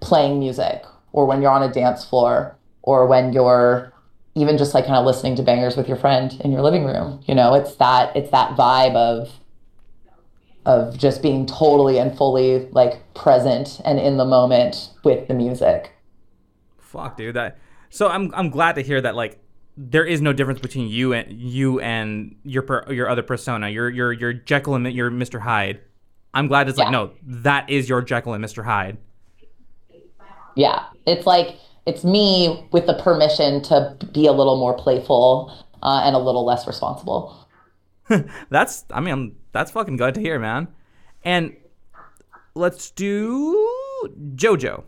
playing 0.00 0.38
music 0.38 0.84
or 1.12 1.26
when 1.26 1.42
you're 1.42 1.50
on 1.50 1.62
a 1.62 1.72
dance 1.72 2.04
floor 2.04 2.56
or 2.82 3.06
when 3.06 3.32
you're 3.32 3.92
even 4.34 4.56
just 4.56 4.72
like 4.72 4.86
kind 4.86 4.96
of 4.96 5.04
listening 5.04 5.34
to 5.36 5.42
bangers 5.42 5.76
with 5.76 5.88
your 5.88 5.96
friend 5.96 6.40
in 6.44 6.52
your 6.52 6.62
living 6.62 6.84
room 6.84 7.20
you 7.26 7.34
know 7.34 7.52
it's 7.52 7.74
that 7.74 8.14
it's 8.16 8.30
that 8.30 8.56
vibe 8.56 8.94
of 8.94 9.28
of 10.64 10.96
just 10.96 11.20
being 11.20 11.44
totally 11.44 11.98
and 11.98 12.16
fully 12.16 12.66
like 12.70 13.02
present 13.12 13.80
and 13.84 13.98
in 13.98 14.16
the 14.16 14.24
moment 14.24 14.90
with 15.04 15.26
the 15.28 15.34
music 15.34 15.92
Fuck, 16.90 17.16
dude. 17.16 17.36
That. 17.36 17.56
So 17.88 18.08
I'm 18.08 18.34
I'm 18.34 18.50
glad 18.50 18.74
to 18.74 18.82
hear 18.82 19.00
that. 19.00 19.14
Like, 19.14 19.38
there 19.82 20.04
is 20.04 20.20
no 20.20 20.32
difference 20.32 20.60
between 20.60 20.88
you 20.88 21.12
and 21.14 21.32
you 21.32 21.80
and 21.80 22.36
your 22.44 22.62
per, 22.62 22.92
your 22.92 23.08
other 23.08 23.22
persona. 23.22 23.68
Your 23.68 23.88
your 23.88 24.12
your 24.12 24.32
Jekyll 24.32 24.74
and 24.74 24.92
your 24.92 25.10
Mr. 25.10 25.40
Hyde. 25.40 25.80
I'm 26.34 26.46
glad 26.48 26.68
it's 26.68 26.78
like 26.78 26.90
no, 26.90 27.12
that 27.22 27.68
is 27.70 27.88
your 27.88 28.02
Jekyll 28.02 28.34
and 28.34 28.44
Mr. 28.44 28.64
Hyde. 28.64 28.98
yeah 30.54 30.84
it's 31.06 31.26
like 31.26 31.56
it's 31.86 32.04
me 32.04 32.68
with 32.72 32.86
the 32.86 32.94
permission 32.94 33.62
to 33.62 33.96
be 34.12 34.26
a 34.26 34.32
little 34.32 34.58
more 34.58 34.74
playful 34.74 35.50
uh, 35.82 36.02
and 36.04 36.14
a 36.14 36.18
little 36.18 36.44
less 36.44 36.66
responsible 36.66 37.40
That's 38.50 38.84
I 38.90 39.00
mean 39.00 39.36
that's 39.52 39.70
fucking 39.70 39.96
good 39.96 40.14
to 40.14 40.20
hear, 40.20 40.38
man. 40.38 40.68
And 41.24 41.56
let's 42.54 42.90
do 42.90 43.68
JoJo. 44.34 44.84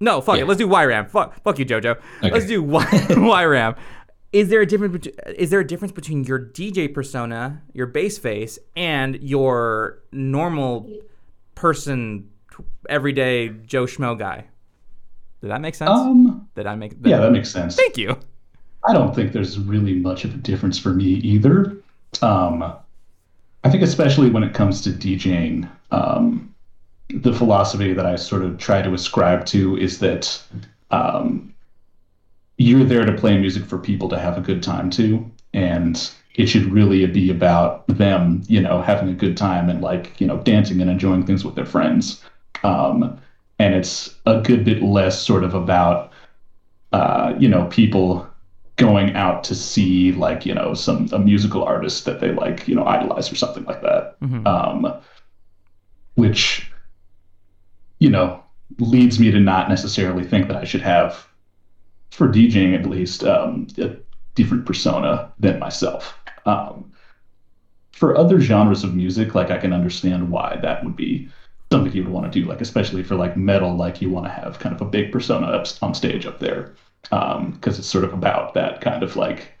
No, 0.00 0.20
fuck 0.20 0.36
Yeah. 0.36 0.42
it. 0.42 0.46
Let's 0.48 0.58
do 0.58 0.68
YRAM. 0.68 1.10
Fuck, 1.10 1.42
fuck 1.42 1.58
you, 1.58 1.66
JoJo. 1.66 1.96
Okay. 2.18 2.30
Let's 2.30 2.46
do 2.46 2.62
y- 2.62 2.84
YRAM. 3.08 3.76
Is 4.32 4.48
there 4.48 4.60
a 4.60 4.66
difference? 4.66 5.08
Is 5.36 5.50
there 5.50 5.60
a 5.60 5.66
difference 5.66 5.90
between 5.92 6.22
your 6.24 6.38
DJ 6.38 6.92
persona, 6.92 7.62
your 7.72 7.86
bass 7.86 8.18
face, 8.18 8.58
and 8.76 9.16
your 9.22 10.00
normal 10.12 10.88
person, 11.54 12.28
everyday 12.88 13.48
Joe 13.48 13.86
Schmo 13.86 14.16
guy? 14.18 14.44
Did 15.40 15.50
that 15.50 15.60
make 15.60 15.74
sense? 15.74 15.90
Um, 15.90 16.48
Did 16.54 16.66
I 16.66 16.74
make? 16.76 16.92
yeah, 17.04 17.18
that 17.18 17.32
makes 17.32 17.50
sense. 17.50 17.74
Thank 17.74 17.96
you. 17.96 18.18
I 18.86 18.92
don't 18.92 19.14
think 19.14 19.32
there's 19.32 19.58
really 19.58 19.94
much 19.94 20.24
of 20.24 20.34
a 20.34 20.38
difference 20.38 20.78
for 20.78 20.90
me 20.90 21.04
either. 21.04 21.76
Um, 22.22 22.62
I 23.64 23.70
think 23.70 23.82
especially 23.82 24.30
when 24.30 24.42
it 24.44 24.52
comes 24.54 24.80
to 24.82 24.90
DJing, 24.90 25.68
um, 25.90 26.54
the 27.10 27.32
philosophy 27.32 27.92
that 27.92 28.06
I 28.06 28.16
sort 28.16 28.42
of 28.42 28.58
try 28.58 28.82
to 28.82 28.92
ascribe 28.92 29.46
to 29.46 29.76
is 29.78 29.98
that 30.00 30.42
um, 30.90 31.54
you're 32.58 32.84
there 32.84 33.04
to 33.04 33.12
play 33.12 33.38
music 33.38 33.64
for 33.64 33.78
people 33.78 34.08
to 34.10 34.18
have 34.18 34.36
a 34.36 34.42
good 34.42 34.62
time 34.62 34.90
to, 34.90 35.30
and 35.54 36.10
it 36.34 36.46
should 36.46 36.66
really 36.66 37.04
be 37.06 37.30
about 37.30 37.86
them, 37.88 38.42
you 38.46 38.60
know, 38.60 38.82
having 38.82 39.08
a 39.08 39.14
good 39.14 39.36
time 39.36 39.68
and 39.68 39.80
like 39.80 40.20
you 40.20 40.26
know 40.26 40.38
dancing 40.38 40.80
and 40.80 40.90
enjoying 40.90 41.24
things 41.24 41.44
with 41.44 41.54
their 41.54 41.66
friends. 41.66 42.22
Um, 42.62 43.20
and 43.58 43.74
it's 43.74 44.14
a 44.26 44.40
good 44.40 44.64
bit 44.64 44.82
less 44.82 45.20
sort 45.20 45.44
of 45.44 45.54
about 45.54 46.12
uh, 46.92 47.34
you 47.38 47.48
know 47.48 47.66
people 47.66 48.28
going 48.76 49.14
out 49.16 49.42
to 49.44 49.54
see 49.54 50.12
like 50.12 50.46
you 50.46 50.54
know 50.54 50.74
some 50.74 51.08
a 51.12 51.18
musical 51.18 51.64
artist 51.64 52.04
that 52.04 52.20
they 52.20 52.32
like 52.32 52.68
you 52.68 52.74
know 52.74 52.84
idolize 52.86 53.32
or 53.32 53.34
something 53.36 53.64
like 53.64 53.82
that. 53.82 54.16
Um 54.46 55.00
which 56.14 56.67
you 57.98 58.08
know 58.08 58.42
leads 58.78 59.18
me 59.18 59.30
to 59.30 59.40
not 59.40 59.68
necessarily 59.68 60.24
think 60.24 60.48
that 60.48 60.56
i 60.56 60.64
should 60.64 60.80
have 60.80 61.26
for 62.10 62.28
djing 62.28 62.78
at 62.78 62.88
least 62.88 63.24
um 63.24 63.66
a 63.78 63.96
different 64.34 64.64
persona 64.66 65.30
than 65.38 65.58
myself 65.58 66.16
um 66.46 66.90
for 67.92 68.16
other 68.16 68.40
genres 68.40 68.84
of 68.84 68.94
music 68.94 69.34
like 69.34 69.50
i 69.50 69.58
can 69.58 69.72
understand 69.72 70.30
why 70.30 70.56
that 70.62 70.84
would 70.84 70.96
be 70.96 71.28
something 71.72 71.92
you 71.92 72.02
would 72.04 72.12
want 72.12 72.30
to 72.30 72.40
do 72.40 72.46
like 72.46 72.60
especially 72.60 73.02
for 73.02 73.14
like 73.14 73.36
metal 73.36 73.74
like 73.76 74.00
you 74.00 74.10
want 74.10 74.24
to 74.24 74.30
have 74.30 74.58
kind 74.58 74.74
of 74.74 74.80
a 74.80 74.86
big 74.86 75.12
persona 75.12 75.46
up 75.46 75.66
on 75.82 75.94
stage 75.94 76.24
up 76.24 76.38
there 76.38 76.74
um 77.10 77.52
because 77.52 77.78
it's 77.78 77.88
sort 77.88 78.04
of 78.04 78.12
about 78.12 78.54
that 78.54 78.80
kind 78.80 79.02
of 79.02 79.16
like 79.16 79.52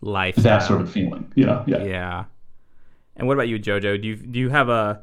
Life. 0.00 0.36
that 0.36 0.60
sort 0.60 0.80
of 0.80 0.90
feeling 0.90 1.30
you 1.36 1.46
know 1.46 1.62
yeah, 1.66 1.84
Yeah. 1.84 2.24
And 3.16 3.26
what 3.26 3.34
about 3.34 3.48
you, 3.48 3.58
JoJo? 3.58 4.00
Do 4.00 4.08
you 4.08 4.16
do 4.16 4.38
you 4.38 4.48
have 4.48 4.68
a 4.68 5.02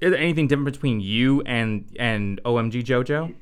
is 0.00 0.10
there 0.10 0.18
anything 0.18 0.46
different 0.48 0.72
between 0.72 1.00
you 1.00 1.42
and 1.42 1.94
and 1.98 2.40
OMG 2.44 2.84
JoJo? 2.84 3.30
I 3.30 3.34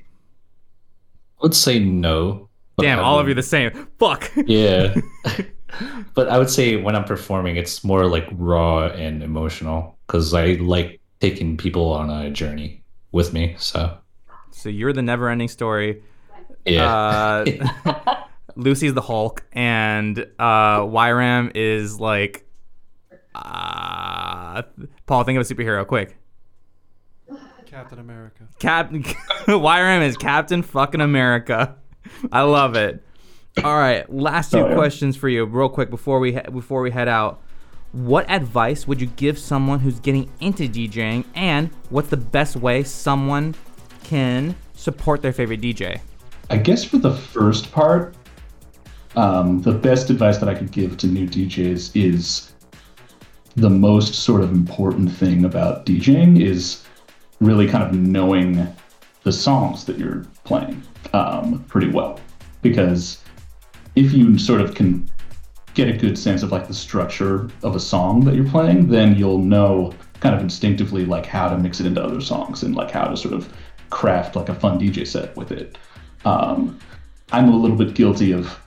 would 1.41 1.55
say 1.55 1.79
no. 1.79 2.49
Damn, 2.79 3.01
all 3.01 3.19
of 3.19 3.29
you 3.29 3.35
the 3.35 3.43
same. 3.43 3.89
Fuck. 3.99 4.31
Yeah. 4.47 4.95
but 6.15 6.29
I 6.29 6.39
would 6.39 6.51
say 6.51 6.77
when 6.77 6.95
I'm 6.97 7.05
performing, 7.05 7.57
it's 7.57 7.85
more 7.85 8.07
like 8.07 8.27
raw 8.33 8.87
and 8.87 9.23
emotional 9.23 9.99
because 10.07 10.35
I 10.35 10.55
like 10.55 11.01
taking 11.21 11.57
people 11.57 11.93
on 11.93 12.11
a 12.11 12.31
journey 12.31 12.83
with 13.13 13.33
me. 13.33 13.55
So 13.59 13.97
so 14.51 14.69
you're 14.69 14.93
the 14.93 15.03
never-ending 15.03 15.49
story. 15.49 16.03
yeah, 16.65 17.45
Uh, 17.45 18.25
Lucy's 18.57 18.93
the 18.95 19.01
Hulk, 19.01 19.45
and 19.53 20.19
uh, 20.39 20.81
YRAM 20.81 21.53
is 21.55 21.99
like. 21.99 22.47
Uh, 23.35 24.63
Paul, 25.07 25.25
think 25.25 25.39
of 25.39 25.51
a 25.51 25.55
superhero, 25.55 25.87
quick. 25.87 26.19
Captain 27.73 27.99
America. 27.99 28.45
Captain 28.59 29.03
YRAM 29.47 30.03
is 30.03 30.19
Captain 30.19 30.63
fucking 30.63 31.01
America. 31.01 31.75
I 32.31 32.43
love 32.43 32.77
it. 32.77 33.03
All 33.65 33.75
right, 33.79 34.11
last 34.13 34.51
two 34.53 34.59
Oh, 34.59 34.69
yeah. 34.69 34.75
questions 34.75 35.17
for 35.17 35.27
you, 35.31 35.47
real 35.47 35.71
quick 35.71 35.89
before 35.89 36.19
we 36.21 36.33
he- 36.35 36.51
before 36.53 36.83
we 36.83 36.91
head 36.91 37.09
out. 37.09 37.41
What 37.93 38.31
advice 38.31 38.87
would 38.87 39.01
you 39.01 39.07
give 39.07 39.39
someone 39.39 39.81
who's 39.81 40.01
getting 40.01 40.31
into 40.41 40.69
DJing, 40.69 41.25
and 41.35 41.71
what's 41.89 42.11
the 42.11 42.19
best 42.19 42.57
way 42.57 42.83
someone 42.83 43.55
can 44.05 44.55
support 44.75 45.23
their 45.23 45.33
favorite 45.33 45.63
DJ? 45.63 46.01
I 46.51 46.59
guess 46.59 46.85
for 46.85 46.99
the 46.99 47.15
first 47.15 47.73
part, 47.73 48.15
um, 49.17 49.63
the 49.63 49.73
best 49.73 50.11
advice 50.11 50.37
that 50.39 50.49
I 50.51 50.55
could 50.55 50.73
give 50.73 50.99
to 50.99 51.07
new 51.07 51.27
DJs 51.27 51.93
is 51.95 52.53
the 53.57 53.71
most 53.71 54.15
sort 54.15 54.43
of 54.43 54.53
important 54.53 55.11
thing 55.11 55.47
about 55.47 55.87
DJing 55.87 56.39
is 56.39 56.85
really 57.43 57.67
kind 57.67 57.85
of 57.85 57.93
knowing 57.93 58.67
the 59.25 59.33
songs 59.33 59.85
that 59.85 59.99
you're 59.99 60.25
playing 60.45 60.83
um, 61.13 61.65
pretty 61.69 61.89
well. 61.89 62.21
Because 62.63 63.23
if 63.97 64.13
you 64.13 64.39
sort 64.39 64.61
of 64.61 64.75
can 64.75 65.11
get 65.75 65.89
a 65.89 65.93
good 65.93 66.19
sense 66.19 66.43
of 66.43 66.53
like 66.53 66.69
the 66.69 66.75
structure 66.75 67.49
of 67.63 67.75
a 67.75 67.81
song 67.81 68.25
that 68.25 68.35
you're 68.35 68.49
playing, 68.49 68.89
then 68.89 69.17
you'll 69.17 69.39
know 69.39 69.93
kind 70.21 70.35
of 70.35 70.41
instinctively 70.41 71.05
like 71.05 71.27
how 71.27 71.49
to 71.49 71.59
mix 71.59 71.81
it 71.81 71.87
into 71.87 72.03
other 72.03 72.21
songs 72.21 72.63
and 72.63 72.75
like 72.75 72.91
how 72.91 73.05
to 73.05 73.17
sort 73.17 73.35
of 73.35 73.53
craft 73.91 74.37
like 74.37 74.49
a 74.49 74.55
fun 74.55 74.79
DJ 74.79 75.07
set 75.07 75.37
with 75.37 75.51
it. 75.51 75.77
Um, 76.25 76.79
I'm 77.33 77.49
a 77.49 77.57
little 77.57 77.77
bit 77.77 77.95
guilty 77.95 78.33
of 78.33 78.59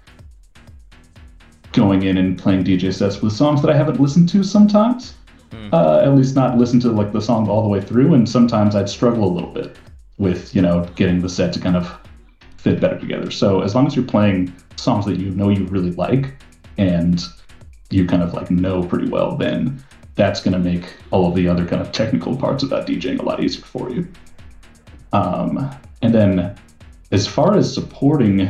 going 1.72 2.04
in 2.04 2.18
and 2.18 2.38
playing 2.38 2.64
DJ 2.64 2.94
sets 2.94 3.22
with 3.22 3.34
songs 3.34 3.62
that 3.62 3.70
I 3.70 3.76
haven't 3.76 4.00
listened 4.00 4.30
to 4.30 4.44
sometimes. 4.44 5.14
Uh, 5.74 6.02
at 6.04 6.16
least 6.16 6.36
not 6.36 6.58
listen 6.58 6.80
to 6.80 6.92
like 6.92 7.12
the 7.12 7.22
song 7.22 7.50
all 7.50 7.64
the 7.64 7.70
way 7.70 7.82
through, 7.82 8.14
and 8.14 8.28
sometimes 8.28 8.76
I'd 8.76 8.90
struggle 8.90 9.26
a 9.26 9.34
little 9.34 9.52
bit 9.52 9.78
with 10.18 10.56
you 10.56 10.62
know 10.62 10.86
getting 10.96 11.20
the 11.20 11.30
set 11.30 11.54
to 11.54 11.60
kind 11.60 11.76
of 11.76 11.98
fit 12.58 12.80
better 12.80 13.00
together. 13.00 13.32
So 13.32 13.62
as 13.62 13.76
long 13.76 13.88
as 13.88 13.96
you're 13.96 14.06
playing 14.06 14.54
songs 14.76 15.06
that 15.06 15.18
you 15.18 15.32
know 15.32 15.50
you 15.50 15.66
really 15.66 15.92
like 15.92 16.34
and 16.78 17.24
you 17.90 18.06
kind 18.06 18.24
of 18.24 18.34
like 18.34 18.50
know 18.52 18.84
pretty 18.84 19.10
well, 19.10 19.38
then 19.38 19.84
that's 20.16 20.42
going 20.42 20.54
to 20.54 20.60
make 20.60 20.96
all 21.12 21.28
of 21.28 21.36
the 21.36 21.48
other 21.48 21.66
kind 21.66 21.82
of 21.82 21.92
technical 21.92 22.36
parts 22.36 22.64
about 22.64 22.88
DJing 22.88 23.20
a 23.20 23.24
lot 23.24 23.44
easier 23.44 23.64
for 23.64 23.90
you. 23.90 24.08
Um, 25.14 25.70
and 26.02 26.14
then 26.14 26.56
as 27.12 27.28
far 27.28 27.56
as 27.56 27.72
supporting 27.74 28.50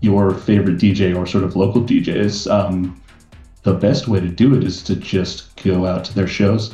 your 0.00 0.32
favorite 0.32 0.78
DJ 0.78 1.16
or 1.16 1.26
sort 1.26 1.44
of 1.44 1.56
local 1.56 1.82
DJs, 1.82 2.50
um, 2.50 3.00
the 3.66 3.74
best 3.74 4.06
way 4.06 4.20
to 4.20 4.28
do 4.28 4.54
it 4.54 4.62
is 4.62 4.80
to 4.80 4.94
just 4.94 5.60
go 5.64 5.86
out 5.86 6.04
to 6.04 6.14
their 6.14 6.28
shows 6.28 6.72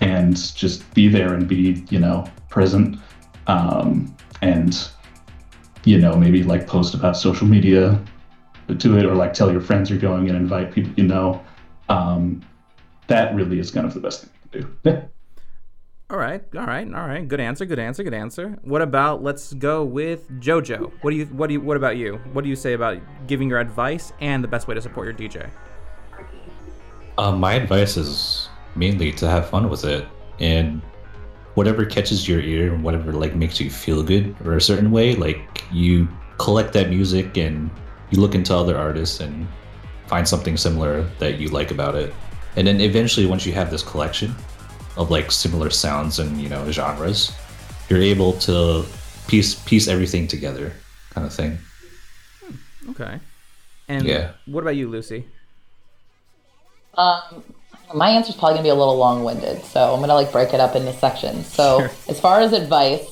and 0.00 0.36
just 0.56 0.92
be 0.92 1.06
there 1.06 1.34
and 1.34 1.46
be, 1.46 1.84
you 1.88 2.00
know, 2.00 2.26
present. 2.48 2.98
Um, 3.46 4.14
and, 4.42 4.76
you 5.84 5.98
know, 5.98 6.16
maybe 6.16 6.42
like 6.42 6.66
post 6.66 6.94
about 6.94 7.16
social 7.16 7.46
media 7.46 8.02
to 8.76 8.98
it 8.98 9.04
or 9.04 9.14
like 9.14 9.34
tell 9.34 9.52
your 9.52 9.60
friends 9.60 9.88
you're 9.88 10.00
going 10.00 10.28
and 10.28 10.36
invite 10.36 10.72
people 10.72 10.92
you 10.96 11.04
know. 11.04 11.40
Um, 11.88 12.42
that 13.06 13.32
really 13.36 13.60
is 13.60 13.70
kind 13.70 13.86
of 13.86 13.94
the 13.94 14.00
best 14.00 14.26
thing 14.50 14.62
can 14.62 14.78
do. 14.82 15.02
All 16.10 16.18
right, 16.18 16.44
all 16.54 16.66
right, 16.66 16.86
all 16.92 17.08
right. 17.08 17.26
Good 17.26 17.40
answer. 17.40 17.64
Good 17.64 17.78
answer. 17.78 18.02
Good 18.02 18.12
answer. 18.12 18.58
What 18.64 18.82
about? 18.82 19.22
Let's 19.22 19.54
go 19.54 19.82
with 19.82 20.28
JoJo. 20.42 20.92
What 21.00 21.10
do 21.10 21.16
you? 21.16 21.24
What 21.24 21.46
do 21.46 21.54
you? 21.54 21.60
What 21.62 21.78
about 21.78 21.96
you? 21.96 22.20
What 22.34 22.44
do 22.44 22.50
you 22.50 22.56
say 22.56 22.74
about 22.74 22.98
giving 23.26 23.48
your 23.48 23.60
advice 23.60 24.12
and 24.20 24.44
the 24.44 24.48
best 24.48 24.68
way 24.68 24.74
to 24.74 24.82
support 24.82 25.06
your 25.06 25.14
DJ? 25.14 25.48
Uh, 27.18 27.32
my 27.32 27.54
advice 27.54 27.96
is 27.96 28.48
mainly 28.74 29.12
to 29.12 29.28
have 29.28 29.48
fun 29.48 29.68
with 29.68 29.84
it 29.84 30.06
and 30.40 30.80
whatever 31.54 31.84
catches 31.84 32.26
your 32.26 32.40
ear 32.40 32.72
and 32.72 32.82
whatever 32.82 33.12
like 33.12 33.34
makes 33.34 33.60
you 33.60 33.70
feel 33.70 34.02
good 34.02 34.34
or 34.44 34.54
a 34.54 34.60
certain 34.60 34.90
way 34.90 35.14
like 35.14 35.62
you 35.70 36.08
collect 36.38 36.72
that 36.72 36.88
music 36.88 37.36
and 37.36 37.70
you 38.10 38.20
look 38.20 38.34
into 38.34 38.54
other 38.54 38.76
artists 38.76 39.20
and 39.20 39.46
find 40.06 40.26
something 40.26 40.56
similar 40.56 41.02
that 41.18 41.38
you 41.38 41.48
like 41.48 41.70
about 41.70 41.94
it 41.94 42.14
and 42.56 42.66
then 42.66 42.80
eventually 42.80 43.26
once 43.26 43.44
you 43.44 43.52
have 43.52 43.70
this 43.70 43.82
collection 43.82 44.34
of 44.96 45.10
like 45.10 45.30
similar 45.30 45.68
sounds 45.68 46.18
and 46.18 46.40
you 46.40 46.48
know 46.48 46.70
genres 46.70 47.32
you're 47.90 48.00
able 48.00 48.32
to 48.34 48.84
piece 49.28 49.54
piece 49.54 49.86
everything 49.86 50.26
together 50.26 50.72
kind 51.10 51.26
of 51.26 51.32
thing 51.32 51.58
Okay. 52.90 53.20
And 53.88 54.06
Yeah. 54.06 54.32
what 54.46 54.62
about 54.62 54.76
you, 54.76 54.88
Lucy? 54.88 55.26
Um, 56.96 57.42
my 57.94 58.10
answer 58.10 58.30
is 58.30 58.36
probably 58.36 58.54
gonna 58.54 58.62
be 58.64 58.68
a 58.70 58.74
little 58.74 58.96
long-winded, 58.96 59.64
so 59.64 59.92
I'm 59.94 60.00
gonna 60.00 60.14
like 60.14 60.32
break 60.32 60.54
it 60.54 60.60
up 60.60 60.76
into 60.76 60.92
sections. 60.94 61.46
So 61.46 61.80
Sure. 61.80 61.90
as 62.08 62.20
far 62.20 62.40
as 62.40 62.52
advice, 62.52 63.06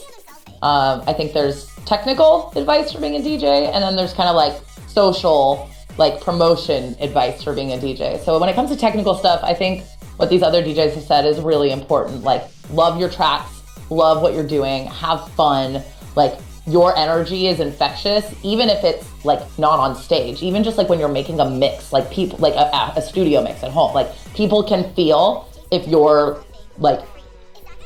um, 0.62 1.02
I 1.06 1.12
think 1.12 1.32
there's 1.32 1.66
technical 1.86 2.52
advice 2.56 2.92
for 2.92 3.00
being 3.00 3.16
a 3.16 3.20
DJ, 3.20 3.66
and 3.72 3.82
then 3.82 3.96
there's 3.96 4.12
kind 4.12 4.28
of 4.28 4.36
like 4.36 4.54
social, 4.88 5.68
like 5.98 6.20
promotion 6.20 6.96
advice 7.00 7.42
for 7.42 7.54
being 7.54 7.72
a 7.72 7.78
DJ. 7.78 8.22
So 8.24 8.38
when 8.38 8.48
it 8.48 8.54
comes 8.54 8.70
to 8.70 8.76
technical 8.76 9.14
stuff, 9.14 9.40
I 9.42 9.54
think 9.54 9.84
what 10.16 10.28
these 10.30 10.42
other 10.42 10.62
DJs 10.62 10.94
have 10.94 11.04
said 11.04 11.24
is 11.26 11.40
really 11.40 11.70
important. 11.70 12.22
Like, 12.22 12.44
love 12.70 12.98
your 13.00 13.08
tracks, 13.08 13.50
love 13.88 14.22
what 14.22 14.34
you're 14.34 14.46
doing, 14.46 14.86
have 14.86 15.28
fun. 15.30 15.82
Like, 16.14 16.34
your 16.70 16.96
energy 16.96 17.48
is 17.48 17.60
infectious, 17.60 18.34
even 18.42 18.68
if 18.68 18.84
it's 18.84 19.24
like 19.24 19.40
not 19.58 19.78
on 19.78 19.96
stage. 19.96 20.42
Even 20.42 20.62
just 20.62 20.78
like 20.78 20.88
when 20.88 20.98
you're 20.98 21.08
making 21.08 21.40
a 21.40 21.48
mix, 21.48 21.92
like 21.92 22.10
people, 22.10 22.38
like 22.38 22.54
a, 22.54 22.92
a 22.96 23.02
studio 23.02 23.42
mix 23.42 23.62
at 23.62 23.70
home, 23.70 23.92
like 23.94 24.08
people 24.34 24.62
can 24.62 24.92
feel 24.94 25.48
if 25.70 25.86
you're 25.88 26.42
like 26.78 27.00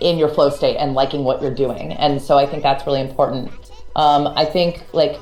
in 0.01 0.19
your 0.19 0.29
flow 0.29 0.51
state 0.51 0.77
and 0.77 0.95
liking 0.95 1.25
what 1.25 1.41
you're 1.41 1.55
doing. 1.55 1.93
And 1.95 2.21
so 2.21 2.37
I 2.37 2.47
think 2.47 2.63
that's 2.63 2.87
really 2.87 3.01
important. 3.01 3.51
Um, 3.97 4.29
I 4.29 4.45
think 4.45 4.85
like 4.93 5.19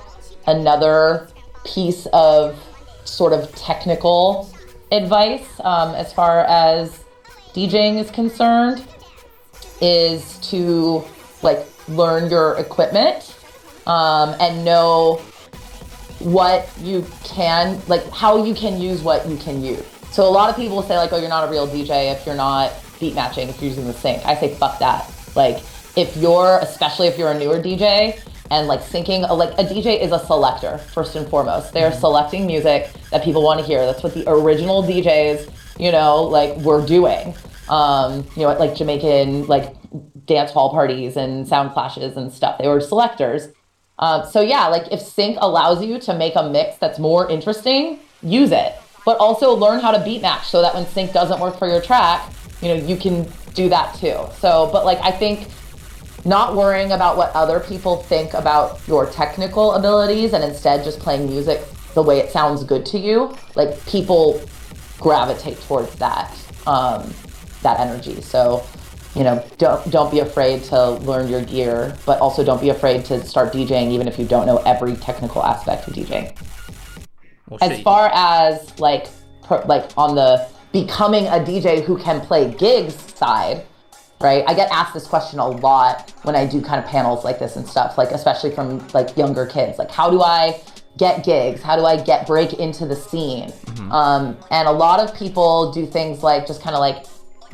another 0.46 1.28
piece 1.64 2.06
of 2.12 2.60
sort 3.04 3.32
of 3.32 3.54
technical 3.54 4.50
advice 4.90 5.46
um, 5.60 5.94
as 5.94 6.12
far 6.12 6.44
as 6.46 7.04
DJing 7.54 8.00
is 8.00 8.10
concerned 8.10 8.84
is 9.80 10.38
to 10.38 11.04
like 11.42 11.66
learn 11.88 12.30
your 12.30 12.56
equipment 12.58 13.36
um, 13.86 14.34
and 14.40 14.64
know 14.64 15.20
what 16.24 16.68
you 16.80 17.04
can 17.24 17.80
like 17.88 18.08
how 18.10 18.44
you 18.44 18.54
can 18.54 18.80
use 18.80 19.02
what 19.02 19.28
you 19.28 19.36
can 19.36 19.62
use. 19.62 19.84
So 20.10 20.24
a 20.24 20.30
lot 20.30 20.50
of 20.50 20.56
people 20.56 20.82
say 20.82 20.96
like 20.96 21.12
oh 21.12 21.18
you're 21.18 21.28
not 21.28 21.48
a 21.48 21.50
real 21.50 21.66
dj 21.66 22.12
if 22.12 22.24
you're 22.26 22.36
not 22.36 22.72
beat 23.00 23.14
matching 23.14 23.48
if 23.48 23.60
you're 23.60 23.70
using 23.70 23.86
the 23.86 23.92
sync. 23.92 24.24
I 24.24 24.34
say 24.36 24.54
fuck 24.54 24.78
that. 24.78 25.10
Like 25.34 25.58
if 25.96 26.16
you're 26.16 26.58
especially 26.62 27.08
if 27.08 27.18
you're 27.18 27.32
a 27.32 27.38
newer 27.38 27.60
dj 27.60 28.20
and 28.50 28.68
like 28.68 28.80
syncing 28.80 29.28
like 29.36 29.50
a 29.58 29.64
dj 29.64 30.00
is 30.00 30.12
a 30.12 30.18
selector 30.20 30.78
first 30.78 31.16
and 31.16 31.28
foremost. 31.28 31.72
They're 31.72 31.92
selecting 31.92 32.46
music 32.46 32.90
that 33.10 33.24
people 33.24 33.42
want 33.42 33.60
to 33.60 33.66
hear. 33.66 33.84
That's 33.84 34.02
what 34.02 34.14
the 34.14 34.24
original 34.28 34.82
djs 34.82 35.50
you 35.78 35.90
know 35.90 36.22
like 36.22 36.56
were 36.58 36.84
doing. 36.86 37.34
Um 37.68 38.24
you 38.36 38.42
know 38.42 38.50
at 38.50 38.60
like 38.60 38.76
jamaican 38.76 39.46
like 39.46 39.74
dance 40.26 40.52
hall 40.52 40.70
parties 40.70 41.16
and 41.16 41.48
sound 41.48 41.72
clashes 41.72 42.16
and 42.16 42.32
stuff. 42.32 42.58
They 42.58 42.68
were 42.68 42.80
selectors 42.80 43.48
uh, 44.02 44.26
so 44.26 44.40
yeah, 44.40 44.66
like 44.66 44.90
if 44.90 45.00
sync 45.00 45.38
allows 45.40 45.80
you 45.80 45.96
to 46.00 46.12
make 46.12 46.32
a 46.34 46.50
mix 46.50 46.76
that's 46.78 46.98
more 46.98 47.30
interesting, 47.30 48.00
use 48.20 48.50
it. 48.50 48.74
But 49.04 49.16
also 49.18 49.52
learn 49.54 49.78
how 49.78 49.92
to 49.92 50.02
beat 50.02 50.22
match 50.22 50.48
so 50.48 50.60
that 50.60 50.74
when 50.74 50.84
sync 50.86 51.12
doesn't 51.12 51.38
work 51.38 51.56
for 51.56 51.68
your 51.68 51.80
track, 51.80 52.28
you 52.60 52.66
know, 52.68 52.74
you 52.74 52.96
can 52.96 53.30
do 53.54 53.68
that 53.68 53.94
too. 53.94 54.18
So, 54.40 54.68
but 54.72 54.84
like 54.84 54.98
I 55.02 55.12
think 55.12 55.46
not 56.24 56.56
worrying 56.56 56.90
about 56.90 57.16
what 57.16 57.30
other 57.36 57.60
people 57.60 57.98
think 57.98 58.34
about 58.34 58.80
your 58.88 59.06
technical 59.06 59.74
abilities 59.74 60.32
and 60.32 60.42
instead 60.42 60.82
just 60.82 60.98
playing 60.98 61.28
music 61.28 61.62
the 61.94 62.02
way 62.02 62.18
it 62.18 62.32
sounds 62.32 62.64
good 62.64 62.84
to 62.86 62.98
you, 62.98 63.32
like 63.54 63.86
people 63.86 64.40
gravitate 64.98 65.60
towards 65.60 65.94
that 65.96 66.36
um, 66.66 67.08
that 67.62 67.78
energy. 67.78 68.20
So 68.20 68.66
you 69.14 69.24
know, 69.24 69.44
don't 69.58 69.90
don't 69.90 70.10
be 70.10 70.20
afraid 70.20 70.64
to 70.64 70.92
learn 70.92 71.28
your 71.28 71.44
gear, 71.44 71.94
but 72.06 72.18
also 72.20 72.42
don't 72.42 72.60
be 72.60 72.70
afraid 72.70 73.04
to 73.06 73.24
start 73.24 73.52
DJing 73.52 73.90
even 73.90 74.08
if 74.08 74.18
you 74.18 74.26
don't 74.26 74.46
know 74.46 74.58
every 74.58 74.96
technical 74.96 75.42
aspect 75.44 75.86
of 75.86 75.94
DJing. 75.94 76.34
Well, 77.48 77.58
As 77.60 77.80
far 77.82 78.10
as 78.14 78.78
like 78.78 79.08
pro, 79.42 79.58
like 79.66 79.90
on 79.98 80.14
the 80.14 80.48
becoming 80.72 81.26
a 81.26 81.32
DJ 81.32 81.84
who 81.84 81.98
can 81.98 82.22
play 82.22 82.50
gigs 82.54 82.94
side, 83.14 83.66
right? 84.20 84.42
I 84.46 84.54
get 84.54 84.70
asked 84.70 84.94
this 84.94 85.06
question 85.06 85.38
a 85.38 85.48
lot 85.48 86.14
when 86.22 86.34
I 86.34 86.46
do 86.46 86.62
kind 86.62 86.82
of 86.82 86.90
panels 86.90 87.22
like 87.22 87.38
this 87.38 87.56
and 87.56 87.66
stuff, 87.66 87.98
like 87.98 88.12
especially 88.12 88.52
from 88.54 88.86
like 88.94 89.14
younger 89.18 89.44
kids. 89.44 89.78
Like 89.78 89.90
how 89.90 90.10
do 90.10 90.22
I 90.22 90.58
get 90.96 91.22
gigs? 91.22 91.60
How 91.60 91.76
do 91.76 91.84
I 91.84 92.02
get 92.02 92.26
break 92.26 92.54
into 92.54 92.86
the 92.86 92.96
scene? 92.96 93.52
Um, 93.90 94.38
and 94.50 94.66
a 94.66 94.72
lot 94.72 95.00
of 95.00 95.14
people 95.14 95.70
do 95.70 95.84
things 95.84 96.22
like 96.22 96.46
just 96.46 96.62
kind 96.62 96.74
of 96.74 96.80
like 96.80 97.04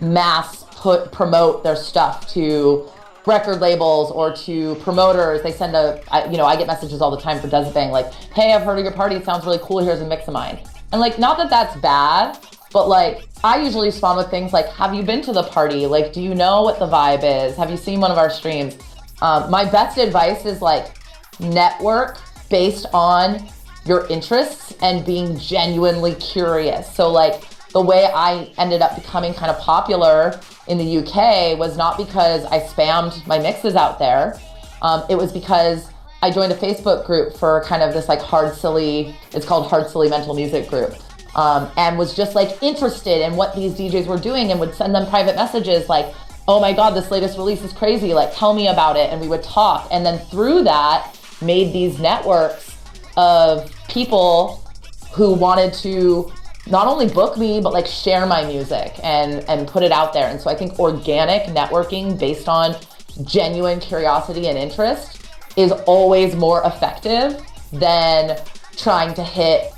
mass 0.01 0.64
put 0.78 1.12
promote 1.12 1.62
their 1.62 1.76
stuff 1.76 2.28
to 2.34 2.88
record 3.26 3.60
labels 3.60 4.10
or 4.10 4.34
to 4.34 4.74
promoters. 4.76 5.42
They 5.42 5.52
send 5.52 5.76
a, 5.76 6.00
I, 6.10 6.30
you 6.30 6.38
know, 6.38 6.46
I 6.46 6.56
get 6.56 6.66
messages 6.66 7.00
all 7.00 7.10
the 7.10 7.20
time 7.20 7.40
for 7.40 7.48
Desibang 7.48 7.90
like, 7.90 8.12
"Hey, 8.34 8.52
I've 8.52 8.62
heard 8.62 8.78
of 8.78 8.84
your 8.84 8.94
party. 8.94 9.16
It 9.16 9.24
sounds 9.24 9.44
really 9.44 9.60
cool. 9.62 9.78
Here's 9.78 10.00
a 10.00 10.06
mix 10.06 10.26
of 10.28 10.34
mine." 10.34 10.59
And 10.92 11.00
like, 11.00 11.18
not 11.18 11.36
that 11.38 11.50
that's 11.50 11.76
bad, 11.80 12.38
but 12.72 12.88
like, 12.88 13.28
I 13.44 13.62
usually 13.62 13.88
respond 13.88 14.18
with 14.18 14.30
things 14.30 14.52
like, 14.52 14.68
"Have 14.68 14.94
you 14.94 15.02
been 15.02 15.22
to 15.22 15.32
the 15.32 15.42
party? 15.42 15.86
Like, 15.86 16.12
do 16.12 16.22
you 16.22 16.34
know 16.34 16.62
what 16.62 16.78
the 16.78 16.86
vibe 16.86 17.22
is? 17.22 17.56
Have 17.56 17.70
you 17.70 17.76
seen 17.76 18.00
one 18.00 18.10
of 18.10 18.18
our 18.18 18.30
streams?" 18.30 18.76
Um, 19.20 19.50
my 19.50 19.64
best 19.64 19.98
advice 19.98 20.46
is 20.46 20.62
like, 20.62 20.92
network 21.40 22.18
based 22.50 22.86
on 22.92 23.46
your 23.84 24.06
interests 24.09 24.74
and 24.82 25.05
being 25.05 25.38
genuinely 25.38 26.14
curious. 26.16 26.92
So 26.94 27.10
like 27.10 27.42
the 27.70 27.80
way 27.80 28.09
I 28.12 28.52
ended 28.59 28.82
up 28.82 28.94
becoming 28.96 29.34
kind 29.34 29.50
of 29.50 29.59
popular 29.59 30.40
in 30.69 30.78
the 30.78 30.99
UK 30.99 31.59
was 31.59 31.77
not 31.77 31.97
because 31.97 32.45
I 32.47 32.61
spammed 32.61 33.27
my 33.27 33.39
mixes 33.39 33.74
out 33.74 33.99
there. 33.99 34.39
Um, 34.82 35.05
it 35.09 35.16
was 35.16 35.32
because 35.32 35.90
I 36.23 36.31
joined 36.31 36.53
a 36.53 36.57
Facebook 36.57 37.07
group 37.07 37.36
for 37.36 37.62
kind 37.65 37.82
of 37.82 37.95
this 37.95 38.09
like 38.09 38.20
hard 38.20 38.55
silly, 38.55 39.15
it's 39.32 39.47
called 39.47 39.69
Hard 39.69 39.89
Silly 39.89 40.09
Mental 40.09 40.35
Music 40.35 40.69
Group. 40.69 40.95
Um, 41.35 41.70
and 41.77 41.97
was 41.99 42.16
just 42.16 42.35
like 42.35 42.62
interested 42.62 43.24
in 43.24 43.36
what 43.36 43.55
these 43.55 43.74
DJs 43.74 44.07
were 44.07 44.19
doing 44.19 44.51
and 44.51 44.59
would 44.59 44.74
send 44.74 44.95
them 44.95 45.09
private 45.09 45.36
messages 45.36 45.89
like, 45.89 46.12
oh 46.49 46.61
my 46.61 46.73
God, 46.73 46.90
this 46.90 47.11
latest 47.11 47.36
release 47.36 47.62
is 47.62 47.73
crazy. 47.73 48.15
Like, 48.15 48.35
tell 48.35 48.55
me 48.55 48.69
about 48.69 48.97
it. 48.97 49.12
And 49.12 49.20
we 49.20 49.28
would 49.28 49.43
talk. 49.43 49.86
And 49.93 50.05
then 50.05 50.19
through 50.19 50.65
that, 50.65 51.15
made 51.40 51.73
these 51.73 52.01
networks 52.01 52.77
of 53.16 53.70
people 53.89 54.65
who 55.12 55.35
wanted 55.35 55.73
to 55.74 56.32
not 56.70 56.86
only 56.86 57.09
book 57.09 57.36
me 57.36 57.61
but 57.61 57.73
like 57.73 57.86
share 57.86 58.27
my 58.27 58.45
music 58.45 58.99
and 59.03 59.45
and 59.49 59.66
put 59.66 59.82
it 59.82 59.93
out 59.93 60.12
there. 60.12 60.28
And 60.28 60.40
so 60.40 60.51
i 60.51 60.55
think 60.55 60.78
organic 60.78 61.45
networking 61.45 62.19
based 62.19 62.49
on 62.49 62.77
genuine 63.24 63.81
curiosity 63.81 64.49
and 64.49 64.57
interest 64.57 65.27
is 65.57 65.73
always 65.86 66.36
more 66.36 66.62
effective 66.65 67.40
than 67.73 68.39
trying 68.77 69.12
to 69.15 69.24
hit 69.24 69.73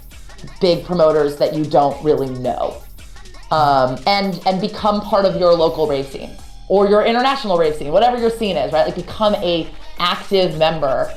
big 0.61 0.85
promoters 0.85 1.37
that 1.37 1.55
you 1.55 1.65
don't 1.65 2.03
really 2.05 2.29
know. 2.29 2.83
Um, 3.51 3.99
and 4.07 4.41
and 4.47 4.61
become 4.61 5.01
part 5.01 5.25
of 5.25 5.37
your 5.37 5.53
local 5.55 5.87
rave 5.87 6.07
scene 6.07 6.31
or 6.69 6.89
your 6.89 7.05
international 7.05 7.59
rave 7.59 7.75
scene 7.75 7.91
whatever 7.91 8.17
your 8.17 8.31
scene 8.31 8.57
is 8.57 8.73
right? 8.73 8.87
Like 8.87 8.95
become 8.95 9.35
a 9.37 9.69
active 9.99 10.57
member 10.57 11.13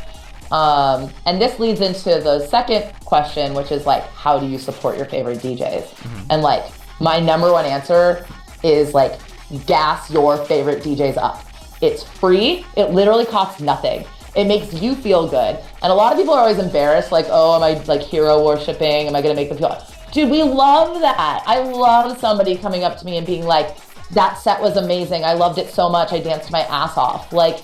um, 0.53 1.11
and 1.25 1.41
this 1.41 1.59
leads 1.59 1.81
into 1.81 2.21
the 2.21 2.47
second 2.47 2.93
question, 3.03 3.55
which 3.55 3.71
is 3.71 3.87
like, 3.87 4.03
how 4.11 4.39
do 4.39 4.45
you 4.45 4.59
support 4.59 4.95
your 4.97 5.07
favorite 5.07 5.39
DJs? 5.39 5.87
And 6.29 6.43
like, 6.43 6.63
my 7.01 7.19
number 7.19 7.51
one 7.51 7.65
answer 7.65 8.25
is 8.63 8.93
like, 8.93 9.19
gas 9.65 10.11
your 10.11 10.37
favorite 10.45 10.83
DJs 10.83 11.17
up. 11.17 11.43
It's 11.81 12.03
free. 12.03 12.65
It 12.77 12.91
literally 12.91 13.25
costs 13.25 13.61
nothing. 13.61 14.05
It 14.35 14.45
makes 14.45 14.73
you 14.73 14.95
feel 14.95 15.27
good. 15.27 15.59
And 15.81 15.91
a 15.91 15.93
lot 15.93 16.13
of 16.13 16.19
people 16.19 16.35
are 16.35 16.41
always 16.41 16.59
embarrassed, 16.59 17.11
like, 17.11 17.25
oh, 17.29 17.55
am 17.55 17.63
I 17.63 17.83
like 17.85 18.01
hero 18.01 18.45
worshiping? 18.45 19.07
Am 19.07 19.15
I 19.15 19.21
gonna 19.21 19.35
make 19.35 19.49
them 19.49 19.57
feel? 19.57 19.83
Dude, 20.11 20.29
we 20.29 20.43
love 20.43 21.01
that. 21.01 21.43
I 21.47 21.59
love 21.59 22.19
somebody 22.19 22.55
coming 22.57 22.83
up 22.83 22.97
to 22.99 23.05
me 23.05 23.17
and 23.17 23.25
being 23.25 23.43
like, 23.43 23.75
that 24.11 24.35
set 24.35 24.61
was 24.61 24.77
amazing. 24.77 25.23
I 25.23 25.33
loved 25.33 25.57
it 25.57 25.69
so 25.69 25.89
much. 25.89 26.13
I 26.13 26.19
danced 26.19 26.51
my 26.51 26.61
ass 26.61 26.95
off. 26.95 27.33
Like, 27.33 27.59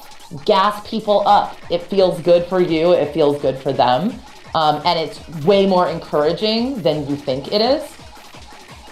gas 0.45 0.87
people 0.87 1.27
up. 1.27 1.57
It 1.71 1.83
feels 1.83 2.21
good 2.21 2.45
for 2.45 2.61
you, 2.61 2.91
it 2.91 3.13
feels 3.13 3.41
good 3.41 3.57
for 3.57 3.73
them. 3.73 4.13
Um, 4.55 4.81
and 4.85 4.97
it's 4.99 5.27
way 5.45 5.65
more 5.67 5.87
encouraging 5.87 6.81
than 6.81 7.07
you 7.07 7.15
think 7.15 7.51
it 7.51 7.61
is. 7.61 7.83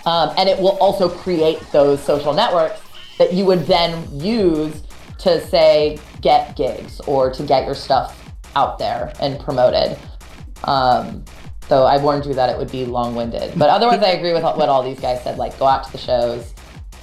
Um, 0.05 0.33
and 0.37 0.47
it 0.47 0.59
will 0.59 0.77
also 0.77 1.09
create 1.09 1.59
those 1.71 2.01
social 2.01 2.33
networks 2.33 2.81
that 3.17 3.33
you 3.33 3.45
would 3.45 3.65
then 3.65 4.07
use 4.19 4.83
to 5.19 5.45
say 5.47 5.99
get 6.21 6.55
gigs 6.55 7.01
or 7.01 7.31
to 7.31 7.43
get 7.43 7.65
your 7.65 7.75
stuff 7.75 8.31
out 8.55 8.77
there 8.77 9.11
and 9.19 9.39
promoted. 9.39 9.97
Um, 10.63 11.25
so 11.67 11.83
I 11.83 12.01
warned 12.01 12.25
you 12.25 12.33
that 12.35 12.49
it 12.49 12.57
would 12.57 12.71
be 12.71 12.85
long-winded, 12.85 13.59
but 13.59 13.69
otherwise 13.69 14.01
I 14.01 14.11
agree 14.11 14.31
with 14.31 14.43
what 14.43 14.69
all 14.69 14.83
these 14.83 14.99
guys 14.99 15.21
said. 15.23 15.37
Like 15.37 15.57
go 15.59 15.67
out 15.67 15.83
to 15.85 15.91
the 15.91 15.97
shows, 15.97 16.53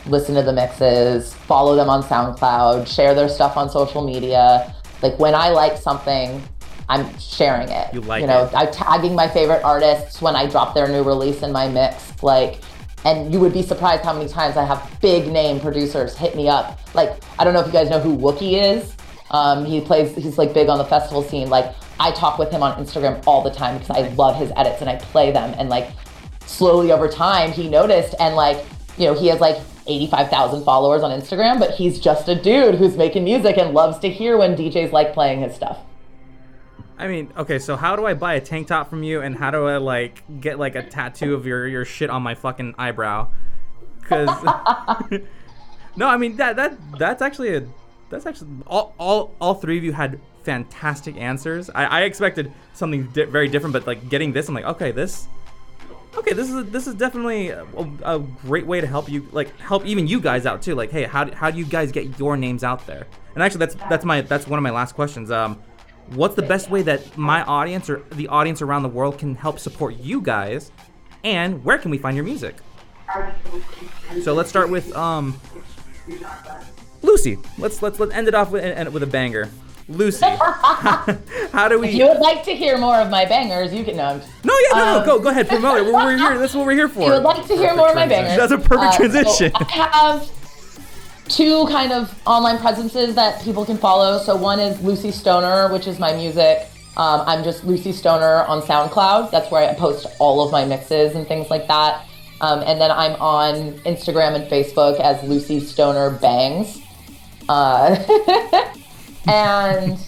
listen 0.07 0.35
to 0.35 0.43
the 0.43 0.53
mixes, 0.53 1.35
follow 1.35 1.75
them 1.75 1.89
on 1.89 2.03
SoundCloud, 2.03 2.87
share 2.87 3.15
their 3.15 3.29
stuff 3.29 3.57
on 3.57 3.71
social 3.71 4.05
media. 4.05 4.75
Like 5.03 5.19
when 5.19 5.35
I 5.35 5.51
like 5.51 5.77
something, 5.77 6.43
I'm 6.89 7.19
sharing 7.19 7.69
it. 7.69 7.93
You 7.95 8.01
like 8.03 8.21
you 8.21 8.27
know, 8.27 8.45
it. 8.45 8.55
I'm 8.55 8.71
tagging 8.71 9.15
my 9.15 9.29
favorite 9.29 9.63
artists 9.65 10.21
when 10.21 10.37
I 10.37 10.47
drop 10.49 10.75
their 10.75 10.89
new 10.89 11.03
release 11.03 11.43
in 11.43 11.53
my 11.53 11.69
mix. 11.69 12.23
Like, 12.23 12.61
and 13.05 13.33
you 13.33 13.41
would 13.41 13.53
be 13.53 13.63
surprised 13.63 14.03
how 14.03 14.13
many 14.13 14.29
times 14.29 14.57
I 14.57 14.65
have 14.65 14.99
big 15.01 15.31
name 15.31 15.61
producers 15.61 16.17
hit 16.17 16.37
me 16.37 16.49
up. 16.49 16.79
Like, 16.95 17.23
I 17.39 17.45
don't 17.45 17.55
know 17.55 17.61
if 17.61 17.67
you 17.67 17.73
guys 17.73 17.91
know 17.91 18.01
who 18.01 18.17
Wookie 18.17 18.63
is. 18.63 18.95
Um, 19.31 19.65
he 19.65 19.81
plays, 19.81 20.15
he's 20.15 20.39
like 20.39 20.55
big 20.55 20.69
on 20.69 20.79
the 20.79 20.85
festival 20.85 21.23
scene. 21.23 21.49
Like, 21.49 21.75
I 21.99 22.11
talk 22.13 22.39
with 22.39 22.51
him 22.51 22.63
on 22.63 22.83
Instagram 22.83 23.23
all 23.27 23.43
the 23.43 23.51
time 23.51 23.79
because 23.79 23.97
I 23.97 24.09
love 24.15 24.37
his 24.37 24.53
edits 24.57 24.81
and 24.81 24.91
I 24.91 24.97
play 24.97 25.33
them. 25.33 25.55
And 25.59 25.69
like, 25.69 25.91
slowly 26.47 26.93
over 26.93 27.09
time, 27.09 27.53
he 27.53 27.69
noticed 27.69 28.15
and 28.21 28.37
like, 28.37 28.65
you 28.97 29.07
know, 29.07 29.15
he 29.15 29.27
has 29.29 29.41
like 29.41 29.59
85,000 29.87 30.65
followers 30.65 31.03
on 31.03 31.11
Instagram, 31.11 31.59
but 31.59 31.73
he's 31.73 31.99
just 31.99 32.29
a 32.29 32.35
dude 32.35 32.77
who's 32.77 32.97
making 32.97 33.25
music 33.25 33.57
and 33.59 33.75
loves 33.75 33.99
to 34.01 34.09
hear 34.09 34.37
when 34.37 34.57
DJs 34.57 34.93
like 34.93 35.13
playing 35.13 35.41
his 35.41 35.55
stuff. 35.55 35.79
I 36.97 37.09
mean, 37.09 37.33
okay, 37.37 37.59
so 37.59 37.77
how 37.77 37.97
do 37.97 38.07
I 38.07 38.15
buy 38.15 38.35
a 38.35 38.41
tank 38.41 38.69
top 38.69 38.89
from 38.89 39.03
you, 39.03 39.21
and 39.21 39.37
how 39.37 39.51
do 39.51 39.67
I 39.67 39.79
like 39.79 40.23
get 40.41 40.59
like 40.59 40.77
a 40.77 40.83
tattoo 40.83 41.35
of 41.35 41.45
your 41.45 41.67
your 41.67 41.85
shit 41.85 42.09
on 42.09 42.23
my 42.23 42.35
fucking 42.35 42.77
eyebrow? 42.79 43.29
Because 44.01 44.29
no, 45.97 46.07
I 46.07 46.17
mean 46.17 46.37
that 46.37 46.57
that 46.57 46.79
that's 46.99 47.21
actually 47.21 47.57
a 47.57 47.67
that's 48.11 48.27
actually 48.27 48.51
all 48.67 48.95
all 48.99 49.35
all 49.41 49.55
three 49.55 49.77
of 49.77 49.83
you 49.83 49.93
had 49.93 50.21
fantastic 50.45 51.17
answers. 51.17 51.69
I, 51.71 51.85
I 51.85 52.01
expected 52.03 52.53
something 52.75 53.09
di- 53.09 53.25
very 53.25 53.49
different, 53.49 53.73
but 53.73 53.87
like 53.87 54.09
getting 54.09 54.33
this, 54.33 54.49
I'm 54.49 54.55
like, 54.55 54.65
okay, 54.65 54.93
this. 54.93 55.27
Okay, 56.17 56.33
this 56.33 56.51
is 56.51 56.71
this 56.71 56.87
is 56.87 56.95
definitely 56.95 57.49
a, 57.49 57.65
a 58.05 58.19
great 58.19 58.67
way 58.67 58.81
to 58.81 58.87
help 58.87 59.09
you, 59.09 59.29
like 59.33 59.59
help 59.59 59.85
even 59.85 60.07
you 60.07 60.21
guys 60.21 60.47
out 60.47 60.63
too. 60.63 60.75
Like, 60.75 60.91
hey, 60.91 61.05
how, 61.05 61.31
how 61.33 61.51
do 61.51 61.59
you 61.59 61.65
guys 61.65 61.93
get 61.93 62.19
your 62.19 62.37
names 62.37 62.63
out 62.63 62.87
there? 62.87 63.07
And 63.35 63.43
actually, 63.43 63.59
that's 63.59 63.75
that's 63.89 64.05
my 64.05 64.21
that's 64.21 64.47
one 64.47 64.59
of 64.59 64.63
my 64.63 64.71
last 64.71 64.95
questions. 64.95 65.31
Um, 65.31 65.61
what's 66.11 66.35
the 66.35 66.43
best 66.43 66.71
way 66.71 66.83
that 66.83 67.17
my 67.17 67.43
audience 67.45 67.89
or 67.89 68.03
the 68.13 68.29
audience 68.29 68.63
around 68.63 68.83
the 68.83 68.89
world 68.89 69.19
can 69.19 69.35
help 69.35 69.59
support 69.59 69.97
you 69.97 70.21
guys 70.21 70.71
and 71.23 71.65
where 71.65 71.79
can 71.79 71.91
we 71.91 71.99
find 71.99 72.17
your 72.17 72.25
music 72.25 72.57
so 74.23 74.35
let's 74.35 74.51
start 74.51 74.69
with 74.69 74.95
um 74.95 75.39
lucy 77.03 77.39
let's 77.59 77.81
let's 77.81 77.99
let's 77.99 78.13
end 78.13 78.29
it 78.29 78.35
off 78.35 78.51
with, 78.51 78.93
with 78.93 79.03
a 79.03 79.07
banger 79.07 79.49
lucy 79.89 80.25
how 81.53 81.69
do 81.69 81.79
we 81.79 81.89
If 81.89 81.95
you 81.95 82.09
would 82.09 82.19
like 82.21 82.43
to 82.45 82.55
hear 82.55 82.79
more 82.79 82.97
of 82.97 83.11
my 83.11 83.25
bangers, 83.27 83.73
you 83.73 83.85
can 83.85 83.97
know. 83.97 84.05
I'm 84.05 84.21
just- 84.21 84.45
no 84.45 84.55
yeah 84.71 84.79
no 84.79 84.85
no 84.85 84.99
Um, 85.01 85.07
go 85.07 85.19
go 85.19 85.29
ahead 85.29 85.49
promote 85.49 85.79
it 85.79 85.85
we're, 85.85 85.93
we're 85.93 86.17
here 86.17 86.39
that's 86.39 86.55
what 86.55 86.67
we're 86.67 86.73
here 86.73 86.87
If 86.95 86.97
you 86.97 87.11
would 87.11 87.23
like 87.23 87.47
to 87.47 87.57
hear 87.57 87.75
more 87.75 87.89
of 87.91 87.95
my 87.95 88.07
bangers. 88.07 88.37
That's 88.37 88.53
a 88.53 88.59
perfect 88.59 88.95
so 88.95 88.99
transition. 88.99 89.53
I 89.55 89.65
have 89.65 90.31
two 91.29 91.67
kind 91.69 91.93
of 91.93 92.15
online 92.27 92.59
presences 92.59 93.15
that 93.15 93.43
people 93.43 93.65
can 93.65 93.79
follow. 93.79 94.19
So 94.19 94.37
one 94.37 94.61
is 94.61 94.81
Lucy 94.83 95.11
Stoner, 95.11 95.73
which 95.73 95.87
is 95.87 95.99
my 95.99 96.15
music. 96.15 96.67
Um, 96.97 97.23
I'm 97.27 97.43
just 97.43 97.65
Lucy 97.65 97.93
Stoner 97.93 98.45
on 98.45 98.63
SoundCloud. 98.63 99.31
That's 99.31 99.51
where 99.51 99.69
I 99.69 99.75
post 99.75 100.07
all 100.19 100.45
of 100.45 100.53
my 100.53 100.65
mixes 100.65 101.15
and 101.15 101.27
things 101.27 101.51
like 101.51 101.67
that. 101.69 102.07
Um, 102.41 102.61
and 102.67 102.81
then 102.81 102.91
I'm 102.91 103.13
on 103.21 103.73
Instagram 103.81 104.35
and 104.35 104.51
Facebook 104.51 105.01
as 105.01 105.23
Lucy 105.29 105.61
Stoner 105.61 106.11
Bangs. 106.11 106.81
Uh, 107.49 107.97
and 109.29 109.99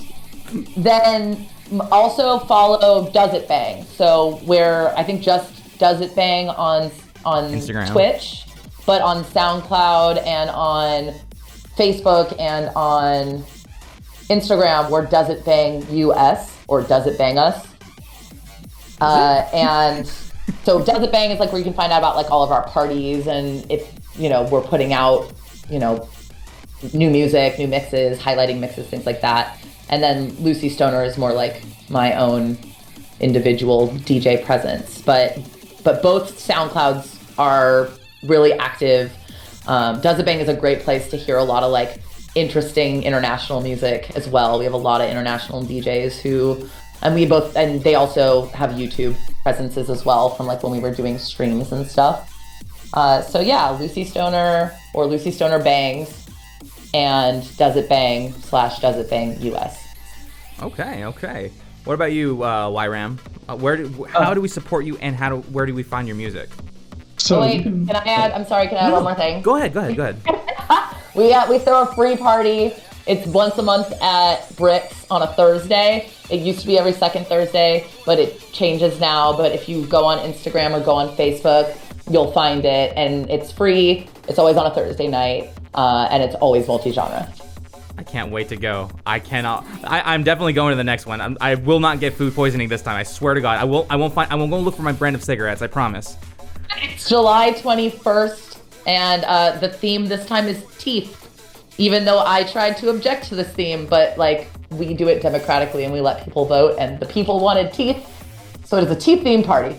then 0.76 1.46
also 1.90 2.38
follow 2.40 3.10
Does 3.10 3.34
It 3.34 3.48
Bang. 3.48 3.84
So 3.84 4.36
where 4.44 4.96
I 4.96 5.02
think 5.02 5.22
just 5.22 5.78
Does 5.78 6.00
It 6.00 6.14
Bang 6.14 6.48
on 6.48 6.90
on 7.24 7.52
Instagram. 7.52 7.90
Twitch, 7.90 8.44
but 8.86 9.02
on 9.02 9.24
SoundCloud 9.24 10.24
and 10.24 10.50
on 10.50 11.14
Facebook 11.76 12.38
and 12.40 12.70
on 12.76 13.44
Instagram, 14.28 14.90
where 14.90 15.04
Does 15.04 15.28
It 15.28 15.44
Bang 15.44 15.84
US 15.90 16.56
or 16.68 16.82
Does 16.82 17.06
It 17.06 17.18
Bang 17.18 17.38
Us. 17.38 17.66
Uh, 19.00 19.46
and 19.52 20.06
so 20.64 20.82
Does 20.82 21.02
It 21.02 21.12
Bang 21.12 21.30
is 21.30 21.40
like 21.40 21.52
where 21.52 21.58
you 21.58 21.64
can 21.64 21.74
find 21.74 21.92
out 21.92 21.98
about 21.98 22.16
like 22.16 22.30
all 22.30 22.42
of 22.42 22.50
our 22.50 22.66
parties 22.68 23.26
and 23.26 23.70
if 23.70 23.92
you 24.16 24.28
know 24.28 24.44
we're 24.44 24.62
putting 24.62 24.92
out 24.92 25.32
you 25.68 25.78
know 25.78 26.08
new 26.92 27.10
music, 27.10 27.58
new 27.58 27.68
mixes, 27.68 28.18
highlighting 28.18 28.58
mixes, 28.58 28.86
things 28.86 29.06
like 29.06 29.20
that. 29.20 29.58
And 29.88 30.02
then 30.02 30.30
Lucy 30.40 30.68
Stoner 30.68 31.04
is 31.04 31.16
more 31.16 31.32
like 31.32 31.62
my 31.88 32.14
own 32.14 32.58
individual 33.20 33.88
DJ 33.88 34.44
presence. 34.44 35.00
But 35.00 35.38
but 35.84 36.02
both 36.02 36.36
SoundClouds 36.36 37.38
are 37.38 37.88
really 38.24 38.52
active. 38.54 39.12
Um, 39.66 40.00
Does 40.00 40.18
It 40.18 40.26
Bang 40.26 40.40
is 40.40 40.48
a 40.48 40.54
great 40.54 40.80
place 40.80 41.08
to 41.10 41.16
hear 41.16 41.38
a 41.38 41.44
lot 41.44 41.62
of 41.62 41.70
like 41.70 42.00
interesting 42.34 43.02
international 43.04 43.60
music 43.60 44.10
as 44.16 44.28
well. 44.28 44.58
We 44.58 44.64
have 44.64 44.74
a 44.74 44.78
lot 44.78 45.00
of 45.00 45.10
international 45.10 45.64
DJs 45.64 46.20
who 46.20 46.68
and 47.02 47.14
we 47.14 47.26
both 47.26 47.56
and 47.56 47.82
they 47.82 47.94
also 47.94 48.46
have 48.48 48.70
YouTube 48.70 49.16
presences 49.42 49.90
as 49.90 50.04
well 50.04 50.30
from 50.30 50.46
like 50.46 50.62
when 50.62 50.72
we 50.72 50.80
were 50.80 50.94
doing 50.94 51.18
streams 51.18 51.72
and 51.72 51.86
stuff. 51.86 52.32
Uh, 52.92 53.20
so 53.22 53.40
yeah, 53.40 53.70
Lucy 53.70 54.04
Stoner 54.04 54.72
or 54.94 55.06
Lucy 55.06 55.30
Stoner 55.30 55.62
Bangs 55.62 56.25
and 56.96 57.56
Does 57.58 57.76
It 57.76 57.88
Bang 57.88 58.32
slash 58.50 58.78
Does 58.80 58.96
It 58.96 59.08
Bang 59.10 59.28
US. 59.52 59.72
okay 60.62 61.04
okay 61.04 61.50
what 61.84 61.94
about 61.94 62.12
you 62.12 62.42
uh 62.42 62.70
yram 62.86 63.18
uh, 63.48 63.56
where 63.56 63.76
do, 63.76 64.04
how 64.04 64.32
do 64.34 64.40
we 64.40 64.48
support 64.48 64.84
you 64.88 64.96
and 64.98 65.14
how 65.14 65.28
do 65.28 65.36
where 65.54 65.66
do 65.66 65.74
we 65.74 65.82
find 65.82 66.08
your 66.08 66.16
music 66.16 66.48
So 67.18 67.36
Oh, 67.36 67.40
wait, 67.42 67.62
can- 67.64 67.86
can 67.86 67.96
I 67.96 68.04
add? 68.20 68.30
I'm 68.36 68.46
sorry, 68.46 68.66
can 68.68 68.76
I 68.78 68.82
add 68.88 68.92
one 68.92 69.04
more 69.08 69.14
thing? 69.14 69.42
go 69.42 69.56
ahead 69.56 69.72
go 69.74 69.80
ahead 69.80 69.96
go 69.96 70.02
ahead 70.08 70.16
We 71.18 71.32
uh, 71.32 71.48
we 71.50 71.58
throw 71.58 71.80
a 71.82 71.94
free 71.94 72.14
party. 72.28 72.60
It's 73.12 73.24
once 73.42 73.56
a 73.56 73.62
month 73.62 73.90
at 74.02 74.36
Brix 74.60 75.06
on 75.10 75.22
a 75.22 75.28
Thursday. 75.38 76.10
It 76.28 76.40
used 76.48 76.60
to 76.60 76.66
be 76.66 76.76
every 76.78 76.92
second 76.92 77.24
Thursday, 77.26 77.86
but 78.04 78.18
it 78.18 78.30
changes 78.52 79.00
now. 79.00 79.34
But 79.34 79.52
if 79.52 79.66
you 79.66 79.86
go 79.86 80.04
on 80.04 80.18
Instagram 80.30 80.70
or 80.76 80.84
go 80.84 80.94
on 81.02 81.06
Facebook, 81.16 81.66
you'll 82.12 82.32
find 82.32 82.66
it, 82.66 82.92
and 83.02 83.30
it's 83.30 83.50
free. 83.50 84.10
It's 84.28 84.38
always 84.38 84.58
on 84.58 84.66
a 84.70 84.74
Thursday 84.74 85.08
night, 85.08 85.42
uh, 85.76 86.08
and 86.10 86.22
it's 86.22 86.34
always 86.36 86.66
multi-genre. 86.66 87.32
I 87.98 88.02
can't 88.02 88.30
wait 88.30 88.48
to 88.50 88.56
go. 88.56 88.90
I 89.06 89.18
cannot. 89.20 89.64
I, 89.84 90.12
I'm 90.14 90.22
definitely 90.22 90.52
going 90.52 90.72
to 90.72 90.76
the 90.76 90.84
next 90.84 91.06
one. 91.06 91.20
I'm, 91.20 91.38
I 91.40 91.54
will 91.54 91.80
not 91.80 91.98
get 91.98 92.12
food 92.12 92.34
poisoning 92.34 92.68
this 92.68 92.82
time. 92.82 92.96
I 92.96 93.02
swear 93.04 93.32
to 93.34 93.40
God. 93.40 93.58
I 93.58 93.64
will. 93.64 93.86
I 93.88 93.96
won't 93.96 94.12
find. 94.12 94.30
I 94.30 94.34
won't 94.34 94.50
go 94.50 94.58
look 94.58 94.74
for 94.76 94.82
my 94.82 94.92
brand 94.92 95.16
of 95.16 95.24
cigarettes. 95.24 95.62
I 95.62 95.66
promise. 95.66 96.16
It's 96.82 97.08
July 97.08 97.52
21st, 97.52 98.58
and 98.86 99.24
uh, 99.24 99.56
the 99.60 99.68
theme 99.70 100.06
this 100.06 100.26
time 100.26 100.46
is 100.46 100.62
teeth. 100.78 101.22
Even 101.78 102.04
though 102.04 102.22
I 102.24 102.44
tried 102.44 102.76
to 102.78 102.90
object 102.90 103.28
to 103.28 103.34
this 103.34 103.48
theme, 103.48 103.86
but 103.86 104.16
like 104.18 104.48
we 104.70 104.92
do 104.94 105.08
it 105.08 105.22
democratically 105.22 105.84
and 105.84 105.92
we 105.92 106.00
let 106.02 106.22
people 106.24 106.44
vote, 106.44 106.76
and 106.78 107.00
the 107.00 107.06
people 107.06 107.40
wanted 107.40 107.72
teeth, 107.72 108.06
so 108.64 108.76
it 108.76 108.84
is 108.84 108.90
a 108.90 108.96
teeth 108.98 109.22
theme 109.22 109.42
party. 109.42 109.74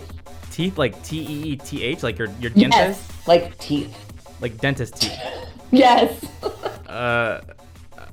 teeth 0.50 0.76
like 0.76 1.00
T 1.04 1.20
E 1.20 1.42
E 1.52 1.56
T 1.56 1.84
H, 1.84 2.02
like 2.02 2.18
your 2.18 2.28
your 2.40 2.50
dientes, 2.50 2.72
Yes, 2.72 3.08
like 3.28 3.56
teeth. 3.58 3.96
like 4.40 4.58
dentist 4.58 4.96
teeth. 5.00 5.20
Yes. 5.70 6.24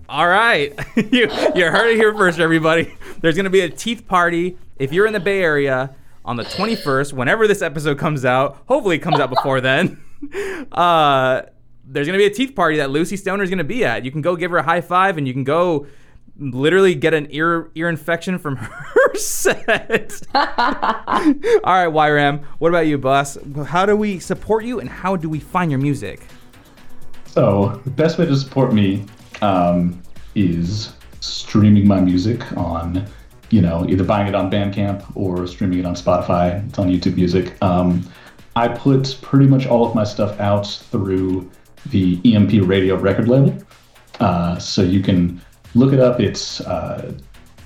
All 0.07 0.27
right, 0.27 0.77
you 0.95 1.27
you 1.55 1.65
heard 1.65 1.89
it 1.89 1.95
here 1.95 2.13
first, 2.13 2.39
everybody. 2.39 2.93
There's 3.21 3.35
gonna 3.35 3.49
be 3.49 3.61
a 3.61 3.69
teeth 3.69 4.07
party 4.07 4.57
if 4.77 4.93
you're 4.93 5.07
in 5.07 5.13
the 5.13 5.19
Bay 5.19 5.41
Area 5.41 5.95
on 6.23 6.35
the 6.35 6.43
21st. 6.43 7.13
Whenever 7.13 7.47
this 7.47 7.61
episode 7.61 7.97
comes 7.97 8.23
out, 8.25 8.57
hopefully 8.67 8.97
it 8.97 8.99
comes 8.99 9.19
out 9.19 9.29
before 9.29 9.61
then. 9.61 10.01
Uh, 10.71 11.43
there's 11.85 12.07
gonna 12.07 12.17
be 12.17 12.25
a 12.25 12.29
teeth 12.33 12.55
party 12.55 12.77
that 12.77 12.89
Lucy 12.89 13.15
Stoner 13.15 13.43
is 13.43 13.49
gonna 13.49 13.63
be 13.63 13.85
at. 13.85 14.03
You 14.03 14.11
can 14.11 14.21
go 14.21 14.35
give 14.35 14.49
her 14.51 14.57
a 14.57 14.63
high 14.63 14.81
five, 14.81 15.17
and 15.17 15.27
you 15.27 15.33
can 15.33 15.43
go 15.43 15.85
literally 16.37 16.95
get 16.95 17.13
an 17.13 17.27
ear 17.29 17.69
ear 17.75 17.89
infection 17.89 18.39
from 18.39 18.55
her 18.55 19.15
set. 19.15 20.21
All 20.33 20.41
right, 20.43 21.61
YRAM. 21.63 22.43
What 22.59 22.69
about 22.69 22.87
you, 22.87 22.97
boss? 22.97 23.37
How 23.67 23.85
do 23.85 23.95
we 23.95 24.19
support 24.19 24.65
you, 24.65 24.79
and 24.79 24.89
how 24.89 25.15
do 25.15 25.29
we 25.29 25.39
find 25.39 25.69
your 25.69 25.79
music? 25.79 26.21
So 27.35 27.81
the 27.83 27.89
best 27.89 28.17
way 28.17 28.25
to 28.25 28.35
support 28.37 28.73
me 28.73 29.03
um, 29.41 30.01
is 30.35 30.93
streaming 31.19 31.85
my 31.85 31.99
music 31.99 32.39
on, 32.55 33.05
you 33.49 33.61
know, 33.61 33.85
either 33.89 34.05
buying 34.05 34.27
it 34.27 34.35
on 34.35 34.49
Bandcamp 34.49 35.05
or 35.17 35.45
streaming 35.45 35.79
it 35.79 35.85
on 35.85 35.95
Spotify. 35.95 36.65
It's 36.69 36.79
on 36.79 36.87
YouTube 36.87 37.17
Music. 37.17 37.61
Um, 37.61 38.09
I 38.55 38.69
put 38.69 39.17
pretty 39.21 39.47
much 39.47 39.67
all 39.67 39.85
of 39.85 39.93
my 39.93 40.05
stuff 40.05 40.39
out 40.39 40.65
through 40.65 41.51
the 41.87 42.21
EMP 42.23 42.65
Radio 42.69 42.95
record 42.95 43.27
label, 43.27 43.53
uh, 44.21 44.57
so 44.57 44.81
you 44.81 45.01
can 45.01 45.41
look 45.73 45.91
it 45.91 45.99
up. 45.99 46.21
It's 46.21 46.61
uh, 46.61 47.13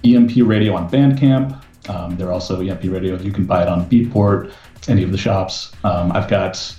EMP 0.04 0.32
Radio 0.38 0.74
on 0.74 0.90
Bandcamp. 0.90 1.64
Um, 1.88 2.18
they're 2.18 2.32
also 2.32 2.60
EMP 2.60 2.86
Radio. 2.86 3.20
You 3.20 3.32
can 3.32 3.46
buy 3.46 3.62
it 3.62 3.68
on 3.68 3.88
Beatport, 3.88 4.52
any 4.88 5.04
of 5.04 5.12
the 5.12 5.18
shops. 5.18 5.74
Um, 5.84 6.12
I've 6.12 6.28
got 6.28 6.76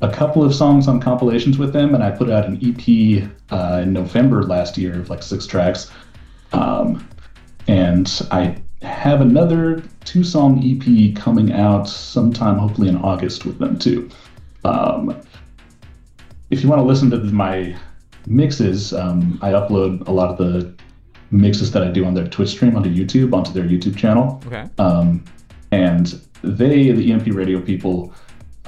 a 0.00 0.10
couple 0.10 0.44
of 0.44 0.54
songs 0.54 0.86
on 0.86 1.00
compilations 1.00 1.58
with 1.58 1.72
them, 1.72 1.94
and 1.94 2.04
I 2.04 2.10
put 2.10 2.30
out 2.30 2.46
an 2.46 2.58
EP 2.62 3.28
uh, 3.50 3.80
in 3.82 3.92
November 3.92 4.44
last 4.44 4.78
year 4.78 5.00
of 5.00 5.10
like 5.10 5.22
six 5.22 5.46
tracks. 5.46 5.90
Um, 6.52 7.06
and 7.66 8.22
I 8.30 8.56
have 8.82 9.20
another 9.20 9.82
two 10.04 10.22
song 10.22 10.62
EP 10.64 11.16
coming 11.16 11.52
out 11.52 11.88
sometime, 11.88 12.58
hopefully 12.58 12.88
in 12.88 12.96
August, 12.96 13.44
with 13.44 13.58
them 13.58 13.78
too. 13.78 14.08
Um, 14.64 15.20
if 16.50 16.62
you 16.62 16.68
want 16.68 16.80
to 16.80 16.84
listen 16.84 17.10
to 17.10 17.18
my 17.18 17.76
mixes, 18.26 18.92
um, 18.92 19.38
I 19.42 19.50
upload 19.50 20.06
a 20.06 20.12
lot 20.12 20.30
of 20.30 20.38
the 20.38 20.72
mixes 21.30 21.72
that 21.72 21.82
I 21.82 21.90
do 21.90 22.04
on 22.04 22.14
their 22.14 22.26
Twitch 22.26 22.50
stream 22.50 22.76
onto 22.76 22.90
YouTube, 22.90 23.34
onto 23.34 23.52
their 23.52 23.64
YouTube 23.64 23.96
channel. 23.96 24.40
Okay. 24.46 24.64
Um, 24.78 25.24
and 25.72 26.20
they, 26.42 26.92
the 26.92 27.12
EMP 27.12 27.26
radio 27.34 27.60
people, 27.60 28.14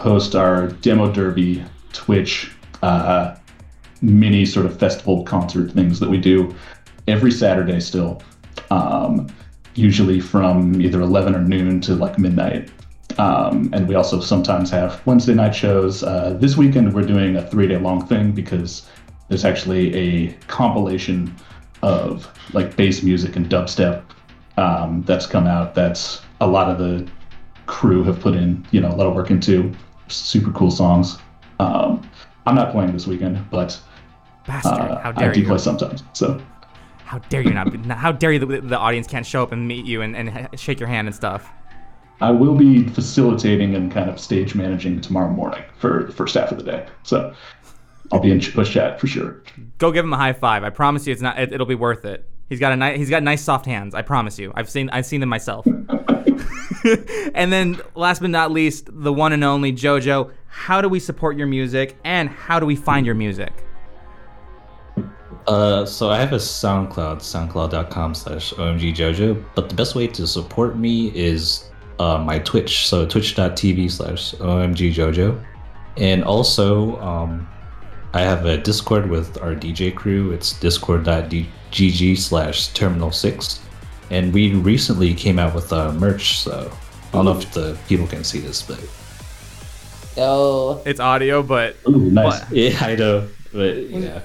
host 0.00 0.34
our 0.34 0.68
demo 0.68 1.12
derby 1.12 1.62
Twitch 1.92 2.50
uh, 2.82 3.36
mini 4.00 4.46
sort 4.46 4.64
of 4.66 4.78
festival 4.78 5.22
concert 5.24 5.70
things 5.72 6.00
that 6.00 6.08
we 6.08 6.16
do 6.16 6.54
every 7.06 7.30
Saturday 7.30 7.80
still, 7.80 8.22
um, 8.70 9.28
usually 9.74 10.20
from 10.20 10.80
either 10.80 11.00
11 11.00 11.34
or 11.34 11.42
noon 11.42 11.80
to 11.82 11.94
like 11.94 12.18
midnight. 12.18 12.70
Um, 13.18 13.68
and 13.72 13.86
we 13.88 13.94
also 13.94 14.20
sometimes 14.20 14.70
have 14.70 15.04
Wednesday 15.06 15.34
night 15.34 15.54
shows. 15.54 16.02
Uh, 16.02 16.36
this 16.40 16.56
weekend 16.56 16.94
we're 16.94 17.02
doing 17.02 17.36
a 17.36 17.46
three 17.46 17.66
day 17.66 17.76
long 17.76 18.06
thing 18.06 18.32
because 18.32 18.88
there's 19.28 19.44
actually 19.44 19.94
a 19.94 20.32
compilation 20.46 21.34
of 21.82 22.28
like 22.54 22.76
bass 22.76 23.02
music 23.02 23.36
and 23.36 23.48
dubstep 23.48 24.02
um, 24.56 25.02
that's 25.02 25.26
come 25.26 25.46
out. 25.46 25.74
That's 25.74 26.22
a 26.40 26.46
lot 26.46 26.70
of 26.70 26.78
the 26.78 27.08
crew 27.66 28.02
have 28.04 28.20
put 28.20 28.34
in, 28.34 28.66
you 28.70 28.80
know, 28.80 28.88
a 28.88 28.96
lot 28.96 29.06
of 29.06 29.14
work 29.14 29.30
into. 29.30 29.72
Super 30.10 30.50
cool 30.52 30.70
songs. 30.70 31.18
Um, 31.58 32.08
I'm 32.46 32.54
not 32.54 32.72
playing 32.72 32.92
this 32.92 33.06
weekend, 33.06 33.48
but 33.50 33.78
Bastard! 34.46 34.72
uh, 34.72 34.98
how 35.00 35.10
I 35.10 35.12
dare 35.12 35.32
do 35.32 35.40
you? 35.40 35.46
play 35.46 35.58
sometimes. 35.58 36.02
So 36.12 36.40
How 37.04 37.18
dare 37.18 37.42
you 37.42 37.52
not? 37.52 37.74
How 37.86 38.12
dare 38.12 38.32
you? 38.32 38.38
The, 38.38 38.60
the 38.60 38.78
audience 38.78 39.06
can't 39.06 39.26
show 39.26 39.42
up 39.42 39.52
and 39.52 39.66
meet 39.68 39.84
you 39.84 40.02
and, 40.02 40.16
and 40.16 40.48
shake 40.58 40.80
your 40.80 40.88
hand 40.88 41.06
and 41.08 41.14
stuff. 41.14 41.50
I 42.22 42.30
will 42.30 42.54
be 42.54 42.86
facilitating 42.88 43.74
and 43.74 43.90
kind 43.90 44.10
of 44.10 44.20
stage 44.20 44.54
managing 44.54 45.00
tomorrow 45.00 45.30
morning 45.30 45.62
for 45.78 46.04
the 46.04 46.12
first 46.12 46.34
half 46.34 46.50
of 46.52 46.58
the 46.58 46.64
day. 46.64 46.86
So 47.02 47.34
I'll 48.12 48.20
be 48.20 48.30
in 48.30 48.40
push 48.40 48.72
chat 48.72 49.00
for 49.00 49.06
sure. 49.06 49.42
Go 49.78 49.90
give 49.90 50.04
him 50.04 50.12
a 50.12 50.16
high 50.18 50.32
five. 50.34 50.64
I 50.64 50.70
promise 50.70 51.06
you, 51.06 51.12
it's 51.12 51.22
not. 51.22 51.38
It, 51.38 51.52
it'll 51.52 51.66
be 51.66 51.74
worth 51.74 52.04
it. 52.04 52.28
He's 52.48 52.60
got 52.60 52.72
a 52.72 52.76
nice. 52.76 52.98
He's 52.98 53.10
got 53.10 53.22
nice 53.22 53.42
soft 53.42 53.66
hands. 53.66 53.94
I 53.94 54.02
promise 54.02 54.38
you. 54.38 54.52
I've 54.54 54.68
seen. 54.68 54.90
I've 54.90 55.06
seen 55.06 55.20
them 55.20 55.28
myself. 55.28 55.66
and 57.34 57.52
then, 57.52 57.80
last 57.94 58.20
but 58.20 58.30
not 58.30 58.50
least, 58.50 58.88
the 58.90 59.12
one 59.12 59.32
and 59.32 59.44
only 59.44 59.72
JoJo. 59.72 60.32
How 60.46 60.80
do 60.80 60.88
we 60.88 60.98
support 60.98 61.36
your 61.36 61.46
music, 61.46 61.96
and 62.04 62.28
how 62.28 62.58
do 62.58 62.66
we 62.66 62.76
find 62.76 63.06
your 63.06 63.14
music? 63.14 63.64
Uh, 65.46 65.84
so 65.84 66.10
I 66.10 66.18
have 66.18 66.32
a 66.32 66.36
SoundCloud, 66.36 67.18
soundcloud.com 67.18 68.14
slash 68.14 68.52
omgjojo, 68.54 69.42
but 69.54 69.68
the 69.68 69.74
best 69.74 69.94
way 69.94 70.06
to 70.08 70.26
support 70.26 70.76
me 70.76 71.12
is 71.14 71.70
uh, 71.98 72.18
my 72.18 72.38
Twitch, 72.40 72.86
so 72.88 73.06
twitch.tv 73.06 73.90
slash 73.90 74.34
omgjojo. 74.34 75.44
And 75.96 76.24
also, 76.24 77.00
um, 77.00 77.48
I 78.12 78.22
have 78.22 78.44
a 78.44 78.58
Discord 78.58 79.08
with 79.08 79.40
our 79.42 79.54
DJ 79.54 79.94
crew. 79.94 80.32
It's 80.32 80.58
discord.gg 80.58 82.18
slash 82.18 82.68
terminal 82.68 83.12
6. 83.12 83.60
And 84.10 84.32
we 84.32 84.54
recently 84.54 85.14
came 85.14 85.38
out 85.38 85.54
with 85.54 85.72
uh, 85.72 85.92
merch, 85.92 86.38
so 86.40 86.70
I 87.08 87.12
don't 87.12 87.24
know 87.24 87.38
if 87.38 87.52
the 87.52 87.78
people 87.88 88.06
can 88.06 88.24
see 88.24 88.40
this, 88.40 88.62
but 88.62 88.80
Yo. 90.16 90.82
It's 90.84 91.00
audio, 91.00 91.42
but 91.42 91.76
Ooh, 91.88 92.10
nice. 92.10 92.40
What? 92.40 92.52
yeah, 92.52 92.76
I 92.84 92.96
know. 92.96 93.28
But 93.52 93.76
yeah. 93.88 94.20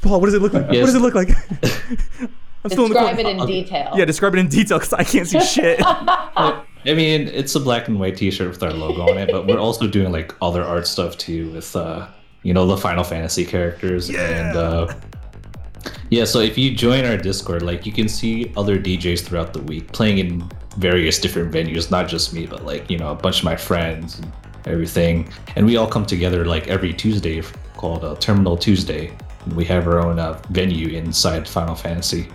Paul, 0.00 0.20
what 0.20 0.26
does 0.26 0.34
it 0.34 0.42
look 0.42 0.52
like? 0.52 0.66
What 0.66 0.72
does 0.72 0.94
it 0.94 1.00
look 1.00 1.14
like? 1.14 1.28
I'm 2.64 2.70
still 2.70 2.86
in 2.86 2.92
the 2.92 2.98
Describe 2.98 3.18
it 3.18 3.26
in 3.26 3.46
detail. 3.46 3.92
Yeah, 3.94 4.04
describe 4.06 4.34
it 4.34 4.38
in 4.38 4.48
detail 4.48 4.78
because 4.78 4.94
I 4.94 5.04
can't 5.04 5.28
see 5.28 5.40
shit. 5.44 5.80
I 5.82 6.64
mean, 6.86 7.28
it's 7.28 7.54
a 7.54 7.60
black 7.60 7.88
and 7.88 8.00
white 8.00 8.16
T-shirt 8.16 8.48
with 8.48 8.62
our 8.62 8.72
logo 8.72 9.02
on 9.10 9.18
it, 9.18 9.30
but 9.30 9.46
we're 9.46 9.58
also 9.58 9.86
doing 9.86 10.12
like 10.12 10.34
other 10.40 10.62
art 10.62 10.86
stuff 10.86 11.18
too, 11.18 11.50
with 11.50 11.74
uh, 11.76 12.06
you 12.42 12.54
know, 12.54 12.66
the 12.66 12.76
Final 12.76 13.04
Fantasy 13.04 13.44
characters 13.44 14.08
and 14.08 14.56
uh, 14.56 14.94
yeah. 16.10 16.24
So 16.24 16.40
if 16.40 16.56
you 16.56 16.74
join 16.74 17.04
our 17.04 17.16
Discord, 17.16 17.62
like 17.62 17.86
you 17.86 17.92
can 17.92 18.08
see 18.08 18.52
other 18.56 18.78
DJs 18.78 19.24
throughout 19.24 19.52
the 19.52 19.62
week 19.62 19.92
playing 19.92 20.18
in 20.18 20.50
various 20.76 21.18
different 21.18 21.52
venues, 21.52 21.90
not 21.90 22.08
just 22.08 22.32
me, 22.32 22.46
but 22.46 22.64
like 22.64 22.90
you 22.90 22.98
know, 22.98 23.10
a 23.10 23.14
bunch 23.14 23.38
of 23.38 23.44
my 23.44 23.56
friends 23.56 24.18
and 24.18 24.32
everything, 24.66 25.28
and 25.56 25.66
we 25.66 25.76
all 25.76 25.86
come 25.86 26.06
together 26.06 26.44
like 26.44 26.68
every 26.68 26.92
Tuesday 26.92 27.42
called 27.76 28.04
uh, 28.04 28.16
Terminal 28.16 28.56
Tuesday. 28.56 29.12
And 29.44 29.54
We 29.54 29.64
have 29.66 29.86
our 29.86 30.00
own 30.00 30.18
uh, 30.18 30.40
venue 30.50 30.88
inside 30.88 31.46
Final 31.46 31.74
Fantasy. 31.74 32.28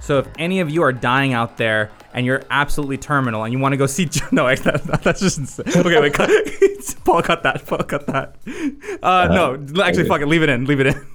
So 0.00 0.18
if 0.18 0.28
any 0.38 0.60
of 0.60 0.68
you 0.68 0.82
are 0.82 0.92
dying 0.92 1.32
out 1.32 1.56
there 1.56 1.90
and 2.12 2.26
you're 2.26 2.42
absolutely 2.50 2.98
terminal 2.98 3.44
and 3.44 3.54
you 3.54 3.58
want 3.58 3.72
to 3.72 3.78
go 3.78 3.86
see 3.86 4.06
no, 4.32 4.44
wait, 4.44 4.62
that, 4.64 4.84
that's 5.02 5.20
just 5.20 5.38
insane. 5.38 5.66
okay. 5.68 6.00
Wait, 6.00 6.12
cut. 6.12 6.30
Paul, 7.04 7.22
cut 7.22 7.42
that. 7.42 7.66
Paul, 7.66 7.78
cut 7.78 8.06
that. 8.06 8.36
Uh, 9.02 9.28
no, 9.28 9.82
actually, 9.82 10.06
fuck 10.06 10.20
it. 10.20 10.26
Leave 10.26 10.42
it 10.42 10.50
in. 10.50 10.66
Leave 10.66 10.80
it 10.80 10.88
in. 10.88 11.06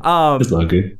Um, 0.00 0.40
It's 0.40 0.52
all 0.52 0.64
good. 0.66 0.96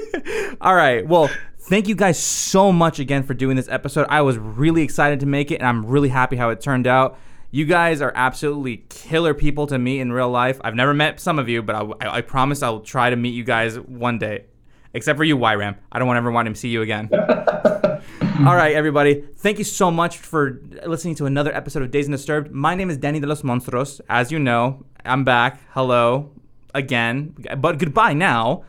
all 0.60 0.74
right. 0.74 1.06
Well, 1.06 1.30
thank 1.60 1.88
you 1.88 1.94
guys 1.94 2.18
so 2.18 2.72
much 2.72 2.98
again 2.98 3.22
for 3.22 3.34
doing 3.34 3.56
this 3.56 3.68
episode. 3.68 4.06
I 4.08 4.22
was 4.22 4.38
really 4.38 4.82
excited 4.82 5.20
to 5.20 5.26
make 5.26 5.50
it, 5.50 5.56
and 5.56 5.66
I'm 5.66 5.86
really 5.86 6.08
happy 6.08 6.36
how 6.36 6.50
it 6.50 6.60
turned 6.60 6.86
out. 6.86 7.18
You 7.50 7.64
guys 7.64 8.02
are 8.02 8.12
absolutely 8.16 8.78
killer 8.88 9.32
people 9.32 9.66
to 9.68 9.78
meet 9.78 10.00
in 10.00 10.12
real 10.12 10.28
life. 10.28 10.60
I've 10.64 10.74
never 10.74 10.92
met 10.92 11.20
some 11.20 11.38
of 11.38 11.48
you, 11.48 11.62
but 11.62 11.76
I, 11.76 11.80
I, 12.06 12.16
I 12.16 12.20
promise 12.20 12.62
I'll 12.62 12.80
try 12.80 13.10
to 13.10 13.16
meet 13.16 13.34
you 13.34 13.44
guys 13.44 13.78
one 13.78 14.18
day. 14.18 14.46
Except 14.92 15.16
for 15.16 15.24
you, 15.24 15.36
YRAM. 15.36 15.76
I 15.90 15.98
don't 15.98 16.06
want 16.06 16.18
ever 16.18 16.30
want 16.30 16.48
to 16.48 16.54
see 16.54 16.68
you 16.68 16.82
again. 16.82 17.08
All 17.12 18.56
right, 18.56 18.74
everybody. 18.74 19.24
Thank 19.36 19.58
you 19.58 19.64
so 19.64 19.90
much 19.90 20.18
for 20.18 20.60
listening 20.86 21.14
to 21.16 21.26
another 21.26 21.54
episode 21.54 21.82
of 21.82 21.90
Days 21.90 22.06
and 22.06 22.12
Disturbed. 22.14 22.50
My 22.52 22.74
name 22.74 22.90
is 22.90 22.96
Danny 22.96 23.20
de 23.20 23.26
los 23.26 23.42
Monstros. 23.42 24.00
As 24.08 24.30
you 24.30 24.38
know, 24.38 24.84
I'm 25.04 25.24
back. 25.24 25.60
Hello 25.70 26.30
again, 26.74 27.34
but 27.58 27.78
goodbye 27.78 28.12
now. 28.12 28.64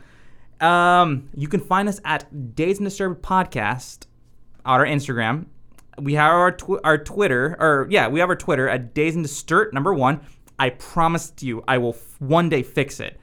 Um, 0.60 1.28
you 1.34 1.48
can 1.48 1.60
find 1.60 1.88
us 1.88 2.00
at 2.04 2.54
Days 2.54 2.78
and 2.78 2.86
Disturbed 2.86 3.22
Podcast 3.22 4.06
on 4.64 4.80
our 4.80 4.86
Instagram. 4.86 5.46
We 5.98 6.14
have 6.14 6.32
our 6.32 6.52
tw- 6.52 6.80
our 6.84 6.98
Twitter, 6.98 7.56
or 7.58 7.86
yeah, 7.90 8.08
we 8.08 8.20
have 8.20 8.28
our 8.28 8.36
Twitter 8.36 8.68
at 8.68 8.94
Days 8.94 9.14
and 9.14 9.24
Disturbed 9.24 9.74
number 9.74 9.92
one. 9.92 10.20
I 10.58 10.70
promised 10.70 11.42
you 11.42 11.62
I 11.68 11.78
will 11.78 11.94
f- 11.94 12.16
one 12.20 12.48
day 12.48 12.62
fix 12.62 13.00
it 13.00 13.20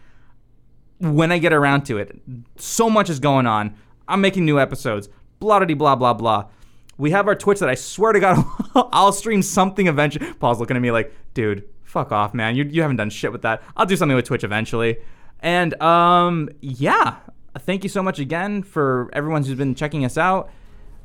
when 0.99 1.31
I 1.31 1.39
get 1.39 1.53
around 1.53 1.83
to 1.85 1.97
it. 1.97 2.19
So 2.57 2.89
much 2.89 3.09
is 3.09 3.19
going 3.19 3.47
on. 3.47 3.75
I'm 4.07 4.21
making 4.21 4.45
new 4.45 4.59
episodes. 4.59 5.09
Blah 5.39 5.59
blah 5.59 5.75
blah 5.75 5.95
blah 5.95 6.13
blah. 6.13 6.49
We 6.97 7.11
have 7.11 7.27
our 7.27 7.35
Twitch 7.35 7.59
that 7.59 7.69
I 7.69 7.75
swear 7.75 8.13
to 8.13 8.19
God 8.19 8.45
I'll 8.75 9.11
stream 9.11 9.41
something 9.41 9.87
eventually. 9.87 10.31
Paul's 10.35 10.59
looking 10.59 10.75
at 10.77 10.81
me 10.81 10.91
like, 10.91 11.11
dude, 11.33 11.67
fuck 11.93 12.11
off, 12.11 12.33
man. 12.33 12.55
You 12.55 12.65
you 12.65 12.81
haven't 12.81 12.97
done 12.97 13.09
shit 13.11 13.31
with 13.31 13.43
that. 13.43 13.61
I'll 13.77 13.85
do 13.85 13.95
something 13.95 14.15
with 14.15 14.25
Twitch 14.25 14.43
eventually. 14.43 14.97
And 15.39 15.79
um 15.81 16.49
yeah, 16.59 17.17
thank 17.59 17.83
you 17.83 17.89
so 17.89 18.01
much 18.03 18.19
again 18.19 18.63
for 18.63 19.09
everyone 19.13 19.43
who's 19.43 19.57
been 19.57 19.75
checking 19.75 20.03
us 20.03 20.17
out. 20.17 20.49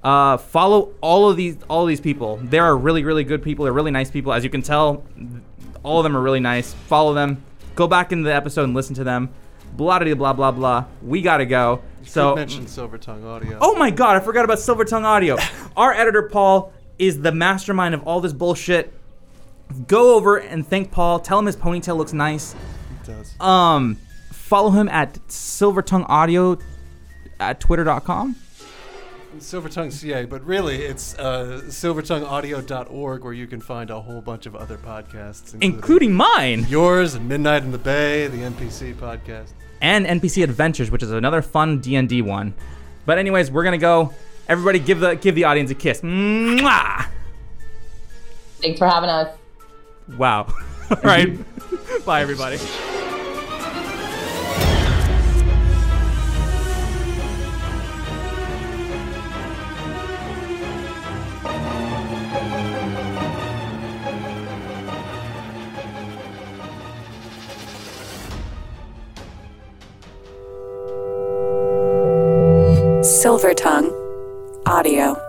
Uh, 0.02 0.36
follow 0.36 0.94
all 1.00 1.28
of 1.28 1.36
these 1.36 1.58
all 1.68 1.82
of 1.82 1.88
these 1.88 2.00
people. 2.00 2.38
They 2.42 2.58
are 2.58 2.76
really 2.76 3.04
really 3.04 3.24
good 3.24 3.42
people. 3.42 3.64
They're 3.64 3.72
really 3.72 3.90
nice 3.90 4.10
people. 4.10 4.32
As 4.32 4.42
you 4.42 4.50
can 4.50 4.62
tell, 4.62 5.04
all 5.82 5.98
of 6.00 6.04
them 6.04 6.16
are 6.16 6.22
really 6.22 6.40
nice. 6.40 6.72
Follow 6.72 7.14
them. 7.14 7.44
Go 7.74 7.86
back 7.86 8.10
into 8.10 8.24
the 8.24 8.34
episode 8.34 8.64
and 8.64 8.74
listen 8.74 8.94
to 8.96 9.04
them. 9.04 9.28
Blah 9.76 9.98
blah 9.98 10.14
blah 10.14 10.32
blah 10.32 10.50
blah. 10.52 10.84
We 11.02 11.20
gotta 11.20 11.46
go. 11.46 11.82
So 12.04 12.30
Could 12.30 12.36
mention 12.36 12.66
Silver 12.66 12.96
Tongue 12.96 13.26
Audio. 13.26 13.58
Oh 13.60 13.76
my 13.76 13.90
god, 13.90 14.16
I 14.16 14.20
forgot 14.20 14.44
about 14.44 14.58
Silver 14.58 14.84
Tongue 14.84 15.04
Audio. 15.04 15.36
Our 15.76 15.92
editor 15.92 16.22
Paul 16.22 16.72
is 16.98 17.20
the 17.20 17.32
mastermind 17.32 17.94
of 17.94 18.02
all 18.06 18.20
this 18.20 18.32
bullshit. 18.32 18.94
Go 19.86 20.14
over 20.16 20.36
and 20.38 20.66
thank 20.66 20.90
Paul. 20.90 21.20
Tell 21.20 21.38
him 21.38 21.46
his 21.46 21.56
ponytail 21.56 21.96
looks 21.96 22.12
nice. 22.12 22.54
it 22.54 23.06
does. 23.06 23.40
Um, 23.40 23.96
follow 24.32 24.70
him 24.70 24.88
at 24.88 25.18
Silver 25.30 25.82
Tongue 25.82 26.04
Audio 26.04 26.58
at 27.38 27.60
twitter.com. 27.60 28.36
Silver 29.40 29.68
Tongue 29.68 29.90
CA, 29.92 30.24
but 30.24 30.44
really 30.44 30.76
it's 30.76 31.16
uh, 31.18 31.60
silvertongueaudio.org 31.66 33.22
where 33.22 33.32
you 33.32 33.46
can 33.46 33.60
find 33.60 33.90
a 33.90 34.00
whole 34.00 34.20
bunch 34.20 34.46
of 34.46 34.56
other 34.56 34.76
podcasts, 34.78 35.54
Including 35.60 36.12
mine 36.14 36.66
yours 36.68 37.14
and 37.14 37.28
Midnight 37.28 37.62
in 37.62 37.70
the 37.70 37.78
Bay, 37.78 38.26
the 38.26 38.38
NPC 38.38 38.94
podcast. 38.94 39.50
and 39.80 40.06
NPC 40.06 40.42
Adventures, 40.42 40.90
which 40.90 41.04
is 41.04 41.12
another 41.12 41.40
fun 41.42 41.78
D&D 41.78 42.20
one. 42.22 42.52
But 43.06 43.18
anyways, 43.18 43.50
we're 43.50 43.62
gonna 43.64 43.78
go. 43.78 44.12
Everybody, 44.48 44.80
give 44.80 44.98
the 44.98 45.14
give 45.14 45.34
the 45.36 45.44
audience 45.44 45.70
a 45.70 45.74
kiss. 45.74 46.00
Mwah! 46.00 47.06
Thanks 48.60 48.78
for 48.78 48.88
having 48.88 49.08
us. 49.10 49.37
Wow. 50.16 50.46
All 50.90 50.96
right. 51.02 51.38
Bye, 52.04 52.22
everybody. 52.22 52.58
Silver 73.02 73.54
Tongue 73.54 73.92
Audio. 74.66 75.27